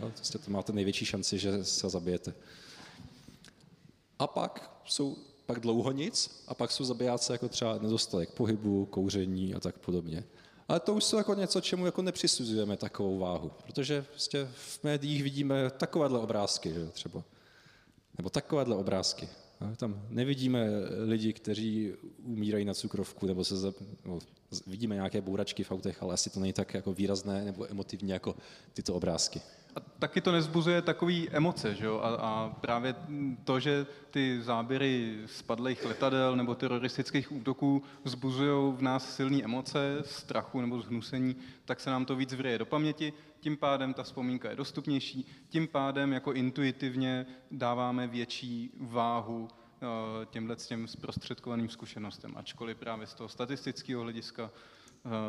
Jo, 0.00 0.10
prostě 0.14 0.38
to 0.38 0.50
máte 0.50 0.72
největší 0.72 1.04
šanci, 1.04 1.38
že 1.38 1.64
se 1.64 1.88
zabijete. 1.88 2.34
A 4.18 4.26
pak 4.26 4.80
jsou 4.84 5.16
pak 5.46 5.60
dlouho 5.60 5.92
nic, 5.92 6.44
a 6.48 6.54
pak 6.54 6.70
jsou 6.70 6.84
zabijáci 6.84 7.32
jako 7.32 7.48
třeba 7.48 7.78
nedostatek 7.78 8.30
pohybu, 8.30 8.86
kouření 8.86 9.54
a 9.54 9.60
tak 9.60 9.78
podobně. 9.78 10.24
Ale 10.68 10.80
to 10.80 10.94
už 10.94 11.04
jsou 11.04 11.16
jako 11.16 11.34
něco, 11.34 11.60
čemu 11.60 11.86
jako 11.86 12.02
nepřisuzujeme 12.02 12.76
takovou 12.76 13.18
váhu, 13.18 13.50
protože 13.66 14.02
prostě 14.02 14.48
v 14.54 14.84
médiích 14.84 15.22
vidíme 15.22 15.70
takovéhle 15.70 16.18
obrázky, 16.18 16.72
že 16.72 16.86
třeba. 16.86 17.22
Nebo 18.18 18.30
takovéhle 18.30 18.76
obrázky. 18.76 19.28
Tam 19.76 20.02
nevidíme 20.08 20.66
lidi, 21.04 21.32
kteří 21.32 21.92
umírají 22.24 22.64
na 22.64 22.74
cukrovku, 22.74 23.26
nebo 23.26 23.44
se 23.44 23.56
za, 23.56 23.72
no, 24.04 24.18
vidíme 24.66 24.94
nějaké 24.94 25.20
bouračky 25.20 25.64
v 25.64 25.72
autech, 25.72 26.02
ale 26.02 26.14
asi 26.14 26.30
to 26.30 26.40
není 26.40 26.52
tak 26.52 26.74
jako 26.74 26.92
výrazné 26.92 27.44
nebo 27.44 27.70
emotivní 27.70 28.10
jako 28.10 28.36
tyto 28.74 28.94
obrázky. 28.94 29.40
A 29.76 29.80
taky 29.80 30.20
to 30.20 30.32
nezbuzuje 30.32 30.82
takové 30.82 31.26
emoce, 31.30 31.74
že 31.74 31.86
jo? 31.86 32.00
A, 32.02 32.08
a 32.08 32.48
právě 32.60 32.94
to, 33.44 33.60
že 33.60 33.86
ty 34.10 34.42
záběry 34.42 35.18
spadlých 35.26 35.84
letadel 35.84 36.36
nebo 36.36 36.54
teroristických 36.54 37.32
útoků 37.32 37.82
vzbuzují 38.04 38.76
v 38.76 38.82
nás 38.82 39.16
silné 39.16 39.42
emoce, 39.42 39.98
strachu 40.02 40.60
nebo 40.60 40.80
zhnusení, 40.80 41.36
tak 41.64 41.80
se 41.80 41.90
nám 41.90 42.04
to 42.04 42.16
víc 42.16 42.34
vryje 42.34 42.58
do 42.58 42.66
paměti, 42.66 43.12
tím 43.40 43.56
pádem 43.56 43.94
ta 43.94 44.02
vzpomínka 44.02 44.50
je 44.50 44.56
dostupnější, 44.56 45.26
tím 45.48 45.68
pádem 45.68 46.12
jako 46.12 46.32
intuitivně 46.32 47.26
dáváme 47.50 48.06
větší 48.06 48.70
váhu 48.80 49.48
eh, 49.82 50.26
těmhle 50.26 50.56
těm 50.56 50.88
zprostředkovaným 50.88 51.68
zkušenostem, 51.68 52.32
ačkoliv 52.36 52.76
právě 52.76 53.06
z 53.06 53.14
toho 53.14 53.28
statistického 53.28 54.02
hlediska 54.02 54.50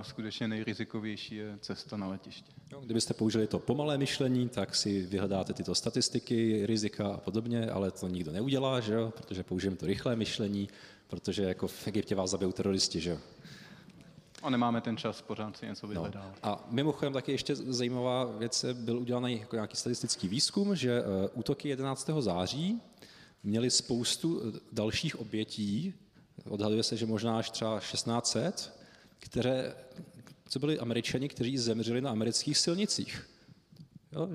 skutečně 0.02 0.48
nejrizikovější 0.48 1.36
je 1.36 1.58
cesta 1.62 1.98
na 1.98 2.08
letiště. 2.08 2.52
Kdybyste 2.82 3.14
použili 3.14 3.48
to 3.48 3.60
pomalé 3.60 3.98
myšlení, 3.98 4.50
tak 4.50 4.76
si 4.76 5.02
vyhledáte 5.02 5.54
tyto 5.54 5.76
statistiky, 5.76 6.66
rizika 6.66 7.08
a 7.08 7.18
podobně, 7.18 7.70
ale 7.70 7.92
to 7.92 8.08
nikdo 8.08 8.32
neudělá, 8.32 8.80
že 8.80 8.94
jo? 8.94 9.14
protože 9.18 9.44
použijeme 9.44 9.78
to 9.78 9.86
rychlé 9.86 10.16
myšlení, 10.16 10.70
protože 11.08 11.44
jako 11.44 11.68
v 11.68 11.88
Egyptě 11.88 12.16
vás 12.16 12.30
zabijou 12.30 12.52
teroristi. 12.52 13.00
Že 13.00 13.10
jo? 13.10 13.18
A 14.44 14.50
nemáme 14.50 14.82
ten 14.82 14.98
čas 14.98 15.22
pořád 15.22 15.58
si 15.58 15.66
něco 15.66 15.88
vyhledávat. 15.88 16.36
No. 16.44 16.50
A 16.50 16.68
mimochodem 16.70 17.14
taky 17.14 17.32
ještě 17.32 17.56
zajímavá 17.56 18.26
věc, 18.26 18.66
byl 18.74 19.00
udělaný 19.00 19.40
jako 19.40 19.56
nějaký 19.56 19.78
statistický 19.78 20.28
výzkum, 20.28 20.76
že 20.76 21.02
uh, 21.02 21.08
útoky 21.34 21.70
11. 21.70 22.10
září 22.20 22.82
měly 23.44 23.72
spoustu 23.72 24.42
eh, 24.42 24.60
dalších 24.72 25.20
obětí, 25.20 25.94
odhaduje 26.50 26.84
se, 26.84 26.98
že 26.98 27.06
možná 27.06 27.38
až 27.38 27.50
třeba 27.50 27.80
1600, 27.80 28.81
které, 29.22 29.76
co 30.50 30.60
byli 30.60 30.80
američani, 30.80 31.30
kteří 31.30 31.58
zemřeli 31.58 32.02
na 32.02 32.12
amerických 32.12 32.58
silnicích. 32.58 33.30
Jo, 34.12 34.30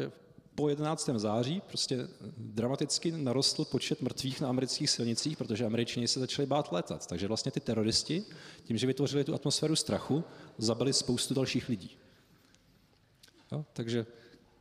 po 0.55 0.69
11. 0.69 1.11
září 1.17 1.63
prostě 1.67 2.09
dramaticky 2.37 3.13
narostl 3.13 3.65
počet 3.65 4.03
mrtvých 4.03 4.41
na 4.41 4.49
amerických 4.49 4.91
silnicích, 4.91 5.37
protože 5.37 5.67
američani 5.67 6.09
se 6.09 6.21
začali 6.21 6.47
bát 6.47 6.73
letat. 6.73 7.07
Takže 7.07 7.29
vlastně 7.29 7.53
ty 7.53 7.61
teroristi, 7.61 8.25
tím, 8.65 8.79
že 8.79 8.87
vytvořili 8.87 9.25
tu 9.25 9.35
atmosféru 9.35 9.77
strachu, 9.77 10.25
zabili 10.59 10.93
spoustu 10.93 11.35
dalších 11.35 11.69
lidí. 11.69 11.97
Jo, 13.53 13.65
takže 13.73 14.07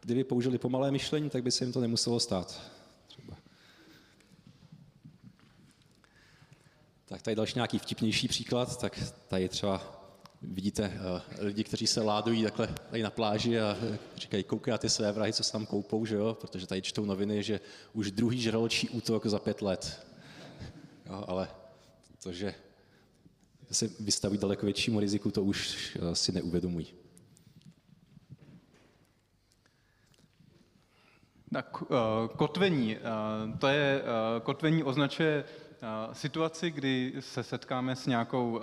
kdyby 0.02 0.24
použili 0.24 0.58
pomalé 0.58 0.92
myšlení, 0.92 1.30
tak 1.30 1.44
by 1.44 1.52
se 1.52 1.64
jim 1.64 1.74
to 1.74 1.82
nemuselo 1.82 2.20
stát. 2.20 2.62
Třeba. 3.08 3.38
Tak 7.06 7.22
tady 7.22 7.36
další 7.36 7.56
nějaký 7.56 7.80
vtipnější 7.80 8.28
příklad, 8.28 8.80
tak 8.80 9.00
tady 9.28 9.50
třeba 9.50 9.95
vidíte 10.52 10.84
uh, 10.84 11.22
lidi, 11.46 11.64
kteří 11.64 11.88
se 11.88 12.02
ládují 12.02 12.44
takhle 12.44 12.68
tady 12.90 13.04
na 13.04 13.10
pláži 13.10 13.60
a 13.60 13.78
eh, 13.94 13.98
říkají, 14.16 14.44
koukej 14.44 14.72
na 14.72 14.78
ty 14.78 14.90
své 14.90 15.12
vrahy, 15.12 15.34
co 15.34 15.44
se 15.44 15.52
tam 15.52 15.66
koupou, 15.66 16.06
že 16.06 16.16
jo? 16.16 16.38
protože 16.42 16.68
tady 16.68 16.82
čtou 16.82 17.06
noviny, 17.06 17.44
že 17.44 17.60
už 17.94 18.12
druhý 18.12 18.42
žraločí 18.42 18.90
útok 18.90 19.26
za 19.26 19.40
pět 19.40 19.62
let. 19.62 20.08
Jo, 21.06 21.24
ale 21.28 21.48
to, 22.24 22.32
že 22.32 22.56
se 23.72 23.90
vystaví 24.00 24.38
daleko 24.38 24.66
většímu 24.66 25.00
riziku, 25.00 25.32
to 25.32 25.44
už 25.44 25.78
uh, 25.96 26.14
si 26.14 26.32
neuvědomují. 26.32 26.88
Tak 31.54 31.84
kotvení, 32.38 32.98
to 33.60 33.68
je, 33.68 34.02
kotvení 34.44 34.84
označuje 34.84 35.44
situaci, 36.14 36.72
kdy 36.72 37.14
se 37.20 37.44
setkáme 37.44 37.96
s 37.96 38.08
nějakou 38.08 38.52
uh, 38.52 38.62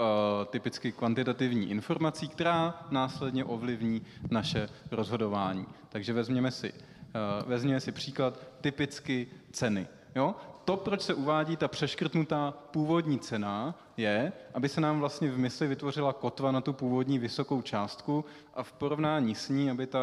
typicky 0.50 0.92
kvantitativní 0.92 1.70
informací, 1.70 2.28
která 2.28 2.86
následně 2.90 3.44
ovlivní 3.44 4.02
naše 4.30 4.68
rozhodování. 4.90 5.66
Takže 5.88 6.12
vezměme 6.12 6.50
si, 6.50 6.72
uh, 6.72 7.48
vezměme 7.48 7.80
si 7.80 7.92
příklad 7.92 8.38
typicky 8.60 9.26
ceny. 9.52 9.86
Jo? 10.14 10.34
to, 10.64 10.76
proč 10.76 11.02
se 11.02 11.14
uvádí 11.14 11.56
ta 11.56 11.68
přeškrtnutá 11.68 12.54
původní 12.70 13.18
cena, 13.18 13.74
je, 13.96 14.32
aby 14.54 14.68
se 14.68 14.80
nám 14.80 15.00
vlastně 15.00 15.30
v 15.30 15.38
mysli 15.38 15.66
vytvořila 15.66 16.12
kotva 16.12 16.52
na 16.52 16.60
tu 16.60 16.72
původní 16.72 17.18
vysokou 17.18 17.62
částku 17.62 18.24
a 18.54 18.62
v 18.62 18.72
porovnání 18.72 19.34
s 19.34 19.48
ní, 19.48 19.70
aby 19.70 19.86
ta 19.86 19.98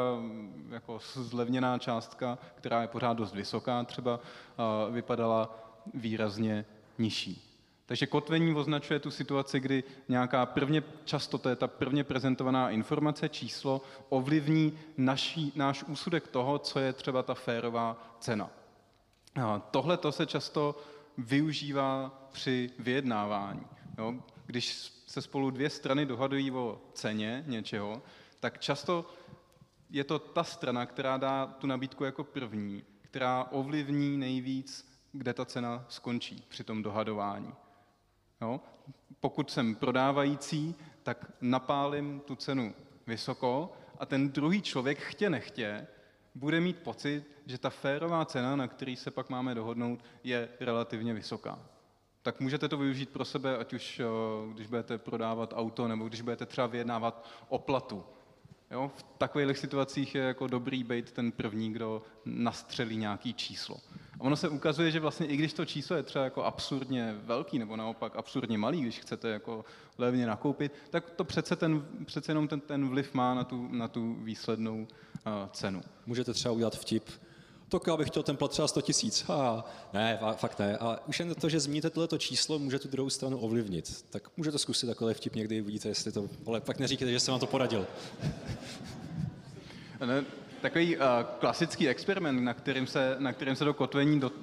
jako 0.69 0.99
zlevněná 1.13 1.77
částka, 1.77 2.37
která 2.55 2.81
je 2.81 2.87
pořád 2.87 3.17
dost 3.17 3.33
vysoká, 3.33 3.83
třeba 3.83 4.19
vypadala 4.91 5.59
výrazně 5.93 6.65
nižší. 6.99 7.45
Takže 7.85 8.07
kotvení 8.07 8.55
označuje 8.55 8.99
tu 8.99 9.11
situaci, 9.11 9.59
kdy 9.59 9.83
nějaká 10.09 10.45
prvně, 10.45 10.83
často 11.05 11.37
to 11.37 11.49
je 11.49 11.55
ta 11.55 11.67
prvně 11.67 12.03
prezentovaná 12.03 12.69
informace, 12.69 13.29
číslo, 13.29 13.81
ovlivní 14.09 14.79
naší, 14.97 15.51
náš 15.55 15.83
úsudek 15.83 16.27
toho, 16.27 16.59
co 16.59 16.79
je 16.79 16.93
třeba 16.93 17.23
ta 17.23 17.33
férová 17.33 18.15
cena. 18.19 18.49
Tohle 19.71 19.97
to 19.97 20.11
se 20.11 20.25
často 20.25 20.75
využívá 21.17 22.11
při 22.31 22.69
vyjednávání. 22.79 23.65
Jo? 23.97 24.15
Když 24.45 24.73
se 25.07 25.21
spolu 25.21 25.49
dvě 25.49 25.69
strany 25.69 26.05
dohadují 26.05 26.51
o 26.51 26.81
ceně 26.93 27.43
něčeho, 27.47 28.01
tak 28.39 28.59
často 28.59 29.05
je 29.89 30.03
to 30.03 30.19
ta 30.19 30.43
strana, 30.43 30.85
která 30.85 31.17
dá 31.17 31.45
tu 31.47 31.67
nabídku 31.67 32.03
jako 32.03 32.23
první, 32.23 32.83
která 33.01 33.43
ovlivní 33.43 34.17
nejvíc, 34.17 34.88
kde 35.11 35.33
ta 35.33 35.45
cena 35.45 35.85
skončí 35.89 36.45
při 36.47 36.63
tom 36.63 36.83
dohadování. 36.83 37.53
Jo? 38.41 38.59
Pokud 39.19 39.51
jsem 39.51 39.75
prodávající, 39.75 40.75
tak 41.03 41.31
napálím 41.41 42.19
tu 42.19 42.35
cenu 42.35 42.73
vysoko 43.07 43.73
a 43.99 44.05
ten 44.05 44.29
druhý 44.29 44.61
člověk 44.61 44.99
chtě 44.99 45.29
nechtě 45.29 45.87
bude 46.35 46.59
mít 46.59 46.79
pocit, 46.79 47.23
že 47.45 47.57
ta 47.57 47.69
férová 47.69 48.25
cena, 48.25 48.55
na 48.55 48.67
který 48.67 48.95
se 48.95 49.11
pak 49.11 49.29
máme 49.29 49.55
dohodnout, 49.55 50.03
je 50.23 50.49
relativně 50.59 51.13
vysoká. 51.13 51.59
Tak 52.21 52.39
můžete 52.39 52.69
to 52.69 52.77
využít 52.77 53.09
pro 53.09 53.25
sebe, 53.25 53.57
ať 53.57 53.73
už 53.73 53.99
eh, 53.99 54.03
když 54.53 54.67
budete 54.67 54.97
prodávat 54.97 55.53
auto, 55.55 55.87
nebo 55.87 56.07
když 56.07 56.21
budete 56.21 56.45
třeba 56.45 56.67
vyjednávat 56.67 57.27
o 57.49 57.59
platu. 57.59 58.05
Jo? 58.71 58.91
V 58.95 59.03
takových 59.17 59.57
situacích 59.57 60.15
je 60.15 60.21
jako 60.21 60.47
dobrý 60.47 60.83
být 60.83 61.11
ten 61.11 61.31
první, 61.31 61.73
kdo 61.73 62.01
nastřelí 62.25 62.97
nějaký 62.97 63.33
číslo. 63.33 63.77
A 64.19 64.21
ono 64.21 64.35
se 64.35 64.49
ukazuje, 64.49 64.91
že 64.91 64.99
vlastně 64.99 65.27
i 65.27 65.37
když 65.37 65.53
to 65.53 65.65
číslo 65.65 65.95
je 65.95 66.03
třeba 66.03 66.25
jako 66.25 66.43
absurdně 66.43 67.15
velký, 67.23 67.59
nebo 67.59 67.75
naopak 67.75 68.15
absurdně 68.15 68.57
malý, 68.57 68.81
když 68.81 68.99
chcete 68.99 69.29
jako 69.29 69.65
levně 69.97 70.25
nakoupit, 70.27 70.73
tak 70.89 71.09
to 71.09 71.23
přece, 71.23 71.55
ten, 71.55 71.85
přece 72.05 72.31
jenom 72.31 72.47
ten, 72.47 72.59
ten 72.59 72.89
vliv 72.89 73.13
má 73.13 73.33
na 73.33 73.43
tu, 73.43 73.67
na 73.71 73.87
tu 73.87 74.13
výslednou 74.13 74.81
uh, 74.81 74.87
cenu. 75.51 75.81
Můžete 76.05 76.33
třeba 76.33 76.53
udělat 76.53 76.75
vtip, 76.75 77.09
tak 77.69 77.87
já 77.87 77.97
bych 77.97 78.07
chtěl 78.07 78.23
ten 78.23 78.37
plat 78.37 78.51
třeba 78.51 78.67
100 78.67 78.81
tisíc. 78.81 79.25
Ne, 79.93 80.19
fakt 80.35 80.59
ne. 80.59 80.77
A 80.77 80.99
už 81.07 81.19
jen 81.19 81.35
to, 81.35 81.49
že 81.49 81.59
zmíníte 81.59 81.89
tohleto 81.89 82.17
číslo, 82.17 82.59
může 82.59 82.79
tu 82.79 82.87
druhou 82.87 83.09
stranu 83.09 83.39
ovlivnit. 83.39 84.05
Tak 84.09 84.37
můžete 84.37 84.57
zkusit 84.57 84.87
takové 84.87 85.13
vtip 85.13 85.35
někdy, 85.35 85.61
uvidíte, 85.61 85.89
jestli 85.89 86.11
to... 86.11 86.29
Ale 86.45 86.61
pak 86.61 86.79
neříkejte, 86.79 87.11
že 87.11 87.19
jsem 87.19 87.31
vám 87.31 87.39
to 87.39 87.47
poradil. 87.47 87.87
Ne, 90.05 90.25
Takový 90.61 90.97
uh, 90.97 91.03
klasický 91.39 91.87
experiment, 91.87 92.43
na 92.43 92.53
kterým 92.53 92.87
se, 92.87 93.15
na 93.19 93.33
kterým 93.33 93.55
se 93.55 93.65
do 93.65 93.73
kotvení 93.73 94.19
do, 94.19 94.29
uh, 94.29 94.35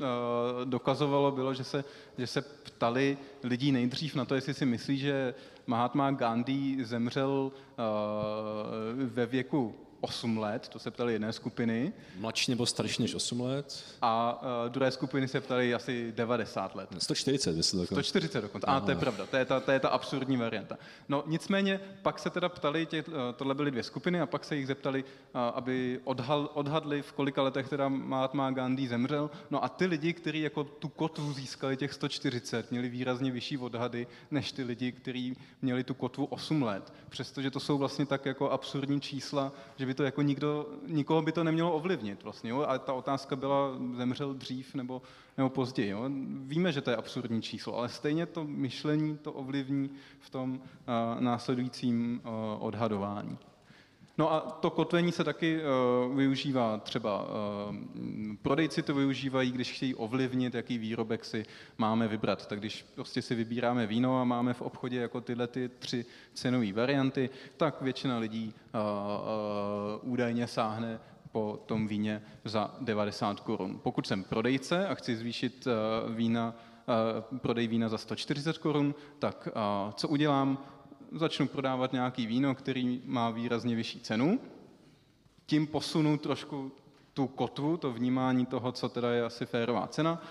dokazovalo, 0.64 1.30
bylo, 1.30 1.54
že 1.54 1.64
se, 1.64 1.84
že 2.18 2.26
se 2.26 2.42
ptali 2.42 3.18
lidí 3.42 3.72
nejdřív 3.72 4.14
na 4.14 4.24
to, 4.24 4.34
jestli 4.34 4.54
si 4.54 4.66
myslí, 4.66 4.98
že 4.98 5.34
Mahatma 5.66 6.10
Gandhi 6.10 6.84
zemřel 6.84 7.30
uh, 7.30 7.52
ve 9.04 9.26
věku 9.26 9.74
8 10.06 10.38
let, 10.38 10.68
to 10.68 10.78
se 10.78 10.90
ptali 10.90 11.12
jedné 11.12 11.32
skupiny. 11.32 11.92
Mladší 12.18 12.50
nebo 12.50 12.66
starší 12.66 13.02
než 13.02 13.14
8 13.14 13.40
let? 13.40 13.84
A 14.02 14.42
uh, 14.42 14.72
druhé 14.72 14.90
skupiny 14.90 15.28
se 15.28 15.40
ptali 15.40 15.74
asi 15.74 16.12
90 16.16 16.74
let. 16.74 16.88
140, 16.98 17.56
jestli 17.56 17.78
dokonce. 17.78 17.94
140 17.94 18.40
dokonce. 18.40 18.66
A 18.66 18.80
to 18.80 18.90
je 18.90 18.96
pravda, 18.96 19.26
to 19.26 19.36
je, 19.36 19.44
ta, 19.44 19.60
to 19.60 19.70
je 19.70 19.80
ta 19.80 19.88
absurdní 19.88 20.36
varianta. 20.36 20.78
No 21.08 21.24
nicméně 21.26 21.80
pak 22.02 22.18
se 22.18 22.30
teda 22.30 22.48
ptali, 22.48 22.86
tě, 22.86 23.02
uh, 23.02 23.14
tohle 23.36 23.54
byly 23.54 23.70
dvě 23.70 23.82
skupiny, 23.82 24.20
a 24.20 24.26
pak 24.26 24.44
se 24.44 24.56
jich 24.56 24.66
zeptali, 24.66 25.04
uh, 25.04 25.40
aby 25.40 26.00
odhal, 26.04 26.50
odhadli, 26.54 27.02
v 27.02 27.12
kolika 27.12 27.42
letech 27.42 27.68
teda 27.68 27.88
Mahatma 27.88 28.50
Gandhi 28.50 28.88
zemřel. 28.88 29.30
No 29.50 29.64
a 29.64 29.68
ty 29.68 29.86
lidi, 29.86 30.12
kteří 30.12 30.40
jako 30.40 30.64
tu 30.64 30.88
kotvu 30.88 31.32
získali 31.32 31.76
těch 31.76 31.92
140, 31.92 32.70
měli 32.70 32.88
výrazně 32.88 33.30
vyšší 33.30 33.58
odhady, 33.58 34.06
než 34.30 34.52
ty 34.52 34.62
lidi, 34.62 34.92
kteří 34.92 35.36
měli 35.62 35.84
tu 35.84 35.94
kotvu 35.94 36.24
8 36.24 36.62
let. 36.62 36.92
Přestože 37.08 37.50
to 37.50 37.60
jsou 37.60 37.78
vlastně 37.78 38.06
tak 38.06 38.26
jako 38.26 38.50
absurdní 38.50 39.00
čísla, 39.00 39.52
že 39.76 39.86
by 39.86 39.94
to 39.96 40.02
jako 40.02 40.22
nikdo, 40.22 40.66
nikoho 40.86 41.22
by 41.22 41.32
to 41.32 41.44
nemělo 41.44 41.72
ovlivnit 41.72 42.22
vlastně, 42.22 42.50
jo? 42.50 42.64
a 42.68 42.78
ta 42.78 42.92
otázka 42.92 43.36
byla, 43.36 43.78
zemřel 43.96 44.34
dřív 44.34 44.74
nebo, 44.74 45.02
nebo 45.36 45.50
později. 45.50 45.90
Jo? 45.90 46.10
Víme, 46.44 46.72
že 46.72 46.80
to 46.80 46.90
je 46.90 46.96
absurdní 46.96 47.42
číslo, 47.42 47.78
ale 47.78 47.88
stejně 47.88 48.26
to 48.26 48.44
myšlení 48.44 49.18
to 49.18 49.32
ovlivní 49.32 49.90
v 50.20 50.30
tom 50.30 50.52
uh, 50.52 51.20
následujícím 51.20 52.20
uh, 52.24 52.30
odhadování. 52.66 53.38
No 54.18 54.32
a 54.32 54.40
to 54.40 54.70
kotvení 54.70 55.12
se 55.12 55.24
taky 55.24 55.60
uh, 55.60 56.16
využívá 56.16 56.78
třeba, 56.78 57.22
uh, 57.22 57.74
prodejci 58.42 58.82
to 58.82 58.94
využívají, 58.94 59.52
když 59.52 59.72
chtějí 59.72 59.94
ovlivnit, 59.94 60.54
jaký 60.54 60.78
výrobek 60.78 61.24
si 61.24 61.46
máme 61.78 62.08
vybrat. 62.08 62.46
Tak 62.46 62.58
když 62.58 62.86
prostě 62.94 63.22
si 63.22 63.34
vybíráme 63.34 63.86
víno 63.86 64.20
a 64.20 64.24
máme 64.24 64.54
v 64.54 64.62
obchodě 64.62 65.00
jako 65.00 65.20
tyhle 65.20 65.46
ty 65.46 65.68
tři 65.68 66.04
cenové 66.34 66.72
varianty, 66.72 67.30
tak 67.56 67.82
většina 67.82 68.18
lidí 68.18 68.54
uh, 68.74 68.80
uh, 70.04 70.12
údajně 70.12 70.46
sáhne 70.46 71.00
po 71.32 71.62
tom 71.66 71.88
víně 71.88 72.22
za 72.44 72.74
90 72.80 73.40
korun. 73.40 73.80
Pokud 73.82 74.06
jsem 74.06 74.24
prodejce 74.24 74.88
a 74.88 74.94
chci 74.94 75.16
zvýšit 75.16 75.66
uh, 75.66 76.14
vína, 76.14 76.54
uh, 77.32 77.38
prodej 77.38 77.68
vína 77.68 77.88
za 77.88 77.98
140 77.98 78.58
korun, 78.58 78.94
tak 79.18 79.48
uh, 79.86 79.92
co 79.92 80.08
udělám? 80.08 80.58
Začnu 81.12 81.48
prodávat 81.48 81.92
nějaký 81.92 82.26
víno, 82.26 82.54
který 82.54 83.02
má 83.04 83.30
výrazně 83.30 83.76
vyšší 83.76 84.00
cenu, 84.00 84.40
tím 85.46 85.66
posunu 85.66 86.18
trošku 86.18 86.72
tu 87.14 87.26
kotvu, 87.26 87.76
to 87.76 87.92
vnímání 87.92 88.46
toho, 88.46 88.72
co 88.72 88.88
teda 88.88 89.10
je 89.10 89.24
asi 89.24 89.46
férová 89.46 89.86
cena 89.86 90.22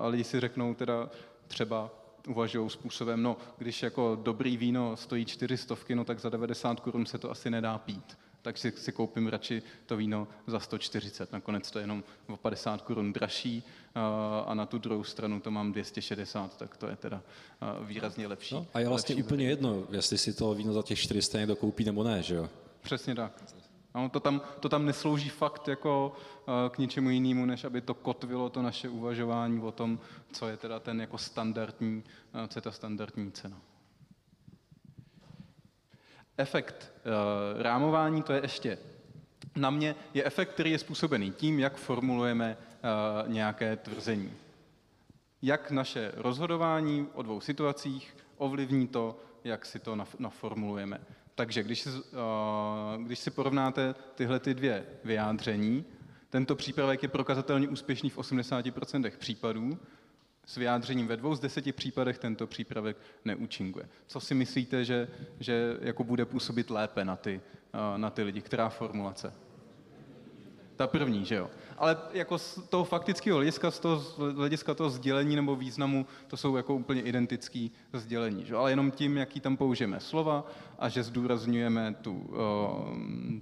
a 0.00 0.06
lidi 0.06 0.24
si 0.24 0.40
řeknou 0.40 0.74
teda 0.74 1.10
třeba 1.46 1.90
uvažují 2.28 2.70
způsobem, 2.70 3.22
no 3.22 3.36
když 3.58 3.82
jako 3.82 4.18
dobrý 4.22 4.56
víno 4.56 4.96
stojí 4.96 5.24
400, 5.24 5.76
no 5.94 6.04
tak 6.04 6.18
za 6.18 6.28
90 6.28 6.80
korun 6.80 7.06
se 7.06 7.18
to 7.18 7.30
asi 7.30 7.50
nedá 7.50 7.78
pít 7.78 8.18
tak 8.46 8.58
si, 8.58 8.72
si 8.76 8.92
koupím 8.92 9.28
radši 9.28 9.62
to 9.86 9.96
víno 9.96 10.28
za 10.46 10.60
140. 10.60 11.32
Nakonec 11.32 11.70
to 11.70 11.78
je 11.78 11.82
jenom 11.82 12.04
o 12.28 12.36
50 12.36 12.82
korun 12.82 13.12
dražší 13.12 13.62
a 14.46 14.54
na 14.54 14.66
tu 14.66 14.78
druhou 14.78 15.04
stranu 15.04 15.40
to 15.40 15.50
mám 15.50 15.72
260, 15.72 16.56
tak 16.56 16.76
to 16.76 16.86
je 16.86 16.96
teda 16.96 17.22
výrazně 17.82 18.26
lepší. 18.26 18.54
No, 18.54 18.66
a 18.74 18.80
je 18.80 18.88
vlastně 18.88 19.14
lepší 19.14 19.26
úplně 19.26 19.48
jedno, 19.48 19.84
jestli 19.90 20.18
si 20.18 20.34
to 20.34 20.54
víno 20.54 20.72
za 20.72 20.82
těch 20.82 20.98
400 20.98 21.38
někdo 21.38 21.56
koupí 21.56 21.84
nebo 21.84 22.04
ne, 22.04 22.22
že 22.22 22.34
jo? 22.34 22.48
Přesně 22.80 23.14
tak. 23.14 23.44
No, 23.94 24.08
to, 24.08 24.20
tam, 24.20 24.40
to 24.60 24.68
tam 24.68 24.86
neslouží 24.86 25.28
fakt 25.28 25.68
jako 25.68 26.12
uh, 26.48 26.54
k 26.70 26.78
ničemu 26.78 27.10
jinému, 27.10 27.46
než 27.46 27.64
aby 27.64 27.80
to 27.80 27.94
kotvilo 27.94 28.50
to 28.50 28.62
naše 28.62 28.88
uvažování 28.88 29.60
o 29.60 29.72
tom, 29.72 29.98
co 30.32 30.48
je 30.48 30.56
teda 30.56 30.80
ten 30.80 31.00
jako 31.00 31.18
standardní, 31.18 32.04
co 32.48 32.58
je 32.58 32.62
ta 32.62 32.70
standardní 32.70 33.32
cena. 33.32 33.60
Efekt 36.38 36.92
uh, 37.04 37.62
rámování, 37.62 38.22
to 38.22 38.32
je 38.32 38.40
ještě 38.42 38.78
na 39.56 39.70
mě, 39.70 39.94
je 40.14 40.24
efekt, 40.24 40.52
který 40.52 40.70
je 40.70 40.78
způsobený 40.78 41.30
tím, 41.30 41.58
jak 41.58 41.76
formulujeme 41.76 42.56
uh, 42.56 43.32
nějaké 43.32 43.76
tvrzení. 43.76 44.32
Jak 45.42 45.70
naše 45.70 46.12
rozhodování 46.16 47.06
o 47.14 47.22
dvou 47.22 47.40
situacích 47.40 48.16
ovlivní 48.36 48.86
to, 48.88 49.20
jak 49.44 49.66
si 49.66 49.78
to 49.78 49.98
naformulujeme. 50.18 51.00
Takže 51.34 51.62
když 51.62 51.80
si, 51.80 51.88
uh, 51.88 51.96
když 53.02 53.18
si 53.18 53.30
porovnáte 53.30 53.94
tyhle 54.14 54.40
ty 54.40 54.54
dvě 54.54 54.86
vyjádření, 55.04 55.84
tento 56.30 56.56
přípravek 56.56 57.02
je 57.02 57.08
prokazatelně 57.08 57.68
úspěšný 57.68 58.10
v 58.10 58.18
80% 58.18 59.10
případů, 59.18 59.78
s 60.46 60.56
vyjádřením 60.56 61.06
ve 61.06 61.16
dvou 61.16 61.34
z 61.34 61.40
deseti 61.40 61.72
případech 61.72 62.18
tento 62.18 62.46
přípravek 62.46 62.96
neúčinkuje. 63.24 63.88
Co 64.06 64.20
si 64.20 64.34
myslíte, 64.34 64.84
že, 64.84 65.08
že 65.40 65.76
jako 65.80 66.04
bude 66.04 66.24
působit 66.24 66.70
lépe 66.70 67.04
na 67.04 67.16
ty, 67.16 67.40
na 67.96 68.10
ty 68.10 68.22
lidi? 68.22 68.40
Která 68.40 68.68
formulace? 68.68 69.32
Ta 70.76 70.86
první, 70.86 71.24
že 71.24 71.34
jo. 71.34 71.50
Ale 71.78 71.96
jako 72.12 72.38
z 72.38 72.58
toho 72.68 72.84
faktického 72.84 73.36
hlediska, 73.36 73.70
z 73.70 73.78
toho 73.78 74.02
hlediska 74.32 74.74
toho 74.74 74.90
sdělení 74.90 75.36
nebo 75.36 75.56
významu, 75.56 76.06
to 76.26 76.36
jsou 76.36 76.56
jako 76.56 76.74
úplně 76.74 77.02
identické 77.02 77.68
sdělení. 77.92 78.44
Že? 78.44 78.54
Ale 78.54 78.72
jenom 78.72 78.90
tím, 78.90 79.16
jaký 79.16 79.40
tam 79.40 79.56
použijeme 79.56 80.00
slova 80.00 80.46
a 80.78 80.88
že 80.88 81.02
zdůrazňujeme 81.02 81.94
tu, 82.02 82.30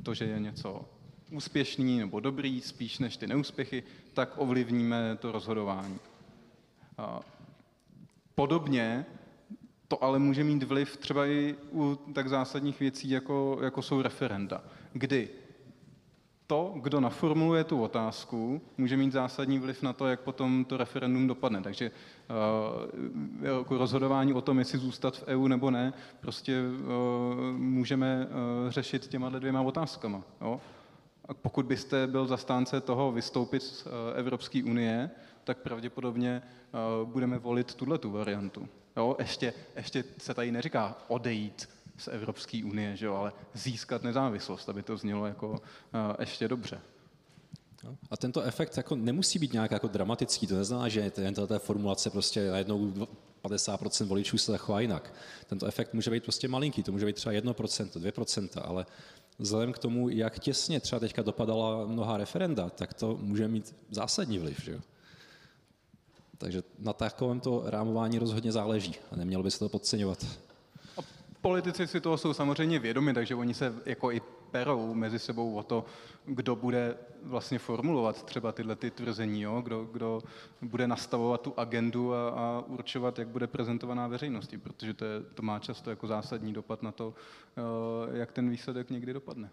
to, 0.02 0.14
že 0.14 0.24
je 0.24 0.40
něco 0.40 0.84
úspěšný 1.30 1.98
nebo 1.98 2.20
dobrý, 2.20 2.60
spíš 2.60 2.98
než 2.98 3.16
ty 3.16 3.26
neúspěchy, 3.26 3.82
tak 4.12 4.32
ovlivníme 4.36 5.16
to 5.20 5.32
rozhodování. 5.32 5.98
Podobně 8.34 9.06
to 9.88 10.04
ale 10.04 10.18
může 10.18 10.44
mít 10.44 10.62
vliv 10.62 10.96
třeba 10.96 11.26
i 11.26 11.54
u 11.72 11.98
tak 12.12 12.28
zásadních 12.28 12.80
věcí, 12.80 13.10
jako, 13.10 13.58
jako 13.62 13.82
jsou 13.82 14.02
referenda, 14.02 14.64
kdy 14.92 15.28
to, 16.46 16.74
kdo 16.82 17.00
naformuluje 17.00 17.64
tu 17.64 17.82
otázku, 17.82 18.60
může 18.78 18.96
mít 18.96 19.12
zásadní 19.12 19.58
vliv 19.58 19.82
na 19.82 19.92
to, 19.92 20.06
jak 20.06 20.20
potom 20.20 20.64
to 20.64 20.76
referendum 20.76 21.26
dopadne. 21.26 21.62
Takže 21.62 21.90
uh, 23.40 23.46
jako 23.46 23.78
rozhodování 23.78 24.32
o 24.32 24.40
tom, 24.40 24.58
jestli 24.58 24.78
zůstat 24.78 25.16
v 25.16 25.24
EU 25.26 25.46
nebo 25.46 25.70
ne, 25.70 25.92
prostě 26.20 26.60
uh, 26.62 27.58
můžeme 27.58 28.26
uh, 28.26 28.70
řešit 28.70 29.06
těma 29.06 29.28
dvěma 29.28 29.60
otázkama. 29.60 30.22
Jo? 30.40 30.60
A 31.28 31.34
pokud 31.34 31.66
byste 31.66 32.06
byl 32.06 32.26
zastánce 32.26 32.80
toho 32.80 33.12
vystoupit 33.12 33.62
z 33.62 33.86
Evropské 34.14 34.64
unie, 34.64 35.10
tak 35.44 35.58
pravděpodobně 35.58 36.42
uh, 37.02 37.08
budeme 37.08 37.38
volit 37.38 37.74
tuhle 37.74 37.98
tu 37.98 38.10
variantu. 38.10 38.68
Jo? 38.96 39.16
Ještě, 39.18 39.52
ještě 39.76 40.04
se 40.18 40.34
tady 40.34 40.52
neříká 40.52 40.96
odejít 41.08 41.68
z 41.96 42.08
Evropské 42.08 42.62
unie, 42.64 42.96
že 42.96 43.06
jo, 43.06 43.14
ale 43.14 43.32
získat 43.54 44.02
nezávislost, 44.02 44.68
aby 44.68 44.82
to 44.82 44.96
znělo 44.96 45.26
jako 45.26 45.50
uh, 45.50 45.56
ještě 46.18 46.48
dobře. 46.48 46.80
No, 47.84 47.96
a 48.10 48.16
tento 48.16 48.42
efekt 48.42 48.76
jako 48.76 48.96
nemusí 48.96 49.38
být 49.38 49.52
nějak 49.52 49.70
jako 49.70 49.88
dramatický, 49.88 50.46
to 50.46 50.54
neznamená, 50.54 50.88
že 50.88 51.10
té 51.10 51.58
formulace 51.58 52.10
prostě 52.10 52.50
najednou 52.50 52.92
50% 53.44 54.06
voličů 54.06 54.38
se 54.38 54.52
zachová 54.52 54.80
jinak. 54.80 55.14
Tento 55.46 55.66
efekt 55.66 55.94
může 55.94 56.10
být 56.10 56.22
prostě 56.22 56.48
malinký, 56.48 56.82
to 56.82 56.92
může 56.92 57.06
být 57.06 57.16
třeba 57.16 57.32
1%, 57.32 57.88
2%, 57.90 58.48
ale 58.64 58.86
vzhledem 59.38 59.72
k 59.72 59.78
tomu, 59.78 60.08
jak 60.08 60.38
těsně 60.38 60.80
třeba 60.80 61.00
teďka 61.00 61.22
dopadala 61.22 61.86
mnoha 61.86 62.16
referenda, 62.16 62.70
tak 62.70 62.94
to 62.94 63.18
může 63.20 63.48
mít 63.48 63.74
zásadní 63.90 64.38
vliv. 64.38 64.60
Že? 64.64 64.80
Takže 66.38 66.62
na 66.78 66.92
takovémto 66.92 67.62
rámování 67.66 68.18
rozhodně 68.18 68.52
záleží 68.52 68.94
a 69.12 69.16
nemělo 69.16 69.42
by 69.42 69.50
se 69.50 69.58
to 69.58 69.68
podceňovat. 69.68 70.26
Politici 71.40 71.86
si 71.86 72.00
toho 72.00 72.18
jsou 72.18 72.34
samozřejmě 72.34 72.78
vědomi, 72.78 73.14
takže 73.14 73.34
oni 73.34 73.54
se 73.54 73.74
jako 73.86 74.12
i 74.12 74.20
perou 74.50 74.94
mezi 74.94 75.18
sebou 75.18 75.54
o 75.54 75.62
to, 75.62 75.84
kdo 76.24 76.56
bude 76.56 76.96
vlastně 77.22 77.58
formulovat 77.58 78.22
třeba 78.22 78.52
tyhle 78.52 78.76
ty 78.76 78.90
tvrzení, 78.90 79.42
jo? 79.42 79.60
Kdo, 79.60 79.84
kdo 79.84 80.22
bude 80.62 80.86
nastavovat 80.86 81.40
tu 81.40 81.54
agendu 81.56 82.14
a, 82.14 82.28
a 82.28 82.64
určovat, 82.66 83.18
jak 83.18 83.28
bude 83.28 83.46
prezentovaná 83.46 84.06
veřejnosti, 84.06 84.58
protože 84.58 84.94
to, 84.94 85.04
je, 85.04 85.20
to 85.34 85.42
má 85.42 85.58
často 85.58 85.90
jako 85.90 86.06
zásadní 86.06 86.52
dopad 86.52 86.82
na 86.82 86.92
to, 86.92 87.14
eh, 87.56 88.18
jak 88.18 88.32
ten 88.32 88.50
výsledek 88.50 88.90
někdy 88.90 89.12
dopadne. 89.12 89.50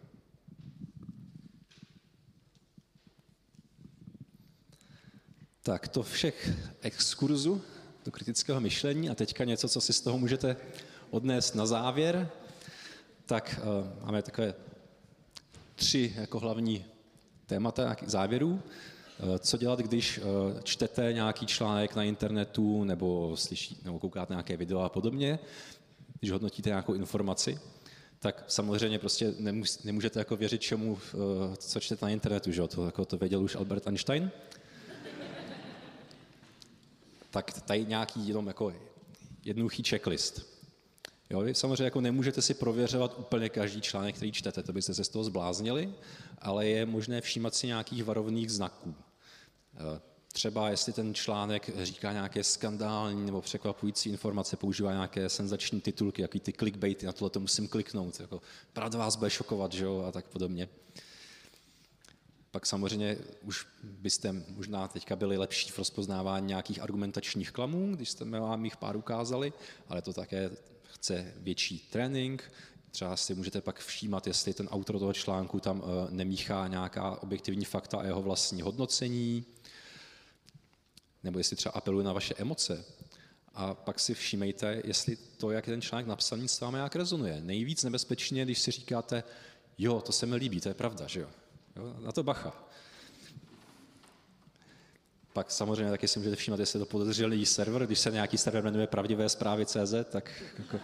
Tak 5.63 5.87
to 5.87 6.03
všech 6.03 6.49
exkurzu 6.81 7.61
do 8.05 8.11
kritického 8.11 8.61
myšlení 8.61 9.09
a 9.09 9.15
teďka 9.15 9.43
něco, 9.43 9.69
co 9.69 9.81
si 9.81 9.93
z 9.93 10.01
toho 10.01 10.17
můžete 10.17 10.55
odnést 11.09 11.55
na 11.55 11.65
závěr, 11.65 12.29
tak 13.25 13.59
uh, 13.63 14.05
máme 14.05 14.21
takové 14.21 14.53
tři 15.75 16.13
jako 16.17 16.39
hlavní 16.39 16.85
témata 17.45 17.95
závěrů. 18.05 18.49
Uh, 18.49 19.37
co 19.37 19.57
dělat, 19.57 19.79
když 19.79 20.17
uh, 20.17 20.23
čtete 20.63 21.13
nějaký 21.13 21.45
článek 21.45 21.95
na 21.95 22.03
internetu 22.03 22.83
nebo, 22.83 23.37
slyší, 23.37 23.77
nebo 23.83 23.99
koukáte 23.99 24.33
nějaké 24.33 24.57
video 24.57 24.79
a 24.79 24.89
podobně, 24.89 25.39
když 26.19 26.31
hodnotíte 26.31 26.69
nějakou 26.69 26.93
informaci, 26.93 27.59
tak 28.19 28.43
samozřejmě 28.47 28.99
prostě 28.99 29.33
nemůžete 29.83 30.19
jako 30.19 30.35
věřit 30.35 30.61
čemu, 30.61 30.97
co 31.57 31.79
čtete 31.79 32.05
na 32.05 32.09
internetu, 32.09 32.51
že? 32.51 32.67
To, 32.67 32.85
jako 32.85 33.05
to 33.05 33.17
věděl 33.17 33.43
už 33.43 33.55
Albert 33.55 33.87
Einstein. 33.87 34.31
Tak 37.31 37.61
tady 37.61 37.85
nějaký 37.85 38.27
jenom 38.27 38.47
jako 38.47 38.73
jednoduchý 39.45 39.83
checklist. 39.83 40.51
Jo, 41.29 41.41
vy 41.41 41.55
samozřejmě 41.55 41.83
jako 41.83 42.01
nemůžete 42.01 42.41
si 42.41 42.53
prověřovat 42.53 43.19
úplně 43.19 43.49
každý 43.49 43.81
článek, 43.81 44.15
který 44.15 44.31
čtete, 44.31 44.63
to 44.63 44.73
byste 44.73 44.93
se 44.93 45.03
z 45.03 45.09
toho 45.09 45.23
zbláznili, 45.23 45.93
ale 46.39 46.67
je 46.67 46.85
možné 46.85 47.21
všímat 47.21 47.55
si 47.55 47.67
nějakých 47.67 48.03
varovných 48.03 48.51
znaků. 48.51 48.95
E, 49.75 50.01
třeba 50.33 50.69
jestli 50.69 50.93
ten 50.93 51.13
článek 51.13 51.69
říká 51.83 52.13
nějaké 52.13 52.43
skandální 52.43 53.25
nebo 53.25 53.41
překvapující 53.41 54.09
informace, 54.09 54.57
používá 54.57 54.91
nějaké 54.91 55.29
senzační 55.29 55.81
titulky, 55.81 56.21
jaký 56.21 56.39
ty 56.39 56.53
clickbaity, 56.53 57.05
na 57.05 57.11
tohle 57.11 57.29
to 57.29 57.39
musím 57.39 57.67
kliknout, 57.67 58.19
jako 58.19 58.41
pravda 58.73 58.99
vás 58.99 59.15
bude 59.15 59.29
šokovat, 59.29 59.73
že 59.73 59.83
jo, 59.83 60.03
a 60.07 60.11
tak 60.11 60.25
podobně. 60.25 60.69
Pak 62.51 62.65
samozřejmě 62.65 63.17
už 63.43 63.67
byste 63.83 64.33
možná 64.47 64.87
teďka 64.87 65.15
byli 65.15 65.37
lepší 65.37 65.71
v 65.71 65.77
rozpoznávání 65.77 66.47
nějakých 66.47 66.81
argumentačních 66.81 67.51
klamů, 67.51 67.95
když 67.95 68.09
jste 68.09 68.25
vám 68.25 68.65
jich 68.65 68.77
pár 68.77 68.97
ukázali, 68.97 69.53
ale 69.87 70.01
to 70.01 70.13
také 70.13 70.51
chce 70.83 71.33
větší 71.37 71.79
trénink, 71.91 72.51
třeba 72.91 73.17
si 73.17 73.35
můžete 73.35 73.61
pak 73.61 73.79
všímat, 73.79 74.27
jestli 74.27 74.53
ten 74.53 74.67
autor 74.67 74.99
toho 74.99 75.13
článku 75.13 75.59
tam 75.59 75.83
eh, 75.83 76.11
nemíchá 76.11 76.67
nějaká 76.67 77.23
objektivní 77.23 77.65
fakta 77.65 77.97
a 77.97 78.03
jeho 78.03 78.21
vlastní 78.21 78.61
hodnocení, 78.61 79.45
nebo 81.23 81.37
jestli 81.37 81.55
třeba 81.55 81.73
apeluje 81.73 82.05
na 82.05 82.13
vaše 82.13 82.33
emoce. 82.37 82.85
A 83.53 83.73
pak 83.73 83.99
si 83.99 84.13
všímejte, 84.13 84.81
jestli 84.85 85.17
to, 85.37 85.51
jak 85.51 85.67
je 85.67 85.73
ten 85.73 85.81
článek 85.81 86.07
napsaný, 86.07 86.47
s 86.47 86.59
vámi 86.59 86.77
jak 86.77 86.95
rezonuje. 86.95 87.41
Nejvíc 87.41 87.83
nebezpečně, 87.83 88.45
když 88.45 88.59
si 88.59 88.71
říkáte, 88.71 89.23
jo, 89.77 90.01
to 90.01 90.11
se 90.11 90.25
mi 90.25 90.35
líbí, 90.35 90.61
to 90.61 90.69
je 90.69 90.73
pravda, 90.73 91.07
že 91.07 91.19
jo. 91.19 91.29
Jo 91.75 91.95
na 91.99 92.11
to 92.11 92.23
bacha. 92.23 92.53
Pak 95.33 95.51
samozřejmě 95.51 95.91
taky 95.91 96.07
si 96.07 96.19
můžete 96.19 96.35
všímat, 96.35 96.59
jestli 96.59 96.79
je 96.79 96.85
to 96.85 96.91
podezřelý 96.91 97.45
server, 97.45 97.85
když 97.85 97.99
se 97.99 98.11
nějaký 98.11 98.37
server 98.37 98.63
jmenuje 98.63 98.87
pravdivé 98.87 99.29
zprávy 99.29 99.65
CZ, 99.65 99.93
tak 100.11 100.43
jako... 100.57 100.79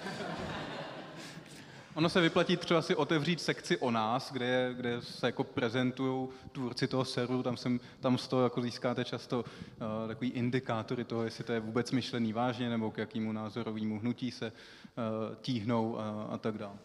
Ono 1.98 2.10
se 2.10 2.22
vyplatí 2.22 2.58
třeba 2.58 2.82
si 2.82 2.96
otevřít 2.96 3.42
sekci 3.42 3.78
o 3.78 3.92
nás, 3.92 4.32
kde, 4.32 4.46
je, 4.46 4.74
kde 4.74 5.02
se 5.02 5.26
jako 5.26 5.44
prezentují 5.44 6.28
tvůrci 6.52 6.88
toho 6.88 7.06
serveru, 7.06 7.44
tam, 7.44 7.58
jsem, 7.58 7.80
tam 8.00 8.18
z 8.18 8.28
toho 8.28 8.44
jako 8.44 8.62
získáte 8.62 9.06
často 9.06 9.40
uh, 9.40 10.08
takový 10.08 10.30
indikátory 10.30 11.04
toho, 11.04 11.24
jestli 11.24 11.44
to 11.44 11.54
je 11.54 11.60
vůbec 11.60 11.92
myšlený 11.92 12.34
vážně, 12.34 12.70
nebo 12.70 12.92
k 12.92 12.98
jakému 12.98 13.32
názorovému 13.32 14.00
hnutí 14.00 14.32
se 14.32 14.46
uh, 14.46 15.36
tíhnou 15.42 16.00
a, 16.00 16.24
a 16.24 16.38
tak 16.38 16.58
dále. 16.58 16.78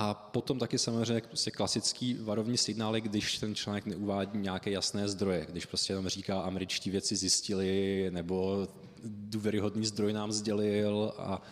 A 0.00 0.14
potom 0.14 0.58
taky 0.58 0.78
samozřejmě 0.78 1.20
prostě 1.20 1.50
klasický 1.50 2.14
varovní 2.14 2.56
signály, 2.56 3.00
když 3.00 3.38
ten 3.38 3.54
článek 3.54 3.86
neuvádí 3.86 4.38
nějaké 4.38 4.70
jasné 4.70 5.08
zdroje, 5.08 5.46
když 5.50 5.66
prostě 5.66 5.92
jenom 5.92 6.08
říká, 6.08 6.40
američtí 6.40 6.90
věci 6.90 7.16
zjistili, 7.16 8.06
nebo 8.10 8.68
důvěryhodný 9.04 9.86
zdroj 9.86 10.12
nám 10.12 10.32
sdělil, 10.32 11.14
a, 11.18 11.42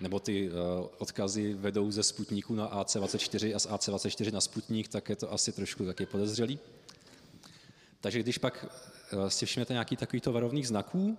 nebo 0.00 0.20
ty 0.20 0.50
uh, 0.50 0.54
odkazy 0.98 1.54
vedou 1.54 1.90
ze 1.90 2.02
Sputníku 2.02 2.54
na 2.54 2.84
AC24 2.84 3.56
a 3.56 3.58
z 3.58 3.66
AC24 3.66 4.32
na 4.32 4.40
Sputník, 4.40 4.88
tak 4.88 5.08
je 5.08 5.16
to 5.16 5.32
asi 5.32 5.52
trošku 5.52 5.86
taky 5.86 6.06
podezřelý. 6.06 6.58
Takže 8.00 8.22
když 8.22 8.38
pak 8.38 8.66
uh, 9.12 9.28
si 9.28 9.46
všimnete 9.46 9.72
nějaký 9.72 9.96
takovýto 9.96 10.32
varovných 10.32 10.68
znaků, 10.68 11.18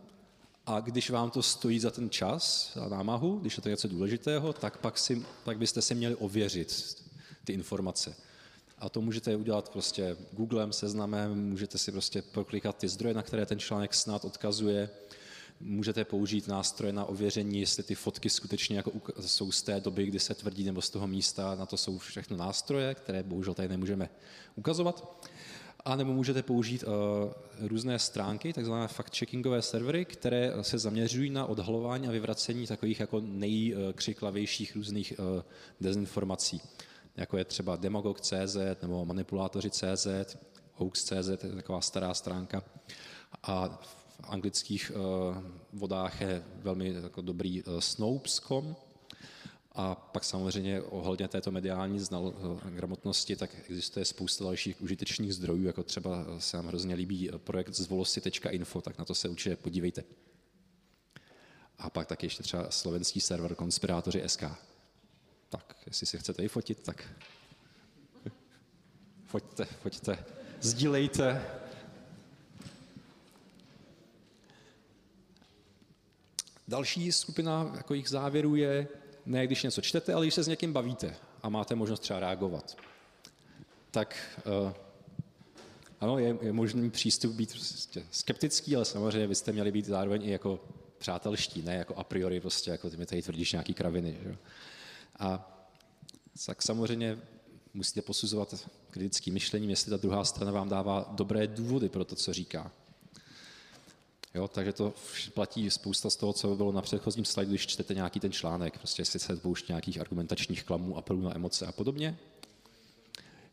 a 0.68 0.80
když 0.80 1.10
vám 1.10 1.32
to 1.32 1.44
stojí 1.44 1.80
za 1.80 1.92
ten 1.92 2.10
čas 2.10 2.72
a 2.86 2.90
námahu, 2.90 3.40
když 3.40 3.58
je 3.58 3.64
to 3.64 3.70
něco 3.70 3.88
důležitého, 3.88 4.54
tak 4.54 4.78
pak, 4.78 4.98
si, 4.98 5.26
pak 5.44 5.58
byste 5.58 5.82
si 5.82 5.96
měli 5.96 6.16
ověřit 6.16 7.04
ty 7.44 7.54
informace. 7.54 8.16
A 8.80 8.90
to 8.90 9.02
můžete 9.02 9.36
udělat 9.36 9.70
prostě 9.70 10.18
Googlem, 10.32 10.74
seznamem, 10.74 11.50
můžete 11.50 11.78
si 11.78 11.92
prostě 11.92 12.22
proklikat 12.22 12.78
ty 12.78 12.88
zdroje, 12.88 13.14
na 13.14 13.24
které 13.24 13.46
ten 13.46 13.60
článek 13.60 13.94
snad 13.94 14.26
odkazuje, 14.26 14.90
můžete 15.60 16.06
použít 16.06 16.48
nástroje 16.48 16.94
na 16.94 17.06
ověření, 17.06 17.60
jestli 17.60 17.84
ty 17.84 17.96
fotky 17.96 18.30
skutečně 18.30 18.78
jako 18.78 18.92
jsou 19.20 19.52
z 19.52 19.62
té 19.62 19.80
doby, 19.80 20.06
kdy 20.06 20.20
se 20.20 20.34
tvrdí, 20.34 20.64
nebo 20.64 20.82
z 20.82 20.90
toho 20.90 21.08
místa, 21.08 21.56
na 21.56 21.66
to 21.66 21.78
jsou 21.78 21.98
všechno 21.98 22.38
nástroje, 22.38 22.96
které 22.96 23.24
bohužel 23.24 23.54
tady 23.54 23.68
nemůžeme 23.68 24.10
ukazovat. 24.56 25.28
A 25.88 25.96
nebo 25.96 26.14
můžete 26.14 26.44
použít 26.44 26.84
uh, 26.84 26.92
různé 27.68 28.00
stránky, 28.00 28.54
takzvané 28.54 28.88
fact-checkingové 28.88 29.60
servery, 29.60 30.06
které 30.06 30.54
se 30.62 30.78
zaměřují 30.78 31.30
na 31.30 31.46
odhalování 31.46 32.08
a 32.08 32.12
vyvracení 32.12 32.68
takových 32.68 33.00
jako 33.00 33.22
nejkřiklavějších 33.26 34.76
různých 34.76 35.14
uh, 35.20 35.42
dezinformací, 35.82 36.62
jako 37.18 37.38
je 37.38 37.46
třeba 37.46 37.76
demagog.cz 37.76 38.58
nebo 38.82 39.06
manipulátoři.cz, 39.06 40.38
hoax.cz, 40.74 41.30
to 41.38 41.48
je 41.48 41.56
taková 41.56 41.82
stará 41.82 42.14
stránka. 42.14 42.64
A 43.44 43.80
v 43.82 44.24
anglických 44.24 44.92
uh, 44.96 45.38
vodách 45.74 46.22
je 46.22 46.44
velmi 46.56 46.94
jako 47.04 47.22
dobrý 47.22 47.64
uh, 47.64 47.80
Snopes.com, 47.80 48.76
a 49.78 49.96
pak 49.96 50.24
samozřejmě 50.24 50.82
ohledně 50.82 51.28
této 51.28 51.52
mediální 51.52 52.00
znal, 52.00 52.34
eh, 52.68 52.72
gramotnosti, 52.72 53.36
tak 53.36 53.50
existuje 53.70 54.06
spousta 54.06 54.44
dalších 54.44 54.82
užitečných 54.82 55.34
zdrojů, 55.34 55.64
jako 55.64 55.84
třeba 55.84 56.26
se 56.40 56.58
nám 56.58 56.68
hrozně 56.68 56.96
líbí 56.96 57.30
projekt 57.38 57.74
zvolosy.info, 57.74 58.82
tak 58.82 58.98
na 58.98 59.06
to 59.06 59.16
se 59.16 59.30
určitě 59.30 59.56
podívejte. 59.56 60.04
A 61.78 61.90
pak 61.90 62.08
taky 62.08 62.26
ještě 62.26 62.44
třeba 62.44 62.72
slovenský 62.72 63.22
server 63.22 63.56
Konspirátoři 63.56 64.24
SK. 64.28 64.44
Tak, 65.50 65.76
jestli 65.86 66.08
si 66.08 66.18
chcete 66.18 66.44
i 66.44 66.48
fotit, 66.48 66.80
tak 66.84 67.10
foťte, 69.26 69.66
foťte, 69.66 70.26
sdílejte. 70.62 71.46
Další 76.68 77.12
skupina 77.12 77.72
jako 77.76 77.94
jich 77.94 78.10
závěrů 78.10 78.56
je 78.56 78.88
ne 79.28 79.48
když 79.48 79.64
něco 79.64 79.82
čtete, 79.82 80.14
ale 80.14 80.26
když 80.26 80.34
se 80.34 80.44
s 80.44 80.48
někým 80.48 80.74
bavíte 80.74 81.16
a 81.44 81.50
máte 81.50 81.76
možnost 81.76 82.00
třeba 82.00 82.20
reagovat. 82.20 82.78
tak 83.92 84.40
uh, 84.66 84.74
ano, 86.00 86.20
je, 86.20 86.38
je 86.42 86.54
možný 86.54 86.90
přístup 86.90 87.36
být 87.36 87.52
prostě 87.52 88.04
skeptický, 88.12 88.76
ale 88.76 88.86
samozřejmě 88.86 89.28
byste 89.28 89.52
měli 89.52 89.72
být 89.72 89.86
zároveň 89.86 90.24
i 90.24 90.32
jako 90.32 90.60
přátelští, 90.98 91.62
ne 91.62 91.76
jako 91.76 91.96
a 91.96 92.04
priori 92.04 92.42
prostě, 92.42 92.72
jako 92.72 92.90
ty 92.90 92.98
mi 92.98 93.06
tady 93.06 93.22
tvrdíš 93.22 93.52
nějaký 93.52 93.74
kraviny. 93.74 94.18
Že? 94.24 94.38
A 95.20 95.58
tak 96.46 96.62
samozřejmě 96.62 97.20
musíte 97.74 98.02
posuzovat 98.02 98.70
kritickým 98.90 99.34
myšlením, 99.34 99.70
jestli 99.70 99.90
ta 99.90 99.98
druhá 99.98 100.24
strana 100.24 100.52
vám 100.52 100.70
dává 100.70 101.10
dobré 101.12 101.48
důvody 101.48 101.90
pro 101.90 102.06
to, 102.06 102.16
co 102.16 102.34
říká. 102.34 102.72
Jo, 104.36 104.48
takže 104.48 104.74
to 104.74 104.94
platí 105.34 105.70
spousta 105.70 106.10
z 106.10 106.16
toho, 106.16 106.34
co 106.34 106.56
bylo 106.56 106.72
na 106.72 106.82
předchozím 106.82 107.26
slajdu, 107.26 107.52
když 107.52 107.68
čtete 107.68 107.94
nějaký 107.94 108.20
ten 108.20 108.32
článek, 108.32 108.78
prostě 108.78 109.02
jestli 109.02 109.20
se 109.20 109.36
pouští 109.36 109.66
nějakých 109.72 110.02
argumentačních 110.02 110.64
klamů, 110.64 110.98
apelů 110.98 111.22
na 111.22 111.36
emoce 111.36 111.66
a 111.66 111.72
podobně. 111.72 112.18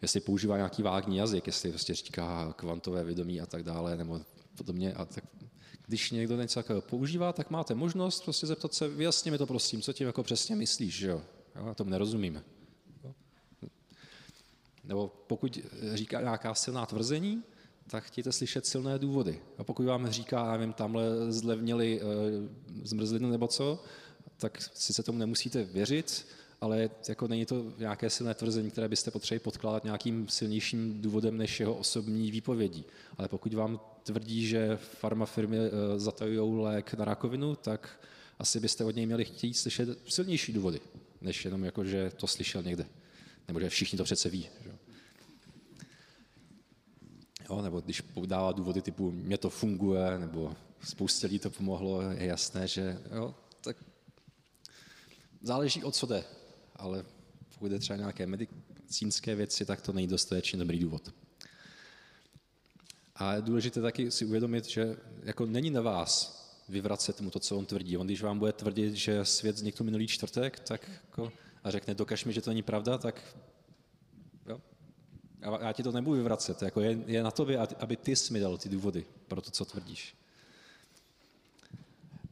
Jestli 0.03 0.21
používá 0.21 0.57
nějaký 0.57 0.83
vágní 0.83 1.17
jazyk, 1.17 1.47
jestli 1.47 1.71
prostě 1.71 1.95
říká 1.95 2.55
kvantové 2.57 3.05
vědomí 3.05 3.41
a 3.41 3.47
tak 3.47 3.63
dále, 3.63 3.97
nebo 3.97 4.21
podobně. 4.57 4.93
A 4.93 5.05
tak, 5.05 5.25
když 5.87 6.11
někdo 6.11 6.37
něco 6.37 6.59
takového 6.61 6.83
používá, 6.83 7.33
tak 7.33 7.51
máte 7.51 7.75
možnost 7.75 8.25
prostě 8.25 8.47
zeptat 8.47 8.75
se, 8.75 8.89
vyjasně 8.89 9.31
mi 9.31 9.39
to 9.39 9.47
prosím, 9.47 9.83
co 9.83 9.93
tím 9.93 10.07
jako 10.07 10.23
přesně 10.23 10.57
myslíš, 10.57 10.95
že 10.95 11.09
jo? 11.09 11.23
já 11.55 11.75
tomu 11.75 11.91
nerozumím. 11.91 12.45
Nebo 14.85 15.25
pokud 15.27 15.59
říká 15.95 16.21
nějaká 16.21 16.55
silná 16.55 16.87
tvrzení, 16.87 17.43
tak 17.87 18.05
chtějte 18.05 18.33
slyšet 18.33 18.67
silné 18.67 18.99
důvody. 18.99 19.41
A 19.59 19.65
pokud 19.65 19.87
vám 19.87 20.11
říká, 20.11 20.47
já 20.47 20.53
nevím, 20.53 20.73
tamhle 20.73 21.33
zlevnili 21.33 22.01
e, 22.01 22.05
zmrzlinu 22.85 23.31
nebo 23.31 23.49
co, 23.49 23.83
tak 24.37 24.59
sice 24.75 25.03
tomu 25.03 25.19
nemusíte 25.19 25.65
věřit, 25.65 26.27
ale 26.61 26.91
jako 27.09 27.29
není 27.29 27.47
to 27.47 27.73
nějaké 27.79 28.11
silné 28.11 28.35
tvrzení, 28.35 28.71
které 28.71 28.89
byste 28.89 29.11
potřebovali 29.11 29.41
podkládat 29.41 29.85
nějakým 29.85 30.29
silnějším 30.29 31.03
důvodem 31.03 31.37
než 31.37 31.61
jeho 31.61 31.75
osobní 31.75 32.31
výpovědí. 32.31 32.85
Ale 33.19 33.29
pokud 33.29 33.55
vám 33.55 33.81
tvrdí, 34.03 34.47
že 34.47 34.77
farmafirmy 34.77 35.59
e, 35.59 35.71
zatajují 35.97 36.63
lék 36.63 36.95
na 36.95 37.05
rakovinu, 37.05 37.57
tak 37.57 38.01
asi 38.39 38.61
byste 38.61 38.85
od 38.85 38.97
něj 38.97 39.07
měli 39.07 39.25
chtít 39.25 39.55
slyšet 39.55 39.89
silnější 40.09 40.53
důvody, 40.53 40.81
než 41.21 41.45
jenom 41.45 41.65
jako, 41.65 41.85
že 41.85 42.11
to 42.17 42.27
slyšel 42.27 42.63
někde. 42.63 42.87
Nebo 43.49 43.61
že 43.61 43.69
všichni 43.69 43.97
to 43.97 44.05
přece 44.05 44.29
ví. 44.31 44.49
Že? 44.65 44.84
Jo, 47.51 47.63
nebo 47.63 47.81
když 47.81 48.03
dává 48.27 48.53
důvody 48.53 48.83
typu 48.83 49.11
mě 49.11 49.39
to 49.39 49.51
funguje, 49.51 50.19
nebo 50.19 50.57
spoustě 50.85 51.27
lidí 51.27 51.39
to 51.39 51.51
pomohlo, 51.51 52.03
je 52.03 52.27
jasné, 52.27 52.69
že 52.69 52.99
jo, 53.15 53.35
tak 53.61 53.77
záleží 55.43 55.85
o 55.85 55.91
co 55.91 56.07
jde, 56.07 56.25
ale 56.77 57.05
pokud 57.55 57.67
jde 57.69 57.79
třeba 57.79 57.97
nějaké 57.97 58.27
medicínské 58.27 59.35
věci, 59.35 59.65
tak 59.65 59.81
to 59.81 59.93
není 59.93 60.07
dostatečně 60.07 60.59
dobrý 60.59 60.79
důvod. 60.79 61.15
A 63.17 63.35
je 63.35 63.43
důležité 63.43 63.81
taky 63.81 64.11
si 64.11 64.25
uvědomit, 64.25 64.65
že 64.65 64.97
jako 65.23 65.47
není 65.47 65.71
na 65.71 65.81
vás 65.81 66.45
vyvracet 66.69 67.21
mu 67.21 67.31
to, 67.31 67.41
co 67.41 67.57
on 67.57 67.67
tvrdí. 67.67 67.97
On 67.97 68.07
když 68.07 68.23
vám 68.23 68.39
bude 68.39 68.53
tvrdit, 68.53 68.95
že 68.95 69.25
svět 69.25 69.57
vznikl 69.57 69.85
minulý 69.85 70.07
čtvrtek, 70.07 70.61
tak 70.61 70.91
jako, 71.05 71.33
a 71.65 71.71
řekne, 71.71 71.95
dokaž 71.95 72.25
mi, 72.25 72.33
že 72.33 72.41
to 72.41 72.51
není 72.51 72.63
pravda, 72.63 72.99
tak 72.99 73.37
já 75.61 75.73
ti 75.73 75.83
to 75.83 75.93
nebudu 75.93 76.17
vyvracet, 76.17 76.63
jako 76.63 76.81
je, 76.81 76.99
je 77.07 77.23
na 77.23 77.31
tobě, 77.31 77.59
aby 77.59 77.97
ty 77.97 78.17
jsi 78.17 78.33
mi 78.33 78.41
dal 78.41 78.59
ty 78.59 78.69
důvody 78.69 79.07
pro 79.29 79.41
to, 79.41 79.51
co 79.51 79.65
tvrdíš. 79.65 80.15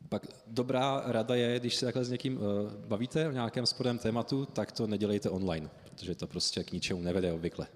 Pak 0.09 0.27
dobrá 0.47 1.03
rada 1.07 1.35
je, 1.35 1.61
když 1.61 1.77
se 1.77 1.87
takhle 1.87 2.05
s 2.05 2.11
někým 2.11 2.37
uh, 2.37 2.43
bavíte 2.73 3.29
o 3.29 3.33
nějakém 3.33 3.67
sporném 3.67 3.99
tématu, 3.99 4.47
tak 4.47 4.73
to 4.73 4.87
nedělejte 4.87 5.31
online, 5.31 5.71
protože 5.85 6.15
to 6.15 6.27
prostě 6.27 6.65
k 6.65 6.73
ničemu 6.73 7.03
nevede 7.03 7.33
obvykle. 7.33 7.67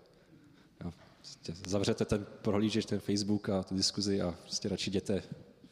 Jo. 0.85 0.93
Prostě 1.19 1.55
zavřete 1.67 2.05
ten 2.05 2.27
prohlížeč, 2.43 2.87
ten 2.87 3.01
Facebook 3.01 3.49
a 3.49 3.63
tu 3.63 3.77
diskuzi 3.77 4.21
a 4.21 4.35
prostě 4.43 4.69
radši 4.69 4.91
jděte 4.91 5.23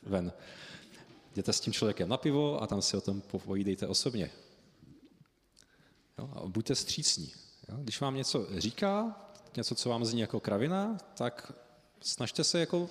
ven. 0.02 0.32
Jděte 1.32 1.52
s 1.52 1.60
tím 1.60 1.72
člověkem 1.72 2.08
na 2.08 2.16
pivo 2.16 2.62
a 2.62 2.66
tam 2.66 2.82
si 2.82 2.96
o 2.96 3.00
tom 3.00 3.20
povídejte 3.20 3.86
osobně. 3.86 4.30
Jo. 6.18 6.30
A 6.32 6.46
buďte 6.46 6.74
střícní. 6.74 7.32
Jo. 7.68 7.76
Když 7.76 8.00
vám 8.00 8.14
něco 8.14 8.46
říká, 8.58 9.23
něco, 9.56 9.74
co 9.74 9.88
vám 9.88 10.04
zní 10.04 10.20
jako 10.20 10.40
kravina, 10.40 10.98
tak 11.14 11.52
snažte 12.00 12.44
se 12.44 12.60
jako 12.60 12.90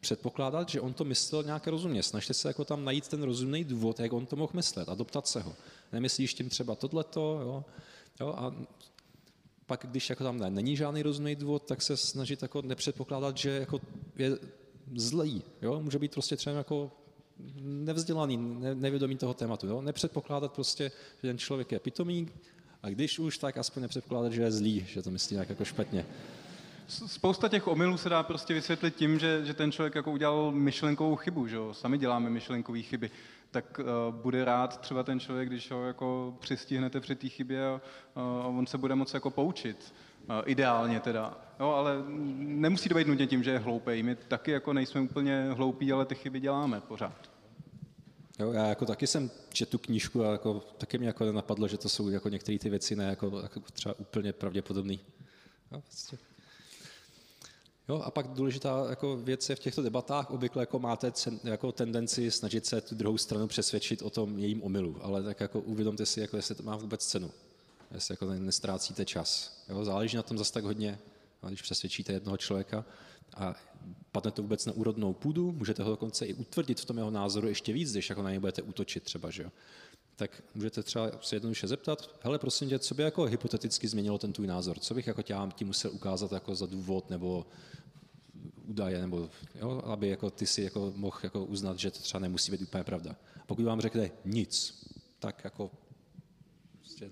předpokládat, 0.00 0.68
že 0.68 0.80
on 0.80 0.92
to 0.92 1.04
myslel 1.04 1.42
nějak 1.42 1.66
rozumně. 1.66 2.02
Snažte 2.02 2.34
se 2.34 2.48
jako 2.48 2.64
tam 2.64 2.84
najít 2.84 3.08
ten 3.08 3.22
rozumný 3.22 3.64
důvod, 3.64 4.00
jak 4.00 4.12
on 4.12 4.26
to 4.26 4.36
mohl 4.36 4.52
myslet 4.54 4.88
a 4.88 4.94
doptat 4.94 5.28
se 5.28 5.40
ho. 5.40 5.54
Nemyslíš 5.92 6.34
tím 6.34 6.48
třeba 6.48 6.74
tohleto, 6.74 7.40
jo? 7.42 7.64
jo 8.20 8.34
a 8.36 8.54
pak, 9.66 9.86
když 9.90 10.10
jako 10.10 10.24
tam 10.24 10.38
ne, 10.38 10.50
není 10.50 10.76
žádný 10.76 11.02
rozumný 11.02 11.36
důvod, 11.36 11.62
tak 11.62 11.82
se 11.82 11.96
snažit 11.96 12.42
jako 12.42 12.62
nepředpokládat, 12.62 13.36
že 13.36 13.50
jako 13.50 13.80
je 14.16 14.38
zlý. 14.96 15.42
Jo? 15.62 15.80
Může 15.80 15.98
být 15.98 16.12
prostě 16.12 16.36
třeba 16.36 16.56
jako 16.56 16.90
nevzdělaný, 17.60 18.36
ne, 18.36 18.74
nevědomý 18.74 19.16
toho 19.16 19.34
tématu. 19.34 19.66
Jo? 19.66 19.82
Nepředpokládat 19.82 20.52
prostě, 20.52 20.92
že 21.22 21.28
ten 21.28 21.38
člověk 21.38 21.72
je 21.72 21.78
pitomý, 21.78 22.28
a 22.82 22.88
když 22.88 23.18
už, 23.18 23.38
tak 23.38 23.56
aspoň 23.56 23.82
nepředpokládat, 23.82 24.32
že 24.32 24.42
je 24.42 24.52
zlý, 24.52 24.84
že 24.88 25.02
to 25.02 25.10
myslí 25.10 25.34
nějak 25.34 25.48
jako 25.48 25.64
špatně. 25.64 26.06
Spousta 26.88 27.48
těch 27.48 27.68
omylů 27.68 27.96
se 27.96 28.08
dá 28.08 28.22
prostě 28.22 28.54
vysvětlit 28.54 28.96
tím, 28.96 29.18
že, 29.18 29.44
že 29.44 29.54
ten 29.54 29.72
člověk 29.72 29.94
jako 29.94 30.12
udělal 30.12 30.52
myšlenkovou 30.52 31.16
chybu, 31.16 31.46
že 31.46 31.56
jo? 31.56 31.74
sami 31.74 31.98
děláme 31.98 32.30
myšlenkové 32.30 32.82
chyby, 32.82 33.10
tak 33.50 33.80
uh, 33.80 34.14
bude 34.14 34.44
rád 34.44 34.80
třeba 34.80 35.02
ten 35.02 35.20
člověk, 35.20 35.48
když 35.48 35.70
ho 35.70 35.86
jako 35.86 36.36
přistihnete 36.40 37.00
při 37.00 37.14
té 37.14 37.28
chybě 37.28 37.66
a 37.66 37.80
uh, 38.44 38.58
on 38.58 38.66
se 38.66 38.78
bude 38.78 38.94
moci 38.94 39.16
jako 39.16 39.30
poučit. 39.30 39.94
Uh, 40.28 40.36
ideálně 40.46 41.00
teda. 41.00 41.38
Jo, 41.60 41.68
ale 41.68 41.92
nemusí 42.36 42.88
to 42.88 42.94
být 42.94 43.06
nutně 43.06 43.26
tím, 43.26 43.42
že 43.42 43.50
je 43.50 43.58
hloupý. 43.58 44.02
My 44.02 44.14
taky 44.14 44.50
jako 44.50 44.72
nejsme 44.72 45.00
úplně 45.00 45.48
hloupí, 45.52 45.92
ale 45.92 46.06
ty 46.06 46.14
chyby 46.14 46.40
děláme 46.40 46.80
pořád. 46.80 47.30
Jo, 48.40 48.52
já 48.52 48.66
jako 48.66 48.86
taky 48.86 49.06
jsem 49.06 49.30
četl 49.52 49.70
tu 49.70 49.78
knížku 49.78 50.24
a 50.24 50.32
jako, 50.32 50.62
taky 50.78 50.98
mě 50.98 51.06
jako 51.06 51.32
napadlo, 51.32 51.68
že 51.68 51.78
to 51.78 51.88
jsou 51.88 52.08
jako 52.08 52.28
některé 52.28 52.58
ty 52.58 52.70
věci 52.70 52.96
ne 52.96 53.04
jako, 53.04 53.40
jako 53.42 53.60
třeba 53.72 53.98
úplně 53.98 54.32
pravděpodobné. 54.32 54.94
Jo, 55.72 55.80
prostě. 55.80 56.18
Jo, 57.88 58.02
a 58.04 58.10
pak 58.10 58.26
důležitá 58.28 58.86
jako 58.90 59.16
věc 59.16 59.50
je 59.50 59.56
v 59.56 59.58
těchto 59.58 59.82
debatách, 59.82 60.30
obvykle 60.30 60.62
jako 60.62 60.78
máte 60.78 61.12
cen, 61.12 61.40
jako 61.44 61.72
tendenci 61.72 62.30
snažit 62.30 62.66
se 62.66 62.80
tu 62.80 62.94
druhou 62.94 63.18
stranu 63.18 63.46
přesvědčit 63.46 64.02
o 64.02 64.10
tom 64.10 64.38
jejím 64.38 64.62
omylu, 64.62 64.96
ale 65.00 65.22
tak 65.22 65.40
jako 65.40 65.60
uvědomte 65.60 66.06
si, 66.06 66.20
jako 66.20 66.36
jestli 66.36 66.54
to 66.54 66.62
má 66.62 66.76
vůbec 66.76 67.06
cenu, 67.06 67.30
jestli 67.94 68.12
jako 68.12 68.26
nestrácíte 68.26 69.04
čas. 69.04 69.58
Jo, 69.68 69.84
záleží 69.84 70.16
na 70.16 70.22
tom 70.22 70.38
zase 70.38 70.52
tak 70.52 70.64
hodně, 70.64 70.98
když 71.48 71.62
přesvědčíte 71.62 72.12
jednoho 72.12 72.36
člověka 72.36 72.84
a 73.34 73.54
padne 74.12 74.30
to 74.30 74.42
vůbec 74.42 74.66
na 74.66 74.72
úrodnou 74.72 75.12
půdu, 75.12 75.52
můžete 75.52 75.82
ho 75.82 75.90
dokonce 75.90 76.26
i 76.26 76.34
utvrdit 76.34 76.80
v 76.80 76.84
tom 76.84 76.98
jeho 76.98 77.10
názoru 77.10 77.48
ještě 77.48 77.72
víc, 77.72 77.92
když 77.92 78.10
jako 78.10 78.22
na 78.22 78.30
něj 78.30 78.38
budete 78.38 78.62
útočit 78.62 79.02
třeba, 79.02 79.30
že 79.30 79.42
jo. 79.42 79.52
Tak 80.16 80.42
můžete 80.54 80.82
třeba 80.82 81.10
se 81.20 81.36
jednoduše 81.36 81.68
zeptat, 81.68 82.10
hele, 82.20 82.38
prosím 82.38 82.68
tě, 82.68 82.78
co 82.78 82.94
by 82.94 83.02
jako 83.02 83.24
hypoteticky 83.24 83.88
změnilo 83.88 84.18
ten 84.18 84.32
tvůj 84.32 84.46
názor? 84.46 84.78
Co 84.78 84.94
bych 84.94 85.06
jako 85.06 85.22
tě 85.22 85.34
ti 85.54 85.64
musel 85.64 85.90
ukázat 85.90 86.32
jako 86.32 86.54
za 86.54 86.66
důvod 86.66 87.10
nebo 87.10 87.46
údaje, 88.66 89.00
nebo 89.00 89.30
jo, 89.54 89.82
aby 89.84 90.08
jako 90.08 90.30
ty 90.30 90.46
si 90.46 90.62
jako 90.62 90.92
mohl 90.96 91.18
jako 91.22 91.44
uznat, 91.44 91.78
že 91.78 91.90
to 91.90 91.98
třeba 91.98 92.20
nemusí 92.20 92.52
být 92.52 92.62
úplně 92.62 92.84
pravda. 92.84 93.16
Pokud 93.46 93.64
vám 93.64 93.80
řekne 93.80 94.10
nic, 94.24 94.84
tak 95.18 95.44
jako 95.44 95.70
prostě 96.78 97.10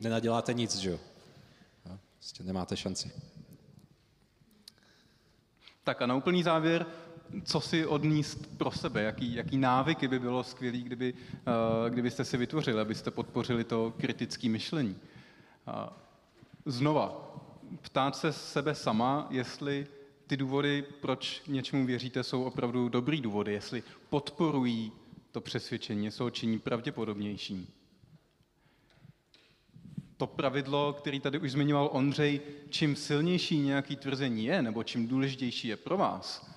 nenaděláte 0.00 0.54
nic, 0.54 0.76
že 0.76 0.90
jo. 0.90 1.00
Prostě 2.18 2.44
nemáte 2.44 2.76
šanci. 2.76 3.10
Tak 5.84 6.02
a 6.02 6.06
na 6.06 6.14
úplný 6.14 6.42
závěr, 6.42 6.86
co 7.44 7.60
si 7.60 7.86
odníst 7.86 8.58
pro 8.58 8.70
sebe, 8.70 9.02
jaký, 9.02 9.34
jaký 9.34 9.56
návyky 9.56 10.08
by 10.08 10.18
bylo 10.18 10.44
skvělý, 10.44 10.82
kdyby, 10.82 11.12
uh, 11.12 11.90
kdybyste 11.90 12.24
si 12.24 12.36
vytvořili, 12.36 12.80
abyste 12.80 13.10
podpořili 13.10 13.64
to 13.64 13.92
kritické 14.00 14.48
myšlení. 14.48 14.96
Uh, 15.68 15.74
znova, 16.66 17.34
ptát 17.80 18.16
se 18.16 18.32
sebe 18.32 18.74
sama, 18.74 19.26
jestli 19.30 19.86
ty 20.26 20.36
důvody, 20.36 20.84
proč 21.00 21.42
něčemu 21.46 21.86
věříte, 21.86 22.22
jsou 22.22 22.44
opravdu 22.44 22.88
dobrý 22.88 23.20
důvody, 23.20 23.52
jestli 23.52 23.82
podporují 24.08 24.92
to 25.32 25.40
přesvědčení, 25.40 26.08
ho 26.20 26.30
činí 26.30 26.58
pravděpodobnějším 26.58 27.66
to 30.20 30.26
pravidlo, 30.26 30.92
který 30.92 31.20
tady 31.20 31.38
už 31.38 31.52
zmiňoval 31.52 31.88
Ondřej, 31.92 32.40
čím 32.70 32.96
silnější 32.96 33.58
nějaký 33.58 33.96
tvrzení 33.96 34.44
je, 34.44 34.62
nebo 34.62 34.82
čím 34.82 35.08
důležitější 35.08 35.68
je 35.68 35.76
pro 35.76 35.96
vás, 35.96 36.50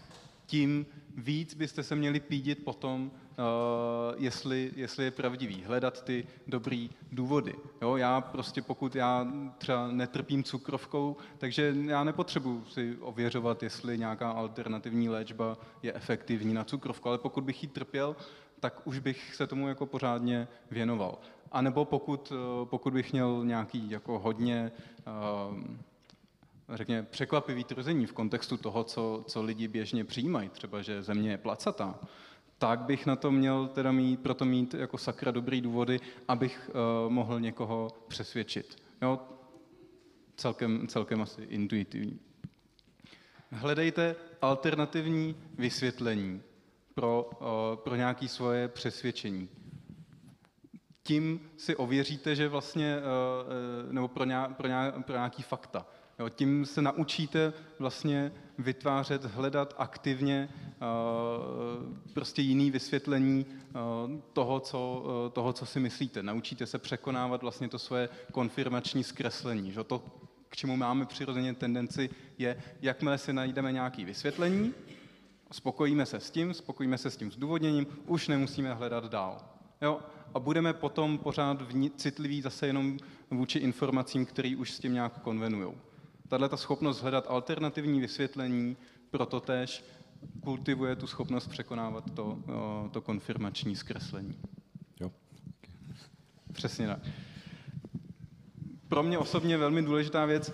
tím 0.46 0.86
víc 1.18 1.54
byste 1.54 1.84
se 1.84 1.96
měli 1.96 2.20
pídit 2.20 2.64
potom, 2.64 3.12
uh, 3.12 4.16
jestli, 4.18 4.72
jestli 4.76 5.04
je 5.06 5.12
pravdivý, 5.12 5.64
hledat 5.64 6.04
ty 6.04 6.28
dobrý 6.48 6.90
důvody. 7.12 7.56
Jo, 7.82 7.96
já 7.96 8.22
prostě 8.22 8.62
pokud 8.62 8.96
já 8.96 9.28
třeba 9.58 9.88
netrpím 9.88 10.44
cukrovkou, 10.44 11.18
takže 11.38 11.76
já 11.86 12.04
nepotřebuji 12.04 12.66
si 12.66 12.98
ověřovat, 13.00 13.64
jestli 13.64 13.98
nějaká 13.98 14.32
alternativní 14.32 15.10
léčba 15.10 15.58
je 15.84 15.94
efektivní 15.94 16.54
na 16.54 16.64
cukrovku, 16.64 17.10
ale 17.10 17.18
pokud 17.18 17.44
bych 17.44 17.64
ji 17.64 17.70
trpěl, 17.70 18.16
tak 18.60 18.88
už 18.88 19.00
bych 19.00 19.36
se 19.36 19.48
tomu 19.48 19.68
jako 19.68 19.86
pořádně 19.86 20.48
věnoval. 20.72 21.18
A 21.54 21.62
nebo 21.62 21.86
pokud, 21.86 22.34
eh, 22.36 22.66
pokud 22.66 22.94
bych 22.94 23.14
měl 23.14 23.46
nějaký 23.46 23.90
jako 23.90 24.20
hodně 24.20 24.72
uh, 25.52 25.58
řekněme, 26.70 27.04
překvapivý 27.04 27.64
tvrzení 27.64 28.06
v 28.06 28.14
kontextu 28.14 28.58
toho, 28.58 28.84
co, 28.84 29.24
co 29.28 29.44
lidi 29.44 29.68
běžně 29.68 30.06
přijímají, 30.06 30.50
třeba, 30.50 30.82
že 30.82 31.04
země 31.04 31.32
je 31.32 31.38
placatá, 31.38 32.00
tak 32.58 32.80
bych 32.80 33.06
na 33.06 33.16
to 33.16 33.32
měl 33.32 33.68
teda 33.68 33.92
mít, 33.92 34.20
proto 34.20 34.46
mít 34.46 34.74
jako 34.74 34.98
sakra 34.98 35.32
dobrý 35.32 35.62
důvody, 35.62 36.00
abych 36.28 36.70
uh, 37.06 37.12
mohl 37.12 37.40
někoho 37.40 37.88
přesvědčit. 38.08 38.76
Jo? 39.02 39.20
Celkem, 40.36 40.88
celkem 40.88 41.22
asi 41.22 41.42
intuitivní. 41.42 42.20
Hledejte 43.52 44.16
alternativní 44.42 45.36
vysvětlení 45.58 46.42
pro, 46.96 47.30
pro 47.76 47.96
nějaké 47.96 48.28
svoje 48.28 48.68
přesvědčení. 48.68 49.50
Tím 51.04 51.42
si 51.58 51.76
ověříte, 51.76 52.36
že 52.36 52.48
vlastně, 52.48 52.98
uh, 52.98 53.94
nebo 53.94 54.08
pro, 54.08 54.24
nějak, 54.24 54.58
pro, 54.58 54.68
nějak, 54.68 55.06
pro 55.06 55.16
nějaký 55.16 55.44
fakta. 55.44 55.86
Jo, 56.20 56.30
tím 56.30 56.66
se 56.66 56.82
naučíte 56.82 57.54
vlastně 57.80 58.32
vytvářet, 58.58 59.26
hledat 59.26 59.74
aktivně 59.78 60.50
uh, 60.64 62.14
prostě 62.14 62.42
jiný 62.42 62.72
vysvětlení 62.72 63.46
toho 64.34 64.60
co, 64.60 65.04
toho, 65.34 65.54
co 65.54 65.66
si 65.66 65.80
myslíte. 65.80 66.24
Naučíte 66.24 66.66
se 66.66 66.80
překonávat 66.80 67.42
vlastně 67.42 67.70
to 67.70 67.80
svoje 67.80 68.10
konfirmační 68.32 69.04
zkreslení. 69.04 69.72
Že? 69.72 69.84
To, 69.84 70.04
k 70.50 70.56
čemu 70.56 70.78
máme 70.78 71.06
přirozeně 71.06 71.54
tendenci, 71.54 72.10
je, 72.38 72.64
jakmile 72.82 73.18
si 73.18 73.34
najdeme 73.34 73.72
nějaké 73.72 74.06
vysvětlení, 74.06 74.74
spokojíme 75.52 76.06
se 76.06 76.20
s 76.20 76.32
tím, 76.32 76.54
spokojíme 76.54 76.98
se 76.98 77.12
s 77.12 77.18
tím 77.18 77.32
zdůvodněním, 77.32 77.88
už 78.06 78.28
nemusíme 78.28 78.74
hledat 78.74 79.06
dál. 79.06 79.53
Jo? 79.84 80.00
A 80.34 80.40
budeme 80.40 80.74
potom 80.74 81.18
pořád 81.18 81.58
citliví 81.96 82.42
zase 82.42 82.68
jenom 82.68 82.98
vůči 83.32 83.60
informacím, 83.60 84.26
které 84.26 84.56
už 84.58 84.72
s 84.72 84.80
tím 84.80 84.94
nějak 84.94 85.22
konvenují 85.22 85.74
tahle 86.34 86.50
ta 86.50 86.58
schopnost 86.58 87.02
hledat 87.02 87.26
alternativní 87.28 88.00
vysvětlení 88.00 88.78
proto 89.10 89.40
též 89.40 89.84
kultivuje 90.44 90.96
tu 90.96 91.08
schopnost 91.08 91.48
překonávat 91.48 92.12
to, 92.14 92.38
to 92.92 93.02
konfirmační 93.02 93.76
zkreslení. 93.76 94.36
Jo. 95.00 95.12
Přesně 96.54 96.88
tak. 96.88 97.00
Pro 98.88 99.04
mě 99.04 99.18
osobně 99.18 99.58
velmi 99.58 99.82
důležitá 99.82 100.26
věc 100.26 100.54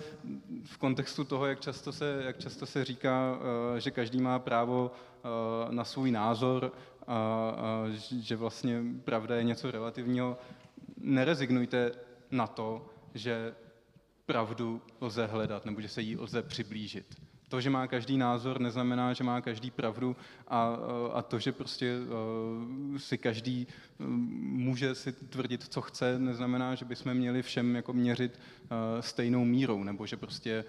v 0.64 0.78
kontextu 0.78 1.24
toho, 1.24 1.46
jak 1.46 1.60
často 1.60 1.92
se, 1.92 2.22
jak 2.26 2.38
často 2.38 2.66
se 2.66 2.84
říká, 2.84 3.38
eh, 3.76 3.80
že 3.80 3.90
každý 3.90 4.20
má 4.20 4.38
právo 4.38 4.90
eh, 4.92 5.72
na 5.74 5.84
svůj 5.84 6.10
názor 6.10 6.72
a, 7.06 7.14
a 7.50 7.84
že 8.20 8.36
vlastně 8.36 8.82
pravda 9.04 9.36
je 9.36 9.44
něco 9.44 9.70
relativního. 9.70 10.38
Nerezignujte 10.96 11.92
na 12.30 12.46
to, 12.46 12.86
že 13.14 13.54
pravdu 14.26 14.82
lze 15.00 15.26
hledat 15.26 15.64
nebo 15.64 15.80
že 15.80 15.88
se 15.88 16.02
jí 16.02 16.16
lze 16.16 16.42
přiblížit. 16.42 17.29
To, 17.50 17.60
že 17.60 17.70
má 17.70 17.86
každý 17.86 18.18
názor, 18.18 18.60
neznamená, 18.60 19.12
že 19.12 19.24
má 19.24 19.40
každý 19.40 19.70
pravdu 19.70 20.16
a, 20.48 20.76
a 21.12 21.22
to, 21.22 21.38
že 21.38 21.52
prostě 21.52 21.98
uh, 22.00 22.98
si 22.98 23.18
každý 23.18 23.66
uh, 23.66 24.06
může 24.40 24.94
si 24.94 25.12
tvrdit, 25.12 25.64
co 25.68 25.80
chce, 25.80 26.18
neznamená, 26.18 26.74
že 26.74 26.84
bychom 26.84 27.14
měli 27.14 27.42
všem 27.42 27.76
jako 27.76 27.92
měřit 27.92 28.40
uh, 28.62 29.00
stejnou 29.00 29.44
mírou, 29.44 29.84
nebo 29.84 30.06
že 30.06 30.16
prostě, 30.16 30.64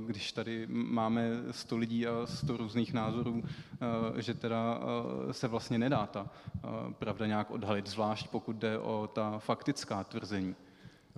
uh, 0.00 0.04
když 0.04 0.32
tady 0.32 0.66
máme 0.70 1.30
100 1.50 1.76
lidí 1.76 2.06
a 2.06 2.26
100 2.26 2.56
různých 2.56 2.92
názorů, 2.92 3.34
uh, 3.34 4.18
že 4.18 4.34
teda 4.34 4.78
uh, 4.78 5.32
se 5.32 5.48
vlastně 5.48 5.78
nedá 5.78 6.06
ta 6.06 6.22
uh, 6.22 6.92
pravda 6.92 7.26
nějak 7.26 7.50
odhalit, 7.50 7.86
zvlášť 7.86 8.28
pokud 8.28 8.56
jde 8.56 8.78
o 8.78 9.10
ta 9.12 9.38
faktická 9.38 10.04
tvrzení. 10.04 10.54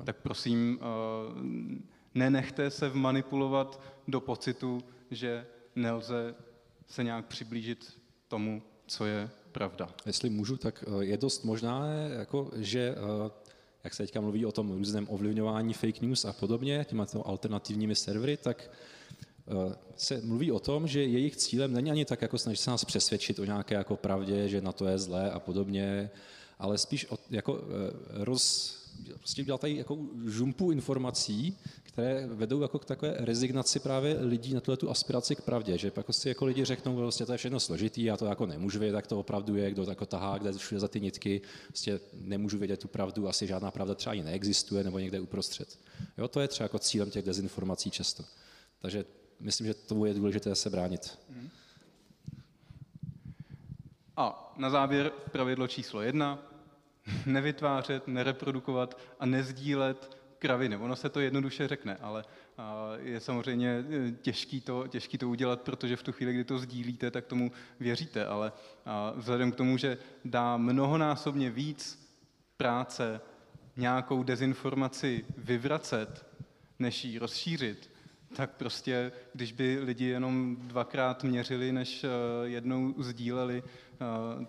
Tak 0.05 0.17
prosím, 0.17 0.79
nenechte 2.15 2.71
se 2.71 2.89
vmanipulovat 2.89 3.81
do 4.09 4.21
pocitu, 4.21 4.81
že 5.11 5.47
nelze 5.77 6.35
se 6.87 7.05
nějak 7.05 7.27
přiblížit 7.27 8.01
tomu, 8.29 8.63
co 8.87 9.07
je 9.07 9.31
pravda. 9.53 9.89
Jestli 10.07 10.31
můžu, 10.31 10.57
tak 10.57 10.85
eh, 10.87 11.05
je 11.05 11.17
dost 11.17 11.45
možná, 11.45 11.87
jako, 12.19 12.51
že 12.57 12.95
eh, 12.97 13.31
jak 13.85 13.95
se 13.95 14.03
teďka 14.03 14.21
mluví 14.21 14.47
o 14.47 14.53
tom 14.53 14.71
různém 14.71 15.07
ovlivňování 15.11 15.75
fake 15.75 16.01
news 16.01 16.25
a 16.25 16.33
podobně, 16.33 16.87
těma 16.89 17.07
alternativními 17.25 17.95
servery, 17.95 18.37
tak 18.37 18.71
se 19.97 20.21
mluví 20.25 20.53
o 20.53 20.61
tom, 20.61 20.89
že 20.89 21.03
jejich 21.03 21.37
cílem 21.37 21.73
není 21.73 21.91
ani 21.91 22.05
tak 22.05 22.23
jako 22.23 22.39
snažit 22.39 22.61
se 22.61 22.71
nás 22.71 22.85
přesvědčit 22.85 23.39
o 23.39 23.45
nějaké 23.45 23.75
jako 23.75 23.97
pravdě, 23.97 24.49
že 24.49 24.61
na 24.61 24.73
to 24.73 24.87
je 24.87 24.99
zlé 24.99 25.31
a 25.31 25.39
podobně, 25.39 26.11
ale 26.59 26.79
spíš 26.79 27.07
o, 27.11 27.19
jako 27.31 27.61
roz, 28.11 28.75
prostě 29.19 29.43
udělat 29.43 29.61
tady 29.61 29.77
jako 29.77 29.99
žumpu 30.27 30.71
informací, 30.71 31.59
které 31.83 32.27
vedou 32.27 32.63
jako 32.63 32.79
k 32.79 32.85
takové 32.85 33.15
rezignaci 33.19 33.81
právě 33.81 34.17
lidí 34.21 34.55
na 34.55 34.61
tu 34.61 34.91
aspiraci 34.91 35.37
k 35.37 35.43
pravdě, 35.43 35.79
že 35.79 35.91
pak 35.91 36.07
si 36.11 36.29
jako 36.29 36.45
lidi 36.45 36.65
řeknou, 36.65 36.97
že 36.97 37.03
vlastně 37.03 37.27
to 37.27 37.33
je 37.33 37.39
všechno 37.39 37.61
složitý, 37.61 38.05
já 38.05 38.17
to 38.17 38.27
jako 38.27 38.47
nemůžu 38.47 38.79
vědět, 38.79 38.97
jak 38.97 39.07
to 39.07 39.21
opravdu 39.21 39.57
je, 39.57 39.71
kdo 39.71 39.85
to 39.85 39.91
jako 39.91 40.07
tahá, 40.07 40.39
kde 40.39 40.53
všude 40.53 40.81
za 40.81 40.89
ty 40.89 41.01
nitky, 41.01 41.41
prostě 41.69 42.01
nemůžu 42.13 42.59
vědět 42.59 42.81
tu 42.81 42.89
pravdu, 42.89 43.29
asi 43.29 43.47
žádná 43.47 43.71
pravda 43.71 43.95
třeba 43.95 44.13
ani 44.13 44.25
neexistuje, 44.25 44.85
nebo 44.85 44.99
někde 44.99 45.21
uprostřed. 45.21 45.79
Jo, 46.19 46.29
to 46.29 46.41
je 46.41 46.49
třeba 46.49 46.65
jako 46.65 46.79
cílem 46.79 47.11
těch 47.11 47.25
dezinformací 47.25 47.91
často. 47.91 48.25
Takže 48.81 49.05
myslím, 49.41 49.67
že 49.67 49.75
tomu 49.75 50.05
je 50.05 50.15
důležité 50.15 50.55
se 50.55 50.71
bránit. 50.71 51.19
A 54.17 54.55
na 54.57 54.71
závěr 54.71 55.13
pravidlo 55.33 55.69
číslo 55.69 56.03
jedna 56.03 56.48
nevytvářet, 57.27 58.09
nereprodukovat 58.09 59.01
a 59.21 59.27
nezdílet 59.27 60.19
kraviny. 60.39 60.77
Ono 60.77 60.97
se 60.97 61.09
to 61.09 61.21
jednoduše 61.21 61.69
řekne, 61.69 61.97
ale 61.97 62.25
je 62.99 63.21
samozřejmě 63.21 63.85
e, 64.09 64.13
těžký 64.13 64.61
to, 64.61 64.87
těžký 64.87 65.19
to 65.19 65.29
udělat, 65.29 65.61
protože 65.61 65.97
v 65.97 66.03
tu 66.03 66.13
chvíli, 66.13 66.33
kdy 66.33 66.45
to 66.45 66.59
sdílíte, 66.59 67.11
tak 67.11 67.27
tomu 67.27 67.53
věříte, 67.81 68.27
ale 68.27 68.53
vzhledem 69.15 69.53
k 69.53 69.57
tomu, 69.57 69.77
že 69.77 69.99
dá 70.25 70.57
mnohonásobně 70.57 71.51
víc 71.51 72.09
práce 72.57 73.21
nějakou 73.77 74.23
dezinformaci 74.23 75.25
vyvracet, 75.37 76.27
než 76.79 77.05
ji 77.05 77.19
rozšířit, 77.19 77.91
tak 78.37 78.51
prostě, 78.51 79.13
když 79.35 79.53
by 79.53 79.79
lidi 79.83 80.05
jenom 80.05 80.57
dvakrát 80.57 81.25
měřili, 81.25 81.73
než 81.73 82.05
e, 82.05 82.09
jednou 82.45 82.95
sdíleli, 82.99 83.63
e, 83.63 83.65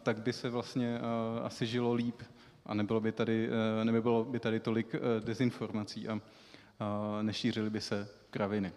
tak 0.04 0.22
by 0.22 0.34
se 0.34 0.50
vlastně 0.50 1.00
asi 1.44 1.68
žilo 1.68 1.94
líp 1.94 2.22
a 2.70 2.74
nebylo 2.74 3.00
by 3.00 3.12
tady, 3.12 3.50
eh, 3.82 3.86
nebylo 3.86 4.26
by 4.26 4.40
tady 4.40 4.60
tolik 4.60 4.96
eh, 4.96 5.00
dezinformací 5.20 6.08
a 6.08 6.22
nešířily 7.22 7.70
by 7.70 7.82
se 7.82 8.10
kraviny. 8.30 8.72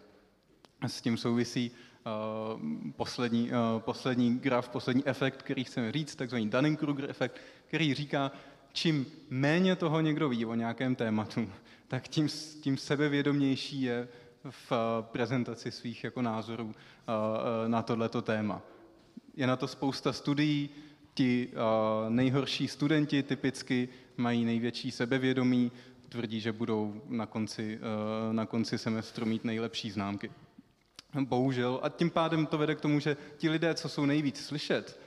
S 0.87 1.01
tím 1.01 1.17
souvisí 1.17 1.71
eh, 1.71 2.11
poslední, 2.97 3.51
poslední 3.79 4.39
graf, 4.39 4.69
poslední 4.69 5.07
efekt, 5.07 5.43
který 5.43 5.65
chceme 5.65 5.93
říct, 5.93 6.15
takzvaný 6.15 6.51
Dunning-Kruger 6.51 7.11
efekt, 7.11 7.41
který 7.67 7.95
říká, 7.95 8.33
čím 8.73 9.07
méně 9.31 9.77
toho 9.77 10.01
někdo 10.01 10.29
ví 10.29 10.45
o 10.47 10.55
nějakém 10.55 10.95
tématu, 10.95 11.51
tak 11.89 12.09
tím, 12.09 12.29
tím 12.61 12.77
sebevědomější 12.77 13.83
je 13.83 14.09
v 14.51 14.73
prezentaci 15.03 15.71
svých 15.71 16.05
jako 16.05 16.23
názorů 16.23 16.75
na 17.67 17.83
tohleto 17.83 18.23
téma. 18.23 18.63
Je 19.37 19.47
na 19.47 19.57
to 19.57 19.69
spousta 19.69 20.13
studií, 20.13 20.71
Ti 21.15 21.49
uh, 21.53 22.11
nejhorší 22.11 22.69
studenti 22.69 23.23
typicky 23.23 23.89
mají 24.17 24.45
největší 24.45 24.91
sebevědomí, 24.91 25.73
tvrdí, 26.09 26.41
že 26.41 26.53
budou 26.53 27.03
na 27.09 27.27
konci, 27.27 27.79
uh, 27.79 28.33
na 28.33 28.47
konci 28.47 28.79
semestru 28.79 29.27
mít 29.27 29.45
nejlepší 29.45 29.91
známky. 29.91 30.31
Bohužel. 31.21 31.81
A 31.83 31.89
tím 31.89 32.11
pádem 32.11 32.47
to 32.47 32.59
vede 32.59 32.75
k 32.75 32.81
tomu, 32.81 33.01
že 33.01 33.17
ti 33.37 33.51
lidé, 33.51 33.75
co 33.75 33.89
jsou 33.89 34.07
nejvíc 34.07 34.45
slyšet, 34.45 35.01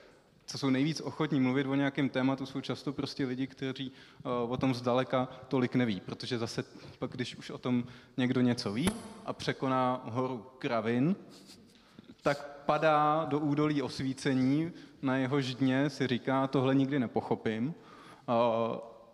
co 0.46 0.58
jsou 0.58 0.70
nejvíc 0.70 1.02
ochotní 1.02 1.40
mluvit 1.40 1.68
o 1.68 1.76
nějakém 1.76 2.10
tématu, 2.10 2.46
jsou 2.46 2.62
často 2.62 2.94
prostě 2.94 3.26
lidi, 3.26 3.48
kteří 3.48 3.92
uh, 3.92 4.52
o 4.52 4.58
tom 4.58 4.74
zdaleka 4.74 5.28
tolik 5.48 5.76
neví, 5.76 6.00
protože 6.00 6.38
zase 6.38 6.64
pak, 7.00 7.12
když 7.12 7.36
už 7.36 7.50
o 7.50 7.58
tom 7.58 7.84
někdo 8.18 8.42
něco 8.42 8.74
ví 8.74 8.90
a 9.26 9.34
překoná 9.34 10.02
horu 10.06 10.46
kravin, 10.58 11.16
tak 12.22 12.62
padá 12.66 13.26
do 13.30 13.40
údolí 13.40 13.82
osvícení, 13.82 14.72
na 15.06 15.18
jehož 15.18 15.56
dně 15.56 15.90
si 15.90 16.08
říká, 16.08 16.48
tohle 16.48 16.76
nikdy 16.76 17.00
nepochopím. 17.00 17.74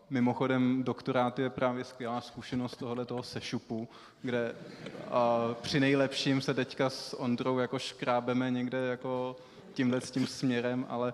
Mimochodem, 0.09 0.83
doktorát 0.83 1.39
je 1.39 1.49
právě 1.49 1.83
skvělá 1.83 2.21
zkušenost 2.21 2.77
tohoto 2.77 3.05
toho 3.05 3.23
sešupu, 3.23 3.87
kde 4.21 4.55
při 5.61 5.79
nejlepším 5.79 6.41
se 6.41 6.53
teďka 6.53 6.89
s 6.89 7.19
Ondrou 7.19 7.57
jako 7.57 7.79
škrábeme 7.79 8.51
někde 8.51 8.77
jako 8.77 9.35
tímhle 9.73 10.01
s 10.01 10.11
tím 10.11 10.27
směrem, 10.27 10.85
ale, 10.89 11.13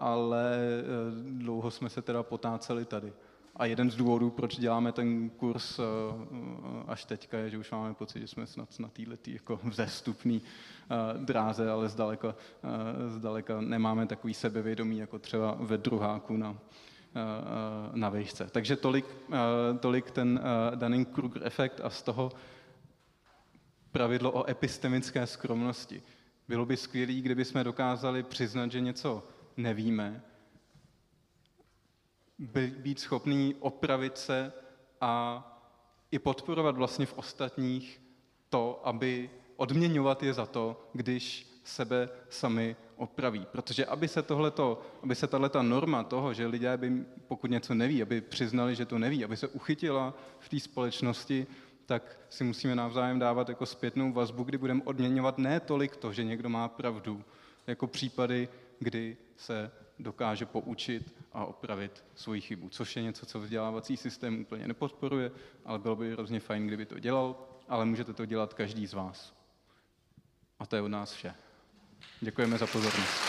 ale 0.00 0.56
e, 0.56 0.82
dlouho 1.32 1.70
jsme 1.70 1.90
se 1.90 2.02
teda 2.02 2.22
potáceli 2.22 2.84
tady. 2.84 3.12
A 3.58 3.66
jeden 3.66 3.90
z 3.90 3.96
důvodů, 3.96 4.30
proč 4.30 4.58
děláme 4.58 4.92
ten 4.92 5.30
kurz 5.30 5.78
e, 5.78 5.82
až 6.86 7.04
teďka, 7.04 7.38
je, 7.38 7.50
že 7.50 7.58
už 7.58 7.70
máme 7.70 7.94
pocit, 7.94 8.20
že 8.20 8.26
jsme 8.26 8.46
snad 8.46 8.78
na 8.78 8.88
této 8.88 9.30
jako 9.30 9.60
vzestupný 9.64 10.42
Eh, 10.90 11.18
dráze, 11.18 11.70
ale 11.70 11.88
zdaleka, 11.88 12.34
eh, 12.64 13.10
zdaleka 13.10 13.60
nemáme 13.60 14.06
takový 14.06 14.34
sebevědomí, 14.34 14.98
jako 14.98 15.18
třeba 15.18 15.56
ve 15.60 15.78
druháku 15.78 16.36
na, 16.36 16.58
eh, 17.14 17.20
na 17.94 18.08
vejšce. 18.08 18.48
Takže 18.52 18.76
tolik, 18.76 19.06
tolik 19.80 20.10
ten 20.10 20.40
Dunning-Kruger 20.74 21.40
efekt 21.44 21.80
a 21.84 21.90
z 21.90 22.02
toho 22.02 22.32
pravidlo 23.92 24.32
o 24.32 24.50
epistemické 24.50 25.26
skromnosti. 25.26 26.02
Bylo 26.48 26.66
by 26.66 26.76
skvělé, 26.76 27.12
kdyby 27.12 27.44
jsme 27.44 27.64
dokázali 27.64 28.22
přiznat, 28.22 28.72
že 28.72 28.80
něco 28.80 29.22
nevíme, 29.56 30.22
být 32.38 33.00
schopný 33.00 33.54
opravit 33.60 34.18
se 34.18 34.52
a 35.00 35.44
i 36.10 36.18
podporovat 36.18 36.76
vlastně 36.76 37.06
v 37.06 37.18
ostatních 37.18 38.02
to, 38.48 38.80
aby 38.84 39.30
odměňovat 39.56 40.22
je 40.22 40.34
za 40.34 40.46
to, 40.46 40.90
když 40.92 41.46
sebe 41.64 42.08
sami 42.28 42.76
opraví. 42.96 43.46
Protože 43.52 43.86
aby 43.86 44.08
se 44.08 44.22
tohleto, 44.22 44.82
aby 45.02 45.14
se 45.14 45.26
tato 45.26 45.62
norma 45.62 46.02
toho, 46.02 46.34
že 46.34 46.46
lidé 46.46 46.76
by, 46.76 47.04
pokud 47.28 47.50
něco 47.50 47.74
neví, 47.74 48.02
aby 48.02 48.20
přiznali, 48.20 48.74
že 48.74 48.86
to 48.86 48.98
neví, 48.98 49.24
aby 49.24 49.36
se 49.36 49.48
uchytila 49.48 50.14
v 50.38 50.48
té 50.48 50.60
společnosti, 50.60 51.46
tak 51.86 52.20
si 52.28 52.44
musíme 52.44 52.74
navzájem 52.74 53.18
dávat 53.18 53.48
jako 53.48 53.66
zpětnou 53.66 54.12
vazbu, 54.12 54.44
kdy 54.44 54.58
budeme 54.58 54.82
odměňovat 54.84 55.38
ne 55.38 55.60
tolik 55.60 55.96
to, 55.96 56.12
že 56.12 56.24
někdo 56.24 56.48
má 56.48 56.68
pravdu, 56.68 57.24
jako 57.66 57.86
případy, 57.86 58.48
kdy 58.78 59.16
se 59.36 59.70
dokáže 59.98 60.46
poučit 60.46 61.14
a 61.32 61.44
opravit 61.44 62.04
svoji 62.14 62.40
chybu, 62.40 62.68
což 62.68 62.96
je 62.96 63.02
něco, 63.02 63.26
co 63.26 63.40
vzdělávací 63.40 63.96
systém 63.96 64.40
úplně 64.40 64.68
nepodporuje, 64.68 65.30
ale 65.64 65.78
bylo 65.78 65.96
by 65.96 66.12
hrozně 66.12 66.40
fajn, 66.40 66.66
kdyby 66.66 66.86
to 66.86 66.98
dělal, 66.98 67.36
ale 67.68 67.84
můžete 67.84 68.12
to 68.12 68.26
dělat 68.26 68.54
každý 68.54 68.86
z 68.86 68.92
vás. 68.94 69.34
A 70.58 70.66
to 70.66 70.76
je 70.76 70.82
od 70.82 70.88
nás 70.88 71.12
vše. 71.12 71.34
Děkujeme 72.20 72.58
za 72.58 72.66
pozornost. 72.66 73.27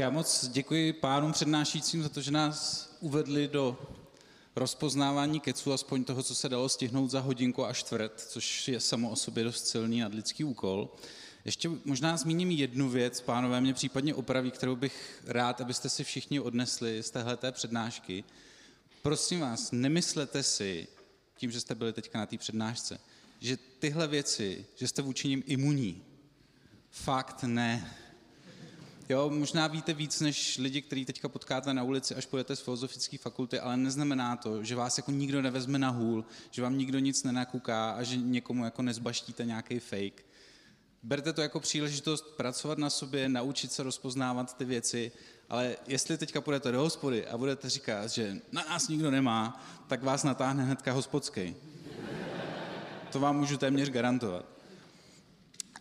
Já 0.00 0.10
moc 0.10 0.48
děkuji 0.48 0.92
pánům 0.92 1.32
přednášícím 1.32 2.02
za 2.02 2.08
to, 2.08 2.20
že 2.20 2.30
nás 2.30 2.88
uvedli 3.00 3.48
do 3.48 3.78
rozpoznávání 4.56 5.40
keců, 5.40 5.72
aspoň 5.72 6.04
toho, 6.04 6.22
co 6.22 6.34
se 6.34 6.48
dalo 6.48 6.68
stihnout 6.68 7.10
za 7.10 7.20
hodinku 7.20 7.64
a 7.64 7.72
čtvrt, 7.72 8.20
což 8.20 8.68
je 8.68 8.80
samo 8.80 9.10
o 9.10 9.16
sobě 9.16 9.44
dost 9.44 9.66
silný 9.66 10.00
nadlidský 10.00 10.44
úkol. 10.44 10.88
Ještě 11.44 11.70
možná 11.84 12.16
zmíním 12.16 12.50
jednu 12.50 12.88
věc, 12.88 13.20
pánové 13.20 13.60
mě 13.60 13.74
případně 13.74 14.14
opraví, 14.14 14.50
kterou 14.50 14.76
bych 14.76 15.22
rád, 15.26 15.60
abyste 15.60 15.88
si 15.88 16.04
všichni 16.04 16.40
odnesli 16.40 17.02
z 17.02 17.10
téhleté 17.10 17.52
přednášky. 17.52 18.24
Prosím 19.02 19.40
vás, 19.40 19.72
nemyslete 19.72 20.42
si, 20.42 20.88
tím, 21.36 21.50
že 21.50 21.60
jste 21.60 21.74
byli 21.74 21.92
teďka 21.92 22.18
na 22.18 22.26
té 22.26 22.38
přednášce, 22.38 23.00
že 23.40 23.56
tyhle 23.56 24.08
věci, 24.08 24.66
že 24.76 24.88
jste 24.88 25.02
vůči 25.02 25.28
nim 25.28 25.42
imunní. 25.46 26.02
Fakt 26.90 27.42
ne. 27.42 27.96
Jo, 29.10 29.30
možná 29.30 29.66
víte 29.66 29.92
víc 29.92 30.20
než 30.20 30.58
lidi, 30.58 30.82
kteří 30.82 31.04
teďka 31.04 31.28
potkáte 31.28 31.74
na 31.74 31.82
ulici, 31.82 32.14
až 32.14 32.26
půjdete 32.26 32.56
z 32.56 32.60
filozofické 32.60 33.18
fakulty, 33.18 33.60
ale 33.60 33.76
neznamená 33.76 34.36
to, 34.36 34.64
že 34.64 34.76
vás 34.76 34.98
jako 34.98 35.10
nikdo 35.10 35.42
nevezme 35.42 35.78
na 35.78 35.88
hůl, 35.88 36.24
že 36.50 36.62
vám 36.62 36.78
nikdo 36.78 36.98
nic 36.98 37.22
nenakuká 37.22 37.90
a 37.90 38.02
že 38.02 38.16
někomu 38.16 38.64
jako 38.64 38.82
nezbaštíte 38.82 39.44
nějaký 39.44 39.78
fake. 39.78 40.24
Berte 41.02 41.32
to 41.32 41.42
jako 41.42 41.60
příležitost 41.60 42.24
pracovat 42.36 42.78
na 42.78 42.90
sobě, 42.90 43.28
naučit 43.28 43.72
se 43.72 43.82
rozpoznávat 43.82 44.56
ty 44.56 44.64
věci, 44.64 45.12
ale 45.48 45.76
jestli 45.86 46.18
teďka 46.18 46.40
půjdete 46.40 46.72
do 46.72 46.80
hospody 46.80 47.26
a 47.26 47.38
budete 47.38 47.70
říkat, 47.70 48.10
že 48.10 48.40
na 48.52 48.64
nás 48.68 48.88
nikdo 48.88 49.10
nemá, 49.10 49.64
tak 49.86 50.02
vás 50.02 50.24
natáhne 50.24 50.64
hnedka 50.64 50.92
hospodský. 50.92 51.56
To 53.12 53.20
vám 53.20 53.38
můžu 53.38 53.56
téměř 53.56 53.90
garantovat. 53.90 54.44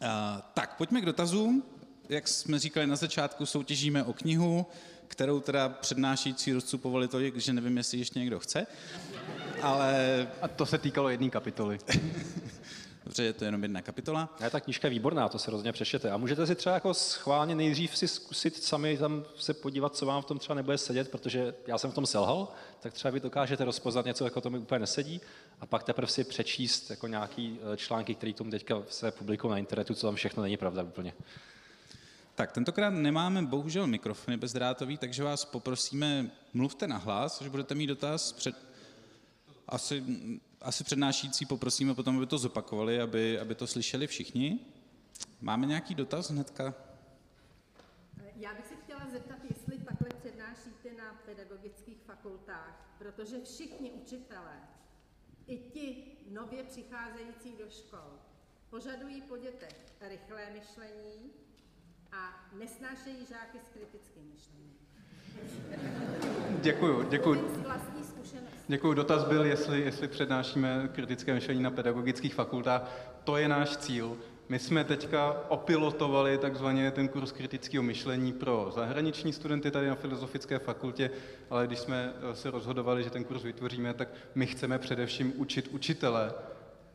Uh, 0.01 0.07
tak, 0.53 0.77
pojďme 0.77 1.01
k 1.01 1.05
dotazům 1.05 1.63
jak 2.09 2.27
jsme 2.27 2.59
říkali 2.59 2.87
na 2.87 2.95
začátku, 2.95 3.45
soutěžíme 3.45 4.03
o 4.03 4.13
knihu, 4.13 4.65
kterou 5.07 5.39
teda 5.39 5.69
přednášící 5.69 6.53
rozcupovali 6.53 7.07
tolik, 7.07 7.37
že 7.37 7.53
nevím, 7.53 7.77
jestli 7.77 7.97
ještě 7.97 8.19
někdo 8.19 8.39
chce. 8.39 8.67
Ale... 9.61 10.27
A 10.41 10.47
to 10.47 10.65
se 10.65 10.77
týkalo 10.77 11.09
jedné 11.09 11.29
kapitoly. 11.29 11.79
Dobře, 13.03 13.23
je 13.23 13.33
to 13.33 13.45
jenom 13.45 13.63
jedna 13.63 13.81
kapitola. 13.81 14.35
Ne, 14.39 14.49
ta 14.49 14.59
knížka 14.59 14.87
je 14.87 14.89
výborná, 14.89 15.29
to 15.29 15.39
se 15.39 15.51
rozhodně 15.51 15.71
přečtěte. 15.71 16.11
A 16.11 16.17
můžete 16.17 16.47
si 16.47 16.55
třeba 16.55 16.75
jako 16.75 16.93
schválně 16.93 17.55
nejdřív 17.55 17.97
si 17.97 18.07
zkusit 18.07 18.63
sami 18.63 18.97
tam 18.97 19.25
se 19.37 19.53
podívat, 19.53 19.95
co 19.95 20.05
vám 20.05 20.21
v 20.21 20.25
tom 20.25 20.39
třeba 20.39 20.55
nebude 20.55 20.77
sedět, 20.77 21.11
protože 21.11 21.53
já 21.67 21.77
jsem 21.77 21.91
v 21.91 21.93
tom 21.93 22.05
selhal, 22.05 22.47
tak 22.79 22.93
třeba 22.93 23.11
vy 23.11 23.19
dokážete 23.19 23.65
rozpoznat 23.65 24.05
něco, 24.05 24.23
jako 24.23 24.41
to 24.41 24.49
mi 24.49 24.57
úplně 24.57 24.79
nesedí, 24.79 25.21
a 25.59 25.65
pak 25.65 25.83
teprve 25.83 26.07
si 26.07 26.23
přečíst 26.23 26.89
jako 26.89 27.07
nějaký 27.07 27.59
eh, 27.73 27.77
články, 27.77 28.15
které 28.15 28.33
tomu 28.33 28.51
teďka 28.51 28.83
se 28.89 29.11
publikují 29.11 29.51
na 29.51 29.57
internetu, 29.57 29.93
co 29.93 30.07
tam 30.07 30.15
všechno 30.15 30.43
není 30.43 30.57
pravda 30.57 30.83
úplně. 30.83 31.13
Tak 32.39 32.51
tentokrát 32.51 32.89
nemáme 32.89 33.41
bohužel 33.41 33.87
mikrofony 33.87 34.37
bezdrátový, 34.37 34.97
takže 34.97 35.23
vás 35.23 35.45
poprosíme, 35.45 36.31
mluvte 36.53 36.87
na 36.87 36.97
hlas, 36.97 37.41
že 37.41 37.49
budete 37.49 37.75
mít 37.75 37.87
dotaz. 37.87 38.31
Před, 38.31 38.55
asi, 39.67 40.03
asi 40.61 40.83
přednášící 40.83 41.45
poprosíme 41.45 41.93
potom, 41.93 42.17
aby 42.17 42.25
to 42.25 42.37
zopakovali, 42.37 43.01
aby, 43.01 43.39
aby 43.39 43.55
to 43.55 43.67
slyšeli 43.67 44.07
všichni. 44.07 44.59
Máme 45.41 45.67
nějaký 45.67 45.95
dotaz 45.95 46.31
hnedka? 46.31 46.73
Já 48.35 48.53
bych 48.53 48.67
se 48.67 48.75
chtěla 48.75 49.07
zeptat, 49.11 49.37
jestli 49.49 49.77
takhle 49.77 50.09
přednášíte 50.09 50.89
na 50.97 51.21
pedagogických 51.25 51.97
fakultách, 52.05 52.95
protože 52.97 53.43
všichni 53.43 53.91
učitelé, 53.91 54.59
i 55.47 55.57
ti 55.57 56.03
nově 56.31 56.63
přicházející 56.63 57.53
do 57.59 57.69
škol, 57.69 58.19
požadují 58.69 59.21
po 59.21 59.37
dětech 59.37 59.75
rychlé 60.01 60.49
myšlení, 60.53 61.31
a 62.11 62.49
nesnášejí 62.59 63.25
žáky 63.29 63.59
s 63.65 63.69
kritickým 63.69 64.23
myšlením. 64.33 64.73
Děkuju, 66.61 67.09
děkuju. 67.09 67.63
Děkuju. 68.67 68.93
Dotaz 68.93 69.23
byl, 69.23 69.45
jestli, 69.45 69.81
jestli 69.81 70.07
přednášíme 70.07 70.89
kritické 70.93 71.33
myšlení 71.33 71.63
na 71.63 71.71
pedagogických 71.71 72.33
fakultách. 72.33 72.91
To 73.23 73.37
je 73.37 73.47
náš 73.47 73.77
cíl. 73.77 74.17
My 74.49 74.59
jsme 74.59 74.83
teďka 74.83 75.35
opilotovali 75.47 76.37
takzvaně 76.37 76.91
ten 76.91 77.07
kurz 77.07 77.31
kritického 77.31 77.83
myšlení 77.83 78.33
pro 78.33 78.71
zahraniční 78.75 79.33
studenty 79.33 79.71
tady 79.71 79.87
na 79.87 79.95
Filozofické 79.95 80.59
fakultě, 80.59 81.11
ale 81.49 81.67
když 81.67 81.79
jsme 81.79 82.13
se 82.33 82.51
rozhodovali, 82.51 83.03
že 83.03 83.09
ten 83.09 83.23
kurz 83.23 83.43
vytvoříme, 83.43 83.93
tak 83.93 84.07
my 84.35 84.45
chceme 84.47 84.79
především 84.79 85.33
učit 85.35 85.67
učitele 85.67 86.33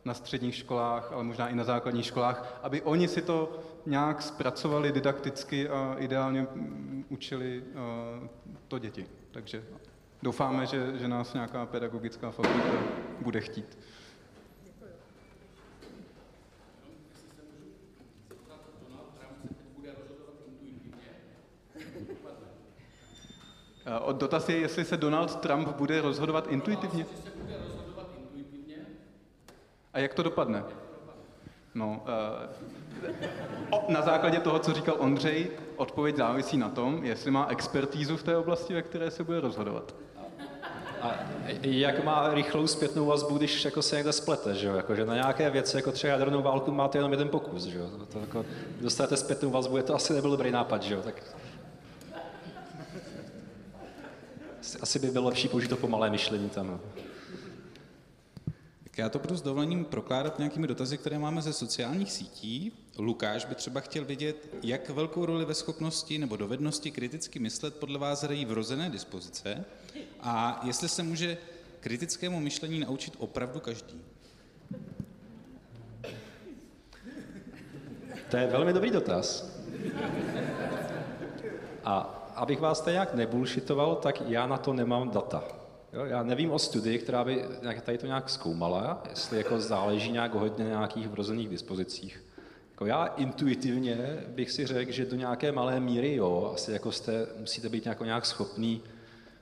na 0.05 0.15
středních 0.15 0.55
školách, 0.55 1.13
ale 1.13 1.25
možná 1.25 1.49
i 1.49 1.55
na 1.55 1.65
základních 1.65 2.07
školách, 2.07 2.61
aby 2.63 2.83
oni 2.83 3.09
si 3.09 3.23
to 3.23 3.59
nějak 3.87 4.23
zpracovali 4.23 4.93
didakticky 4.93 5.69
a 5.69 5.97
ideálně 5.99 6.47
mm, 6.55 7.05
učili 7.09 7.63
uh, 7.63 8.29
to 8.69 8.79
děti. 8.79 9.07
Takže 9.31 9.65
doufáme, 10.23 10.67
že, 10.67 10.99
že 10.99 11.09
nás 11.09 11.35
nějaká 11.35 11.67
pedagogická 11.67 12.31
fakulta 12.31 12.79
bude 13.21 13.41
chtít. 13.41 13.79
Dotaz 24.13 24.49
je, 24.49 24.57
jestli 24.57 24.85
se 24.85 24.97
Donald 24.97 25.41
Trump 25.41 25.69
bude 25.69 26.01
rozhodovat 26.01 26.47
intuitivně. 26.47 27.07
A 29.93 29.99
jak 29.99 30.15
to 30.15 30.23
dopadne? 30.23 30.65
No, 31.75 32.03
uh, 33.03 33.89
na 33.89 34.03
základě 34.03 34.41
toho, 34.41 34.59
co 34.59 34.73
říkal 34.73 34.97
Ondřej, 34.99 35.51
odpověď 35.77 36.17
závisí 36.17 36.57
na 36.57 36.69
tom, 36.69 37.05
jestli 37.05 37.31
má 37.31 37.47
expertízu 37.47 38.17
v 38.17 38.23
té 38.23 38.37
oblasti, 38.37 38.75
ve 38.75 38.83
které 38.83 39.11
se 39.11 39.25
bude 39.25 39.41
rozhodovat. 39.41 39.95
A 41.03 41.15
jak 41.63 42.05
má 42.05 42.35
rychlou 42.35 42.67
zpětnou 42.67 43.07
vazbu, 43.07 43.39
když 43.39 43.65
jako 43.65 43.83
se 43.83 43.97
někde 43.97 44.13
splete, 44.13 44.55
že 44.55 44.67
jo? 44.67 44.75
Jako, 44.75 44.95
že 44.95 45.07
na 45.07 45.15
nějaké 45.15 45.51
věci, 45.51 45.77
jako 45.77 45.93
třeba 45.93 46.13
jadernou 46.13 46.43
válku, 46.43 46.73
máte 46.73 46.99
jenom 46.99 47.11
jeden 47.11 47.29
pokus, 47.29 47.65
že 47.65 47.79
jo? 47.79 47.91
To, 48.13 48.19
jako, 48.19 48.45
dostanete 48.81 49.17
zpětnou 49.17 49.51
vazbu, 49.51 49.77
je 49.77 49.83
to 49.83 49.95
asi 49.95 50.13
nebyl 50.13 50.31
dobrý 50.31 50.51
nápad, 50.51 50.83
že 50.83 50.95
jo? 50.95 51.03
Tak... 51.03 51.23
Asi 54.81 54.99
by 54.99 55.11
bylo 55.11 55.25
lepší 55.25 55.49
použít 55.49 55.69
to 55.69 55.77
pomalé 55.77 56.11
myšlení 56.11 56.51
tam. 56.51 56.67
No. 56.67 56.81
Tak 58.95 58.99
já 58.99 59.09
to 59.09 59.19
budu 59.19 59.37
s 59.37 59.43
dovolením 59.43 59.85
prokládat 59.85 60.39
nějakými 60.39 60.67
dotazy, 60.67 60.99
které 60.99 61.19
máme 61.19 61.43
ze 61.43 61.53
sociálních 61.53 62.13
sítí. 62.13 62.73
Lukáš 62.99 63.45
by 63.45 63.55
třeba 63.55 63.81
chtěl 63.81 64.05
vědět, 64.05 64.49
jak 64.63 64.91
velkou 64.91 65.27
roli 65.27 65.45
ve 65.45 65.55
schopnosti 65.55 66.19
nebo 66.19 66.37
dovednosti 66.37 66.91
kriticky 66.91 67.39
myslet 67.39 67.77
podle 67.77 67.99
vás 67.99 68.23
hrají 68.23 68.45
vrozené 68.45 68.91
dispozice 68.91 69.65
a 70.21 70.61
jestli 70.65 70.89
se 70.89 71.03
může 71.03 71.39
kritickému 71.81 72.41
myšlení 72.41 72.81
naučit 72.81 73.15
opravdu 73.19 73.61
každý. 73.61 74.01
To 78.31 78.37
je 78.37 78.47
velmi 78.47 78.73
dobrý 78.73 78.91
dotaz. 78.91 79.59
A 81.85 81.99
abych 82.35 82.61
vás 82.61 82.87
nějak 82.87 83.15
nebulšitoval, 83.15 83.97
tak 83.97 84.23
já 84.27 84.47
na 84.47 84.59
to 84.59 84.73
nemám 84.73 85.11
data. 85.11 85.64
Jo, 85.95 86.05
já 86.05 86.23
nevím 86.23 86.53
o 86.53 86.59
studii, 86.59 86.99
která 86.99 87.25
by 87.25 87.45
tady 87.83 87.99
to 87.99 88.07
nějak 88.07 88.31
zkoumala, 88.31 89.03
jestli 89.11 89.39
jako 89.39 89.61
záleží 89.61 90.13
nějak 90.13 90.35
hodně 90.35 90.65
na 90.65 90.71
nějakých 90.71 91.09
vrozených 91.09 91.49
dispozicích. 91.49 92.25
Jako 92.71 92.87
já 92.87 93.07
intuitivně 93.07 94.25
bych 94.29 94.51
si 94.51 94.67
řekl, 94.67 94.93
že 94.93 95.05
do 95.05 95.17
nějaké 95.17 95.53
malé 95.53 95.81
míry 95.81 96.15
jo, 96.15 96.53
asi 96.55 96.73
jako 96.73 96.93
jste, 96.93 97.27
musíte 97.39 97.69
být 97.69 97.85
nějak, 97.85 98.01
nějak 98.01 98.27
schopný 98.27 98.83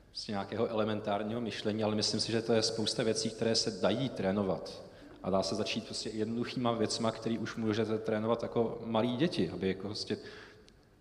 prostě 0.09 0.33
nějakého 0.33 0.69
elementárního 0.69 1.41
myšlení, 1.41 1.85
ale 1.85 1.95
myslím 1.95 2.21
si, 2.21 2.33
že 2.33 2.43
to 2.43 2.53
je 2.53 2.63
spousta 2.63 3.03
věcí, 3.03 3.31
které 3.31 3.55
se 3.55 3.71
dají 3.71 4.09
trénovat. 4.09 4.83
A 5.23 5.31
dá 5.31 5.43
se 5.43 5.55
začít 5.55 5.85
prostě 5.85 6.11
jednoduchýma 6.11 6.73
věcma, 6.73 7.11
které 7.11 7.39
už 7.39 7.57
můžete 7.57 7.99
trénovat 7.99 8.43
jako 8.43 8.79
malí 8.85 9.17
děti, 9.17 9.51
aby 9.51 9.69
jako 9.69 9.87
prostě 9.87 10.17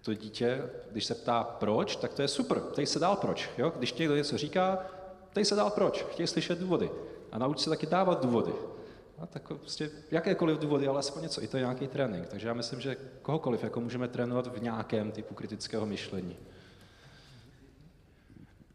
to 0.02 0.14
dítě, 0.14 0.62
když 0.92 1.06
se 1.06 1.16
ptá 1.16 1.44
proč, 1.44 1.96
tak 1.96 2.14
to 2.14 2.22
je 2.22 2.28
super, 2.28 2.60
tady 2.60 2.88
se 2.88 3.00
dál 3.00 3.16
proč. 3.16 3.50
Jo? 3.58 3.74
Když 3.76 3.94
někdo 3.94 4.16
něco 4.16 4.38
říká, 4.38 4.80
tady 5.34 5.46
se 5.46 5.56
dál 5.56 5.70
proč, 5.70 6.04
chtějí 6.04 6.28
slyšet 6.28 6.60
důvody. 6.60 6.92
A 7.32 7.38
nauč 7.38 7.60
se 7.60 7.70
taky 7.70 7.86
dávat 7.86 8.24
důvody. 8.26 8.52
A 9.20 9.26
tak 9.26 9.48
prostě 9.48 9.92
jakékoliv 10.12 10.60
důvody, 10.60 10.88
ale 10.88 11.00
aspoň 11.00 11.22
něco, 11.22 11.44
i 11.44 11.48
to 11.48 11.58
je 11.58 11.62
nějaký 11.62 11.88
trénink. 11.88 12.28
Takže 12.28 12.48
já 12.48 12.54
myslím, 12.54 12.82
že 12.82 12.98
kohokoliv 13.22 13.64
jako 13.64 13.82
můžeme 13.82 14.08
trénovat 14.08 14.48
v 14.48 14.62
nějakém 14.62 15.12
typu 15.12 15.34
kritického 15.34 15.86
myšlení. 15.86 16.38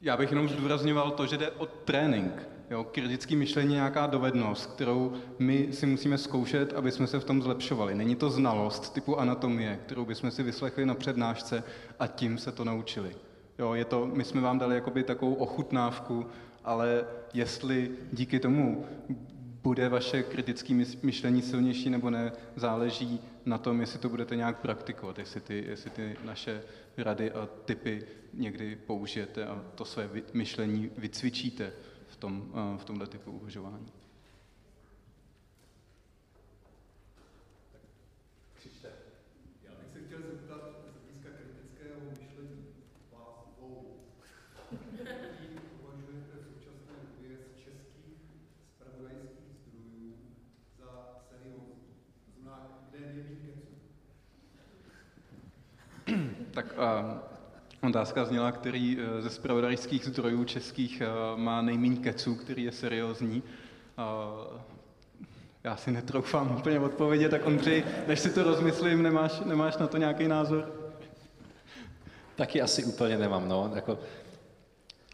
Já 0.03 0.17
bych 0.17 0.31
jenom 0.31 0.49
zdůrazňoval 0.49 1.11
to, 1.11 1.27
že 1.27 1.37
jde 1.37 1.51
o 1.51 1.67
trénink. 1.67 2.49
Jo, 2.71 2.85
kritické 2.85 3.37
myšlení 3.37 3.75
je 3.75 3.77
nějaká 3.77 4.07
dovednost, 4.07 4.67
kterou 4.67 5.13
my 5.39 5.69
si 5.73 5.87
musíme 5.87 6.19
zkoušet, 6.19 6.73
aby 6.73 6.93
jsme 6.93 7.07
se 7.07 7.21
v 7.21 7.25
tom 7.25 7.43
zlepšovali. 7.43 7.95
Není 7.95 8.17
to 8.17 8.31
znalost 8.31 8.93
typu 8.95 9.21
anatomie, 9.21 9.79
kterou 9.87 10.05
bychom 10.05 10.31
si 10.31 10.43
vyslechli 10.43 10.87
na 10.87 10.95
přednášce 10.95 11.65
a 11.99 12.07
tím 12.07 12.39
se 12.39 12.53
to 12.53 12.65
naučili. 12.65 13.17
Jo, 13.59 13.75
je 13.75 13.85
to, 13.85 14.07
my 14.07 14.25
jsme 14.25 14.41
vám 14.41 14.59
dali 14.59 14.75
jakoby 14.75 15.03
takovou 15.03 15.35
ochutnávku, 15.35 16.27
ale 16.67 17.05
jestli 17.35 17.91
díky 18.13 18.41
tomu 18.41 18.87
bude 19.63 19.89
vaše 19.89 20.23
kritické 20.23 20.75
myšlení 21.03 21.43
silnější 21.43 21.91
nebo 21.91 22.11
ne, 22.11 22.33
záleží 22.57 23.21
na 23.45 23.59
tom, 23.59 23.81
jestli 23.81 23.99
to 23.99 24.09
budete 24.09 24.37
nějak 24.37 24.59
praktikovat, 24.61 25.19
jestli 25.19 25.41
ty, 25.41 25.65
jestli 25.69 25.91
ty 25.91 26.17
naše 26.25 26.63
rady 26.97 27.33
a 27.33 27.49
typy 27.65 28.03
někdy 28.35 28.77
použijete 28.77 29.47
a 29.47 29.65
to 29.75 29.85
své 29.85 30.11
myšlení 30.33 30.91
vycvičíte 30.99 31.73
v, 32.09 32.17
tom, 32.17 32.53
v 32.77 32.85
tomhle 32.85 33.07
typu 33.07 33.31
uvažování. 33.31 33.93
Otázka 57.83 58.25
zněla, 58.25 58.53
který 58.53 58.97
uh, 58.97 59.21
ze 59.21 59.31
spravodajských 59.31 60.05
zdrojů 60.05 60.45
českých 60.45 61.03
uh, 61.03 61.41
má 61.41 61.63
nejméně 61.63 61.97
keců, 61.97 62.35
který 62.35 62.65
je 62.65 62.73
seriózní. 62.73 63.43
Uh, 63.99 64.61
já 65.65 65.77
si 65.77 65.91
netroufám 65.91 66.57
úplně 66.57 66.81
odpovědět, 66.81 67.29
tak 67.29 67.47
Ondřej, 67.47 67.85
než 68.07 68.21
si 68.21 68.31
to 68.31 68.43
rozmyslím, 68.43 69.03
nemáš, 69.03 69.41
nemáš 69.41 69.77
na 69.77 69.87
to 69.87 69.97
nějaký 69.97 70.29
názor? 70.29 70.73
Taky 72.37 72.63
asi 72.63 72.85
úplně 72.85 73.19
nemám, 73.19 73.49
no. 73.49 73.73
Jako, 73.75 73.99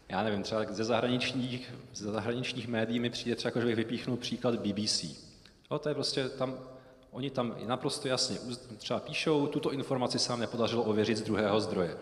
já 0.09 0.23
nevím, 0.23 0.43
třeba 0.43 0.65
ze 0.69 0.83
zahraničních, 0.83 1.73
ze 1.93 2.11
zahraničních 2.11 2.67
médií 2.67 2.99
mi 2.99 3.09
přijde 3.09 3.35
třeba, 3.35 3.47
jako, 3.47 3.59
že 3.59 3.65
bych 3.65 3.75
vypíchnul 3.75 4.17
příklad 4.17 4.55
BBC. 4.55 5.05
No, 5.71 5.79
to 5.79 5.89
je 5.89 5.95
prostě 5.95 6.29
tam 6.29 6.57
Oni 7.13 7.29
tam 7.29 7.55
naprosto 7.65 8.07
jasně 8.07 8.37
třeba 8.77 8.99
píšou, 8.99 9.47
tuto 9.47 9.71
informaci 9.71 10.19
se 10.19 10.31
nám 10.31 10.39
nepodařilo 10.39 10.83
ověřit 10.83 11.17
z 11.17 11.21
druhého 11.21 11.59
zdroje. 11.61 11.97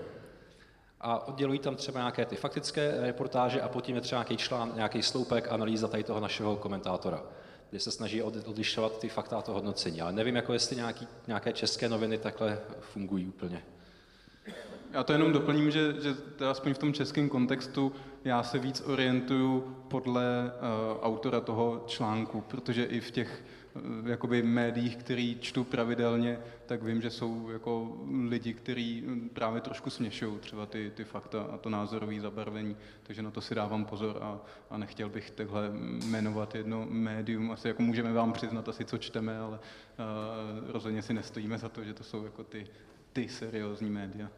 A 1.01 1.27
oddělují 1.27 1.59
tam 1.59 1.75
třeba 1.75 1.99
nějaké 1.99 2.25
ty 2.25 2.35
faktické 2.35 2.95
reportáže 2.99 3.61
a 3.61 3.69
potom 3.69 3.95
je 3.95 4.01
třeba 4.01 4.19
nějaký 4.19 4.37
člán, 4.37 4.71
nějaký 4.75 5.03
sloupek, 5.03 5.47
analýza 5.51 5.87
tady 5.87 6.03
toho 6.03 6.19
našeho 6.19 6.55
komentátora, 6.55 7.23
kde 7.69 7.79
se 7.79 7.91
snaží 7.91 8.23
odlišovat 8.23 8.99
ty 8.99 9.09
fakta 9.09 9.37
a 9.37 9.41
to 9.41 9.53
hodnocení. 9.53 10.01
Ale 10.01 10.11
nevím, 10.11 10.35
jako 10.35 10.53
jestli 10.53 10.75
nějaký, 10.75 11.07
nějaké 11.27 11.53
české 11.53 11.89
noviny 11.89 12.17
takhle 12.17 12.59
fungují 12.79 13.27
úplně. 13.27 13.63
Já 14.91 15.03
to 15.03 15.13
jenom 15.13 15.33
doplním, 15.33 15.71
že, 15.71 15.93
že 16.01 16.13
teda 16.13 16.51
aspoň 16.51 16.73
v 16.73 16.77
tom 16.77 16.93
českém 16.93 17.29
kontextu 17.29 17.91
já 18.23 18.43
se 18.43 18.59
víc 18.59 18.81
orientuju 18.85 19.75
podle 19.87 20.23
uh, 20.51 21.03
autora 21.03 21.39
toho 21.39 21.83
článku, 21.87 22.41
protože 22.41 22.83
i 22.83 22.99
v 22.99 23.11
těch 23.11 23.43
jakoby 24.05 24.43
médiích, 24.43 24.97
který 24.97 25.37
čtu 25.39 25.63
pravidelně, 25.63 26.39
tak 26.65 26.83
vím, 26.83 27.01
že 27.01 27.09
jsou 27.09 27.49
jako 27.49 27.97
lidi, 28.27 28.53
kteří 28.53 29.03
právě 29.33 29.61
trošku 29.61 29.89
směšují 29.89 30.39
třeba 30.39 30.65
ty, 30.65 30.91
ty 30.95 31.03
fakta 31.03 31.43
a 31.43 31.57
to 31.57 31.69
názorové 31.69 32.19
zabarvení, 32.19 32.77
takže 33.03 33.21
na 33.21 33.31
to 33.31 33.41
si 33.41 33.55
dávám 33.55 33.85
pozor 33.85 34.17
a, 34.21 34.39
a 34.69 34.77
nechtěl 34.77 35.09
bych 35.09 35.31
takhle 35.31 35.69
jmenovat 36.05 36.55
jedno 36.55 36.85
médium. 36.89 37.51
Asi 37.51 37.67
jako 37.67 37.81
můžeme 37.81 38.13
vám 38.13 38.33
přiznat 38.33 38.69
asi, 38.69 38.85
co 38.85 38.97
čteme, 38.97 39.39
ale 39.39 39.59
uh, 39.59 40.71
rozhodně 40.71 41.01
si 41.01 41.13
nestojíme 41.13 41.57
za 41.57 41.69
to, 41.69 41.83
že 41.83 41.93
to 41.93 42.03
jsou 42.03 42.23
jako 42.23 42.43
ty, 42.43 42.67
ty 43.13 43.29
seriózní 43.29 43.89
média. 43.89 44.29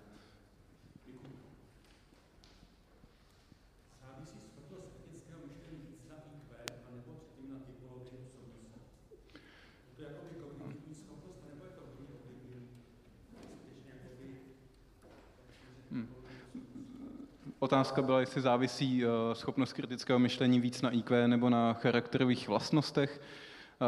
Otázka 17.63 18.01
byla, 18.01 18.19
jestli 18.19 18.41
závisí 18.41 19.03
eh, 19.03 19.35
schopnost 19.35 19.73
kritického 19.73 20.19
myšlení 20.19 20.59
víc 20.59 20.81
na 20.81 20.89
IQ 20.89 21.27
nebo 21.27 21.49
na 21.49 21.73
charakterových 21.73 22.47
vlastnostech. 22.47 23.21
Eh, 23.21 23.85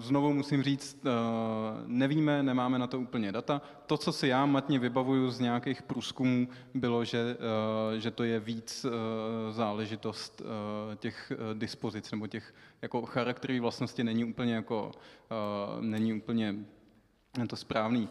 znovu 0.00 0.34
musím 0.34 0.62
říct, 0.62 1.06
eh, 1.06 1.10
nevíme, 1.86 2.42
nemáme 2.42 2.78
na 2.78 2.86
to 2.86 3.00
úplně 3.00 3.32
data. 3.32 3.62
To, 3.86 3.96
co 3.96 4.12
si 4.12 4.28
já 4.28 4.46
matně 4.46 4.78
vybavuju 4.78 5.30
z 5.30 5.40
nějakých 5.40 5.82
průzkumů, 5.82 6.48
bylo, 6.74 7.04
že, 7.04 7.36
že 7.98 8.10
to 8.10 8.24
je 8.24 8.40
víc 8.40 8.86
záležitost 9.50 10.42
těch 10.96 11.32
dispozic 11.54 12.10
nebo 12.10 12.26
těch 12.26 12.54
jako 12.82 13.06
charakterových 13.06 13.60
vlastností 13.60 14.04
není 14.04 14.24
úplně 14.24 14.54
jako, 14.54 14.90
není 15.80 16.12
úplně 16.12 16.54
to 17.48 17.56
správný 17.56 18.08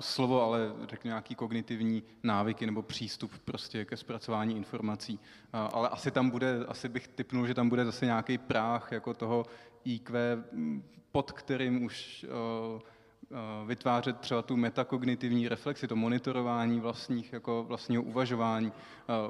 slovo, 0.00 0.42
ale 0.42 0.72
řeknu 0.88 1.08
nějaký 1.08 1.34
kognitivní 1.34 2.02
návyky 2.22 2.66
nebo 2.66 2.82
přístup 2.82 3.32
prostě 3.44 3.84
ke 3.84 3.96
zpracování 3.96 4.56
informací. 4.56 5.18
Ale 5.52 5.88
asi 5.88 6.10
tam 6.10 6.30
bude, 6.30 6.64
asi 6.68 6.88
bych 6.88 7.08
typnul, 7.08 7.46
že 7.46 7.54
tam 7.54 7.68
bude 7.68 7.84
zase 7.84 8.06
nějaký 8.06 8.38
práh 8.38 8.92
jako 8.92 9.14
toho 9.14 9.46
IQ, 9.84 10.44
pod 11.12 11.32
kterým 11.32 11.82
už 11.82 12.26
vytvářet 13.66 14.20
třeba 14.20 14.42
tu 14.42 14.56
metakognitivní 14.56 15.48
reflexi, 15.48 15.88
to 15.88 15.96
monitorování 15.96 16.80
vlastních, 16.80 17.32
jako 17.32 17.64
vlastního 17.68 18.02
uvažování 18.02 18.72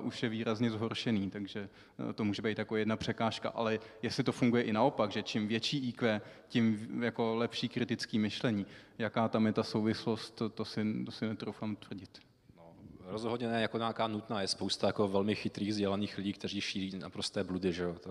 uh, 0.00 0.06
už 0.06 0.22
je 0.22 0.28
výrazně 0.28 0.70
zhoršený, 0.70 1.30
takže 1.30 1.68
uh, 1.98 2.12
to 2.12 2.24
může 2.24 2.42
být 2.42 2.58
jako 2.58 2.76
jedna 2.76 2.96
překážka, 2.96 3.48
ale 3.48 3.78
jestli 4.02 4.24
to 4.24 4.32
funguje 4.32 4.62
i 4.62 4.72
naopak, 4.72 5.12
že 5.12 5.22
čím 5.22 5.48
větší 5.48 5.88
IQ, 5.88 6.20
tím 6.48 6.88
jako 7.02 7.34
lepší 7.34 7.68
kritický 7.68 8.18
myšlení, 8.18 8.66
jaká 8.98 9.28
tam 9.28 9.46
je 9.46 9.52
ta 9.52 9.62
souvislost, 9.62 10.30
to, 10.30 10.48
to, 10.48 10.64
si, 10.64 11.04
to 11.04 11.12
si 11.12 11.26
netroufám 11.26 11.76
tvrdit. 11.76 12.18
No, 12.56 12.72
rozhodně 13.00 13.48
ne 13.48 13.62
jako 13.62 13.78
nějaká 13.78 14.08
nutná, 14.08 14.40
je 14.40 14.48
spousta 14.48 14.86
jako 14.86 15.08
velmi 15.08 15.34
chytrých, 15.34 15.70
vzdělaných 15.70 16.18
lidí, 16.18 16.32
kteří 16.32 16.60
šíří 16.60 16.98
naprosté 16.98 17.44
bludy, 17.44 17.72
že 17.72 17.82
jo, 17.82 17.94
to, 17.94 18.10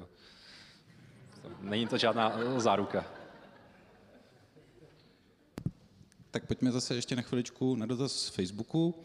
to, 1.41 1.49
není 1.61 1.87
to 1.87 1.97
žádná 1.97 2.39
záruka. 2.57 3.16
Tak 6.37 6.45
pojďme 6.45 6.71
zase 6.71 6.95
ještě 6.95 7.15
na 7.15 7.21
chviličku 7.21 7.75
na 7.75 7.85
dotaz 7.85 8.11
z 8.11 8.29
Facebooku. 8.29 8.95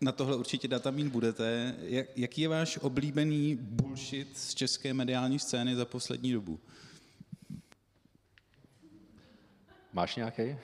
Na 0.00 0.12
tohle 0.12 0.36
určitě 0.36 0.68
datamín 0.68 1.10
budete. 1.10 1.74
Jak, 1.82 2.06
jaký 2.16 2.40
je 2.40 2.48
váš 2.48 2.76
oblíbený 2.76 3.58
bullshit 3.60 4.38
z 4.38 4.54
české 4.54 4.94
mediální 4.94 5.38
scény 5.38 5.76
za 5.76 5.84
poslední 5.84 6.32
dobu? 6.32 6.60
Máš 9.92 10.16
nějaký? 10.16 10.56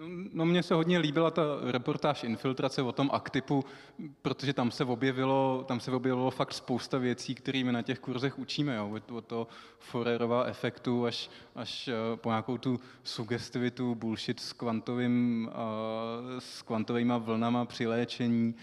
No, 0.00 0.06
no 0.32 0.44
mně 0.44 0.62
se 0.62 0.74
hodně 0.74 0.98
líbila 0.98 1.30
ta 1.30 1.42
reportáž 1.62 2.24
Infiltrace 2.24 2.82
o 2.82 2.92
tom 2.92 3.10
aktipu, 3.12 3.64
protože 4.22 4.52
tam 4.52 4.70
se 4.70 4.84
objevilo, 4.84 5.64
tam 5.68 5.80
se 5.80 5.90
objevilo 5.90 6.30
fakt 6.30 6.54
spousta 6.54 6.98
věcí, 6.98 7.34
kterými 7.34 7.72
na 7.72 7.82
těch 7.82 7.98
kurzech 7.98 8.38
učíme, 8.38 8.76
jo, 8.76 8.90
od, 8.90 9.10
od 9.10 9.24
toho 9.24 9.46
Forerova 9.78 10.44
efektu 10.44 11.06
až, 11.06 11.30
až 11.54 11.88
eh, 11.88 12.16
po 12.16 12.28
nějakou 12.28 12.58
tu 12.58 12.80
sugestivitu, 13.04 13.94
bullshit 13.94 14.40
s, 14.40 14.52
kvantovým, 14.52 15.48
uh, 15.48 16.38
s 16.38 16.62
kvantovými 16.62 17.12
vlnama 17.18 17.64
při 17.64 17.86
léčení, 17.86 18.54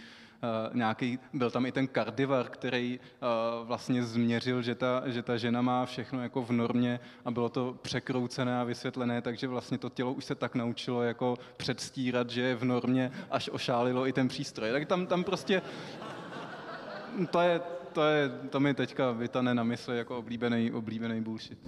nějaký, 0.73 1.19
byl 1.33 1.51
tam 1.51 1.65
i 1.65 1.71
ten 1.71 1.87
kardivar, 1.87 2.49
který 2.49 2.99
uh, 2.99 3.67
vlastně 3.67 4.03
změřil, 4.03 4.61
že 4.61 4.75
ta, 4.75 5.03
že 5.05 5.23
ta 5.23 5.37
žena 5.37 5.61
má 5.61 5.85
všechno 5.85 6.23
jako 6.23 6.41
v 6.41 6.51
normě 6.51 6.99
a 7.25 7.31
bylo 7.31 7.49
to 7.49 7.77
překroucené 7.81 8.59
a 8.59 8.63
vysvětlené, 8.63 9.21
takže 9.21 9.47
vlastně 9.47 9.77
to 9.77 9.89
tělo 9.89 10.13
už 10.13 10.25
se 10.25 10.35
tak 10.35 10.55
naučilo 10.55 11.03
jako 11.03 11.37
předstírat, 11.57 12.29
že 12.29 12.41
je 12.41 12.55
v 12.55 12.63
normě, 12.63 13.11
až 13.31 13.49
ošálilo 13.53 14.07
i 14.07 14.13
ten 14.13 14.27
přístroj. 14.27 14.71
Tak 14.71 14.87
tam, 14.87 15.07
tam 15.07 15.23
prostě 15.23 15.61
to 17.31 17.41
je, 17.41 17.61
to 17.93 18.03
je, 18.03 18.29
to 18.49 18.59
mi 18.59 18.73
teďka 18.73 19.11
vytane 19.11 19.55
na 19.55 19.63
mysli 19.63 19.97
jako 19.97 20.17
oblíbený, 20.17 20.71
oblíbený 20.71 21.21
bullshit. 21.21 21.59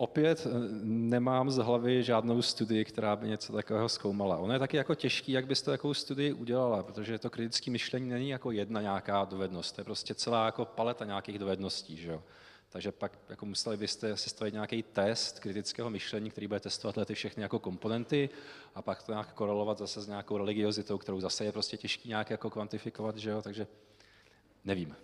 Opět 0.00 0.46
eh, 0.46 0.50
nemám 0.82 1.50
z 1.50 1.56
hlavy 1.56 2.02
žádnou 2.02 2.42
studii, 2.42 2.84
která 2.84 3.16
by 3.16 3.28
něco 3.28 3.52
takového 3.52 3.88
zkoumala. 3.88 4.36
Ono 4.36 4.52
je 4.52 4.58
taky 4.58 4.76
jako 4.76 4.94
těžký, 4.94 5.32
jak 5.32 5.46
byste 5.46 5.70
takovou 5.70 5.94
studii 5.94 6.32
udělala, 6.32 6.82
protože 6.82 7.18
to 7.18 7.30
kritické 7.30 7.70
myšlení 7.70 8.08
není 8.08 8.28
jako 8.28 8.50
jedna 8.50 8.80
nějaká 8.80 9.24
dovednost, 9.24 9.74
to 9.74 9.80
je 9.80 9.84
prostě 9.84 10.14
celá 10.14 10.46
jako 10.46 10.64
paleta 10.64 11.04
nějakých 11.04 11.38
dovedností. 11.38 11.96
Že 11.96 12.10
jo? 12.10 12.22
Takže 12.68 12.92
pak 12.92 13.18
jako 13.28 13.46
museli 13.46 13.76
byste 13.76 14.16
sestavit 14.16 14.54
nějaký 14.54 14.82
test 14.82 15.40
kritického 15.40 15.90
myšlení, 15.90 16.30
který 16.30 16.46
bude 16.46 16.60
testovat 16.60 17.06
ty 17.06 17.14
všechny 17.14 17.42
jako 17.42 17.58
komponenty 17.58 18.28
a 18.74 18.82
pak 18.82 19.02
to 19.02 19.12
nějak 19.12 19.32
korelovat 19.32 19.78
zase 19.78 20.00
s 20.00 20.08
nějakou 20.08 20.38
religiozitou, 20.38 20.98
kterou 20.98 21.20
zase 21.20 21.44
je 21.44 21.52
prostě 21.52 21.76
těžký 21.76 22.08
nějak 22.08 22.30
jako 22.30 22.50
kvantifikovat, 22.50 23.16
že 23.16 23.30
jo? 23.30 23.42
takže 23.42 23.66
nevím. 24.64 24.96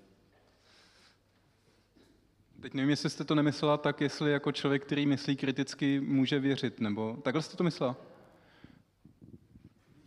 Teď 2.61 2.75
nevím, 2.75 2.91
jestli 2.91 3.11
jste 3.11 3.25
to 3.25 3.35
nemyslela 3.35 3.77
tak, 3.77 4.01
jestli 4.01 4.33
jako 4.33 4.53
člověk, 4.53 4.85
který 4.85 5.07
myslí 5.07 5.37
kriticky, 5.37 6.01
může 6.01 6.39
věřit, 6.39 6.81
nebo 6.81 7.17
takhle 7.23 7.43
jste 7.43 7.57
to 7.57 7.65
myslela? 7.65 7.97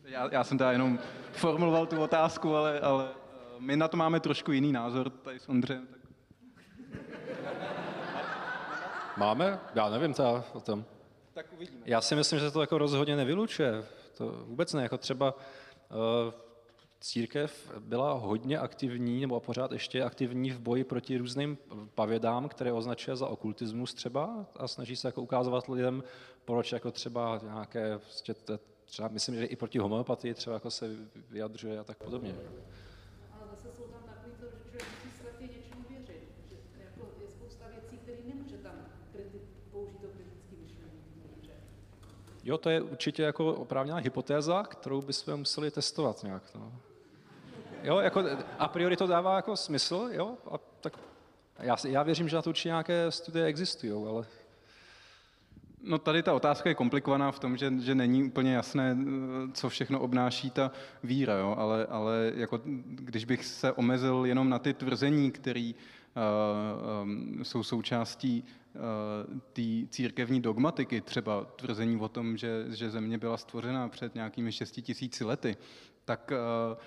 Já, 0.04 0.30
já 0.32 0.44
jsem 0.44 0.58
teda 0.58 0.72
jenom 0.72 1.00
formuloval 1.32 1.86
tu 1.86 2.02
otázku, 2.02 2.56
ale, 2.56 2.80
ale 2.80 3.10
eh, 3.10 3.56
my 3.60 3.78
na 3.78 3.88
to 3.88 3.98
máme 3.98 4.20
trošku 4.20 4.52
jiný 4.52 4.72
názor 4.72 5.10
tady 5.10 5.40
s 5.40 5.50
Ondřejem. 5.50 5.88
Tak... 5.88 6.00
Máme? 9.18 9.60
Já 9.76 9.90
nevím 9.90 10.14
teda 10.14 10.44
o 10.54 10.60
tom. 10.60 10.86
Tak 11.34 11.46
uvidíme. 11.54 11.82
Já 11.86 12.02
si 12.02 12.16
myslím, 12.16 12.40
že 12.40 12.52
to 12.52 12.62
jako 12.62 12.78
rozhodně 12.78 13.16
nevylučuje. 13.16 13.84
To 14.18 14.44
vůbec 14.46 14.74
ne. 14.74 14.84
Jako 14.84 14.98
třeba 14.98 15.36
uh, 15.36 16.34
církev 17.02 17.72
byla 17.80 18.14
hodně 18.14 18.60
aktivní, 18.60 19.22
nebo 19.22 19.40
pořád 19.40 19.72
ještě 19.72 20.04
aktivní 20.04 20.52
v 20.52 20.60
boji 20.60 20.84
proti 20.84 21.18
různým 21.18 21.58
pavědám, 21.96 22.50
které 22.50 22.72
označuje 22.72 23.16
za 23.16 23.28
okultismus 23.28 23.94
třeba 23.94 24.46
a 24.56 24.68
snaží 24.68 24.96
se 24.96 25.08
jako 25.08 25.22
ukázovat 25.22 25.68
lidem, 25.68 26.04
proč 26.46 26.72
jako 26.72 26.92
třeba 26.92 27.40
nějaké, 27.44 27.98
prostě 27.98 28.36
třeba 28.86 29.08
myslím, 29.08 29.36
že 29.36 29.46
i 29.46 29.56
proti 29.56 29.80
homeopatii 29.80 30.34
třeba 30.34 30.54
jako 30.54 30.72
se 30.72 30.96
vyjadřuje 31.30 31.80
a 31.80 31.84
tak 31.84 31.98
podobně. 31.98 32.36
Ale 33.32 33.48
zase 33.52 33.76
jsou 33.78 33.84
tam 33.84 34.02
takový 34.04 34.32
to, 34.40 34.46
že 34.46 34.64
člověk 34.64 34.84
musí 35.06 35.18
slepě 35.22 35.48
něčemu 35.48 35.84
věřit. 35.90 36.30
Že 36.50 36.56
jako 36.84 37.08
je 37.22 37.28
spousta 37.28 37.66
věcí, 37.68 37.98
které 37.98 38.18
nemůže 38.28 38.58
tam 38.58 38.74
kriti- 39.14 39.42
použít 39.72 40.02
to 40.02 40.08
kritické 40.08 40.56
myšlení. 40.62 41.00
Jo, 42.44 42.58
to 42.58 42.70
je 42.70 42.82
určitě 42.82 43.24
jako 43.24 43.54
oprávněná 43.54 43.98
hypotéza, 43.98 44.64
kterou 44.64 45.02
bychom 45.02 45.38
museli 45.38 45.72
testovat 45.72 46.24
nějak. 46.24 46.56
No. 46.56 46.72
Jo, 47.84 48.00
jako 48.00 48.24
a 48.60 48.68
priori 48.68 48.98
to 48.98 49.08
dává 49.08 49.36
jako 49.36 49.58
smysl, 49.58 50.10
jo, 50.12 50.38
a 50.52 50.58
tak 50.82 50.94
já, 51.60 51.76
já 51.88 52.04
věřím, 52.04 52.30
že 52.30 52.36
na 52.36 52.42
to 52.42 52.50
určitě 52.50 52.70
nějaké 52.70 53.12
studie 53.12 53.46
existují, 53.46 54.08
ale... 54.08 54.26
No 55.84 55.98
tady 55.98 56.24
ta 56.24 56.34
otázka 56.34 56.70
je 56.70 56.76
komplikovaná 56.76 57.32
v 57.32 57.40
tom, 57.40 57.58
že, 57.58 57.74
že 57.80 57.96
není 57.96 58.24
úplně 58.24 58.54
jasné, 58.54 58.98
co 59.54 59.70
všechno 59.70 60.00
obnáší 60.00 60.50
ta 60.50 60.72
víra, 61.04 61.34
jo? 61.34 61.56
Ale, 61.58 61.86
ale 61.86 62.32
jako, 62.36 62.62
když 62.86 63.26
bych 63.26 63.46
se 63.46 63.72
omezil 63.72 64.26
jenom 64.26 64.50
na 64.50 64.60
ty 64.60 64.74
tvrzení, 64.74 65.32
které 65.32 65.72
uh, 65.72 67.02
um, 67.04 67.46
jsou 67.46 67.64
součástí 67.64 68.44
uh, 68.76 68.82
té 69.54 69.88
církevní 69.90 70.42
dogmatiky, 70.42 71.02
třeba 71.02 71.46
tvrzení 71.56 72.00
o 72.00 72.10
tom, 72.10 72.38
že, 72.38 72.66
že 72.70 72.90
země 72.90 73.18
byla 73.18 73.38
stvořena 73.38 73.90
před 73.90 74.16
nějakými 74.16 74.52
šesti 74.52 74.82
tisíci 74.82 75.24
lety, 75.24 75.58
tak 76.06 76.32
uh, 76.72 76.78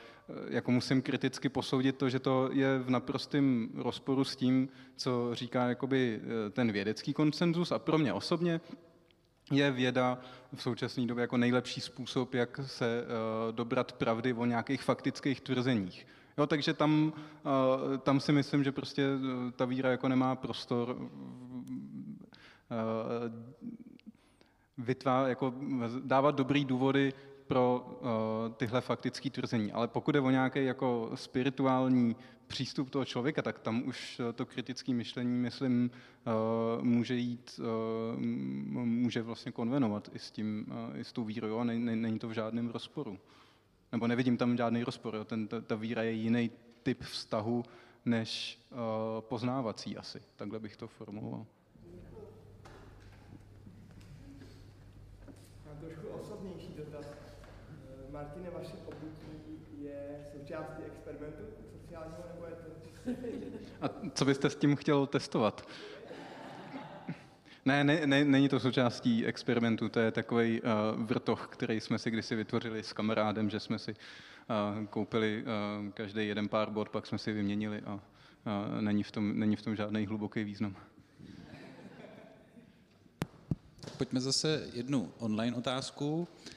jako 0.49 0.71
musím 0.71 1.03
kriticky 1.03 1.49
posoudit 1.49 1.97
to, 1.97 2.09
že 2.09 2.19
to 2.19 2.51
je 2.53 2.79
v 2.79 2.91
naprostém 2.91 3.69
rozporu 3.75 4.25
s 4.25 4.37
tím, 4.37 4.69
co 4.97 5.35
říká 5.35 5.69
jakoby 5.69 6.21
eh, 6.23 6.51
ten 6.51 6.73
vědecký 6.73 7.13
konsenzus 7.13 7.73
a 7.73 7.79
pro 7.79 7.99
mě 7.99 8.13
osobně 8.13 8.61
je 9.51 9.71
věda 9.71 10.19
v 10.55 10.63
současné 10.63 11.07
době 11.07 11.23
jako 11.23 11.37
nejlepší 11.37 11.81
způsob, 11.81 12.35
jak 12.35 12.61
se 12.67 13.03
uh, 13.03 13.55
dobrat 13.55 13.93
pravdy 13.93 14.33
o 14.33 14.45
nějakých 14.45 14.83
faktických 14.83 15.41
tvrzeních. 15.41 16.07
Jo, 16.39 16.47
takže 16.47 16.75
tam, 16.75 17.13
uh, 17.45 17.99
tam 17.99 18.21
si 18.21 18.33
myslím, 18.33 18.65
že 18.65 18.73
prostě 18.73 19.07
ta 19.57 19.65
víra 19.65 19.91
jako 19.91 20.09
nemá 20.09 20.37
prostor 20.37 21.11
vytvá, 24.79 25.29
jako 25.29 25.55
dávat 26.05 26.35
dobrý 26.35 26.65
důvody 26.65 27.13
pro 27.47 27.87
uh, 28.01 28.09
tyhle 28.57 28.81
faktické 28.81 29.31
tvrzení. 29.31 29.73
Ale 29.73 29.89
pokud 29.89 30.15
je 30.15 30.21
o 30.21 30.31
nějaký 30.31 30.65
jako 30.65 31.11
spirituální 31.15 32.17
přístup 32.47 32.91
toho 32.91 33.05
člověka, 33.05 33.43
tak 33.43 33.59
tam 33.59 33.83
už 33.87 34.21
eh, 34.21 34.33
to 34.33 34.47
kritické 34.47 34.95
myšlení, 34.95 35.39
myslím, 35.39 35.91
uh, 36.27 36.85
může 36.85 37.15
jít, 37.15 37.61
uh, 37.61 38.21
může 38.85 39.23
vlastně 39.23 39.53
konvenovat 39.53 40.11
i 40.13 40.19
s, 40.19 40.31
tím, 40.31 40.67
uh, 40.69 40.99
i 41.01 41.05
s 41.05 41.13
tou 41.13 41.25
vírou 41.25 41.59
a 41.59 41.65
není, 41.65 41.97
není 41.97 42.19
to 42.19 42.29
v 42.29 42.33
žádném 42.33 42.69
rozporu. 42.69 43.19
Nebo 43.93 44.07
nevidím 44.07 44.37
tam 44.37 44.57
žádný 44.57 44.85
rozpor. 44.85 45.15
Jo. 45.15 45.25
Ten, 45.25 45.49
ta, 45.49 45.61
ta 45.61 45.75
víra 45.75 46.03
je 46.03 46.13
jiný 46.13 46.51
typ 46.83 47.03
vztahu 47.03 47.65
než 48.05 48.61
uh, 48.71 48.79
poznávací 49.21 49.97
asi. 49.97 50.23
Takhle 50.37 50.59
bych 50.59 50.77
to 50.77 50.89
formuloval. 50.89 51.47
Martine, 58.23 58.51
vaše 58.51 58.73
obutí 58.87 59.85
je 59.85 60.27
součástí 60.33 60.83
experimentu 60.87 61.43
sociálního, 61.81 62.25
nebo 62.35 62.47
je 62.47 62.53
to... 62.53 62.67
A 63.81 64.11
co 64.15 64.25
byste 64.25 64.51
s 64.51 64.57
tím 64.57 64.77
chtěl 64.77 65.07
testovat? 65.07 65.69
Ne, 67.65 67.85
ne, 67.85 68.07
ne, 68.07 68.25
není 68.25 68.49
to 68.49 68.61
součástí 68.61 69.27
experimentu, 69.27 69.89
to 69.89 70.01
je 70.01 70.11
takový 70.11 70.61
uh, 70.63 70.69
vrtoch, 71.07 71.49
který 71.53 71.81
jsme 71.81 71.99
si 71.99 72.11
kdysi 72.11 72.35
vytvořili 72.35 72.83
s 72.83 72.93
kamarádem, 72.93 73.51
že 73.51 73.61
jsme 73.61 73.79
si 73.79 73.93
uh, 73.93 74.87
koupili 74.87 75.45
uh, 75.45 75.91
každý 75.91 76.29
jeden 76.29 76.49
pár 76.49 76.71
bod, 76.71 76.89
pak 76.89 77.07
jsme 77.07 77.19
si 77.19 77.33
vyměnili 77.33 77.81
a 77.81 77.95
uh, 77.95 78.01
není, 78.81 79.03
v 79.03 79.11
tom, 79.11 79.39
není 79.39 79.57
v 79.57 79.63
tom 79.63 79.77
žádný 79.77 80.07
hluboký 80.07 80.45
význam. 80.45 80.77
Pojďme 83.99 84.21
zase 84.21 84.67
jednu 84.73 85.13
online 85.19 85.57
otázku. 85.57 86.29
Eh, 86.47 86.52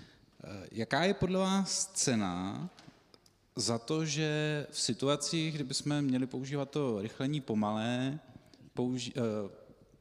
jaká 0.71 1.03
je 1.03 1.13
podle 1.13 1.39
vás 1.39 1.91
cena 1.93 2.69
za 3.55 3.77
to, 3.77 4.05
že 4.05 4.67
v 4.71 4.79
situacích, 4.79 5.55
kdyby 5.55 5.73
jsme 5.73 6.01
měli 6.01 6.27
používat 6.27 6.69
to 6.69 7.01
rychlení 7.01 7.41
pomalé, 7.41 8.19
použi- 8.75 9.13
uh, 9.43 9.51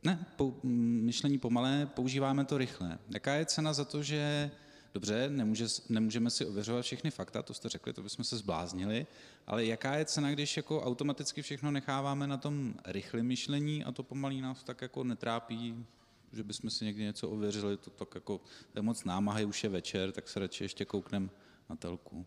ne, 0.02 0.26
pou, 0.36 0.54
myšlení 0.62 1.38
pomalé, 1.38 1.86
používáme 1.86 2.44
to 2.44 2.58
rychle. 2.58 2.98
Jaká 3.10 3.34
je 3.34 3.46
cena 3.46 3.72
za 3.72 3.84
to, 3.84 4.02
že 4.02 4.50
dobře, 4.94 5.28
nemůže, 5.28 5.66
nemůžeme 5.88 6.30
si 6.30 6.46
ověřovat 6.46 6.82
všechny 6.82 7.10
fakta, 7.10 7.42
to 7.42 7.54
jste 7.54 7.68
řekli, 7.68 7.92
to 7.92 8.02
bychom 8.02 8.24
se 8.24 8.36
zbláznili, 8.36 9.06
ale 9.46 9.64
jaká 9.64 9.96
je 9.96 10.04
cena, 10.04 10.30
když 10.30 10.56
jako 10.56 10.82
automaticky 10.82 11.42
všechno 11.42 11.70
necháváme 11.70 12.26
na 12.26 12.36
tom 12.36 12.74
rychlém 12.84 13.26
myšlení 13.26 13.84
a 13.84 13.92
to 13.92 14.02
pomalý 14.02 14.40
nás 14.40 14.64
tak 14.64 14.82
jako 14.82 15.04
netrápí 15.04 15.86
že 16.34 16.44
bychom 16.44 16.70
si 16.70 16.84
někdy 16.84 17.02
něco 17.02 17.28
ověřili, 17.28 17.76
to 17.76 17.90
tak 17.90 18.14
jako, 18.14 18.38
to 18.72 18.78
je 18.78 18.82
moc 18.82 19.04
námahy, 19.04 19.44
už 19.44 19.64
je 19.64 19.70
večer, 19.70 20.12
tak 20.12 20.28
se 20.28 20.40
radši 20.40 20.64
ještě 20.64 20.84
koukneme 20.84 21.28
na 21.70 21.76
telku. 21.76 22.26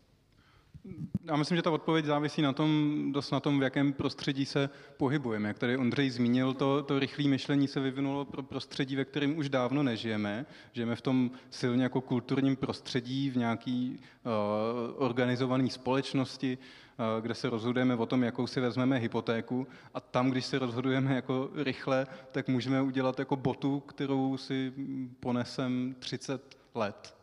Já 1.24 1.36
myslím, 1.36 1.56
že 1.56 1.62
ta 1.62 1.70
odpověď 1.70 2.04
závisí 2.04 2.42
na 2.42 2.52
tom, 2.52 3.02
dost 3.12 3.30
na 3.30 3.40
tom, 3.40 3.60
v 3.60 3.62
jakém 3.62 3.92
prostředí 3.92 4.44
se 4.44 4.70
pohybujeme. 4.96 5.48
Jak 5.48 5.58
tady 5.58 5.76
Ondřej 5.76 6.10
zmínil, 6.10 6.54
to, 6.54 6.82
to 6.82 6.98
rychlé 6.98 7.28
myšlení 7.28 7.68
se 7.68 7.80
vyvinulo 7.80 8.24
pro 8.24 8.42
prostředí, 8.42 8.96
ve 8.96 9.04
kterém 9.04 9.38
už 9.38 9.48
dávno 9.48 9.82
nežijeme. 9.82 10.46
Žijeme 10.72 10.96
v 10.96 11.00
tom 11.00 11.30
silně 11.50 11.82
jako 11.82 12.00
kulturním 12.00 12.56
prostředí, 12.56 13.30
v 13.30 13.36
nějaký 13.36 13.98
uh, 13.98 15.04
organizované 15.04 15.70
společnosti, 15.70 16.58
eh, 16.60 16.87
kde 17.20 17.34
se 17.34 17.50
rozhodujeme 17.50 17.94
o 17.94 18.06
tom, 18.06 18.22
jakou 18.22 18.46
si 18.46 18.60
vezmeme 18.60 18.98
hypotéku 18.98 19.66
a 19.94 20.00
tam, 20.00 20.30
když 20.30 20.46
se 20.46 20.58
rozhodujeme 20.58 21.14
jako 21.14 21.50
rychle, 21.54 22.06
tak 22.32 22.48
můžeme 22.48 22.82
udělat 22.82 23.18
jako 23.18 23.36
botu, 23.36 23.80
kterou 23.80 24.36
si 24.36 24.72
ponesem 25.20 25.94
30 25.98 26.56
let. 26.74 27.16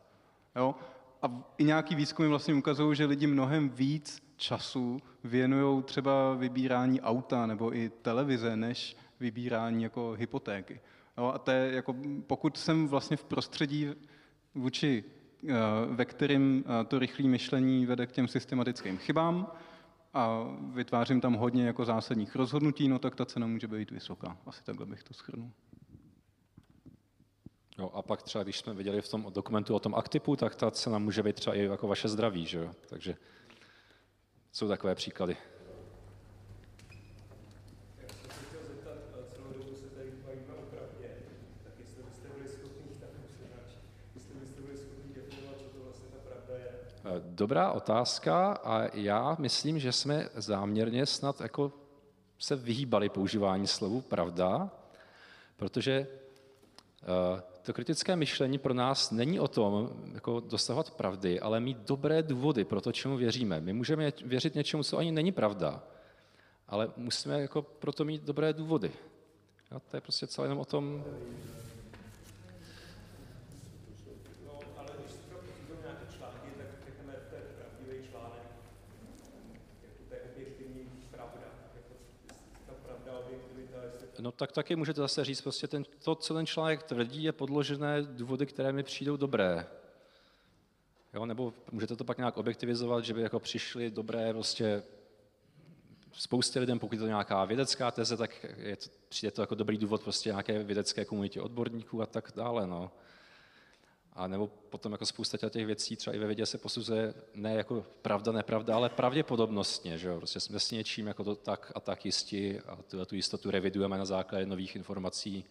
Jo? 0.56 0.74
A 1.22 1.42
i 1.58 1.64
nějaký 1.64 1.94
výzkumy 1.94 2.28
vlastně 2.28 2.54
ukazují, 2.54 2.96
že 2.96 3.04
lidi 3.04 3.26
mnohem 3.26 3.68
víc 3.68 4.22
času 4.36 5.00
věnují 5.24 5.82
třeba 5.82 6.34
vybírání 6.34 7.00
auta 7.00 7.46
nebo 7.46 7.76
i 7.76 7.90
televize, 8.02 8.56
než 8.56 8.96
vybírání 9.20 9.82
jako 9.82 10.14
hypotéky. 10.18 10.80
Jo, 11.18 11.32
a 11.34 11.38
to 11.38 11.50
je 11.50 11.72
jako, 11.72 11.96
pokud 12.26 12.56
jsem 12.56 12.88
vlastně 12.88 13.16
v 13.16 13.24
prostředí 13.24 13.88
vůči, 14.54 15.04
eh, 15.48 15.52
ve 15.86 16.04
kterým 16.04 16.64
eh, 16.66 16.84
to 16.84 16.98
rychlé 16.98 17.28
myšlení 17.28 17.86
vede 17.86 18.06
k 18.06 18.12
těm 18.12 18.28
systematickým 18.28 18.98
chybám 18.98 19.46
a 20.16 20.46
vytvářím 20.72 21.20
tam 21.20 21.34
hodně 21.34 21.66
jako 21.66 21.84
zásadních 21.84 22.36
rozhodnutí, 22.36 22.88
no 22.88 22.98
tak 22.98 23.14
ta 23.14 23.26
cena 23.26 23.46
může 23.46 23.68
být 23.68 23.90
vysoká. 23.90 24.38
Asi 24.46 24.64
takhle 24.64 24.86
bych 24.86 25.02
to 25.02 25.14
schrnul. 25.14 25.50
Jo, 27.78 27.90
a 27.94 28.02
pak 28.02 28.22
třeba, 28.22 28.44
když 28.44 28.58
jsme 28.58 28.74
viděli 28.74 29.02
v 29.02 29.08
tom 29.08 29.26
dokumentu 29.32 29.74
o 29.74 29.80
tom 29.80 29.94
aktipu, 29.94 30.36
tak 30.36 30.54
ta 30.54 30.70
cena 30.70 30.98
může 30.98 31.22
být 31.22 31.36
třeba 31.36 31.56
i 31.56 31.62
jako 31.62 31.88
vaše 31.88 32.08
zdraví, 32.08 32.46
že 32.46 32.58
jo? 32.58 32.74
Takže 32.88 33.16
jsou 34.52 34.68
takové 34.68 34.94
příklady. 34.94 35.36
Dobrá 47.18 47.72
otázka 47.72 48.52
a 48.52 48.96
já 48.96 49.36
myslím, 49.38 49.78
že 49.78 49.92
jsme 49.92 50.28
záměrně 50.34 51.06
snad 51.06 51.40
jako 51.40 51.72
se 52.38 52.56
vyhýbali 52.56 53.08
používání 53.08 53.66
slovu 53.66 54.00
pravda, 54.00 54.70
protože 55.56 55.92
eh, 55.92 57.42
to 57.62 57.72
kritické 57.72 58.16
myšlení 58.16 58.58
pro 58.58 58.74
nás 58.74 59.10
není 59.10 59.40
o 59.40 59.48
tom, 59.48 59.90
jako 60.14 60.40
dosahovat 60.40 60.90
pravdy, 60.90 61.40
ale 61.40 61.60
mít 61.60 61.78
dobré 61.78 62.22
důvody 62.22 62.64
pro 62.64 62.80
to, 62.80 62.92
čemu 62.92 63.16
věříme. 63.16 63.60
My 63.60 63.72
můžeme 63.72 64.12
věřit 64.24 64.54
něčemu, 64.54 64.82
co 64.82 64.98
ani 64.98 65.12
není 65.12 65.32
pravda, 65.32 65.82
ale 66.68 66.92
musíme 66.96 67.40
jako 67.40 67.62
proto 67.62 68.04
mít 68.04 68.22
dobré 68.22 68.52
důvody. 68.52 68.92
A 69.70 69.80
to 69.80 69.96
je 69.96 70.00
prostě 70.00 70.26
celé 70.26 70.46
jenom 70.46 70.58
o 70.58 70.64
tom, 70.64 71.04
No 84.26 84.32
tak 84.32 84.52
taky 84.52 84.76
můžete 84.76 85.00
zase 85.00 85.24
říct, 85.24 85.40
prostě 85.40 85.68
ten, 85.68 85.84
to, 86.04 86.14
co 86.14 86.34
ten 86.34 86.46
člověk 86.46 86.82
tvrdí, 86.82 87.22
je 87.22 87.32
podložené 87.32 88.02
důvody, 88.02 88.46
které 88.46 88.72
mi 88.72 88.82
přijdou 88.82 89.16
dobré. 89.16 89.66
Jo, 91.14 91.26
nebo 91.26 91.52
můžete 91.72 91.96
to 91.96 92.04
pak 92.04 92.18
nějak 92.18 92.36
objektivizovat, 92.36 93.04
že 93.04 93.14
by 93.14 93.22
jako 93.22 93.40
přišly 93.40 93.90
dobré 93.90 94.32
prostě 94.32 94.82
spoustě 96.12 96.60
lidem, 96.60 96.78
pokud 96.78 96.94
je 96.94 97.00
to 97.00 97.06
nějaká 97.06 97.44
vědecká 97.44 97.90
teze, 97.90 98.16
tak 98.16 98.46
je 98.56 98.76
to, 98.76 98.90
přijde 99.08 99.30
to 99.30 99.40
jako 99.40 99.54
dobrý 99.54 99.78
důvod 99.78 100.02
prostě 100.02 100.28
nějaké 100.28 100.62
vědecké 100.62 101.04
komunitě 101.04 101.40
odborníků 101.40 102.02
a 102.02 102.06
tak 102.06 102.32
dále. 102.36 102.66
No. 102.66 102.90
A 104.16 104.26
nebo 104.26 104.46
potom 104.46 104.92
jako 104.92 105.06
spousta 105.06 105.50
těch 105.50 105.66
věcí 105.66 105.96
třeba 105.96 106.16
i 106.16 106.18
ve 106.18 106.26
vědě 106.26 106.46
se 106.46 106.58
posuzuje 106.58 107.14
ne 107.34 107.54
jako 107.54 107.86
pravda, 108.02 108.32
nepravda, 108.32 108.76
ale 108.76 108.88
pravděpodobnostně, 108.88 109.98
že 109.98 110.08
jo? 110.08 110.16
Prostě 110.16 110.40
jsme 110.40 110.60
s 110.60 110.70
něčím 110.70 111.06
jako 111.06 111.24
to 111.24 111.36
tak 111.36 111.72
a 111.74 111.80
tak 111.80 112.06
jistí 112.06 112.58
a 112.58 112.76
tu, 112.76 113.04
tu 113.04 113.14
jistotu 113.14 113.50
revidujeme 113.50 113.98
na 113.98 114.04
základě 114.04 114.46
nových 114.46 114.76
informací. 114.76 115.44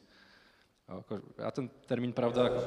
Jako, 0.98 1.20
já 1.38 1.52
ten 1.52 1.70
termín 1.86 2.14
pravda... 2.14 2.44
Jako... 2.44 2.62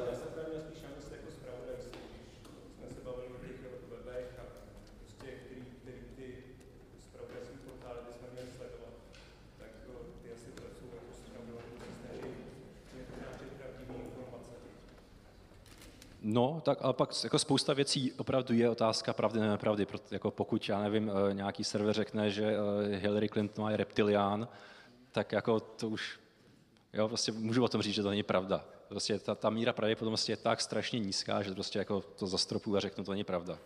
No, 16.30 16.60
tak 16.64 16.78
ale 16.80 16.92
pak 16.92 17.24
jako 17.24 17.38
spousta 17.38 17.74
věcí 17.74 18.12
opravdu 18.12 18.55
je 18.55 18.70
otázka 18.70 19.12
pravdy, 19.12 19.40
nepravdy. 19.40 19.86
Jako 20.10 20.30
pokud, 20.30 20.68
já 20.68 20.82
nevím, 20.82 21.10
eh, 21.10 21.34
nějaký 21.34 21.64
server 21.64 21.94
řekne, 21.94 22.30
že 22.30 22.44
eh, 22.44 22.96
Hillary 22.96 23.28
Clinton 23.28 23.70
je 23.70 23.76
reptilián, 23.76 24.48
tak 25.12 25.32
jako 25.32 25.60
to 25.60 25.88
už, 25.88 26.20
jo, 26.92 27.09
prostě 27.09 27.32
můžu 27.32 27.64
o 27.64 27.68
tom 27.68 27.82
říct, 27.82 27.94
že 27.94 28.02
to 28.02 28.10
není 28.10 28.22
pravda. 28.22 28.64
Prostě 28.88 29.18
ta, 29.18 29.34
ta 29.34 29.50
míra 29.50 29.72
pravděpodobnosti 29.72 30.32
je 30.32 30.36
tak 30.36 30.60
strašně 30.60 30.98
nízká, 30.98 31.42
že 31.42 31.55
prostě 31.55 31.78
jako 31.78 32.00
to 32.00 32.26
zastropuju 32.26 32.76
a 32.76 32.80
řeknu, 32.80 33.05
to 33.05 33.10
není 33.10 33.24
pravda. 33.24 33.59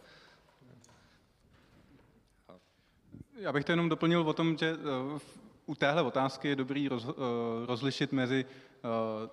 Já 3.37 3.53
bych 3.53 3.65
to 3.65 3.73
jenom 3.73 3.89
doplnil 3.89 4.21
o 4.21 4.33
tom, 4.33 4.59
že 4.59 4.71
eh, 4.71 5.21
u 5.67 5.75
téhle 5.75 6.03
otázky 6.03 6.49
je 6.49 6.57
dobrý 6.57 6.89
roz, 6.89 7.07
rozlišit 7.67 8.13
mezi 8.13 8.45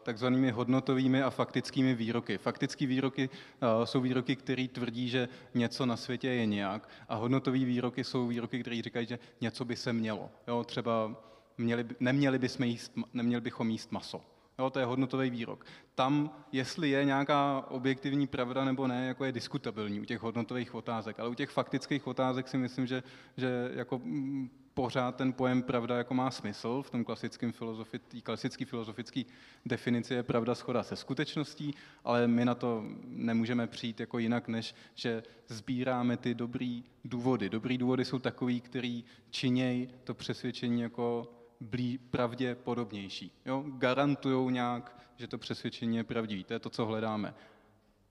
takzvanými 0.03 0.51
hodnotovými 0.51 1.23
a 1.23 1.29
faktickými 1.29 1.95
výroky. 1.95 2.37
Faktické 2.37 2.85
výroky 2.85 3.29
eh, 3.29 3.85
jsou 3.85 4.01
výroky, 4.01 4.35
které 4.35 4.67
tvrdí, 4.67 5.09
že 5.09 5.29
něco 5.53 5.85
na 5.85 5.97
světě 5.97 6.27
je 6.27 6.45
nějak 6.45 6.89
a 7.09 7.15
hodnotové 7.15 7.57
výroky 7.57 8.03
jsou 8.03 8.27
výroky, 8.27 8.61
které 8.61 8.81
říkají, 8.81 9.07
že 9.07 9.19
něco 9.41 9.65
by 9.65 9.75
se 9.75 9.93
mělo. 9.93 10.29
Jo, 10.47 10.63
třeba 10.63 11.15
měli, 11.57 11.85
neměli, 11.99 12.39
bychom 12.39 12.65
jíst, 12.65 12.91
neměli 13.13 13.41
bychom 13.41 13.69
jíst 13.69 13.91
maso. 13.91 14.21
Jo, 14.59 14.69
to 14.69 14.79
je 14.79 14.85
hodnotový 14.85 15.29
výrok. 15.29 15.65
Tam, 15.95 16.31
jestli 16.51 16.89
je 16.89 17.05
nějaká 17.05 17.65
objektivní 17.69 18.27
pravda 18.27 18.65
nebo 18.65 18.87
ne, 18.87 19.07
jako 19.07 19.25
je 19.25 19.31
diskutabilní 19.31 19.99
u 19.99 20.05
těch 20.05 20.21
hodnotových 20.21 20.75
otázek, 20.75 21.19
ale 21.19 21.29
u 21.29 21.33
těch 21.33 21.49
faktických 21.49 22.07
otázek 22.07 22.47
si 22.47 22.57
myslím, 22.57 22.87
že, 22.87 23.03
že 23.37 23.71
jako 23.73 23.97
mm, 24.03 24.49
pořád 24.81 25.15
ten 25.15 25.33
pojem 25.33 25.63
pravda 25.63 25.97
jako 25.97 26.13
má 26.13 26.31
smysl. 26.31 26.81
V 26.81 26.89
tom 26.89 27.03
klasickém 27.03 27.51
filozofi, 27.51 27.99
klasické 28.23 28.65
filozofické 28.65 29.21
definici 29.65 30.13
je 30.13 30.23
pravda 30.23 30.55
schoda 30.55 30.83
se 30.83 30.95
skutečností, 30.95 31.75
ale 32.03 32.27
my 32.27 32.45
na 32.45 32.55
to 32.55 32.83
nemůžeme 33.05 33.67
přijít 33.67 33.99
jako 33.99 34.19
jinak, 34.19 34.47
než 34.47 34.75
že 34.95 35.23
sbíráme 35.47 36.17
ty 36.17 36.33
dobrý 36.33 36.83
důvody. 37.05 37.49
Dobrý 37.49 37.77
důvody 37.77 38.05
jsou 38.05 38.19
takový, 38.19 38.61
který 38.61 39.03
činějí 39.29 39.89
to 40.03 40.13
přesvědčení 40.13 40.81
jako 40.81 41.27
blí, 41.59 41.97
pravděpodobnější. 41.97 43.31
Jo? 43.45 43.63
Garantují 43.67 44.53
nějak, 44.53 45.01
že 45.17 45.27
to 45.27 45.37
přesvědčení 45.37 45.97
je 45.97 46.03
pravdivý. 46.03 46.43
To 46.43 46.53
je 46.53 46.59
to, 46.59 46.69
co 46.69 46.85
hledáme. 46.85 47.33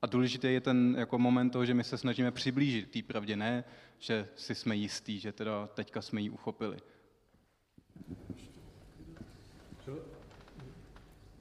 A 0.03 0.07
důležité 0.07 0.51
je 0.51 0.61
ten 0.61 0.95
jako 0.99 1.19
moment 1.19 1.51
toho, 1.51 1.65
že 1.65 1.75
my 1.75 1.85
se 1.85 1.99
snažíme 1.99 2.31
přiblížit 2.31 2.91
té 2.91 3.03
pravdě, 3.03 3.37
ne, 3.37 3.65
že 3.99 4.29
si 4.37 4.55
jsme 4.55 4.77
jistí, 4.77 5.21
že 5.21 5.33
teda 5.33 5.67
teďka 5.67 6.03
jsme 6.03 6.21
ji 6.21 6.31
uchopili. 6.31 6.79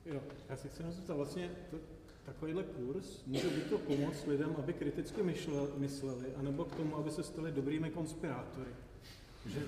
Jo, 0.05 0.21
já 0.49 0.57
si 0.57 0.69
chci 0.69 0.83
zeptat, 0.89 1.13
vlastně 1.13 1.51
to, 1.71 1.77
takovýhle 2.25 2.63
kurz 2.63 3.25
může 3.25 3.49
být 3.49 3.69
to 3.69 3.77
pomoc 3.77 4.25
lidem, 4.25 4.55
aby 4.57 4.73
kriticky 4.73 5.23
myšleli, 5.23 5.69
mysleli, 5.77 6.25
anebo 6.35 6.65
k 6.65 6.75
tomu, 6.75 6.97
aby 6.97 7.11
se 7.11 7.23
stali 7.23 7.51
dobrými 7.51 7.89
konspirátory. 7.89 8.69
Že... 9.45 9.59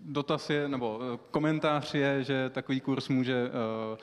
Dotaz 0.00 0.50
je, 0.50 0.68
nebo 0.68 1.00
eh, 1.02 1.18
komentář 1.30 1.94
je, 1.94 2.24
že 2.24 2.50
takový 2.50 2.80
kurz 2.80 3.08
může 3.08 3.44
uh, 3.44 3.98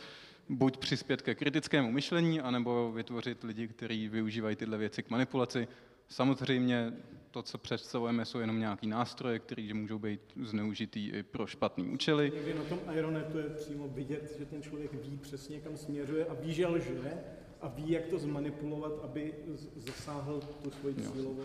buď 0.50 0.78
přispět 0.78 1.22
ke 1.22 1.36
kritickému 1.36 1.92
myšlení, 1.92 2.42
anebo 2.42 2.92
vytvořit 2.92 3.44
lidi, 3.44 3.68
kteří 3.68 4.10
využívají 4.10 4.56
tyhle 4.56 4.78
věci 4.78 5.04
k 5.04 5.10
manipulaci. 5.10 5.68
Samozřejmě 6.08 6.94
to, 7.32 7.42
co 7.42 7.58
představujeme, 7.58 8.26
jsou 8.26 8.40
jenom 8.40 8.60
nějaký 8.60 8.88
nástroje, 8.88 9.40
které 9.40 9.74
můžou 9.74 10.00
být 10.00 10.22
zneužitý 10.44 11.10
i 11.10 11.24
pro 11.24 11.48
špatný 11.48 11.88
účely. 11.88 12.32
Někdy 12.36 12.54
na 12.54 12.64
tom 12.64 12.80
Ironetu 12.94 13.38
je 13.38 13.44
přímo 13.44 13.88
vidět, 13.88 14.36
že 14.40 14.46
ten 14.46 14.62
člověk 14.62 14.94
ví 14.94 15.18
přesně, 15.18 15.60
kam 15.60 15.78
směřuje 15.78 16.26
a 16.26 16.34
ví, 16.34 16.54
že 16.54 16.68
lže, 16.68 17.14
a 17.62 17.68
ví, 17.68 17.92
jak 17.92 18.06
to 18.06 18.20
zmanipulovat, 18.20 18.92
aby 19.04 19.34
zasáhl 19.76 20.42
tu 20.64 20.72
svoji 20.72 20.96
cílovou. 20.96 21.44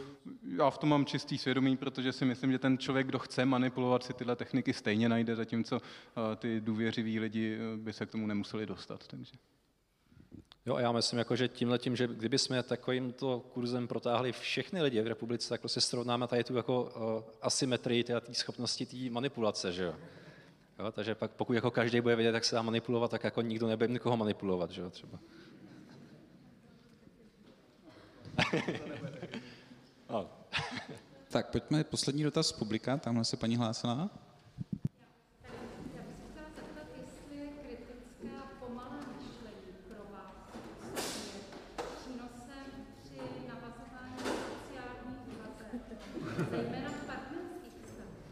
Já 0.56 0.70
v 0.70 0.78
tom 0.78 0.88
mám 0.88 1.06
čistý 1.06 1.38
svědomí, 1.38 1.76
protože 1.76 2.12
si 2.12 2.24
myslím, 2.24 2.52
že 2.52 2.58
ten 2.58 2.78
člověk, 2.78 3.06
kdo 3.06 3.18
chce 3.18 3.44
manipulovat, 3.44 4.04
si 4.04 4.14
tyhle 4.14 4.36
techniky 4.36 4.72
stejně 4.72 5.08
najde, 5.08 5.36
zatímco 5.36 5.76
eh, 5.78 6.36
ty 6.36 6.60
důvěřiví 6.60 7.20
lidi 7.20 7.58
eh, 7.58 7.76
by 7.76 7.92
se 7.92 8.06
k 8.06 8.10
tomu 8.10 8.26
nemuseli 8.26 8.66
dostat. 8.66 9.06
Takže. 9.06 9.32
Jo, 10.66 10.74
a 10.74 10.80
já 10.80 10.92
myslím, 10.92 11.18
jako, 11.18 11.36
že 11.36 11.48
tímhle 11.48 11.78
tím, 11.78 11.96
že 11.96 12.06
kdyby 12.06 12.38
jsme 12.38 12.62
takovýmto 12.62 13.40
kurzem 13.54 13.88
protáhli 13.88 14.32
všechny 14.32 14.82
lidi 14.82 15.02
v 15.02 15.06
republice, 15.06 15.48
tak 15.48 15.60
prostě 15.60 15.80
srovnáme 15.80 16.26
tady 16.26 16.44
tu 16.44 16.56
jako 16.56 16.82
uh, 16.82 17.22
asymetrii 17.42 18.04
té 18.04 18.20
schopnosti 18.32 18.86
té 18.86 18.96
manipulace, 19.10 19.72
že 19.72 19.84
jo. 19.84 19.94
jo. 20.78 20.92
takže 20.92 21.14
pak, 21.14 21.30
pokud 21.30 21.52
jako 21.52 21.70
každý 21.70 22.00
bude 22.00 22.16
vědět, 22.16 22.34
jak 22.34 22.44
se 22.44 22.56
dá 22.56 22.62
manipulovat, 22.62 23.10
tak 23.10 23.24
jako 23.24 23.42
nikdo 23.42 23.66
nebude 23.66 23.88
nikoho 23.88 24.16
manipulovat, 24.16 24.70
že 24.70 24.82
jo, 24.82 24.90
třeba. 24.90 25.18
Tak 31.30 31.50
pojďme, 31.50 31.84
poslední 31.84 32.22
dotaz 32.22 32.46
z 32.46 32.52
publika, 32.52 32.96
tamhle 32.96 33.24
se 33.24 33.36
paní 33.36 33.56
hlásila. 33.56 34.10
Já 35.44 36.02
bych 36.02 36.16
se 36.16 36.22
chtěla 36.30 36.46
zeptat, 36.56 36.86
jestli 36.96 37.36
je 37.36 37.46
kritické 37.46 38.28
a 38.38 38.42
pomalé 38.60 38.96
myšlení 39.18 39.72
pro 39.88 40.02
vás 40.12 40.34
osobně 40.94 41.40
přínosem 41.96 42.66
při 43.02 43.18
navazování 43.48 44.18
sociálních 44.18 45.36
vazeb, 45.38 45.82
zejména 46.50 46.90
v 46.90 46.92
partnerských 47.06 47.76
vztazích. 47.86 48.30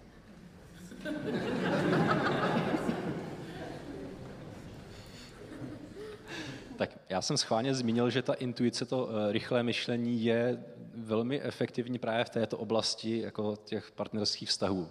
Tak 6.78 6.90
já 7.18 7.22
jsem 7.22 7.36
schválně 7.36 7.74
zmínil, 7.74 8.10
že 8.10 8.22
ta 8.22 8.34
intuice, 8.34 8.84
to 8.84 9.08
eh, 9.08 9.32
rychlé 9.32 9.62
myšlení 9.62 10.24
je 10.24 10.64
velmi 10.94 11.42
efektivní 11.42 11.98
právě 11.98 12.24
v 12.24 12.30
této 12.30 12.58
oblasti 12.58 13.20
jako 13.20 13.56
těch 13.56 13.90
partnerských 13.90 14.48
vztahů. 14.48 14.90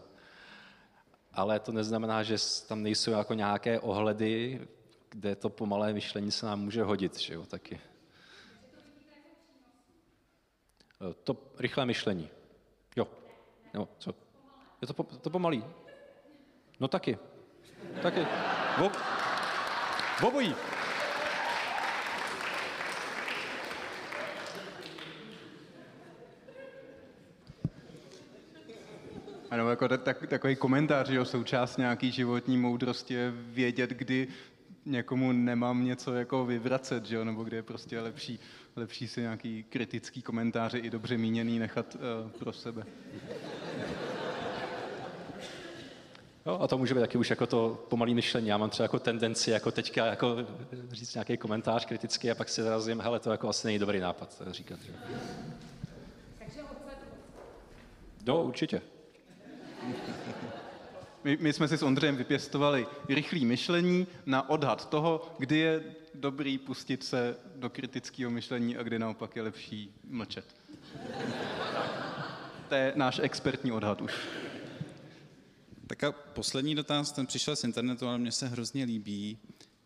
Ale 1.33 1.59
to 1.59 1.71
neznamená, 1.71 2.23
že 2.23 2.35
tam 2.67 2.83
nejsou 2.83 3.11
jako 3.11 3.33
nějaké 3.33 3.79
ohledy, 3.79 4.67
kde 5.09 5.35
to 5.35 5.49
pomalé 5.49 5.93
myšlení 5.93 6.31
se 6.31 6.45
nám 6.45 6.59
může 6.59 6.83
hodit, 6.83 7.19
že 7.19 7.33
jo, 7.33 7.45
taky. 7.45 7.79
Eh, 11.01 11.13
To 11.23 11.37
rychlé 11.59 11.85
myšlení. 11.85 12.29
Jo. 12.95 13.07
Jo, 13.73 13.87
co? 13.97 14.13
Je 14.81 14.87
to, 14.87 14.93
po, 14.93 15.03
to 15.03 15.29
pomalý. 15.29 15.63
No 16.79 16.87
taky. 16.87 17.17
Taky. 18.01 18.27
Ob, 18.85 18.93
obojí. 20.27 20.55
Ano, 29.51 29.69
jako 29.69 29.87
ta- 29.87 29.97
tak, 29.97 30.27
takový 30.27 30.55
komentář, 30.55 31.09
jo, 31.09 31.25
součást 31.25 31.77
nějaký 31.77 32.11
životní 32.11 32.57
moudrosti 32.57 33.13
je 33.13 33.31
vědět, 33.31 33.89
kdy 33.89 34.27
někomu 34.85 35.31
nemám 35.31 35.85
něco 35.85 36.13
jako 36.13 36.45
vyvracet, 36.45 37.05
že 37.05 37.15
jo, 37.15 37.25
nebo 37.25 37.43
kde 37.43 37.57
je 37.57 37.63
prostě 37.63 37.99
lepší, 37.99 38.39
lepší 38.75 39.07
si 39.07 39.21
nějaký 39.21 39.63
kritický 39.69 40.21
komentáře 40.21 40.77
i 40.77 40.89
dobře 40.89 41.17
míněný 41.17 41.59
nechat 41.59 41.95
uh, 41.95 42.31
pro 42.31 42.53
sebe. 42.53 42.83
Jo, 46.45 46.59
a 46.61 46.67
to 46.67 46.77
může 46.77 46.93
být 46.93 46.99
taky 46.99 47.17
už 47.17 47.29
jako 47.29 47.47
to 47.47 47.85
pomalý 47.89 48.13
myšlení. 48.13 48.47
Já 48.47 48.57
mám 48.57 48.69
třeba 48.69 48.83
jako 48.85 48.99
tendenci 48.99 49.51
jako 49.51 49.71
teďka 49.71 50.05
jako 50.05 50.35
říct 50.91 51.13
nějaký 51.13 51.37
komentář 51.37 51.85
kritický 51.85 52.31
a 52.31 52.35
pak 52.35 52.49
si 52.49 52.63
zarazím, 52.63 53.01
hele, 53.01 53.19
to 53.19 53.31
jako 53.31 53.49
asi 53.49 53.67
není 53.67 53.79
dobrý 53.79 53.99
nápad 53.99 54.37
to 54.37 54.53
říkat. 54.53 54.79
Že? 54.81 54.93
Takže. 56.39 56.61
No, 58.25 58.43
určitě. 58.43 58.81
My, 61.23 61.37
my 61.41 61.53
jsme 61.53 61.67
si 61.67 61.77
s 61.77 61.83
Ondřejem 61.83 62.17
vypěstovali 62.17 62.87
rychlý 63.09 63.45
myšlení 63.45 64.07
na 64.25 64.49
odhad 64.49 64.89
toho, 64.89 65.35
kdy 65.39 65.57
je 65.57 65.83
dobrý 66.15 66.57
pustit 66.57 67.03
se 67.03 67.37
do 67.55 67.69
kritického 67.69 68.31
myšlení 68.31 68.77
a 68.77 68.83
kdy 68.83 68.99
naopak 68.99 69.35
je 69.35 69.41
lepší 69.41 69.93
mlčet. 70.09 70.45
To 72.69 72.75
je 72.75 72.93
náš 72.95 73.19
expertní 73.23 73.71
odhad 73.71 74.01
už. 74.01 74.13
Tak 75.87 76.03
a 76.03 76.11
poslední 76.11 76.75
dotaz, 76.75 77.11
ten 77.11 77.25
přišel 77.25 77.55
z 77.55 77.63
internetu, 77.63 78.07
ale 78.07 78.17
mně 78.17 78.31
se 78.31 78.47
hrozně 78.47 78.83
líbí. 78.83 79.37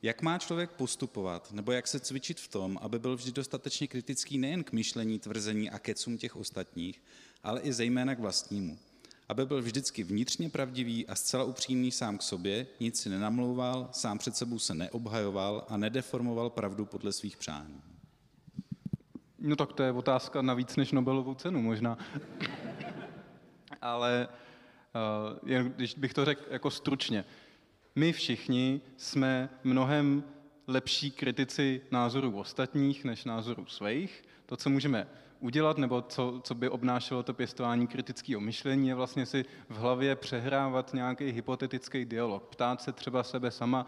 Jak 0.02 0.22
má 0.22 0.38
člověk 0.38 0.72
postupovat, 0.72 1.52
nebo 1.52 1.72
jak 1.72 1.88
se 1.88 2.00
cvičit 2.00 2.40
v 2.40 2.48
tom, 2.48 2.80
aby 2.82 3.00
byl 3.00 3.16
vždy 3.16 3.32
dostatečně 3.32 3.88
kritický 3.88 4.38
nejen 4.38 4.64
k 4.64 4.72
myšlení, 4.72 5.20
tvrzení 5.20 5.70
a 5.70 5.80
kecům 5.80 6.18
těch 6.18 6.36
ostatních, 6.36 7.02
ale 7.44 7.62
i 7.62 7.74
zejména 7.74 8.16
k 8.16 8.20
vlastnímu? 8.20 8.80
Aby 9.32 9.46
byl 9.46 9.62
vždycky 9.62 10.04
vnitřně 10.04 10.50
pravdivý 10.50 11.08
a 11.08 11.16
zcela 11.16 11.44
upřímný 11.44 11.92
sám 11.92 12.18
k 12.18 12.22
sobě, 12.22 12.68
nic 12.80 13.02
si 13.02 13.10
nenamlouval, 13.10 13.90
sám 13.92 14.18
před 14.18 14.36
sebou 14.36 14.60
se 14.60 14.74
neobhajoval 14.74 15.66
a 15.70 15.78
nedeformoval 15.78 16.50
pravdu 16.50 16.86
podle 16.86 17.12
svých 17.12 17.38
přání. 17.38 17.82
No 19.40 19.56
tak 19.56 19.74
to 19.74 19.84
je 19.84 19.92
otázka 19.92 20.42
na 20.42 20.54
víc 20.54 20.76
než 20.76 20.92
Nobelovou 20.92 21.34
cenu 21.34 21.62
možná. 21.62 21.98
Ale 23.82 24.28
uh, 24.28 25.50
jen 25.50 25.74
když 25.76 25.96
bych 25.96 26.14
to 26.14 26.26
řekl 26.26 26.44
jako 26.50 26.72
stručně. 26.72 27.26
My 27.96 28.14
všichni 28.14 28.82
jsme 28.98 29.50
mnohem 29.64 30.24
lepší 30.68 31.12
kritici 31.12 31.82
názorů 31.92 32.40
ostatních 32.40 33.06
než 33.06 33.26
názorů 33.26 33.66
svých. 33.66 34.24
To, 34.46 34.58
co 34.58 34.70
můžeme 34.70 35.08
udělat, 35.42 35.78
nebo 35.78 36.02
co, 36.02 36.42
co 36.44 36.56
by 36.56 36.70
obnášelo 36.70 37.24
to 37.24 37.34
pěstování 37.34 37.88
kritického 37.88 38.42
myšlení, 38.42 38.88
je 38.88 38.96
vlastně 38.96 39.26
si 39.26 39.46
v 39.70 39.78
hlavě 39.78 40.16
přehrávat 40.16 40.94
nějaký 40.94 41.32
hypotetický 41.32 42.06
dialog. 42.06 42.44
Ptát 42.44 42.82
se 42.82 42.92
třeba 42.92 43.24
sebe 43.24 43.52
sama, 43.52 43.86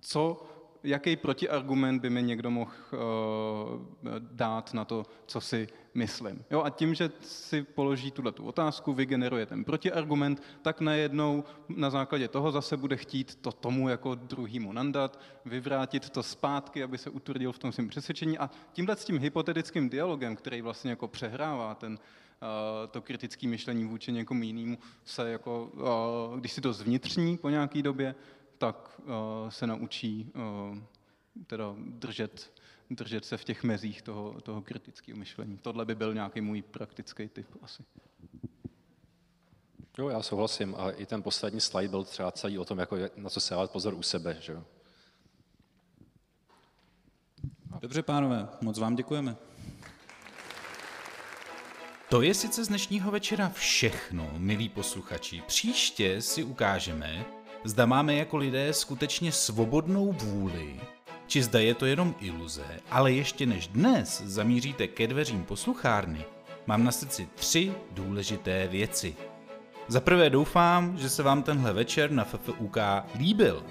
co 0.00 0.46
jaký 0.86 1.16
protiargument 1.16 2.02
by 2.02 2.10
mi 2.10 2.22
někdo 2.22 2.50
mohl 2.50 2.70
uh, 2.92 2.98
dát 4.18 4.74
na 4.74 4.84
to, 4.84 5.06
co 5.26 5.40
si 5.40 5.68
myslím. 5.94 6.44
Jo, 6.50 6.62
a 6.62 6.70
tím, 6.70 6.94
že 6.94 7.10
si 7.20 7.62
položí 7.62 8.10
tuhle 8.10 8.32
tu 8.32 8.44
otázku, 8.44 8.92
vygeneruje 8.92 9.46
ten 9.46 9.64
protiargument, 9.64 10.42
tak 10.62 10.80
najednou 10.80 11.44
na 11.68 11.90
základě 11.90 12.28
toho 12.28 12.52
zase 12.52 12.76
bude 12.76 12.96
chtít 12.96 13.34
to 13.34 13.52
tomu 13.52 13.88
jako 13.88 14.14
druhýmu 14.14 14.72
nandat, 14.72 15.20
vyvrátit 15.44 16.10
to 16.10 16.22
zpátky, 16.22 16.82
aby 16.82 16.98
se 16.98 17.10
utvrdil 17.10 17.52
v 17.52 17.58
tom 17.58 17.72
svém 17.72 17.88
přesvědčení 17.88 18.38
a 18.38 18.50
tímhle 18.72 18.96
s 18.96 19.04
tím 19.04 19.18
hypotetickým 19.18 19.88
dialogem, 19.88 20.36
který 20.36 20.62
vlastně 20.62 20.90
jako 20.90 21.08
přehrává 21.08 21.74
ten, 21.74 21.92
uh, 21.92 21.98
to 22.90 23.02
kritické 23.02 23.48
myšlení 23.48 23.84
vůči 23.84 24.12
někomu 24.12 24.42
jinému, 24.42 24.78
se 25.04 25.30
jako, 25.30 25.70
uh, 25.74 26.40
když 26.40 26.52
si 26.52 26.60
to 26.60 26.72
zvnitřní 26.72 27.36
po 27.36 27.48
nějaké 27.48 27.82
době, 27.82 28.14
tak 28.58 29.00
uh, 29.00 29.06
se 29.48 29.66
naučí 29.66 30.32
uh, 30.34 30.78
teda 31.46 31.74
držet, 31.78 32.52
držet 32.90 33.24
se 33.24 33.36
v 33.36 33.44
těch 33.44 33.62
mezích 33.62 34.02
toho, 34.02 34.40
toho 34.40 34.62
kritického 34.62 35.18
myšlení. 35.18 35.58
Tohle 35.58 35.84
by 35.84 35.94
byl 35.94 36.14
nějaký 36.14 36.40
můj 36.40 36.62
praktický 36.62 37.28
tip 37.28 37.46
asi. 37.62 37.82
Jo, 39.98 40.08
já 40.08 40.22
souhlasím. 40.22 40.74
A 40.78 40.90
i 40.90 41.06
ten 41.06 41.22
poslední 41.22 41.60
slide 41.60 41.88
byl 41.88 42.04
třeba 42.04 42.32
celý 42.32 42.58
o 42.58 42.64
tom, 42.64 42.78
jako 42.78 42.96
je- 42.96 43.10
na 43.16 43.30
co 43.30 43.40
se 43.40 43.54
dávat 43.54 43.70
pozor 43.70 43.94
u 43.94 44.02
sebe. 44.02 44.36
Že? 44.40 44.52
jo. 44.52 44.64
Dobře, 47.80 48.02
pánové, 48.02 48.48
moc 48.60 48.78
vám 48.78 48.96
děkujeme. 48.96 49.36
To 52.08 52.22
je 52.22 52.34
sice 52.34 52.64
z 52.64 52.68
dnešního 52.68 53.10
večera 53.10 53.48
všechno, 53.48 54.30
milí 54.36 54.68
posluchači. 54.68 55.42
Příště 55.46 56.22
si 56.22 56.44
ukážeme, 56.44 57.24
zda 57.66 57.86
máme 57.86 58.14
jako 58.14 58.36
lidé 58.36 58.72
skutečně 58.72 59.32
svobodnou 59.32 60.12
vůli, 60.12 60.80
či 61.26 61.42
zda 61.42 61.60
je 61.60 61.74
to 61.74 61.86
jenom 61.86 62.14
iluze, 62.20 62.64
ale 62.90 63.12
ještě 63.12 63.46
než 63.46 63.68
dnes 63.68 64.22
zamíříte 64.24 64.88
ke 64.88 65.06
dveřím 65.06 65.44
posluchárny, 65.44 66.24
mám 66.66 66.84
na 66.84 66.92
srdci 66.92 67.28
tři 67.34 67.72
důležité 67.90 68.68
věci. 68.68 69.16
Za 69.88 70.00
prvé 70.00 70.30
doufám, 70.30 70.98
že 70.98 71.08
se 71.08 71.22
vám 71.22 71.42
tenhle 71.42 71.72
večer 71.72 72.10
na 72.10 72.24
FFUK 72.24 72.76
líbil. 73.18 73.62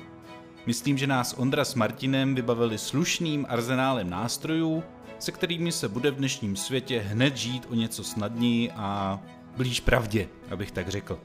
Myslím, 0.66 0.98
že 0.98 1.08
nás 1.08 1.36
Ondra 1.38 1.66
s 1.66 1.76
Martinem 1.76 2.36
vybavili 2.36 2.78
slušným 2.78 3.46
arzenálem 3.50 4.10
nástrojů, 4.10 4.84
se 5.20 5.32
kterými 5.32 5.72
se 5.72 5.90
bude 5.90 6.12
v 6.12 6.16
dnešním 6.16 6.56
světě 6.56 7.00
hned 7.00 7.38
žít 7.38 7.68
o 7.70 7.76
něco 7.76 8.04
snadněji 8.04 8.72
a 8.72 9.20
blíž 9.58 9.80
pravdě, 9.80 10.28
abych 10.52 10.72
tak 10.72 10.90
řekl. 10.90 11.20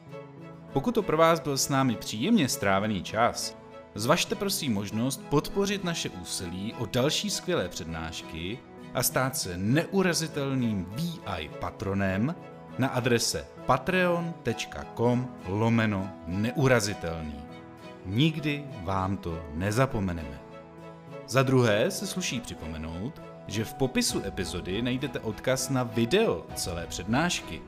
Pokud 0.72 0.94
to 0.94 1.02
pro 1.02 1.16
vás 1.16 1.40
byl 1.40 1.58
s 1.58 1.68
námi 1.68 1.96
příjemně 1.96 2.48
strávený 2.48 3.02
čas, 3.02 3.56
zvažte 3.94 4.34
prosím 4.34 4.74
možnost 4.74 5.22
podpořit 5.28 5.84
naše 5.84 6.08
úsilí 6.08 6.74
o 6.78 6.86
další 6.86 7.30
skvělé 7.30 7.68
přednášky 7.68 8.58
a 8.94 9.02
stát 9.02 9.36
se 9.36 9.56
neurazitelným 9.56 10.84
VI 10.84 11.50
patronem 11.60 12.34
na 12.78 12.88
adrese 12.88 13.46
patreon.com 13.66 15.28
lomeno 15.46 16.10
neurazitelný. 16.26 17.44
Nikdy 18.06 18.64
vám 18.82 19.16
to 19.16 19.44
nezapomeneme. 19.54 20.40
Za 21.26 21.42
druhé 21.42 21.90
se 21.90 22.06
sluší 22.06 22.40
připomenout, 22.40 23.22
že 23.46 23.64
v 23.64 23.74
popisu 23.74 24.22
epizody 24.24 24.82
najdete 24.82 25.20
odkaz 25.20 25.70
na 25.70 25.82
video 25.82 26.46
celé 26.54 26.86
přednášky, 26.86 27.62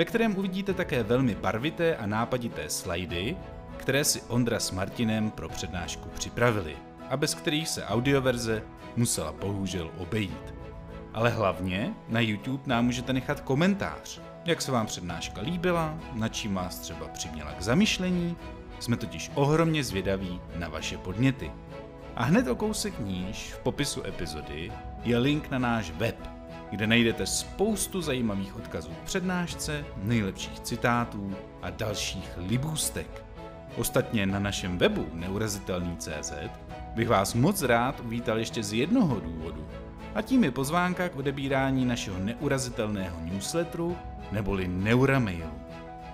ve 0.00 0.04
kterém 0.04 0.36
uvidíte 0.36 0.74
také 0.74 1.02
velmi 1.02 1.34
barvité 1.34 1.96
a 1.96 2.06
nápadité 2.06 2.70
slajdy, 2.70 3.36
které 3.76 4.04
si 4.04 4.22
Ondra 4.28 4.60
s 4.60 4.70
Martinem 4.70 5.30
pro 5.30 5.48
přednášku 5.48 6.08
připravili 6.08 6.76
a 7.10 7.16
bez 7.16 7.34
kterých 7.34 7.68
se 7.68 7.84
audioverze 7.84 8.62
musela 8.96 9.32
bohužel 9.32 9.90
obejít. 9.98 10.54
Ale 11.14 11.30
hlavně 11.30 11.94
na 12.08 12.20
YouTube 12.20 12.62
nám 12.66 12.84
můžete 12.84 13.12
nechat 13.12 13.40
komentář, 13.40 14.20
jak 14.44 14.62
se 14.62 14.72
vám 14.72 14.86
přednáška 14.86 15.40
líbila, 15.40 15.98
na 16.12 16.28
čím 16.28 16.54
vás 16.54 16.78
třeba 16.78 17.08
přiměla 17.08 17.52
k 17.52 17.62
zamyšlení, 17.62 18.36
jsme 18.78 18.96
totiž 18.96 19.30
ohromně 19.34 19.84
zvědaví 19.84 20.40
na 20.56 20.68
vaše 20.68 20.98
podněty. 20.98 21.52
A 22.16 22.24
hned 22.24 22.48
o 22.48 22.56
kousek 22.56 22.94
níž 22.98 23.52
v 23.52 23.58
popisu 23.58 24.06
epizody 24.06 24.72
je 25.04 25.18
link 25.18 25.50
na 25.50 25.58
náš 25.58 25.90
web 25.90 26.39
kde 26.70 26.86
najdete 26.86 27.26
spoustu 27.26 28.00
zajímavých 28.00 28.56
odkazů 28.56 28.90
k 28.90 29.04
přednášce, 29.04 29.84
nejlepších 30.02 30.60
citátů 30.60 31.34
a 31.62 31.70
dalších 31.70 32.30
libůstek. 32.36 33.24
Ostatně 33.76 34.26
na 34.26 34.38
našem 34.38 34.78
webu 34.78 35.06
neurazitelný.cz 35.12 36.32
bych 36.94 37.08
vás 37.08 37.34
moc 37.34 37.62
rád 37.62 38.00
uvítal 38.00 38.38
ještě 38.38 38.62
z 38.62 38.72
jednoho 38.72 39.20
důvodu. 39.20 39.66
A 40.14 40.22
tím 40.22 40.44
je 40.44 40.50
pozvánka 40.50 41.08
k 41.08 41.16
odebírání 41.16 41.84
našeho 41.84 42.18
neurazitelného 42.18 43.20
newsletteru 43.20 43.96
neboli 44.32 44.68
Neuramailu. 44.68 45.60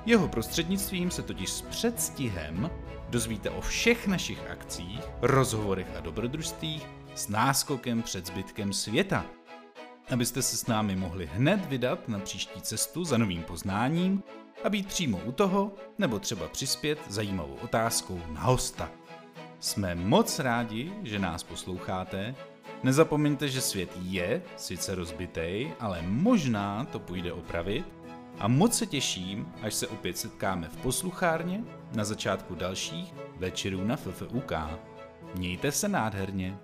Jeho 0.06 0.28
prostřednictvím 0.28 1.10
se 1.10 1.22
totiž 1.22 1.50
s 1.50 1.62
předstihem 1.62 2.70
dozvíte 3.10 3.50
o 3.50 3.60
všech 3.60 4.06
našich 4.06 4.50
akcích, 4.50 5.00
rozhovorech 5.22 5.86
a 5.96 6.00
dobrodružstvích 6.00 6.86
s 7.14 7.28
náskokem 7.28 8.02
před 8.02 8.26
zbytkem 8.26 8.72
světa. 8.72 9.24
Abyste 10.10 10.42
se 10.42 10.56
s 10.56 10.66
námi 10.66 10.96
mohli 10.96 11.26
hned 11.26 11.66
vydat 11.66 12.08
na 12.08 12.18
příští 12.18 12.60
cestu 12.60 13.04
za 13.04 13.18
novým 13.18 13.42
poznáním 13.42 14.22
a 14.64 14.70
být 14.70 14.86
přímo 14.86 15.18
u 15.24 15.32
toho, 15.32 15.72
nebo 15.98 16.18
třeba 16.18 16.48
přispět 16.48 16.98
zajímavou 17.08 17.54
otázkou 17.54 18.20
na 18.32 18.40
hosta. 18.40 18.90
Jsme 19.60 19.94
moc 19.94 20.38
rádi, 20.38 20.92
že 21.02 21.18
nás 21.18 21.42
posloucháte. 21.42 22.34
Nezapomeňte, 22.82 23.48
že 23.48 23.60
svět 23.60 23.90
je 24.02 24.42
sice 24.56 24.94
rozbitej, 24.94 25.72
ale 25.80 26.02
možná 26.02 26.84
to 26.84 26.98
půjde 26.98 27.32
opravit. 27.32 27.84
A 28.38 28.48
moc 28.48 28.78
se 28.78 28.86
těším, 28.86 29.52
až 29.62 29.74
se 29.74 29.88
opět 29.88 30.18
setkáme 30.18 30.68
v 30.68 30.76
posluchárně 30.76 31.64
na 31.94 32.04
začátku 32.04 32.54
dalších 32.54 33.14
večerů 33.36 33.84
na 33.84 33.96
FFUK. 33.96 34.52
Mějte 35.34 35.72
se 35.72 35.88
nádherně. 35.88 36.58